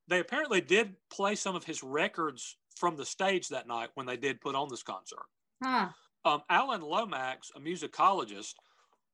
They 0.08 0.20
apparently 0.20 0.62
did 0.62 0.96
play 1.12 1.36
some 1.36 1.56
of 1.56 1.64
his 1.64 1.84
records 1.84 2.58
from 2.76 2.96
the 2.96 3.06
stage 3.06 3.50
that 3.50 3.68
night 3.68 3.90
when 3.96 4.06
they 4.06 4.18
did 4.18 4.42
put 4.42 4.56
on 4.56 4.70
this 4.70 4.84
concert. 4.84 5.26
Huh. 5.64 5.90
Um, 6.26 6.42
Alan 6.50 6.82
Lomax, 6.82 7.52
a 7.56 7.60
musicologist, 7.60 8.56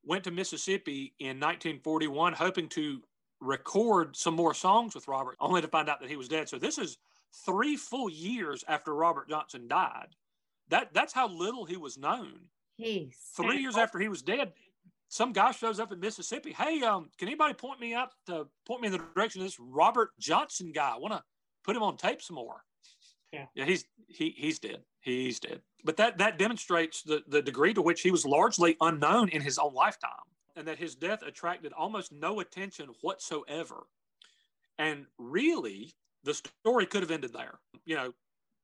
went 0.03 0.23
to 0.23 0.31
Mississippi 0.31 1.13
in 1.19 1.39
1941 1.39 2.33
hoping 2.33 2.67
to 2.69 3.01
record 3.41 4.15
some 4.15 4.35
more 4.35 4.53
songs 4.53 4.95
with 4.95 5.07
Robert, 5.07 5.35
only 5.39 5.61
to 5.61 5.67
find 5.67 5.89
out 5.89 5.99
that 5.99 6.09
he 6.09 6.15
was 6.15 6.27
dead. 6.27 6.49
So 6.49 6.57
this 6.57 6.77
is 6.77 6.97
three 7.45 7.75
full 7.75 8.09
years 8.09 8.63
after 8.67 8.93
Robert 8.93 9.29
Johnson 9.29 9.67
died. 9.67 10.15
That 10.69 10.93
that's 10.93 11.13
how 11.13 11.27
little 11.27 11.65
he 11.65 11.77
was 11.77 11.97
known. 11.97 12.39
Jeez. 12.79 13.13
Three 13.35 13.59
years 13.59 13.77
after 13.77 13.99
he 13.99 14.07
was 14.07 14.21
dead, 14.21 14.53
some 15.07 15.31
guy 15.31 15.51
shows 15.51 15.79
up 15.79 15.91
in 15.91 15.99
Mississippi. 15.99 16.51
Hey, 16.51 16.81
um, 16.81 17.09
can 17.17 17.27
anybody 17.27 17.53
point 17.53 17.79
me 17.79 17.93
out 17.93 18.09
to 18.27 18.47
point 18.65 18.81
me 18.81 18.87
in 18.87 18.91
the 18.91 19.05
direction 19.15 19.41
of 19.41 19.47
this 19.47 19.59
Robert 19.59 20.11
Johnson 20.19 20.71
guy? 20.73 20.93
I 20.95 20.97
want 20.97 21.13
to 21.13 21.23
put 21.63 21.75
him 21.75 21.83
on 21.83 21.97
tape 21.97 22.21
some 22.21 22.35
more. 22.35 22.63
Yeah. 23.31 23.45
yeah, 23.53 23.65
he's 23.65 23.85
he 24.07 24.33
he's 24.35 24.59
dead. 24.59 24.81
He's 25.05 25.39
dead. 25.39 25.61
But 25.83 25.97
that 25.97 26.17
that 26.17 26.39
demonstrates 26.39 27.03
the 27.03 27.23
the 27.27 27.41
degree 27.41 27.75
to 27.75 27.81
which 27.81 28.01
he 28.01 28.09
was 28.09 28.25
largely 28.25 28.75
unknown 28.81 29.29
in 29.29 29.39
his 29.39 29.59
own 29.59 29.71
lifetime, 29.75 30.09
and 30.55 30.67
that 30.67 30.79
his 30.79 30.95
death 30.95 31.21
attracted 31.21 31.73
almost 31.73 32.11
no 32.11 32.39
attention 32.39 32.89
whatsoever. 33.01 33.85
And 34.79 35.05
really, 35.19 35.93
the 36.23 36.33
story 36.33 36.87
could 36.87 37.03
have 37.03 37.11
ended 37.11 37.33
there. 37.33 37.59
You 37.85 37.95
know, 37.97 38.13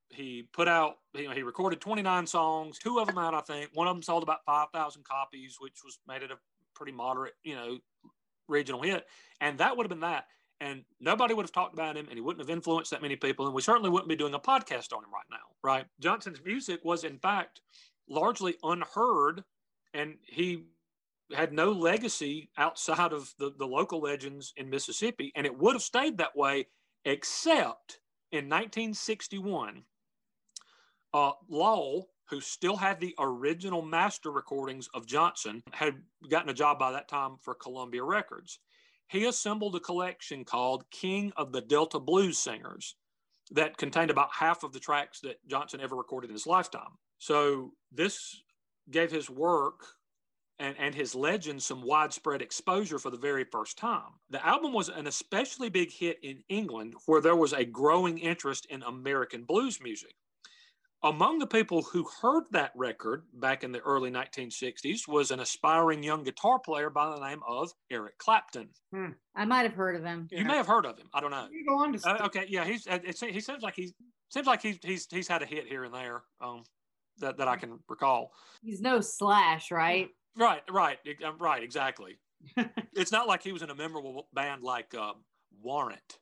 he 0.09 0.47
put 0.51 0.67
out 0.67 0.95
you 1.13 1.27
know 1.27 1.31
he 1.31 1.43
recorded 1.43 1.79
29 1.79 2.27
songs 2.27 2.77
two 2.77 2.99
of 2.99 3.07
them 3.07 3.17
out 3.17 3.33
i 3.33 3.41
think 3.41 3.69
one 3.73 3.87
of 3.87 3.95
them 3.95 4.03
sold 4.03 4.23
about 4.23 4.43
5000 4.45 5.05
copies 5.05 5.57
which 5.59 5.77
was 5.85 5.99
made 6.07 6.21
it 6.21 6.31
a 6.31 6.37
pretty 6.75 6.91
moderate 6.91 7.33
you 7.43 7.55
know 7.55 7.77
regional 8.49 8.81
hit 8.81 9.05
and 9.39 9.57
that 9.59 9.77
would 9.77 9.85
have 9.85 9.89
been 9.89 10.01
that 10.01 10.25
and 10.61 10.83
nobody 11.01 11.33
would 11.33 11.43
have 11.43 11.51
talked 11.51 11.73
about 11.73 11.97
him 11.97 12.05
and 12.05 12.15
he 12.15 12.21
wouldn't 12.21 12.47
have 12.47 12.55
influenced 12.55 12.91
that 12.91 13.01
many 13.01 13.17
people 13.17 13.45
and 13.45 13.53
we 13.53 13.61
certainly 13.61 13.89
wouldn't 13.89 14.07
be 14.07 14.15
doing 14.15 14.33
a 14.33 14.39
podcast 14.39 14.93
on 14.95 15.03
him 15.03 15.11
right 15.13 15.25
now 15.29 15.37
right 15.63 15.85
johnson's 15.99 16.41
music 16.45 16.79
was 16.83 17.03
in 17.03 17.17
fact 17.17 17.61
largely 18.07 18.55
unheard 18.63 19.43
and 19.93 20.15
he 20.21 20.65
had 21.35 21.51
no 21.51 21.71
legacy 21.71 22.49
outside 22.57 23.11
of 23.13 23.33
the, 23.39 23.51
the 23.57 23.67
local 23.67 23.99
legends 23.99 24.53
in 24.55 24.69
mississippi 24.69 25.33
and 25.35 25.45
it 25.45 25.57
would 25.57 25.73
have 25.73 25.81
stayed 25.81 26.17
that 26.17 26.35
way 26.35 26.67
except 27.03 27.99
in 28.31 28.45
1961 28.45 29.83
uh, 31.13 31.31
Lowell, 31.49 32.09
who 32.29 32.39
still 32.39 32.77
had 32.77 32.99
the 32.99 33.13
original 33.19 33.81
master 33.81 34.31
recordings 34.31 34.87
of 34.93 35.05
Johnson, 35.05 35.61
had 35.71 35.95
gotten 36.29 36.49
a 36.49 36.53
job 36.53 36.79
by 36.79 36.91
that 36.91 37.09
time 37.09 37.37
for 37.41 37.53
Columbia 37.53 38.03
Records. 38.03 38.59
He 39.11 39.25
assembled 39.25 39.75
a 39.75 39.81
collection 39.81 40.45
called 40.45 40.89
King 40.89 41.33
of 41.35 41.51
the 41.51 41.59
Delta 41.59 41.99
Blues 41.99 42.39
Singers 42.39 42.95
that 43.51 43.75
contained 43.75 44.09
about 44.09 44.29
half 44.31 44.63
of 44.63 44.71
the 44.71 44.79
tracks 44.79 45.19
that 45.19 45.45
Johnson 45.49 45.81
ever 45.81 45.97
recorded 45.97 46.29
in 46.29 46.33
his 46.33 46.47
lifetime. 46.47 46.97
So 47.17 47.73
this 47.91 48.41
gave 48.89 49.11
his 49.11 49.29
work 49.29 49.85
and, 50.59 50.77
and 50.79 50.95
his 50.95 51.13
legend 51.13 51.61
some 51.61 51.81
widespread 51.81 52.41
exposure 52.41 52.99
for 52.99 53.09
the 53.09 53.17
very 53.17 53.43
first 53.43 53.77
time. 53.77 54.13
The 54.29 54.45
album 54.47 54.71
was 54.71 54.87
an 54.87 55.07
especially 55.07 55.69
big 55.69 55.91
hit 55.91 56.17
in 56.23 56.41
England, 56.47 56.93
where 57.05 57.19
there 57.19 57.35
was 57.35 57.51
a 57.51 57.65
growing 57.65 58.17
interest 58.17 58.65
in 58.69 58.81
American 58.83 59.43
blues 59.43 59.81
music. 59.81 60.15
Among 61.03 61.39
the 61.39 61.47
people 61.47 61.81
who 61.81 62.07
heard 62.21 62.43
that 62.51 62.71
record 62.75 63.23
back 63.33 63.63
in 63.63 63.71
the 63.71 63.79
early 63.79 64.11
1960s 64.11 65.07
was 65.07 65.31
an 65.31 65.39
aspiring 65.39 66.03
young 66.03 66.23
guitar 66.23 66.59
player 66.59 66.91
by 66.91 67.09
the 67.09 67.19
name 67.19 67.41
of 67.47 67.71
Eric 67.89 68.19
Clapton. 68.19 68.69
I 69.35 69.45
might 69.45 69.63
have 69.63 69.73
heard 69.73 69.95
of 69.95 70.03
him. 70.03 70.27
You 70.29 70.45
may 70.45 70.57
have 70.57 70.67
heard 70.67 70.85
of 70.85 70.99
him. 70.99 71.07
I 71.11 71.19
don't 71.19 71.31
know. 71.31 71.47
You 71.51 71.65
go 71.65 71.79
on 71.79 71.93
to 71.93 72.07
Uh, 72.07 72.25
okay, 72.27 72.45
yeah, 72.47 72.65
he's 72.65 72.85
uh, 72.85 72.99
it, 73.03 73.17
he 73.19 73.39
seems 73.39 73.63
like 73.63 73.73
he 73.73 73.91
seems 74.29 74.45
like 74.45 74.61
he's 74.61 74.77
he's 74.83 75.07
he's 75.09 75.27
had 75.27 75.41
a 75.41 75.45
hit 75.45 75.65
here 75.65 75.85
and 75.85 75.93
there 75.93 76.21
um, 76.39 76.63
that 77.17 77.37
that 77.37 77.47
I 77.47 77.55
can 77.55 77.79
recall. 77.89 78.31
He's 78.61 78.81
no 78.81 79.01
Slash, 79.01 79.71
right? 79.71 80.07
Right, 80.37 80.61
right, 80.69 80.99
uh, 81.25 81.31
right, 81.39 81.63
exactly. 81.63 82.19
it's 82.93 83.11
not 83.11 83.27
like 83.27 83.41
he 83.41 83.51
was 83.51 83.63
in 83.63 83.71
a 83.71 83.75
memorable 83.75 84.27
band 84.33 84.61
like 84.61 84.93
um, 84.93 85.23
Warrant 85.63 86.19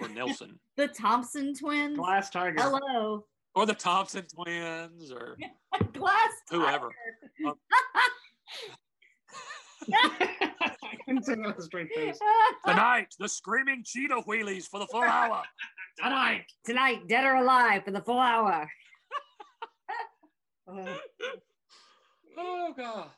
or 0.00 0.08
Nelson 0.14 0.58
The 0.76 0.88
Thompson 0.88 1.54
twins. 1.54 1.98
Glass 1.98 2.30
Tiger. 2.30 2.62
Hello. 2.62 3.24
Or 3.56 3.64
the 3.66 3.74
Thompson 3.74 4.24
Twins 4.32 5.10
or 5.10 5.36
Glass. 5.94 6.30
whoever. 6.50 6.90
I 9.92 10.96
couldn't 11.06 11.24
say 11.24 11.34
that 11.36 11.46
with 11.46 11.58
a 11.58 11.62
straight 11.62 11.88
face. 11.94 12.18
Tonight, 12.66 13.14
the 13.18 13.28
screaming 13.28 13.82
cheetah 13.84 14.22
wheelies 14.28 14.66
for 14.68 14.78
the 14.78 14.86
full 14.86 15.02
hour. 15.04 15.42
Tonight. 16.02 16.44
Tonight, 16.66 17.08
dead 17.08 17.24
or 17.24 17.36
alive 17.36 17.82
for 17.84 17.90
the 17.92 18.02
full 18.02 18.20
hour. 18.20 18.68
Uh, 20.68 20.94
Oh 22.38 22.74
God. 22.76 23.08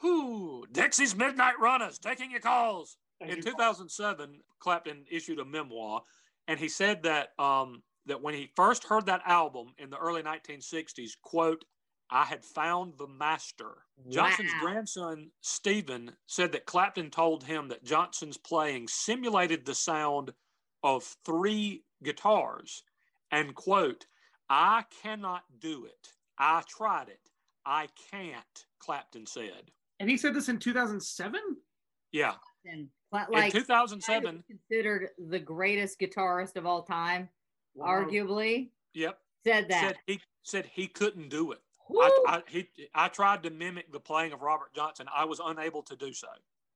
Who? 0.00 0.66
Dexys 0.72 1.16
Midnight 1.16 1.60
Runners 1.60 2.00
taking 2.00 2.32
your 2.32 2.40
calls. 2.40 2.96
Thank 3.20 3.30
in 3.30 3.36
you. 3.38 3.42
2007, 3.44 4.40
Clapton 4.58 5.04
issued 5.08 5.38
a 5.38 5.44
memoir, 5.44 6.02
and 6.48 6.58
he 6.58 6.66
said 6.68 7.04
that 7.04 7.28
um, 7.38 7.84
that 8.06 8.22
when 8.22 8.34
he 8.34 8.50
first 8.56 8.84
heard 8.84 9.06
that 9.06 9.22
album 9.24 9.74
in 9.78 9.90
the 9.90 9.98
early 9.98 10.22
1960s, 10.22 11.16
quote, 11.22 11.64
"I 12.10 12.24
had 12.24 12.44
found 12.44 12.98
the 12.98 13.06
master." 13.06 13.84
Johnson's 14.08 14.52
grandson 14.60 15.32
Stephen 15.40 16.16
said 16.26 16.52
that 16.52 16.66
Clapton 16.66 17.10
told 17.10 17.44
him 17.44 17.68
that 17.68 17.84
Johnson's 17.84 18.36
playing 18.36 18.88
simulated 18.88 19.64
the 19.64 19.74
sound 19.74 20.34
of 20.82 21.04
three 21.24 21.84
guitars, 22.02 22.82
and 23.30 23.54
quote, 23.54 24.06
"I 24.48 24.84
cannot 25.02 25.44
do 25.58 25.84
it. 25.84 26.12
I 26.38 26.62
tried 26.62 27.08
it. 27.08 27.30
I 27.64 27.88
can't." 28.10 28.66
Clapton 28.78 29.26
said. 29.26 29.70
And 30.00 30.10
he 30.10 30.16
said 30.16 30.34
this 30.34 30.48
in 30.48 30.58
2007? 30.58 31.40
Yeah, 32.10 32.34
and 32.64 32.88
Cla- 33.10 33.26
in 33.28 33.32
like 33.32 33.52
2007. 33.52 34.42
considered 34.48 35.10
the 35.18 35.38
greatest 35.38 36.00
guitarist 36.00 36.56
of 36.56 36.66
all 36.66 36.82
time, 36.82 37.28
Arguably, 37.78 38.70
Yep. 38.94 39.18
said 39.44 39.68
that. 39.68 39.80
said 39.80 39.96
he 40.06 40.20
said 40.42 40.66
he 40.66 40.86
couldn't 40.86 41.28
do 41.28 41.52
it. 41.52 41.60
I, 41.90 42.10
I 42.26 42.42
he 42.48 42.68
I 42.94 43.08
tried 43.08 43.42
to 43.42 43.50
mimic 43.50 43.92
the 43.92 44.00
playing 44.00 44.32
of 44.32 44.42
Robert 44.42 44.74
Johnson. 44.74 45.06
I 45.14 45.24
was 45.24 45.40
unable 45.44 45.82
to 45.84 45.96
do 45.96 46.12
so. 46.12 46.28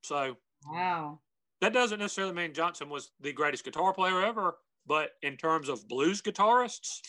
So 0.03 0.37
wow. 0.67 1.21
that 1.61 1.73
doesn't 1.73 1.99
necessarily 1.99 2.35
mean 2.35 2.53
Johnson 2.53 2.89
was 2.89 3.11
the 3.21 3.33
greatest 3.33 3.65
guitar 3.65 3.93
player 3.93 4.23
ever, 4.23 4.59
but 4.87 5.13
in 5.23 5.37
terms 5.37 5.69
of 5.69 5.87
blues 5.89 6.21
guitarists, 6.23 7.01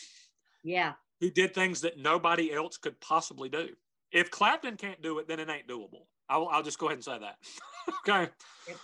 Yeah. 0.64 0.94
he 1.20 1.30
did 1.30 1.54
things 1.54 1.80
that 1.82 1.98
nobody 1.98 2.52
else 2.52 2.76
could 2.76 2.98
possibly 3.00 3.48
do. 3.48 3.68
If 4.10 4.30
Clapton 4.30 4.76
can't 4.76 5.02
do 5.02 5.18
it, 5.18 5.28
then 5.28 5.38
it 5.38 5.50
ain't 5.50 5.68
doable. 5.68 6.06
I'll, 6.30 6.48
I'll 6.48 6.62
just 6.62 6.78
go 6.78 6.86
ahead 6.86 6.96
and 6.96 7.04
say 7.04 7.18
that. 7.18 7.36
okay. 8.08 8.30
Yep. 8.66 8.76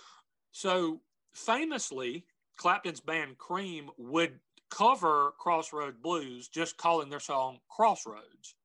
So 0.51 1.01
famously, 1.33 2.25
Clapton's 2.57 2.99
band 2.99 3.37
Cream 3.37 3.89
would 3.97 4.39
cover 4.69 5.33
Crossroad 5.39 6.01
Blues, 6.01 6.47
just 6.47 6.77
calling 6.77 7.09
their 7.09 7.19
song 7.19 7.59
Crossroads, 7.69 8.55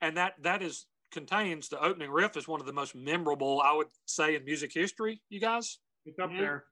and 0.00 0.16
that 0.16 0.34
that 0.42 0.62
is 0.62 0.86
contains 1.10 1.68
the 1.68 1.80
opening 1.82 2.10
riff 2.10 2.36
is 2.36 2.48
one 2.48 2.60
of 2.60 2.66
the 2.66 2.72
most 2.72 2.94
memorable, 2.94 3.60
I 3.64 3.72
would 3.72 3.86
say, 4.06 4.34
in 4.34 4.44
music 4.44 4.72
history. 4.74 5.20
You 5.28 5.40
guys. 5.40 5.78
It's 6.06 6.18
up 6.18 6.30
Yeah. 6.32 6.40
there. 6.40 6.64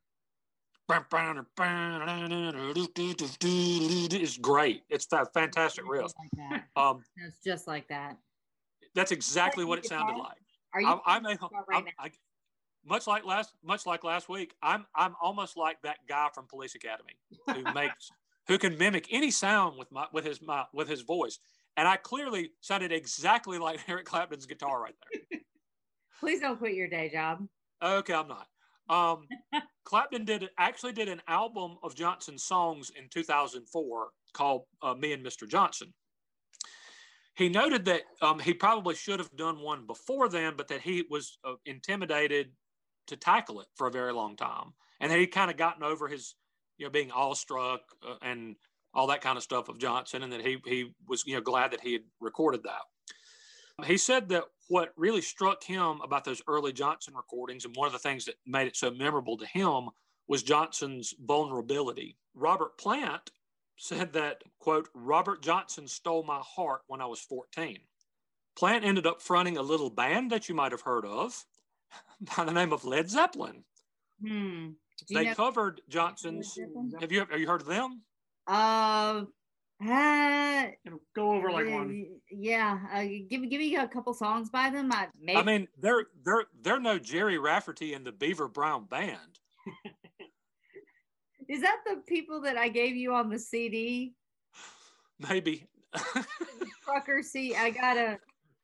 It's 4.13 4.37
great. 4.39 4.83
It's 4.91 5.07
a 5.13 5.27
fantastic 5.27 5.85
riff. 5.89 6.13
Like. 6.51 6.63
Um, 6.77 7.03
It's 7.17 7.39
just 7.45 7.67
like 7.67 7.89
that. 7.89 8.17
that's 8.95 9.13
exactly 9.13 9.65
what 9.65 9.79
it 9.79 9.83
Guitar? 9.85 10.01
sounded 10.01 10.19
like. 10.21 10.39
Are 10.75 10.81
you? 10.81 10.87
I'm, 10.89 11.01
I'm, 11.07 11.27
a, 11.27 11.29
right 11.31 11.39
I'm? 11.73 11.85
I, 11.99 12.11
much 12.85 13.07
like 13.07 13.25
last, 13.25 13.53
much 13.63 13.87
like 13.87 14.03
last 14.05 14.29
week. 14.29 14.55
I'm, 14.63 14.87
I'm 14.95 15.15
almost 15.23 15.57
like 15.57 15.81
that 15.83 15.99
guy 16.09 16.29
from 16.35 16.47
Police 16.47 16.75
Academy 16.75 17.15
who 17.47 17.63
makes, 17.75 18.11
who 18.49 18.59
can 18.59 18.77
mimic 18.79 19.09
any 19.11 19.31
sound 19.31 19.79
with 19.79 19.91
my, 19.93 20.07
with 20.13 20.25
his, 20.25 20.43
my, 20.43 20.65
with 20.73 20.89
his 20.89 21.03
voice. 21.03 21.39
And 21.77 21.89
I 21.89 21.97
clearly 21.97 22.51
sounded 22.61 22.93
exactly 22.93 23.59
like 23.59 23.81
Eric 23.89 24.07
Clapton's 24.07 24.47
guitar 24.47 24.83
right 24.83 24.95
there. 25.13 25.41
Please 26.21 26.41
don't 26.41 26.59
quit 26.59 26.75
your 26.75 26.89
day 26.89 27.11
job. 27.13 27.47
Okay, 27.83 28.15
I'm 28.15 28.29
not. 28.29 28.47
Um, 28.89 29.27
Clapton 29.85 30.25
did 30.25 30.49
actually 30.59 30.93
did 30.93 31.09
an 31.09 31.23
album 31.27 31.79
of 31.83 31.95
Johnson's 31.95 32.45
songs 32.45 32.91
in 32.97 33.09
2004 33.09 34.09
called 34.33 34.63
uh, 34.83 34.95
"Me 34.95 35.13
and 35.13 35.25
Mr. 35.25 35.49
Johnson." 35.49 35.93
He 37.35 37.49
noted 37.49 37.87
that 37.87 38.03
um, 38.21 38.39
he 38.39 38.53
probably 38.53 38.95
should 38.95 39.19
have 39.19 39.35
done 39.37 39.61
one 39.61 39.87
before 39.87 40.29
then, 40.29 40.55
but 40.57 40.69
that 40.69 40.83
he 40.83 41.05
was 41.09 41.39
uh, 41.45 41.55
intimidated 41.65 42.53
to 43.07 43.17
tackle 43.17 43.61
it 43.61 43.67
for 43.75 43.87
a 43.87 43.91
very 43.91 44.13
long 44.13 44.37
time, 44.37 44.75
and 45.01 45.11
that 45.11 45.19
he 45.19 45.27
kind 45.27 45.51
of 45.51 45.57
gotten 45.57 45.83
over 45.83 46.09
his, 46.09 46.35
you 46.83 46.89
know, 46.89 46.91
being 46.91 47.13
awestruck 47.13 47.83
uh, 48.05 48.17
and 48.23 48.57
all 48.93 49.07
that 49.07 49.21
kind 49.21 49.37
of 49.37 49.45
stuff 49.45 49.69
of 49.69 49.79
Johnson, 49.79 50.25
and 50.25 50.33
that 50.33 50.45
he 50.45 50.59
he 50.67 50.93
was 51.07 51.25
you 51.25 51.37
know 51.37 51.41
glad 51.41 51.71
that 51.71 51.81
he 51.81 51.93
had 51.93 52.03
recorded 52.21 52.65
that. 52.65 53.87
He 53.87 53.97
said 53.97 54.29
that 54.31 54.45
what 54.69 54.93
really 54.97 55.23
struck 55.23 55.63
him 55.63 56.01
about 56.03 56.25
those 56.25 56.43
early 56.49 56.73
Johnson 56.73 57.15
recordings, 57.15 57.65
and 57.65 57.77
one 57.77 57.87
of 57.87 57.93
the 57.93 58.01
things 58.01 58.25
that 58.25 58.35
made 58.45 58.67
it 58.67 58.75
so 58.77 58.91
memorable 58.91 59.37
to 59.39 59.47
him, 59.47 59.91
was 60.27 60.43
Johnson's 60.43 61.15
vulnerability. 61.25 62.17
Robert 62.35 62.77
Plant 62.79 63.31
said 63.77 64.13
that, 64.15 64.43
quote, 64.59 64.89
Robert 64.93 65.41
Johnson 65.41 65.87
stole 65.87 66.25
my 66.25 66.41
heart 66.43 66.83
when 66.89 67.01
I 67.01 67.07
was 67.07 67.21
14. 67.21 67.79
Plant 68.57 68.85
ended 68.85 69.07
up 69.07 69.23
fronting 69.23 69.57
a 69.57 69.63
little 69.63 69.91
band 69.91 70.33
that 70.33 70.49
you 70.49 70.55
might 70.55 70.73
have 70.73 70.83
heard 70.83 71.05
of 71.05 71.45
by 72.37 72.45
the 72.45 72.53
name 72.53 72.73
of 72.73 72.85
Led 72.85 73.09
Zeppelin. 73.09 73.65
Hmm. 74.25 74.71
Do 74.99 75.05
you 75.09 75.19
They 75.19 75.25
know- 75.31 75.35
covered 75.35 75.81
Johnson's. 75.89 76.59
Have 77.01 77.13
you 77.13 77.21
have 77.21 77.39
you 77.41 77.47
heard 77.47 77.63
of 77.63 77.67
them? 77.67 78.03
Uh, 78.47 79.25
uh, 79.85 80.67
go 81.15 81.33
over 81.33 81.51
like 81.51 81.69
one. 81.69 82.07
Yeah, 82.31 82.79
uh, 82.93 83.03
give 83.29 83.41
me 83.41 83.49
give 83.49 83.61
me 83.61 83.75
a 83.77 83.89
couple 83.89 84.15
songs 84.15 84.51
by 84.51 84.71
them. 84.71 84.93
I 84.93 85.09
maybe 85.21 85.39
I 85.39 85.43
mean, 85.43 85.69
they're 85.79 86.07
they're 86.25 86.45
they're 86.61 86.81
no 86.81 86.99
Jerry 86.99 87.39
Rafferty 87.39 87.95
and 87.95 88.07
the 88.07 88.13
Beaver 88.13 88.49
Brown 88.49 88.85
Band. 88.85 89.41
is 91.49 91.63
that 91.63 91.79
the 91.87 92.03
people 92.07 92.41
that 92.43 92.57
I 92.57 92.69
gave 92.69 92.95
you 92.97 93.15
on 93.15 93.29
the 93.29 93.39
CD? 93.39 94.15
Maybe. 95.19 95.67
Trucker, 96.85 97.23
see, 97.23 97.55
I 97.55 97.71
got 97.71 97.97
a 97.97 98.19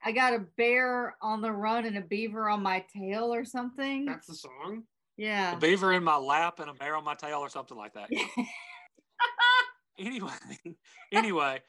I 0.05 0.12
got 0.12 0.34
a 0.34 0.40
bear 0.56 1.16
on 1.20 1.40
the 1.40 1.52
run 1.52 1.84
and 1.84 1.98
a 1.98 2.02
beaver 2.02 2.48
on 2.48 2.62
my 2.62 2.84
tail 2.96 3.34
or 3.34 3.44
something. 3.44 4.06
That's 4.06 4.26
the 4.28 4.34
song. 4.34 4.84
A 5.19 5.23
yeah. 5.23 5.55
beaver 5.57 5.93
in 5.93 6.05
my 6.05 6.16
lap 6.16 6.61
and 6.61 6.70
a 6.70 6.74
bear 6.74 6.97
on 6.97 7.05
my 7.05 7.15
tail 7.15 7.39
or 7.39 7.49
something 7.49 7.77
like 7.77 7.95
that. 7.95 8.09
anyway, 9.99 10.31
anyway, 11.12 11.61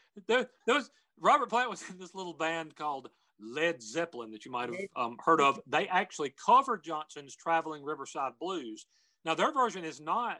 was 0.68 0.92
Robert 1.20 1.50
Plant 1.50 1.70
was 1.70 1.84
in 1.90 1.98
this 1.98 2.16
little 2.16 2.34
band 2.34 2.76
called 2.76 3.10
Led 3.40 3.82
Zeppelin 3.82 4.32
that 4.32 4.46
you 4.46 4.52
might 4.52 4.70
have 4.70 4.80
um, 4.96 5.18
heard 5.24 5.42
of. 5.42 5.60
They 5.68 5.88
actually 5.88 6.34
covered 6.46 6.84
Johnson's 6.84 7.36
"Traveling 7.36 7.84
Riverside 7.84 8.34
Blues." 8.40 8.86
Now 9.26 9.36
their 9.36 9.52
version 9.52 9.84
is 9.84 10.00
not 10.00 10.40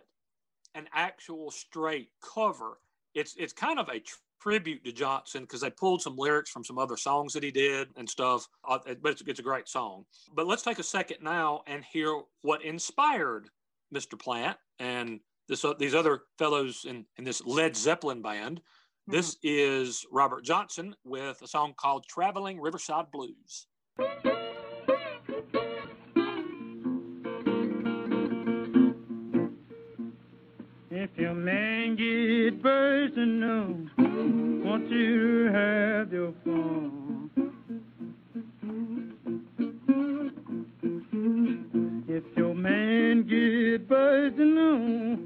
an 0.76 0.88
actual 0.94 1.52
straight 1.52 2.10
cover. 2.22 2.80
It's 3.14 3.36
it's 3.38 3.54
kind 3.54 3.80
of 3.80 3.90
a 3.90 4.02
tribute 4.42 4.84
to 4.86 4.92
Johnson 4.92 5.44
because 5.44 5.62
they 5.62 5.70
pulled 5.70 6.02
some 6.02 6.16
lyrics 6.16 6.50
from 6.50 6.64
some 6.64 6.78
other 6.78 6.98
songs 6.98 7.34
that 7.34 7.44
he 7.44 7.52
did 7.52 7.90
and 7.98 8.10
stuff. 8.10 8.48
Uh, 8.68 8.80
but 9.02 9.12
it's, 9.12 9.24
it's 9.26 9.40
a 9.40 9.44
great 9.44 9.68
song. 9.68 10.06
But 10.34 10.48
let's 10.48 10.64
take 10.64 10.80
a 10.80 10.84
second 10.84 11.18
now 11.22 11.62
and 11.68 11.84
hear 11.84 12.22
what 12.42 12.64
inspired 12.64 13.50
Mr. 13.94 14.20
Plant 14.20 14.58
and 14.80 15.20
this 15.48 15.66
uh, 15.66 15.74
these 15.78 15.96
other 15.96 16.22
fellows 16.38 16.86
in, 16.88 17.06
in 17.18 17.24
this 17.24 17.44
Led 17.46 17.76
Zeppelin 17.76 18.22
band. 18.22 18.62
This 19.08 19.38
is 19.42 20.06
Robert 20.12 20.44
Johnson 20.44 20.96
with 21.04 21.42
a 21.42 21.48
song 21.48 21.74
called 21.76 22.06
Traveling 22.08 22.62
Riverside 22.62 23.08
Blues. 23.12 23.66
If 30.92 31.18
your 31.18 31.34
man 31.34 31.96
get 31.96 32.62
personal, 32.62 33.88
want 34.24 34.90
you 34.90 35.50
have 35.54 36.12
your 36.12 36.34
fun. 36.44 37.30
If 42.08 42.24
your 42.36 42.54
man 42.56 43.24
get 43.24 43.88
personal, 43.88 45.18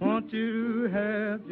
want 0.00 0.32
you 0.32 0.88
to 0.88 0.94
have 0.94 1.47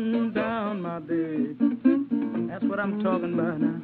juice 0.00 0.34
down 0.34 0.80
my 0.82 0.98
leg. 0.98 1.58
That's 2.48 2.64
what 2.64 2.80
I'm 2.80 3.02
talking 3.02 3.34
about 3.34 3.60
now. 3.60 3.80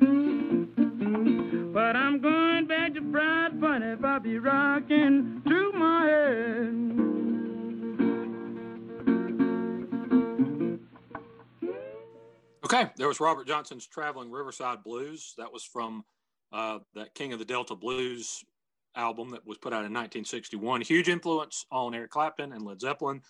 But 1.72 1.94
I'm 1.94 2.20
going 2.20 2.66
back 2.66 2.94
to 2.94 3.10
Friars 3.12 3.52
Point 3.60 3.84
if 3.84 4.02
I 4.02 4.18
be 4.18 4.38
rocking 4.38 5.42
through 5.44 5.72
my 5.72 6.06
head. 6.06 6.82
Okay, 12.64 12.90
there 12.96 13.08
was 13.08 13.20
Robert 13.20 13.46
Johnson's 13.46 13.86
Traveling 13.86 14.30
Riverside 14.30 14.82
Blues. 14.82 15.34
That 15.36 15.52
was 15.52 15.64
from 15.64 16.04
uh, 16.52 16.78
that 16.94 17.14
King 17.14 17.32
of 17.34 17.38
the 17.38 17.44
Delta 17.44 17.76
Blues 17.76 18.42
album 18.96 19.30
that 19.30 19.46
was 19.46 19.58
put 19.58 19.74
out 19.74 19.84
in 19.84 19.92
1961. 19.92 20.80
Huge 20.80 21.08
influence 21.10 21.66
on 21.70 21.94
Eric 21.94 22.10
Clapton 22.10 22.52
and 22.52 22.62
Led 22.62 22.80
Zeppelin. 22.80 23.20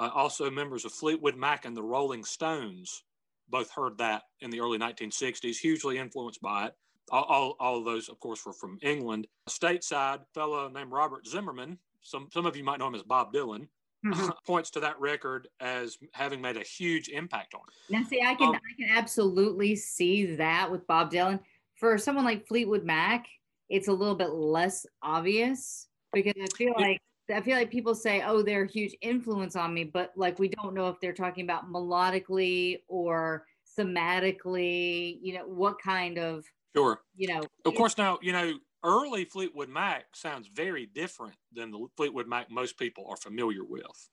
Uh, 0.00 0.10
also, 0.14 0.50
members 0.50 0.86
of 0.86 0.92
Fleetwood 0.92 1.36
Mac 1.36 1.66
and 1.66 1.76
the 1.76 1.82
Rolling 1.82 2.24
Stones 2.24 3.04
both 3.50 3.70
heard 3.70 3.98
that 3.98 4.22
in 4.40 4.50
the 4.50 4.60
early 4.60 4.78
1960s, 4.78 5.58
hugely 5.58 5.98
influenced 5.98 6.40
by 6.40 6.66
it. 6.66 6.74
All, 7.10 7.24
all, 7.24 7.56
all 7.60 7.78
of 7.78 7.84
those, 7.84 8.08
of 8.08 8.18
course, 8.18 8.46
were 8.46 8.54
from 8.54 8.78
England. 8.80 9.26
Stateside, 9.48 10.20
fellow 10.32 10.68
named 10.68 10.90
Robert 10.90 11.26
Zimmerman, 11.26 11.78
some, 12.00 12.28
some 12.32 12.46
of 12.46 12.56
you 12.56 12.64
might 12.64 12.78
know 12.78 12.86
him 12.86 12.94
as 12.94 13.02
Bob 13.02 13.34
Dylan, 13.34 13.68
points 14.46 14.70
to 14.70 14.80
that 14.80 14.98
record 14.98 15.48
as 15.60 15.98
having 16.14 16.40
made 16.40 16.56
a 16.56 16.62
huge 16.62 17.08
impact 17.08 17.52
on 17.52 17.60
it. 17.68 17.92
Now, 17.92 18.02
see, 18.04 18.22
I 18.22 18.34
can 18.34 18.48
Um, 18.48 18.54
I 18.54 18.82
can 18.82 18.96
absolutely 18.96 19.76
see 19.76 20.36
that 20.36 20.70
with 20.70 20.86
Bob 20.86 21.12
Dylan. 21.12 21.40
For 21.74 21.98
someone 21.98 22.24
like 22.24 22.46
Fleetwood 22.46 22.84
Mac, 22.84 23.26
it's 23.68 23.88
a 23.88 23.92
little 23.92 24.14
bit 24.14 24.30
less 24.30 24.86
obvious 25.02 25.88
because 26.12 26.34
I 26.40 26.46
feel 26.56 26.72
like 26.78 27.00
I 27.30 27.40
feel 27.40 27.56
like 27.56 27.70
people 27.70 27.94
say, 27.94 28.22
"Oh, 28.22 28.42
they're 28.42 28.64
a 28.64 28.70
huge 28.70 28.94
influence 29.00 29.56
on 29.56 29.74
me," 29.74 29.84
but 29.84 30.12
like 30.16 30.38
we 30.38 30.48
don't 30.48 30.74
know 30.74 30.88
if 30.88 31.00
they're 31.00 31.12
talking 31.12 31.44
about 31.44 31.70
melodically 31.70 32.82
or 32.88 33.46
thematically. 33.78 35.18
You 35.22 35.34
know, 35.34 35.46
what 35.46 35.80
kind 35.80 36.18
of 36.18 36.44
Sure. 36.76 37.02
you 37.14 37.28
know? 37.28 37.42
Of 37.64 37.74
course, 37.74 37.98
now, 37.98 38.18
you 38.22 38.32
know, 38.32 38.58
early 38.84 39.24
Fleetwood 39.24 39.68
Mac 39.68 40.14
sounds 40.14 40.46
very 40.48 40.86
different 40.86 41.36
than 41.52 41.70
the 41.70 41.88
Fleetwood 41.96 42.28
Mac 42.28 42.50
most 42.50 42.78
people 42.78 43.06
are 43.08 43.16
familiar 43.16 43.64
with. 43.64 44.08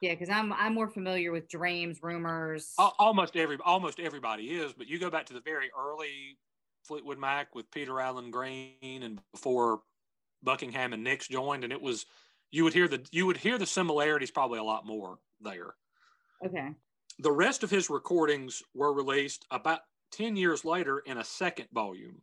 Yeah, 0.00 0.12
because 0.12 0.28
I'm 0.28 0.52
I'm 0.52 0.74
more 0.74 0.88
familiar 0.88 1.32
with 1.32 1.48
Dreams, 1.48 2.02
Rumors. 2.02 2.74
Almost 2.78 3.36
every 3.36 3.58
almost 3.64 4.00
everybody 4.00 4.50
is, 4.50 4.72
but 4.72 4.88
you 4.88 4.98
go 4.98 5.08
back 5.08 5.26
to 5.26 5.32
the 5.34 5.40
very 5.40 5.70
early 5.76 6.38
Fleetwood 6.84 7.18
Mac 7.18 7.54
with 7.54 7.70
Peter 7.70 8.00
Allen 8.00 8.30
Green 8.30 9.02
and 9.02 9.20
before 9.32 9.82
Buckingham 10.42 10.92
and 10.92 11.02
Nicks 11.04 11.28
joined, 11.28 11.64
and 11.64 11.72
it 11.72 11.80
was 11.80 12.06
you 12.54 12.62
would 12.62 12.72
hear 12.72 12.86
the 12.86 13.04
you 13.10 13.26
would 13.26 13.36
hear 13.36 13.58
the 13.58 13.66
similarities 13.66 14.30
probably 14.30 14.60
a 14.60 14.64
lot 14.64 14.86
more 14.86 15.18
there. 15.40 15.74
Okay. 16.46 16.68
The 17.18 17.32
rest 17.32 17.64
of 17.64 17.70
his 17.70 17.90
recordings 17.90 18.62
were 18.74 18.92
released 18.92 19.44
about 19.50 19.80
10 20.12 20.36
years 20.36 20.64
later 20.64 21.00
in 21.00 21.18
a 21.18 21.24
second 21.24 21.66
volume. 21.72 22.22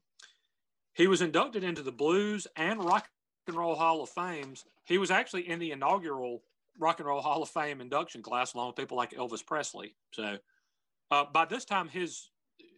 He 0.94 1.08
was 1.08 1.22
inducted 1.22 1.66
into 1.66 1.82
the 1.82 1.92
Blues 1.92 2.48
and 2.56 2.82
Rock 2.82 3.10
and 3.46 3.58
Roll 3.58 3.76
Hall 3.76 4.02
of 4.02 4.10
Fames. 4.10 4.64
He 4.86 4.98
was 4.98 5.12
actually 5.12 5.50
in 5.50 5.60
the 5.60 5.72
inaugural 5.74 6.44
Rock 6.80 7.00
and 7.00 7.08
Roll 7.10 7.22
Hall 7.22 7.44
of 7.44 7.50
Fame 7.50 7.82
induction 7.82 8.24
class 8.24 8.54
along 8.54 8.68
with 8.68 8.78
people 8.78 8.96
like 8.96 9.12
Elvis 9.12 9.46
Presley. 9.46 9.96
So 10.14 10.38
uh, 11.12 11.26
by 11.34 11.44
this 11.44 11.66
time, 11.66 11.90
his 11.90 12.30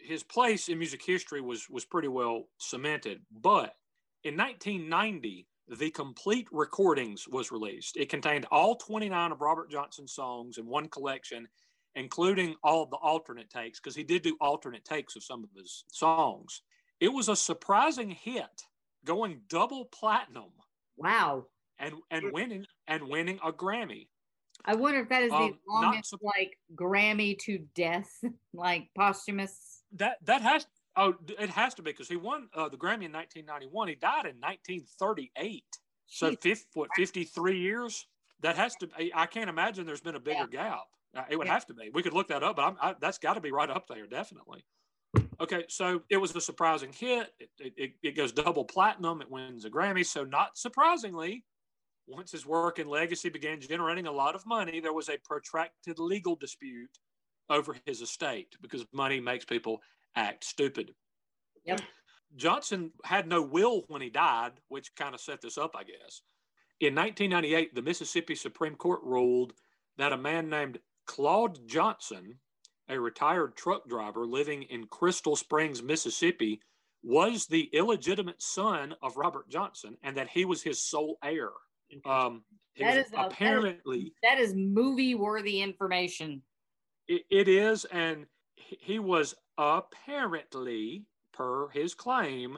his 0.01 0.23
place 0.23 0.69
in 0.69 0.79
music 0.79 1.03
history 1.05 1.39
was 1.39 1.69
was 1.69 1.85
pretty 1.85 2.07
well 2.07 2.47
cemented. 2.57 3.21
But 3.31 3.75
in 4.23 4.35
1990, 4.37 5.45
the 5.67 5.89
complete 5.91 6.47
recordings 6.51 7.27
was 7.27 7.51
released. 7.51 7.97
It 7.97 8.09
contained 8.09 8.45
all 8.51 8.75
29 8.75 9.31
of 9.31 9.41
Robert 9.41 9.69
Johnson's 9.71 10.13
songs 10.13 10.57
in 10.57 10.65
one 10.65 10.89
collection, 10.89 11.47
including 11.95 12.55
all 12.63 12.83
of 12.83 12.89
the 12.89 12.97
alternate 12.97 13.49
takes, 13.49 13.79
because 13.79 13.95
he 13.95 14.03
did 14.03 14.21
do 14.23 14.35
alternate 14.41 14.83
takes 14.85 15.15
of 15.15 15.23
some 15.23 15.43
of 15.43 15.49
his 15.55 15.85
songs. 15.91 16.61
It 16.99 17.09
was 17.09 17.29
a 17.29 17.35
surprising 17.35 18.09
hit, 18.11 18.63
going 19.05 19.41
double 19.47 19.85
platinum 19.85 20.51
Wow. 20.97 21.47
and 21.79 21.95
and 22.11 22.31
winning 22.31 22.65
and 22.87 23.07
winning 23.07 23.39
a 23.43 23.51
Grammy. 23.51 24.09
I 24.65 24.75
wonder 24.75 25.01
if 25.01 25.09
that 25.09 25.23
is 25.23 25.31
the 25.31 25.35
Um, 25.35 25.59
longest 25.67 26.11
sup- 26.11 26.21
like 26.23 26.57
Grammy 26.75 27.37
to 27.39 27.57
death, 27.73 28.23
like 28.53 28.89
posthumous. 28.95 29.83
That 29.93 30.23
that 30.25 30.41
has 30.41 30.67
oh 30.95 31.15
it 31.39 31.49
has 31.49 31.73
to 31.75 31.81
be 31.81 31.91
because 31.91 32.07
he 32.09 32.15
won 32.15 32.49
uh, 32.53 32.69
the 32.69 32.77
Grammy 32.77 33.05
in 33.05 33.11
1991. 33.11 33.87
He 33.89 33.95
died 33.95 34.25
in 34.25 34.39
1938. 34.39 35.63
So 36.07 36.31
Jeez. 36.31 36.41
fifth, 36.41 36.65
what 36.73 36.89
53 36.95 37.57
years? 37.59 38.05
That 38.41 38.55
has 38.57 38.75
to. 38.77 38.89
I, 38.97 39.11
I 39.15 39.25
can't 39.25 39.49
imagine 39.49 39.85
there's 39.85 40.01
been 40.01 40.15
a 40.15 40.19
bigger 40.19 40.47
gap. 40.47 40.83
Uh, 41.15 41.23
it 41.29 41.37
would 41.37 41.47
Yeah. 41.47 41.53
have 41.53 41.65
to 41.67 41.73
be. 41.73 41.89
We 41.93 42.03
could 42.03 42.13
look 42.13 42.27
that 42.29 42.43
up, 42.43 42.55
but 42.57 42.63
I'm, 42.63 42.77
I, 42.81 42.95
that's 42.99 43.17
got 43.17 43.35
to 43.35 43.41
be 43.41 43.51
right 43.51 43.69
up 43.69 43.87
there, 43.87 44.07
definitely. 44.07 44.65
Okay, 45.39 45.65
so 45.69 46.01
it 46.09 46.17
was 46.17 46.35
a 46.35 46.41
surprising 46.41 46.91
hit. 46.91 47.31
It, 47.39 47.49
it, 47.59 47.73
it, 47.77 47.91
it 48.03 48.11
goes 48.15 48.31
double 48.31 48.65
platinum. 48.65 49.21
It 49.21 49.29
wins 49.29 49.65
a 49.65 49.69
Grammy. 49.69 50.05
So 50.05 50.23
not 50.23 50.57
surprisingly, 50.57 51.45
once 52.07 52.31
his 52.31 52.45
work 52.45 52.79
and 52.79 52.89
legacy 52.89 53.29
began 53.29 53.61
generating 53.61 54.07
a 54.07 54.11
lot 54.11 54.35
of 54.35 54.45
money, 54.45 54.79
there 54.79 54.93
was 54.93 55.09
a 55.09 55.17
protracted 55.23 55.99
legal 55.99 56.35
dispute 56.35 56.97
over 57.49 57.75
his 57.85 58.01
estate 58.01 58.55
because 58.61 58.85
money 58.93 59.19
makes 59.19 59.45
people 59.45 59.81
act 60.15 60.43
stupid. 60.43 60.93
Yep. 61.65 61.81
Johnson 62.35 62.91
had 63.03 63.27
no 63.27 63.41
will 63.41 63.83
when 63.87 64.01
he 64.01 64.09
died, 64.09 64.53
which 64.69 64.95
kind 64.95 65.13
of 65.13 65.21
set 65.21 65.41
this 65.41 65.57
up, 65.57 65.75
I 65.75 65.83
guess. 65.83 66.21
In 66.79 66.95
1998, 66.95 67.75
the 67.75 67.81
Mississippi 67.81 68.35
Supreme 68.35 68.75
Court 68.75 69.01
ruled 69.03 69.53
that 69.97 70.11
a 70.13 70.17
man 70.17 70.49
named 70.49 70.79
Claude 71.05 71.59
Johnson, 71.67 72.39
a 72.89 72.99
retired 72.99 73.55
truck 73.55 73.87
driver 73.87 74.25
living 74.25 74.63
in 74.63 74.87
Crystal 74.87 75.35
Springs, 75.35 75.83
Mississippi, 75.83 76.59
was 77.03 77.45
the 77.45 77.69
illegitimate 77.73 78.41
son 78.41 78.95
of 79.01 79.17
Robert 79.17 79.47
Johnson 79.49 79.97
and 80.03 80.17
that 80.17 80.29
he 80.29 80.45
was 80.45 80.63
his 80.63 80.81
sole 80.81 81.17
heir. 81.23 81.51
Um, 82.05 82.43
That 82.77 82.85
was 82.85 83.07
a- 83.07 83.11
that 83.11 83.27
is- 83.27 83.33
apparently 83.33 84.13
That 84.23 84.39
is 84.39 84.55
movie 84.55 85.13
worthy 85.13 85.61
information. 85.61 86.41
it, 87.07 87.23
it 87.29 87.47
is, 87.47 87.85
and 87.85 88.25
he 88.55 88.99
was 88.99 89.35
apparently, 89.57 91.05
per 91.31 91.69
his 91.69 91.93
claim, 91.93 92.57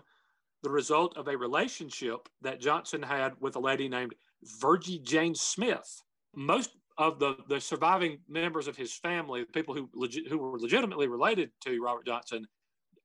the 0.64 0.70
result 0.70 1.16
of 1.18 1.28
a 1.28 1.38
relationship 1.38 2.28
that 2.42 2.60
Johnson 2.60 3.02
had 3.02 3.34
with 3.40 3.56
a 3.56 3.60
lady 3.60 3.88
named 3.88 4.16
Virgie 4.60 5.00
Jane 5.00 5.36
Smith. 5.36 6.02
Most 6.36 6.72
of 6.98 7.20
the, 7.20 7.36
the 7.50 7.60
surviving 7.60 8.20
members 8.28 8.68
of 8.68 8.76
his 8.76 8.94
family, 8.94 9.42
the 9.42 9.52
people 9.52 9.76
who 9.76 9.90
legit, 9.94 10.28
who 10.28 10.38
were 10.38 10.60
legitimately 10.60 11.08
related 11.08 11.52
to 11.62 11.82
Robert 11.82 12.06
Johnson, 12.06 12.48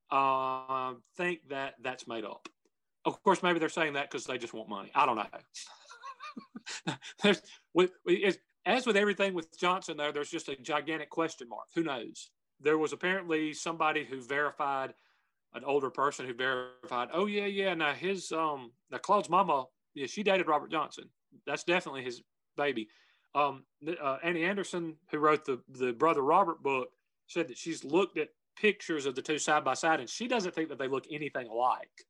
uh, 0.09 0.93
think 1.17 1.39
that 1.49 1.75
that's 1.81 2.07
made 2.07 2.25
up. 2.25 2.47
Of 3.05 3.21
course, 3.23 3.41
maybe 3.43 3.59
they're 3.59 3.69
saying 3.69 3.93
that 3.93 4.09
because 4.09 4.25
they 4.25 4.37
just 4.37 4.53
want 4.53 4.69
money. 4.69 4.91
I 4.95 5.05
don't 5.05 5.15
know. 5.15 5.25
With, 7.73 7.91
it's, 8.05 8.37
as 8.65 8.85
with 8.85 8.97
everything 8.97 9.33
with 9.33 9.57
Johnson, 9.57 9.97
there, 9.97 10.11
there's 10.11 10.29
just 10.29 10.49
a 10.49 10.55
gigantic 10.55 11.09
question 11.09 11.49
mark. 11.49 11.67
Who 11.75 11.83
knows? 11.83 12.29
There 12.61 12.77
was 12.77 12.93
apparently 12.93 13.53
somebody 13.53 14.03
who 14.03 14.21
verified, 14.21 14.93
an 15.53 15.63
older 15.65 15.89
person 15.89 16.25
who 16.25 16.33
verified, 16.33 17.09
oh 17.13 17.25
yeah, 17.25 17.45
yeah. 17.45 17.73
Now 17.73 17.93
his 17.93 18.31
um, 18.31 18.71
now 18.91 18.99
Claude's 18.99 19.29
mama, 19.29 19.65
yeah, 19.93 20.07
she 20.07 20.23
dated 20.23 20.47
Robert 20.47 20.71
Johnson. 20.71 21.09
That's 21.45 21.63
definitely 21.63 22.03
his 22.03 22.21
baby. 22.57 22.87
Um, 23.33 23.63
uh, 23.87 24.17
Annye 24.23 24.47
Anderson, 24.47 24.95
who 25.09 25.19
wrote 25.19 25.45
the 25.45 25.59
the 25.69 25.93
Brother 25.93 26.21
Robert 26.21 26.61
book, 26.61 26.89
said 27.27 27.47
that 27.47 27.57
she's 27.57 27.83
looked 27.83 28.17
at 28.17 28.29
pictures 28.57 29.05
of 29.05 29.15
the 29.15 29.21
two 29.21 29.39
side 29.39 29.63
by 29.63 29.73
side, 29.73 29.99
and 29.99 30.09
she 30.09 30.27
doesn't 30.27 30.53
think 30.53 30.69
that 30.69 30.77
they 30.77 30.87
look 30.87 31.05
anything 31.09 31.47
alike. 31.47 32.05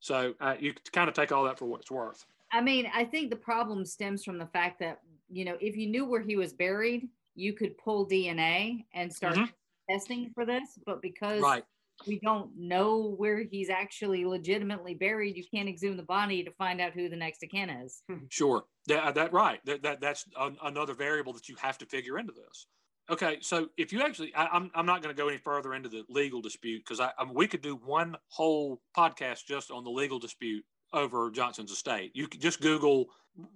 So 0.00 0.34
uh, 0.40 0.54
you 0.60 0.74
kind 0.92 1.08
of 1.08 1.14
take 1.14 1.32
all 1.32 1.44
that 1.44 1.58
for 1.58 1.66
what 1.66 1.80
it's 1.80 1.90
worth. 1.90 2.24
I 2.52 2.60
mean, 2.60 2.90
I 2.94 3.04
think 3.04 3.30
the 3.30 3.36
problem 3.36 3.84
stems 3.84 4.24
from 4.24 4.38
the 4.38 4.46
fact 4.46 4.78
that, 4.80 5.00
you 5.28 5.44
know, 5.44 5.56
if 5.60 5.76
you 5.76 5.86
knew 5.86 6.04
where 6.04 6.22
he 6.22 6.36
was 6.36 6.52
buried, 6.52 7.08
you 7.38 7.52
could 7.52 7.78
pull 7.78 8.06
DNA 8.06 8.84
and 8.92 9.12
start 9.12 9.36
Mhm. 9.36 9.52
testing 9.88 10.30
for 10.34 10.44
this. 10.44 10.78
But 10.84 11.00
because 11.00 11.40
Right. 11.40 11.64
we 12.06 12.18
don't 12.20 12.54
know 12.56 13.14
where 13.16 13.42
he's 13.42 13.70
actually 13.70 14.24
legitimately 14.24 14.94
buried, 14.94 15.36
you 15.36 15.44
can't 15.46 15.68
exhume 15.68 15.96
the 15.96 16.02
body 16.02 16.42
to 16.42 16.50
find 16.52 16.80
out 16.80 16.92
who 16.92 17.08
the 17.08 17.16
next 17.16 17.42
of 17.42 17.50
kin 17.50 17.70
is. 17.70 18.02
Hmm. 18.08 18.26
Sure. 18.28 18.64
That, 18.86 19.04
uh, 19.04 19.12
that 19.12 19.32
right. 19.32 19.64
That, 19.66 19.82
that 19.82 20.00
that's 20.00 20.26
an, 20.36 20.58
another 20.62 20.94
variable 20.94 21.32
that 21.34 21.48
you 21.48 21.56
have 21.56 21.78
to 21.78 21.86
figure 21.86 22.18
into 22.18 22.32
this. 22.32 22.66
Okay, 23.10 23.38
so 23.40 23.70
if 23.78 23.90
you 23.90 24.02
actually, 24.02 24.34
I, 24.34 24.46
I'm 24.48 24.70
I'm 24.74 24.84
not 24.84 25.00
going 25.02 25.14
to 25.14 25.18
go 25.18 25.28
any 25.28 25.38
further 25.38 25.72
into 25.72 25.88
the 25.88 26.04
legal 26.10 26.42
dispute 26.42 26.80
because 26.84 27.00
I, 27.00 27.10
I 27.18 27.24
mean, 27.24 27.32
we 27.34 27.46
could 27.46 27.62
do 27.62 27.74
one 27.76 28.16
whole 28.28 28.82
podcast 28.94 29.46
just 29.46 29.70
on 29.70 29.82
the 29.82 29.90
legal 29.90 30.18
dispute 30.18 30.64
over 30.92 31.30
Johnson's 31.30 31.70
estate. 31.70 32.10
You 32.14 32.28
could 32.28 32.40
just 32.42 32.60
Google 32.60 33.06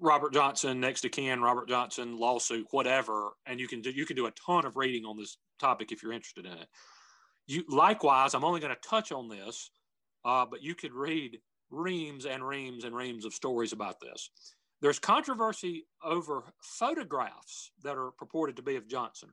Robert 0.00 0.32
Johnson 0.32 0.80
next 0.80 1.00
to 1.00 1.08
Ken, 1.08 1.40
Robert 1.40 1.68
Johnson 1.68 2.18
lawsuit, 2.18 2.66
whatever, 2.70 3.30
and 3.46 3.58
you 3.58 3.66
can 3.66 3.80
do 3.80 3.90
you 3.90 4.06
can 4.06 4.16
do 4.16 4.26
a 4.26 4.32
ton 4.32 4.64
of 4.64 4.76
reading 4.76 5.04
on 5.04 5.16
this 5.16 5.38
topic 5.58 5.92
if 5.92 6.02
you're 6.02 6.12
interested 6.12 6.46
in 6.46 6.52
it. 6.52 6.68
You 7.46 7.64
likewise, 7.68 8.34
I'm 8.34 8.44
only 8.44 8.60
going 8.60 8.74
to 8.74 8.88
touch 8.88 9.10
on 9.10 9.28
this, 9.28 9.70
uh, 10.24 10.46
but 10.46 10.62
you 10.62 10.74
could 10.74 10.92
read 10.92 11.38
reams 11.70 12.26
and 12.26 12.46
reams 12.46 12.84
and 12.84 12.94
reams 12.94 13.24
of 13.24 13.34
stories 13.34 13.72
about 13.72 13.98
this. 14.00 14.30
There's 14.80 14.98
controversy 14.98 15.86
over 16.04 16.42
photographs 16.60 17.70
that 17.82 17.96
are 17.96 18.10
purported 18.12 18.56
to 18.56 18.62
be 18.62 18.76
of 18.76 18.88
Johnson. 18.88 19.30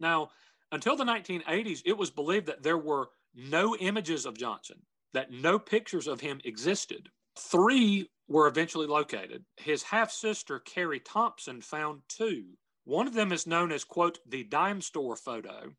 Now, 0.00 0.30
until 0.72 0.96
the 0.96 1.04
1980s, 1.04 1.82
it 1.84 1.96
was 1.96 2.10
believed 2.10 2.46
that 2.46 2.62
there 2.62 2.78
were 2.78 3.10
no 3.34 3.76
images 3.76 4.26
of 4.26 4.38
Johnson, 4.38 4.82
that 5.12 5.30
no 5.30 5.58
pictures 5.58 6.06
of 6.06 6.20
him 6.20 6.40
existed. 6.44 7.08
Three 7.38 8.08
were 8.28 8.46
eventually 8.46 8.86
located. 8.86 9.44
His 9.56 9.82
half 9.82 10.10
sister, 10.10 10.60
Carrie 10.60 11.00
Thompson, 11.00 11.60
found 11.60 12.02
two. 12.08 12.44
One 12.84 13.06
of 13.06 13.14
them 13.14 13.32
is 13.32 13.46
known 13.46 13.72
as, 13.72 13.84
quote, 13.84 14.18
the 14.26 14.44
dime 14.44 14.80
store 14.80 15.16
photo, 15.16 15.72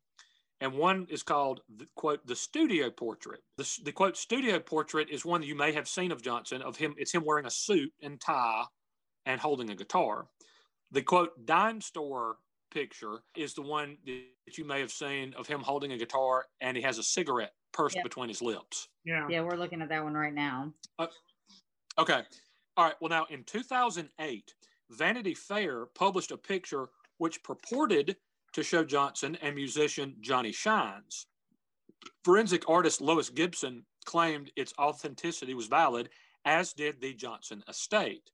and 0.60 0.72
one 0.72 1.06
is 1.08 1.22
called, 1.22 1.60
the, 1.76 1.86
quote, 1.96 2.26
the 2.26 2.36
studio 2.36 2.90
portrait. 2.90 3.40
The, 3.58 3.80
the, 3.84 3.92
quote, 3.92 4.16
studio 4.16 4.58
portrait 4.58 5.08
is 5.10 5.24
one 5.24 5.40
that 5.40 5.46
you 5.46 5.54
may 5.54 5.72
have 5.72 5.88
seen 5.88 6.10
of 6.12 6.22
Johnson, 6.22 6.62
of 6.62 6.76
him, 6.76 6.94
it's 6.98 7.12
him 7.12 7.24
wearing 7.24 7.46
a 7.46 7.50
suit 7.50 7.92
and 8.02 8.20
tie 8.20 8.64
and 9.24 9.40
holding 9.40 9.70
a 9.70 9.74
guitar. 9.76 10.26
The, 10.92 11.02
quote, 11.02 11.46
dime 11.46 11.80
store 11.80 12.36
picture 12.70 13.20
is 13.36 13.54
the 13.54 13.62
one 13.62 13.96
that 14.06 14.58
you 14.58 14.64
may 14.64 14.80
have 14.80 14.90
seen 14.90 15.34
of 15.34 15.46
him 15.46 15.60
holding 15.60 15.92
a 15.92 15.98
guitar 15.98 16.44
and 16.60 16.76
he 16.76 16.82
has 16.82 16.98
a 16.98 17.02
cigarette 17.02 17.52
pursed 17.72 17.96
Yeah. 17.96 18.02
between 18.02 18.28
his 18.28 18.42
lips. 18.42 18.88
Yeah. 19.04 19.26
Yeah, 19.28 19.42
we're 19.42 19.56
looking 19.56 19.82
at 19.82 19.88
that 19.90 20.02
one 20.02 20.14
right 20.14 20.34
now. 20.34 20.72
Uh, 20.98 21.06
Okay. 21.98 22.22
All 22.76 22.84
right. 22.84 22.94
Well, 23.00 23.08
now 23.10 23.26
in 23.30 23.44
2008, 23.44 24.54
Vanity 24.90 25.34
Fair 25.34 25.86
published 25.94 26.30
a 26.30 26.36
picture 26.36 26.88
which 27.18 27.42
purported 27.42 28.16
to 28.52 28.62
show 28.62 28.84
Johnson 28.84 29.36
and 29.42 29.54
musician 29.54 30.16
Johnny 30.20 30.52
Shines. 30.52 31.26
Forensic 32.24 32.68
artist 32.68 33.00
Lois 33.00 33.30
Gibson 33.30 33.84
claimed 34.04 34.50
its 34.56 34.72
authenticity 34.78 35.54
was 35.54 35.66
valid, 35.66 36.10
as 36.44 36.72
did 36.72 37.00
the 37.00 37.14
Johnson 37.14 37.64
estate. 37.68 38.30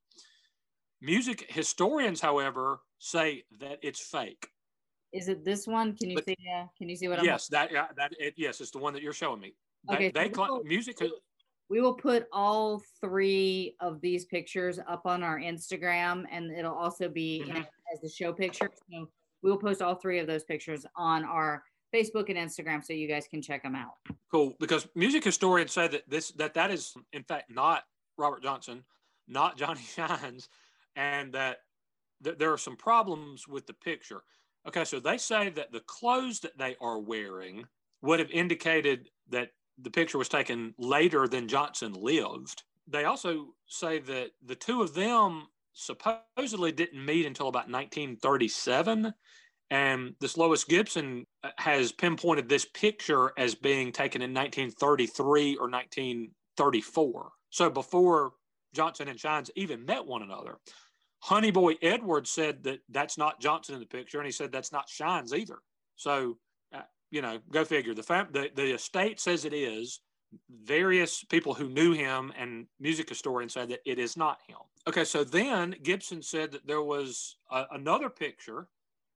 Music 1.00 1.46
historians, 1.48 2.20
however, 2.20 2.80
say 2.98 3.44
that 3.58 3.78
it's 3.82 4.00
fake. 4.00 4.48
Is 5.12 5.28
it 5.28 5.44
this 5.44 5.66
one? 5.66 5.96
Can 5.96 6.10
you 6.10 6.16
But- 6.16 6.24
see? 6.26 6.36
Uh, 6.54 6.66
can 6.76 6.88
you 6.88 6.96
see 6.96 7.08
what 7.08 7.18
I'm? 7.18 7.24
yes, 7.24 7.48
that 7.48 7.70
yeah, 7.72 7.88
that 7.96 8.12
it, 8.18 8.34
yes, 8.36 8.60
it's 8.60 8.70
the 8.70 8.78
one 8.78 8.92
that 8.94 9.02
you're 9.02 9.12
showing 9.12 9.40
me. 9.40 9.54
They, 9.88 9.94
Okay, 9.94 10.10
they 10.10 10.32
so 10.32 10.42
we'll- 10.42 10.64
music. 10.64 10.98
We 11.72 11.80
will 11.80 11.94
put 11.94 12.28
all 12.32 12.82
three 13.00 13.76
of 13.80 14.02
these 14.02 14.26
pictures 14.26 14.78
up 14.86 15.06
on 15.06 15.22
our 15.22 15.38
Instagram, 15.40 16.26
and 16.30 16.52
it'll 16.52 16.74
also 16.74 17.08
be 17.08 17.44
Mhm. 17.46 17.66
as 17.90 18.00
the 18.02 18.10
show 18.10 18.30
picture. 18.30 18.70
So 18.90 19.10
we 19.40 19.50
will 19.50 19.56
post 19.56 19.80
all 19.80 19.94
three 19.94 20.18
of 20.18 20.26
those 20.26 20.44
pictures 20.44 20.84
on 20.96 21.24
our 21.24 21.64
Facebook 21.90 22.28
and 22.28 22.36
Instagram, 22.36 22.84
so 22.84 22.92
you 22.92 23.08
guys 23.08 23.26
can 23.26 23.40
check 23.40 23.62
them 23.62 23.74
out. 23.74 23.94
Cool, 24.30 24.54
because 24.60 24.86
music 24.94 25.24
historians 25.24 25.72
say 25.72 25.88
that 25.88 26.06
this 26.10 26.32
that 26.32 26.52
that 26.52 26.70
is 26.70 26.94
in 27.14 27.24
fact 27.24 27.48
not 27.50 27.84
Robert 28.18 28.42
Johnson, 28.42 28.84
not 29.26 29.56
Johnny 29.56 29.80
Shines, 29.96 30.50
and 30.94 31.32
that 31.32 31.64
th- 32.22 32.36
there 32.36 32.52
are 32.52 32.58
some 32.58 32.76
problems 32.76 33.48
with 33.48 33.66
the 33.66 33.72
picture. 33.72 34.24
Okay, 34.66 34.84
so 34.84 35.00
they 35.00 35.16
say 35.16 35.48
that 35.48 35.72
the 35.72 35.80
clothes 35.80 36.40
that 36.40 36.58
they 36.58 36.76
are 36.82 36.98
wearing 36.98 37.66
would 38.02 38.20
have 38.20 38.30
indicated 38.30 39.10
that 39.28 39.52
the 39.82 39.90
picture 39.90 40.18
was 40.18 40.28
taken 40.28 40.74
later 40.78 41.28
than 41.28 41.48
Johnson 41.48 41.92
lived. 41.92 42.62
They 42.88 43.04
also 43.04 43.54
say 43.66 43.98
that 44.00 44.30
the 44.44 44.54
two 44.54 44.82
of 44.82 44.94
them 44.94 45.46
supposedly 45.72 46.72
didn't 46.72 47.04
meet 47.04 47.26
until 47.26 47.48
about 47.48 47.70
1937. 47.70 49.12
And 49.70 50.14
this 50.20 50.36
Lois 50.36 50.64
Gibson 50.64 51.26
uh, 51.42 51.50
has 51.56 51.92
pinpointed 51.92 52.48
this 52.48 52.66
picture 52.66 53.32
as 53.38 53.54
being 53.54 53.90
taken 53.90 54.20
in 54.20 54.34
1933 54.34 55.56
or 55.56 55.70
1934. 55.70 57.30
So 57.50 57.70
before 57.70 58.32
Johnson 58.74 59.08
and 59.08 59.18
Shines 59.18 59.50
even 59.56 59.84
met 59.84 60.04
one 60.04 60.22
another. 60.22 60.58
Honey 61.20 61.50
Boy 61.50 61.74
Edwards 61.82 62.30
said 62.30 62.64
that 62.64 62.80
that's 62.88 63.16
not 63.16 63.40
Johnson 63.40 63.74
in 63.74 63.80
the 63.80 63.86
picture, 63.86 64.18
and 64.18 64.26
he 64.26 64.32
said 64.32 64.50
that's 64.50 64.72
not 64.72 64.88
Shines 64.88 65.32
either. 65.32 65.58
So, 65.96 66.38
you 67.12 67.22
know, 67.22 67.38
go 67.52 67.64
figure. 67.64 67.94
The, 67.94 68.02
fam- 68.02 68.32
the 68.32 68.50
the 68.56 68.74
estate 68.74 69.20
says 69.20 69.44
it 69.44 69.52
is. 69.52 70.00
Various 70.64 71.22
people 71.24 71.52
who 71.52 71.68
knew 71.68 71.92
him 71.92 72.32
and 72.38 72.66
music 72.80 73.06
historians 73.06 73.52
said 73.52 73.68
that 73.68 73.80
it 73.84 73.98
is 73.98 74.16
not 74.16 74.40
him. 74.48 74.56
Okay, 74.88 75.04
so 75.04 75.22
then 75.22 75.76
Gibson 75.82 76.22
said 76.22 76.52
that 76.52 76.66
there 76.66 76.82
was 76.82 77.36
a, 77.50 77.64
another 77.72 78.08
picture 78.08 78.66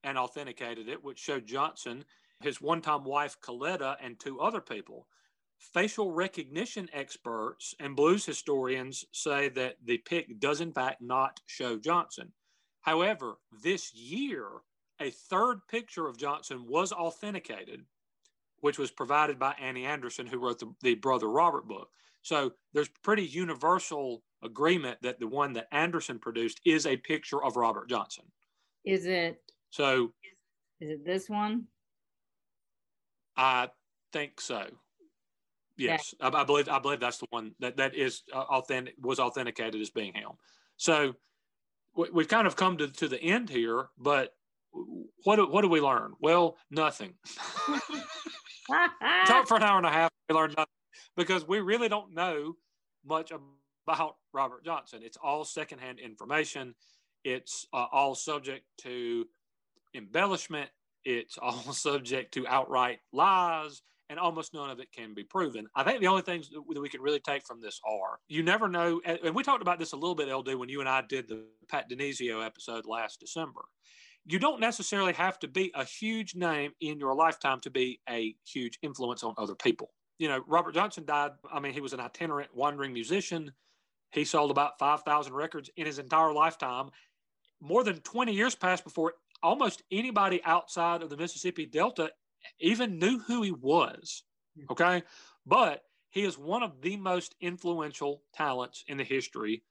and 0.05 0.19
authenticated 0.19 0.89
it, 0.89 1.03
which 1.03 1.19
showed 1.19 1.47
Johnson, 1.47 2.05
his 2.43 2.61
one 2.61 2.83
time 2.83 3.03
wife, 3.03 3.39
Caletta, 3.41 3.97
and 4.03 4.21
two 4.21 4.41
other 4.41 4.61
people. 4.61 5.09
Facial 5.59 6.13
recognition 6.13 6.87
experts 6.93 7.75
and 7.81 7.97
blues 7.97 8.27
historians 8.27 9.07
say 9.13 9.49
that 9.49 9.77
the 9.87 9.97
pic 9.97 10.39
does, 10.39 10.61
in 10.61 10.71
fact, 10.71 11.01
not 11.01 11.41
show 11.47 11.79
Johnson. 11.79 12.31
However, 12.83 13.39
this 13.63 13.95
year, 13.95 14.49
a 15.01 15.11
third 15.11 15.61
picture 15.69 16.07
of 16.07 16.19
Johnson 16.19 16.67
was 16.67 16.93
authenticated, 16.93 17.85
which 18.61 18.79
was 18.79 18.91
provided 18.91 19.39
by 19.39 19.55
Annye 19.63 19.85
Anderson, 19.85 20.27
who 20.27 20.39
wrote 20.39 20.59
the, 20.59 20.73
the 20.83 20.95
Brother 20.95 21.29
Robert 21.29 21.67
book. 21.69 21.91
So 22.23 22.53
there's 22.73 22.89
pretty 23.03 23.25
universal 23.25 24.23
agreement 24.43 24.99
that 25.03 25.21
the 25.21 25.29
one 25.29 25.53
that 25.55 25.69
Anderson 25.73 26.19
produced 26.19 26.61
is 26.65 26.87
a 26.87 26.97
picture 26.97 27.43
of 27.43 27.57
Robert 27.57 27.89
Johnson. 27.89 28.25
Is 28.85 29.07
it? 29.07 29.41
So 29.71 30.13
Is 30.81 30.91
it 30.91 31.05
this 31.05 31.29
one? 31.29 31.67
I 33.37 33.69
think 34.13 34.41
so. 34.41 34.67
Yes, 35.77 36.15
I, 36.21 36.29
I 36.29 36.45
believe 36.45 36.69
I 36.69 36.79
believe 36.79 37.01
that's 37.01 37.19
the 37.19 37.27
one 37.31 37.53
that 37.61 37.77
that 37.77 37.95
is 37.95 38.23
uh, 38.33 38.39
authentic 38.39 38.95
was 39.01 39.19
authenticated 39.19 39.81
as 39.81 39.91
being 39.91 40.15
him. 40.15 40.31
So 40.79 41.15
we, 41.95 42.09
we've 42.11 42.29
kind 42.29 42.47
of 42.47 42.57
come 42.57 42.79
to, 42.79 42.89
to 42.89 43.09
the 43.09 43.21
end 43.21 43.51
here, 43.51 43.89
but 43.99 44.35
what 45.25 45.37
do, 45.37 45.47
what 45.47 45.63
do 45.63 45.69
we 45.69 45.81
learn? 45.81 46.13
Well, 46.21 46.57
nothing. 46.71 47.15
Talk 49.27 49.49
for 49.49 49.57
an 49.57 49.63
hour 49.63 49.79
and 49.79 49.87
a 49.87 49.91
half. 49.91 50.11
We 50.29 50.35
learned 50.35 50.55
nothing 50.57 50.73
because 51.17 51.47
we 51.47 51.61
really 51.61 51.89
don't 51.89 52.15
know 52.15 52.55
much 53.05 53.33
about 53.87 54.17
Robert 54.33 54.65
Johnson. 54.65 55.01
It's 55.03 55.19
all 55.23 55.45
secondhand 55.45 55.99
information. 56.01 56.75
It's 57.25 57.67
uh, 57.73 57.87
all 57.93 58.15
subject 58.15 58.65
to 58.83 59.27
embellishment. 59.95 60.71
It's 61.05 61.39
all 61.43 61.73
subject 61.73 62.35
to 62.35 62.47
outright 62.47 62.99
lies, 63.13 63.83
and 64.11 64.19
almost 64.19 64.55
none 64.55 64.71
of 64.71 64.81
it 64.81 64.93
can 64.93 65.15
be 65.15 65.25
proven. 65.25 65.67
I 65.75 65.83
think 65.83 66.01
the 66.01 66.07
only 66.09 66.23
things 66.23 66.51
that 66.51 66.81
we 66.81 66.89
can 66.89 67.01
really 67.01 67.21
take 67.21 67.47
from 67.47 67.61
this 67.61 67.81
are 67.85 68.19
you 68.29 68.43
never 68.43 68.69
know. 68.69 69.01
And 69.05 69.35
we 69.35 69.43
talked 69.43 69.63
about 69.63 69.79
this 69.79 69.93
a 69.93 69.97
little 69.97 70.15
bit, 70.15 70.33
LD, 70.33 70.55
when 70.55 70.69
you 70.69 70.81
and 70.81 70.89
I 70.89 71.03
did 71.09 71.29
the 71.29 71.45
Pat 71.69 71.91
DiNizio 71.91 72.45
episode 72.45 72.87
last 72.87 73.21
December. 73.21 73.63
You 74.27 74.41
don't 74.41 74.61
necessarily 74.61 75.13
have 75.13 75.39
to 75.39 75.49
be 75.49 75.71
a 75.75 75.85
huge 75.85 76.35
name 76.35 76.73
in 76.81 76.99
your 76.99 77.15
lifetime 77.15 77.61
to 77.61 77.71
be 77.71 78.01
a 78.09 78.35
huge 78.45 78.79
influence 78.83 79.23
on 79.23 79.35
other 79.39 79.55
people. 79.55 79.93
You 80.19 80.29
know, 80.29 80.43
Robert 80.49 80.75
Johnson 80.75 81.05
died. 81.05 81.33
I 81.53 81.61
mean, 81.61 81.73
he 81.73 81.81
was 81.81 81.93
an 81.93 82.01
itinerant, 82.01 82.51
wandering 82.53 82.93
musician. 82.93 83.53
He 84.11 84.25
sold 84.25 84.51
about 84.51 84.79
5,000 84.79 85.33
records 85.33 85.71
in 85.77 85.87
his 85.87 85.99
entire 85.99 86.33
lifetime. 86.33 86.91
More 87.61 87.85
than 87.85 88.01
20 88.01 88.33
years 88.33 88.55
passed 88.55 88.83
before 88.83 89.15
almost 89.43 89.83
anybody 89.93 90.43
outside 90.45 91.03
of 91.03 91.11
the 91.11 91.17
Mississippi 91.17 91.67
Delta 91.67 92.11
even 92.59 92.99
knew 92.99 93.21
who 93.21 93.43
he 93.43 93.53
was. 93.53 94.25
Hmm. 94.59 94.65
Okay. 94.71 95.03
But 95.47 95.83
he 96.11 96.25
is 96.25 96.39
one 96.39 96.63
of 96.63 96.81
the 96.81 96.97
most 96.97 97.35
influential 97.41 98.23
talents 98.35 98.85
in 98.89 98.97
the 98.97 99.05
history 99.05 99.63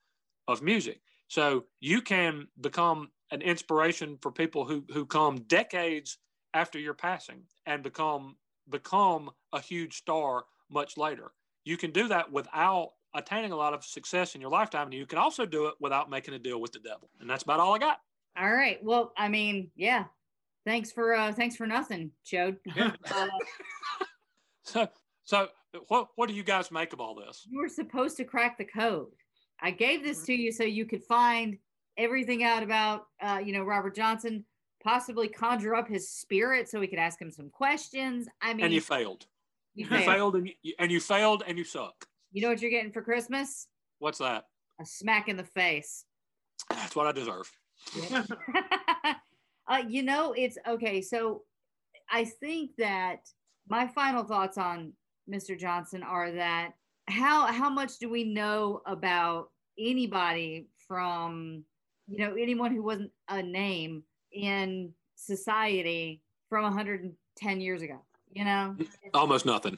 of 0.48 0.61
music. 0.61 1.02
So 1.28 1.66
you 1.80 2.02
can 2.02 2.48
become 2.62 3.10
an 3.32 3.42
inspiration 3.42 4.18
for 4.22 4.32
people 4.32 4.66
who, 4.66 4.84
who 4.94 5.06
come 5.06 5.38
decades 5.48 6.18
after 6.54 6.80
your 6.80 6.94
passing 6.94 7.44
and 7.66 7.84
become 7.84 8.38
become 8.70 9.30
a 9.54 9.60
huge 9.60 9.98
star 9.98 10.46
much 10.70 10.98
later. 10.98 11.32
You 11.64 11.78
can 11.78 11.92
do 11.92 12.08
that 12.08 12.32
without 12.32 12.92
attaining 13.14 13.52
a 13.52 13.56
lot 13.56 13.74
of 13.74 13.84
success 13.84 14.36
in 14.36 14.42
your 14.42 14.50
lifetime, 14.50 14.88
and 14.88 14.94
you 14.94 15.06
can 15.06 15.20
also 15.20 15.46
do 15.46 15.68
it 15.68 15.76
without 15.80 16.10
making 16.10 16.34
a 16.34 16.40
deal 16.40 16.60
with 16.60 16.72
the 16.72 16.80
devil. 16.80 17.10
And 17.20 17.30
that's 17.30 17.44
about 17.44 17.60
all 17.60 17.76
I 17.76 17.80
got. 17.80 18.00
All 18.38 18.52
right. 18.52 18.84
Well, 18.84 19.14
I 19.18 19.30
mean, 19.30 19.72
yeah. 19.76 20.06
Thanks 20.66 20.92
for 20.92 21.14
uh 21.14 21.32
thanks 21.32 21.56
for 21.56 21.68
nothing, 21.68 22.12
Chode. 22.26 22.58
Uh, 23.12 23.28
so 24.64 24.88
so 25.24 25.48
what 25.88 26.10
what 26.16 26.28
do 26.28 26.36
you 26.36 26.44
guys 26.44 26.72
make 26.72 26.92
of 26.92 27.00
all 27.00 27.16
this? 27.16 27.46
You 27.48 27.60
were 27.60 27.70
supposed 27.70 28.18
to 28.18 28.24
crack 28.24 28.58
the 28.58 28.66
code. 28.66 29.12
I 29.61 29.72
gave 29.72 30.03
this 30.03 30.23
to 30.26 30.34
you 30.34 30.52
so 30.52 30.64
you 30.64 30.86
could 30.86 31.03
find 31.03 31.57
everything 31.98 32.44
out 32.44 32.64
about 32.64 33.06
uh, 33.22 33.40
you 33.44 33.53
know, 33.53 33.64
Robert 33.64 33.95
Johnson, 33.95 34.45
possibly 34.84 35.27
conjure 35.27 35.76
up 35.76 35.88
his 35.88 36.10
spirit 36.10 36.69
so 36.69 36.80
we 36.80 36.88
could 36.88 36.99
ask 36.99 37.22
him 37.22 37.32
some 37.32 37.49
questions. 37.49 38.27
I 38.41 38.53
mean 38.53 38.65
And 38.65 38.73
you 38.73 38.82
failed. 38.82 39.26
You, 39.73 39.86
you 39.86 39.90
failed. 39.90 40.06
failed, 40.06 40.36
and 40.36 40.49
you, 40.61 40.73
and 40.80 40.91
you 40.91 40.99
failed 40.99 41.44
and 41.48 41.57
you 41.57 41.64
suck. 41.64 42.06
You 42.32 42.41
know 42.41 42.49
what 42.49 42.61
you're 42.61 42.72
getting 42.72 42.91
for 42.91 43.02
Christmas? 43.02 43.68
What's 43.99 44.19
that? 44.19 44.45
A 44.80 44.86
smack 44.86 45.30
in 45.30 45.38
the 45.38 45.44
face. 45.44 46.06
That's 46.69 46.95
what 46.95 47.07
I 47.07 47.11
deserve. 47.11 47.52
uh, 49.68 49.82
you 49.88 50.03
know, 50.03 50.34
it's 50.34 50.57
okay. 50.68 51.02
So 51.02 51.44
I 52.10 52.26
think 52.26 52.72
that 52.77 53.19
my 53.68 53.88
final 53.88 54.23
thoughts 54.23 54.57
on 54.57 54.94
Mr. 55.30 55.57
Johnson 55.57 56.03
are 56.03 56.32
that 56.32 56.72
how 57.07 57.48
how 57.48 57.69
much 57.69 57.98
do 57.99 58.10
we 58.10 58.23
know 58.23 58.82
about 58.86 59.49
anybody 59.77 60.68
from 60.88 61.64
you 62.07 62.18
know 62.18 62.34
anyone 62.36 62.73
who 62.73 62.84
wasn't 62.84 63.11
a 63.30 63.41
name 63.41 64.03
in 64.32 64.91
society 65.15 66.22
from 66.49 66.64
110 66.64 67.61
years 67.61 67.82
ago 67.82 68.02
you 68.36 68.44
know? 68.44 68.76
Almost 69.14 69.45
nothing. 69.45 69.77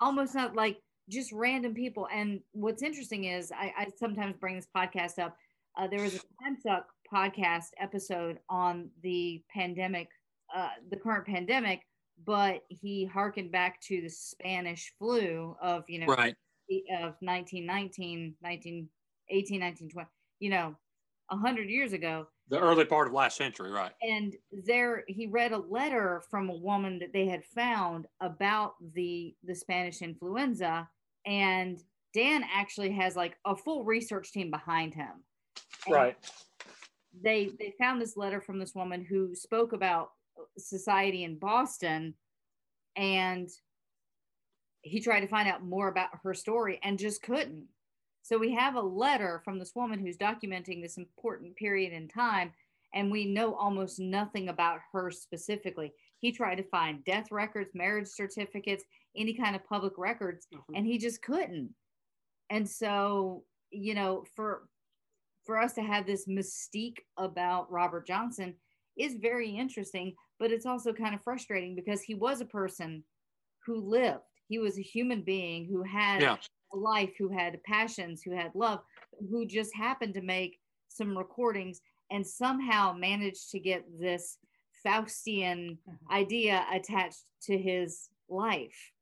Almost 0.00 0.34
not 0.34 0.54
like 0.54 0.78
just 1.08 1.32
random 1.32 1.72
people. 1.72 2.08
And 2.12 2.40
what's 2.52 2.82
interesting 2.82 3.24
is 3.24 3.52
i, 3.52 3.72
I 3.78 3.86
sometimes 3.96 4.36
bring 4.36 4.56
this 4.56 4.68
podcast 4.76 5.18
up. 5.18 5.36
Uh, 5.78 5.86
there 5.86 6.02
was 6.02 6.14
a 6.14 6.18
time 6.42 6.56
suck 6.60 6.86
podcast 7.12 7.70
episode 7.78 8.38
on 8.48 8.90
the 9.02 9.42
pandemic, 9.52 10.08
uh, 10.54 10.70
the 10.90 10.96
current 10.96 11.26
pandemic, 11.26 11.80
but 12.26 12.62
he 12.68 13.04
harkened 13.04 13.50
back 13.50 13.80
to 13.82 14.00
the 14.00 14.08
Spanish 14.08 14.92
flu 14.98 15.56
of, 15.60 15.84
you 15.88 16.00
know, 16.00 16.06
right. 16.06 16.34
Of 16.70 17.14
1919, 17.20 18.34
1918, 18.40 19.60
1920, 19.60 20.08
you 20.40 20.50
know, 20.50 20.74
100 21.28 21.68
years 21.68 21.92
ago. 21.92 22.26
The 22.48 22.60
early 22.60 22.84
part 22.84 23.08
of 23.08 23.14
last 23.14 23.36
century, 23.36 23.70
right. 23.70 23.92
And 24.02 24.34
there 24.66 25.04
he 25.08 25.26
read 25.26 25.52
a 25.52 25.58
letter 25.58 26.22
from 26.30 26.50
a 26.50 26.56
woman 26.56 26.98
that 26.98 27.12
they 27.12 27.26
had 27.26 27.44
found 27.44 28.06
about 28.20 28.74
the 28.94 29.34
the 29.44 29.54
Spanish 29.54 30.02
influenza 30.02 30.88
and 31.24 31.82
Dan 32.12 32.44
actually 32.54 32.92
has 32.92 33.16
like 33.16 33.36
a 33.46 33.56
full 33.56 33.84
research 33.84 34.30
team 34.30 34.50
behind 34.50 34.94
him. 34.94 35.24
And 35.86 35.94
right 35.94 36.16
they 37.22 37.50
they 37.58 37.74
found 37.78 38.00
this 38.00 38.16
letter 38.16 38.40
from 38.40 38.58
this 38.58 38.74
woman 38.74 39.04
who 39.04 39.34
spoke 39.34 39.72
about 39.72 40.10
society 40.58 41.24
in 41.24 41.38
Boston 41.38 42.14
and 42.96 43.48
he 44.84 45.00
tried 45.00 45.20
to 45.20 45.26
find 45.26 45.48
out 45.48 45.64
more 45.64 45.88
about 45.88 46.10
her 46.22 46.34
story 46.34 46.78
and 46.82 46.98
just 46.98 47.22
couldn't. 47.22 47.66
So 48.22 48.38
we 48.38 48.54
have 48.54 48.74
a 48.74 48.80
letter 48.80 49.42
from 49.44 49.58
this 49.58 49.72
woman 49.74 49.98
who's 49.98 50.16
documenting 50.16 50.82
this 50.82 50.96
important 50.96 51.56
period 51.56 51.92
in 51.92 52.08
time 52.08 52.52
and 52.94 53.10
we 53.10 53.24
know 53.24 53.54
almost 53.54 53.98
nothing 53.98 54.48
about 54.48 54.78
her 54.92 55.10
specifically. 55.10 55.92
He 56.20 56.30
tried 56.30 56.56
to 56.56 56.62
find 56.62 57.04
death 57.04 57.32
records, 57.32 57.70
marriage 57.74 58.06
certificates, 58.06 58.84
any 59.16 59.34
kind 59.34 59.56
of 59.56 59.66
public 59.66 59.94
records 59.98 60.46
mm-hmm. 60.54 60.74
and 60.74 60.86
he 60.86 60.98
just 60.98 61.22
couldn't. 61.22 61.74
And 62.50 62.68
so, 62.68 63.44
you 63.70 63.94
know, 63.94 64.24
for 64.36 64.68
for 65.44 65.58
us 65.58 65.74
to 65.74 65.82
have 65.82 66.06
this 66.06 66.26
mystique 66.26 66.98
about 67.18 67.70
Robert 67.70 68.06
Johnson 68.06 68.54
is 68.96 69.16
very 69.20 69.50
interesting, 69.50 70.14
but 70.38 70.50
it's 70.50 70.66
also 70.66 70.92
kind 70.92 71.14
of 71.14 71.22
frustrating 71.22 71.74
because 71.74 72.00
he 72.00 72.14
was 72.14 72.40
a 72.40 72.46
person 72.46 73.04
who 73.66 73.80
lived. 73.80 74.22
He 74.48 74.58
was 74.58 74.78
a 74.78 74.82
human 74.82 75.22
being 75.22 75.66
who 75.66 75.82
had 75.82 76.22
yeah. 76.22 76.36
a 76.72 76.76
life, 76.76 77.10
who 77.18 77.28
had 77.28 77.62
passions, 77.64 78.22
who 78.22 78.32
had 78.32 78.52
love, 78.54 78.80
who 79.30 79.46
just 79.46 79.74
happened 79.74 80.14
to 80.14 80.22
make 80.22 80.58
some 80.88 81.16
recordings 81.16 81.80
and 82.10 82.26
somehow 82.26 82.92
managed 82.92 83.50
to 83.50 83.58
get 83.58 83.84
this 83.98 84.38
Faustian 84.84 85.78
mm-hmm. 85.78 86.12
idea 86.12 86.64
attached 86.72 87.24
to 87.42 87.56
his 87.56 88.10
life. 88.28 88.92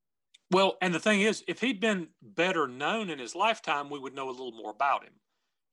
Well, 0.50 0.76
and 0.82 0.94
the 0.94 1.00
thing 1.00 1.22
is, 1.22 1.42
if 1.48 1.60
he'd 1.60 1.80
been 1.80 2.08
better 2.20 2.68
known 2.68 3.10
in 3.10 3.18
his 3.18 3.34
lifetime, 3.34 3.88
we 3.88 3.98
would 3.98 4.14
know 4.14 4.28
a 4.28 4.30
little 4.30 4.52
more 4.52 4.70
about 4.70 5.02
him 5.02 5.14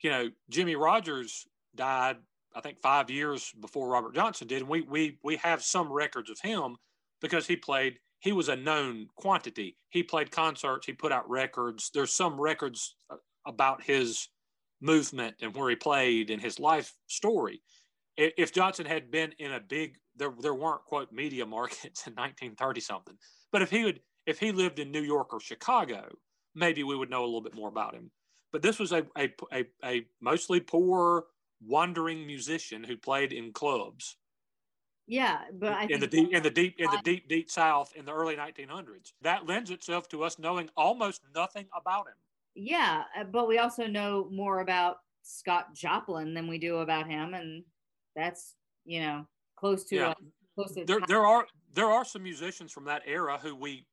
you 0.01 0.09
know, 0.09 0.29
Jimmie 0.49 0.75
Rodgers 0.75 1.45
died, 1.75 2.17
I 2.55 2.61
think, 2.61 2.81
five 2.81 3.09
years 3.09 3.53
before 3.59 3.89
Robert 3.89 4.15
Johnson 4.15 4.47
did. 4.47 4.61
And 4.61 4.69
we, 4.69 4.81
we, 4.81 5.17
we 5.23 5.35
have 5.37 5.63
some 5.63 5.91
records 5.91 6.29
of 6.29 6.39
him 6.39 6.77
because 7.21 7.47
he 7.47 7.55
played, 7.55 7.99
he 8.19 8.31
was 8.31 8.49
a 8.49 8.55
known 8.55 9.07
quantity. 9.15 9.77
He 9.89 10.03
played 10.03 10.31
concerts, 10.31 10.85
he 10.85 10.93
put 10.93 11.11
out 11.11 11.29
records. 11.29 11.89
There's 11.93 12.13
some 12.13 12.39
records 12.39 12.95
uh, 13.09 13.15
about 13.45 13.83
his 13.83 14.27
movement 14.81 15.35
and 15.41 15.55
where 15.55 15.69
he 15.69 15.75
played 15.75 16.29
and 16.29 16.41
his 16.41 16.59
life 16.59 16.93
story. 17.07 17.61
If 18.17 18.53
Johnson 18.53 18.85
had 18.85 19.11
been 19.11 19.33
in 19.39 19.53
a 19.53 19.59
big, 19.59 19.95
there, 20.17 20.33
there 20.41 20.53
weren't 20.53 20.83
quote 20.83 21.11
media 21.11 21.45
markets 21.45 21.83
in 22.07 22.13
1930 22.13 22.81
something, 22.81 23.15
but 23.51 23.61
if 23.61 23.69
he 23.69 23.85
would, 23.85 24.01
if 24.25 24.39
he 24.39 24.51
lived 24.51 24.79
in 24.79 24.91
New 24.91 25.01
York 25.01 25.33
or 25.33 25.39
Chicago, 25.39 26.09
maybe 26.53 26.83
we 26.83 26.95
would 26.95 27.09
know 27.09 27.23
a 27.23 27.25
little 27.25 27.41
bit 27.41 27.55
more 27.55 27.69
about 27.69 27.95
him. 27.95 28.11
But 28.51 28.61
this 28.61 28.79
was 28.79 28.91
a, 28.91 29.05
a, 29.17 29.29
a, 29.53 29.65
a 29.83 30.05
mostly 30.21 30.59
poor, 30.59 31.25
wandering 31.65 32.25
musician 32.25 32.83
who 32.83 32.97
played 32.97 33.31
in 33.31 33.53
clubs. 33.53 34.17
Yeah, 35.09 35.39
but 35.53 35.73
I 35.73 35.87
in 35.89 35.99
the 35.99 36.07
deep 36.07 36.31
in 36.31 36.43
the 36.43 36.51
deep 36.51 36.75
in 36.77 36.85
the 36.91 37.01
deep 37.03 37.27
deep 37.27 37.49
South 37.49 37.91
in 37.95 38.05
the 38.05 38.13
early 38.13 38.35
1900s. 38.35 39.13
That 39.23 39.47
lends 39.47 39.71
itself 39.71 40.07
to 40.09 40.23
us 40.23 40.37
knowing 40.37 40.69
almost 40.77 41.23
nothing 41.33 41.65
about 41.75 42.07
him. 42.07 42.13
Yeah, 42.53 43.05
uh, 43.19 43.23
but 43.23 43.47
we 43.47 43.57
also 43.57 43.87
know 43.87 44.29
more 44.31 44.59
about 44.59 44.97
Scott 45.23 45.73
Joplin 45.73 46.35
than 46.35 46.47
we 46.47 46.59
do 46.59 46.77
about 46.77 47.09
him, 47.09 47.33
and 47.33 47.63
that's 48.15 48.53
you 48.85 49.01
know 49.01 49.25
close 49.55 49.83
to 49.85 49.95
yeah. 49.95 50.13
close 50.53 50.75
to. 50.75 50.85
There, 50.85 50.99
there 51.07 51.25
are 51.25 51.47
there 51.73 51.89
are 51.89 52.05
some 52.05 52.21
musicians 52.21 52.71
from 52.71 52.85
that 52.85 53.01
era 53.07 53.39
who 53.41 53.55
we 53.55 53.87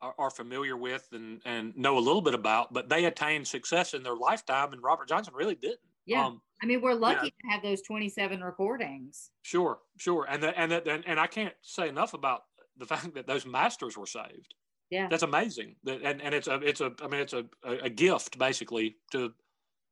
are, 0.00 0.14
are, 0.18 0.30
familiar 0.30 0.78
with 0.78 1.06
and, 1.12 1.42
and 1.44 1.76
know 1.76 1.98
a 1.98 2.00
little 2.00 2.22
bit 2.22 2.34
about, 2.34 2.72
but 2.72 2.88
they 2.88 3.04
attained 3.04 3.46
success 3.46 3.92
in 3.92 4.02
their 4.02 4.16
lifetime, 4.16 4.72
and 4.72 4.82
Robert 4.82 5.08
Johnson 5.08 5.34
really 5.34 5.56
didn't. 5.56 5.80
Yeah. 6.06 6.26
Um, 6.26 6.40
I 6.62 6.66
mean, 6.66 6.80
we're 6.80 6.94
lucky 6.94 7.30
to 7.30 7.48
have 7.50 7.62
those 7.62 7.82
27 7.82 8.42
recordings. 8.42 9.30
Sure, 9.42 9.78
sure. 9.98 10.26
And 10.28 10.42
the, 10.42 10.58
and, 10.58 10.72
the, 10.72 10.90
and 10.90 11.04
and 11.06 11.20
I 11.20 11.26
can't 11.26 11.54
say 11.62 11.88
enough 11.88 12.14
about 12.14 12.44
the 12.76 12.86
fact 12.86 13.14
that 13.14 13.26
those 13.26 13.44
masters 13.44 13.96
were 13.96 14.06
saved. 14.06 14.54
Yeah. 14.90 15.08
That's 15.08 15.22
amazing. 15.22 15.76
And 15.86 16.22
and 16.22 16.34
it's 16.34 16.46
a 16.46 16.54
it's 16.56 16.80
a 16.80 16.92
I 17.02 17.08
mean 17.08 17.20
it's 17.20 17.32
a, 17.32 17.44
a 17.64 17.90
gift 17.90 18.38
basically 18.38 18.96
to 19.12 19.32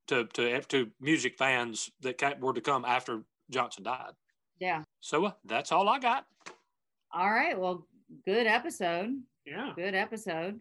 to 0.08 0.24
to 0.34 0.60
to 0.60 0.90
music 1.00 1.36
fans 1.36 1.90
that 2.02 2.40
were 2.40 2.52
to 2.52 2.60
come 2.60 2.84
after 2.84 3.22
Johnson 3.50 3.84
died. 3.84 4.12
Yeah. 4.60 4.82
So 5.00 5.24
uh, 5.26 5.32
that's 5.44 5.72
all 5.72 5.88
I 5.88 5.98
got. 5.98 6.26
All 7.12 7.30
right. 7.30 7.58
Well, 7.58 7.86
good 8.24 8.46
episode. 8.46 9.10
Yeah. 9.44 9.72
Good 9.74 9.94
episode. 9.94 10.60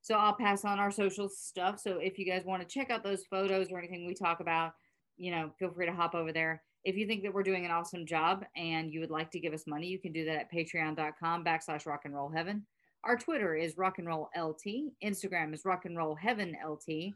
So 0.00 0.14
I'll 0.14 0.34
pass 0.34 0.64
on 0.64 0.78
our 0.78 0.90
social 0.90 1.28
stuff. 1.28 1.80
So 1.80 1.98
if 1.98 2.18
you 2.18 2.26
guys 2.26 2.44
want 2.44 2.62
to 2.62 2.68
check 2.68 2.90
out 2.90 3.02
those 3.02 3.24
photos 3.24 3.68
or 3.70 3.78
anything 3.78 4.06
we 4.06 4.14
talk 4.14 4.40
about, 4.40 4.72
you 5.16 5.30
know, 5.30 5.50
feel 5.58 5.70
free 5.70 5.86
to 5.86 5.92
hop 5.92 6.14
over 6.14 6.32
there. 6.32 6.62
If 6.84 6.96
you 6.96 7.06
think 7.06 7.22
that 7.22 7.32
we're 7.32 7.42
doing 7.42 7.64
an 7.64 7.70
awesome 7.70 8.04
job 8.04 8.44
and 8.56 8.92
you 8.92 9.00
would 9.00 9.10
like 9.10 9.30
to 9.30 9.40
give 9.40 9.54
us 9.54 9.66
money, 9.66 9.86
you 9.86 9.98
can 9.98 10.12
do 10.12 10.24
that 10.26 10.36
at 10.36 10.52
patreon.com 10.52 11.44
backslash 11.44 11.86
rock 11.86 12.02
and 12.04 12.14
roll 12.14 12.30
heaven. 12.30 12.66
Our 13.04 13.16
Twitter 13.16 13.54
is 13.54 13.76
rock 13.76 13.98
and 13.98 14.06
roll 14.06 14.28
LT. 14.36 14.92
Instagram 15.02 15.54
is 15.54 15.64
rock 15.64 15.84
and 15.84 15.96
roll 15.96 16.14
heaven 16.14 16.56
LT. 16.66 17.14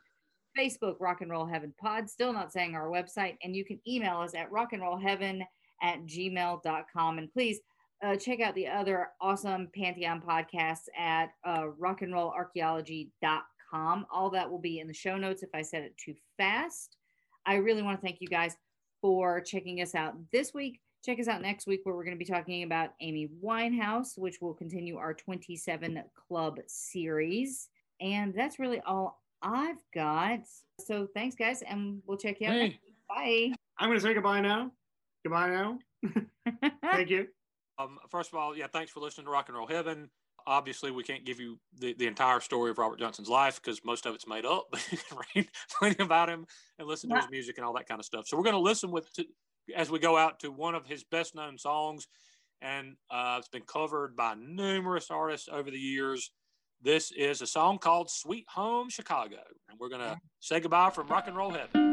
Facebook, 0.59 0.97
rock 1.01 1.21
and 1.21 1.31
roll 1.31 1.47
heaven 1.47 1.73
pod. 1.81 2.11
Still 2.11 2.33
not 2.33 2.53
saying 2.53 2.75
our 2.75 2.89
website. 2.89 3.37
And 3.43 3.55
you 3.55 3.65
can 3.65 3.79
email 3.87 4.19
us 4.19 4.35
at 4.35 4.51
rock 4.51 4.73
and 4.73 4.83
roll 4.83 4.99
heaven 4.99 5.45
at 5.83 6.05
gmail.com. 6.07 7.19
And 7.19 7.33
please 7.33 7.61
uh, 8.05 8.17
check 8.17 8.41
out 8.41 8.55
the 8.55 8.67
other 8.67 9.09
awesome 9.21 9.69
Pantheon 9.75 10.21
podcasts 10.21 10.89
at 10.97 11.31
uh, 11.45 11.67
rockandrollarchaeology.com. 11.81 14.07
All 14.11 14.31
that 14.31 14.51
will 14.51 14.59
be 14.59 14.81
in 14.81 14.89
the 14.89 14.95
show 14.95 15.17
notes 15.17 15.43
if 15.43 15.51
I 15.55 15.63
said 15.63 15.83
it 15.83 15.97
too 15.97 16.15
fast. 16.37 16.98
I 17.49 17.55
really 17.55 17.81
want 17.81 17.99
to 17.99 18.07
thank 18.07 18.21
you 18.21 18.29
guys 18.29 18.59
for 19.01 19.41
checking 19.41 19.81
us 19.81 19.95
out 19.95 20.15
this 20.33 20.53
week. 20.53 20.81
Check 21.03 21.19
us 21.19 21.29
out 21.29 21.41
next 21.41 21.67
week 21.67 21.81
where 21.85 21.95
we're 21.95 22.05
going 22.05 22.17
to 22.17 22.23
be 22.23 22.31
talking 22.31 22.63
about 22.63 22.91
Amy 23.01 23.31
Winehouse, 23.43 24.19
which 24.19 24.37
will 24.43 24.53
continue 24.53 24.99
our 24.99 25.15
27 25.15 26.03
Club 26.29 26.59
series. 26.67 27.71
And 28.03 28.35
that's 28.35 28.59
really 28.59 28.83
all 28.87 29.23
I've 29.41 29.83
got. 29.95 30.41
So 30.79 31.09
thanks, 31.15 31.37
guys, 31.37 31.63
and 31.63 32.03
we'll 32.07 32.19
check 32.19 32.37
you 32.39 32.49
out. 32.49 32.53
Hey. 32.53 32.63
next 32.65 32.85
week. 32.85 32.95
Bye. 33.09 33.57
I'm 33.79 33.89
going 33.89 33.99
to 33.99 34.03
say 34.03 34.13
goodbye 34.13 34.43
now. 34.43 34.71
Goodbye 35.25 35.49
now. 35.49 35.79
Thank 36.83 37.09
you. 37.09 37.29
Um, 37.79 37.99
first 38.11 38.31
of 38.31 38.39
all, 38.39 38.55
yeah, 38.55 38.67
thanks 38.71 38.91
for 38.91 39.01
listening 39.01 39.25
to 39.25 39.31
Rock 39.31 39.49
and 39.49 39.57
Roll 39.57 39.67
Heaven. 39.67 40.11
Obviously, 40.47 40.91
we 40.91 41.03
can't 41.03 41.27
give 41.27 41.41
you 41.41 41.59
the, 41.79 41.95
the 41.95 42.07
entire 42.07 42.41
story 42.41 42.71
of 42.71 42.79
Robert 42.79 42.99
Johnson's 42.99 43.29
life 43.29 43.61
because 43.63 43.81
most 43.85 44.07
of 44.07 44.15
it's 44.15 44.27
made 44.27 44.47
up, 44.47 44.67
but 44.71 44.87
you 44.91 44.99
can 44.99 45.19
read 45.35 45.49
plenty 45.79 46.03
about 46.03 46.31
him 46.31 46.47
and 46.79 46.89
listen 46.89 47.11
to 47.11 47.17
his 47.17 47.31
music 47.31 47.59
and 47.59 47.67
all 47.67 47.75
that 47.75 47.87
kind 47.87 48.01
of 48.01 48.07
stuff. 48.07 48.27
So 48.27 48.37
we're 48.37 48.45
going 48.45 48.55
to 48.55 48.61
listen 48.61 48.91
with 48.91 49.13
to, 49.15 49.25
as 49.77 49.91
we 49.91 49.99
go 49.99 50.17
out 50.17 50.41
to 50.41 50.51
one 50.51 50.75
of 50.75 50.87
his 50.87 51.05
best 51.05 51.35
known 51.35 51.59
songs, 51.59 52.09
and 52.63 52.97
uh, 53.11 53.37
it's 53.39 53.49
been 53.49 53.63
covered 53.63 54.17
by 54.17 54.35
numerous 54.35 55.11
artists 55.11 55.49
over 55.53 55.71
the 55.71 55.79
years. 55.79 56.31
This 56.81 57.11
is 57.11 57.43
a 57.43 57.47
song 57.47 57.79
called 57.79 58.11
"Sweet 58.11 58.47
Home 58.55 58.89
Chicago," 58.89 59.43
and 59.69 59.79
we're 59.79 59.89
going 59.89 60.01
to 60.01 60.19
say 60.41 60.61
goodbye 60.61 60.91
from 60.91 61.09
Rock 61.09 61.27
and 61.27 61.37
Roll 61.37 61.51
Heaven. 61.51 61.88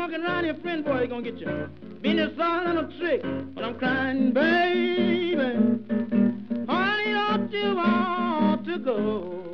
Mucking 0.00 0.22
around 0.22 0.44
here, 0.44 0.54
friend 0.62 0.82
boy, 0.82 1.02
you 1.02 1.08
gonna 1.08 1.22
get 1.22 1.36
your 1.36 1.68
business 2.00 2.32
all 2.38 2.66
on 2.66 2.78
a 2.78 2.98
trick. 2.98 3.20
But 3.54 3.64
I'm 3.64 3.78
crying, 3.78 4.32
baby, 4.32 5.42
honey, 6.66 7.12
don't 7.12 7.52
you 7.52 7.76
want 7.76 8.64
to 8.64 8.78
go? 8.78 9.44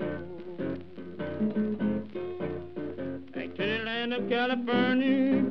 Back 3.35 3.57
to 3.57 3.67
the 3.67 3.83
land 3.85 4.15
of 4.15 4.29
California, 4.29 5.51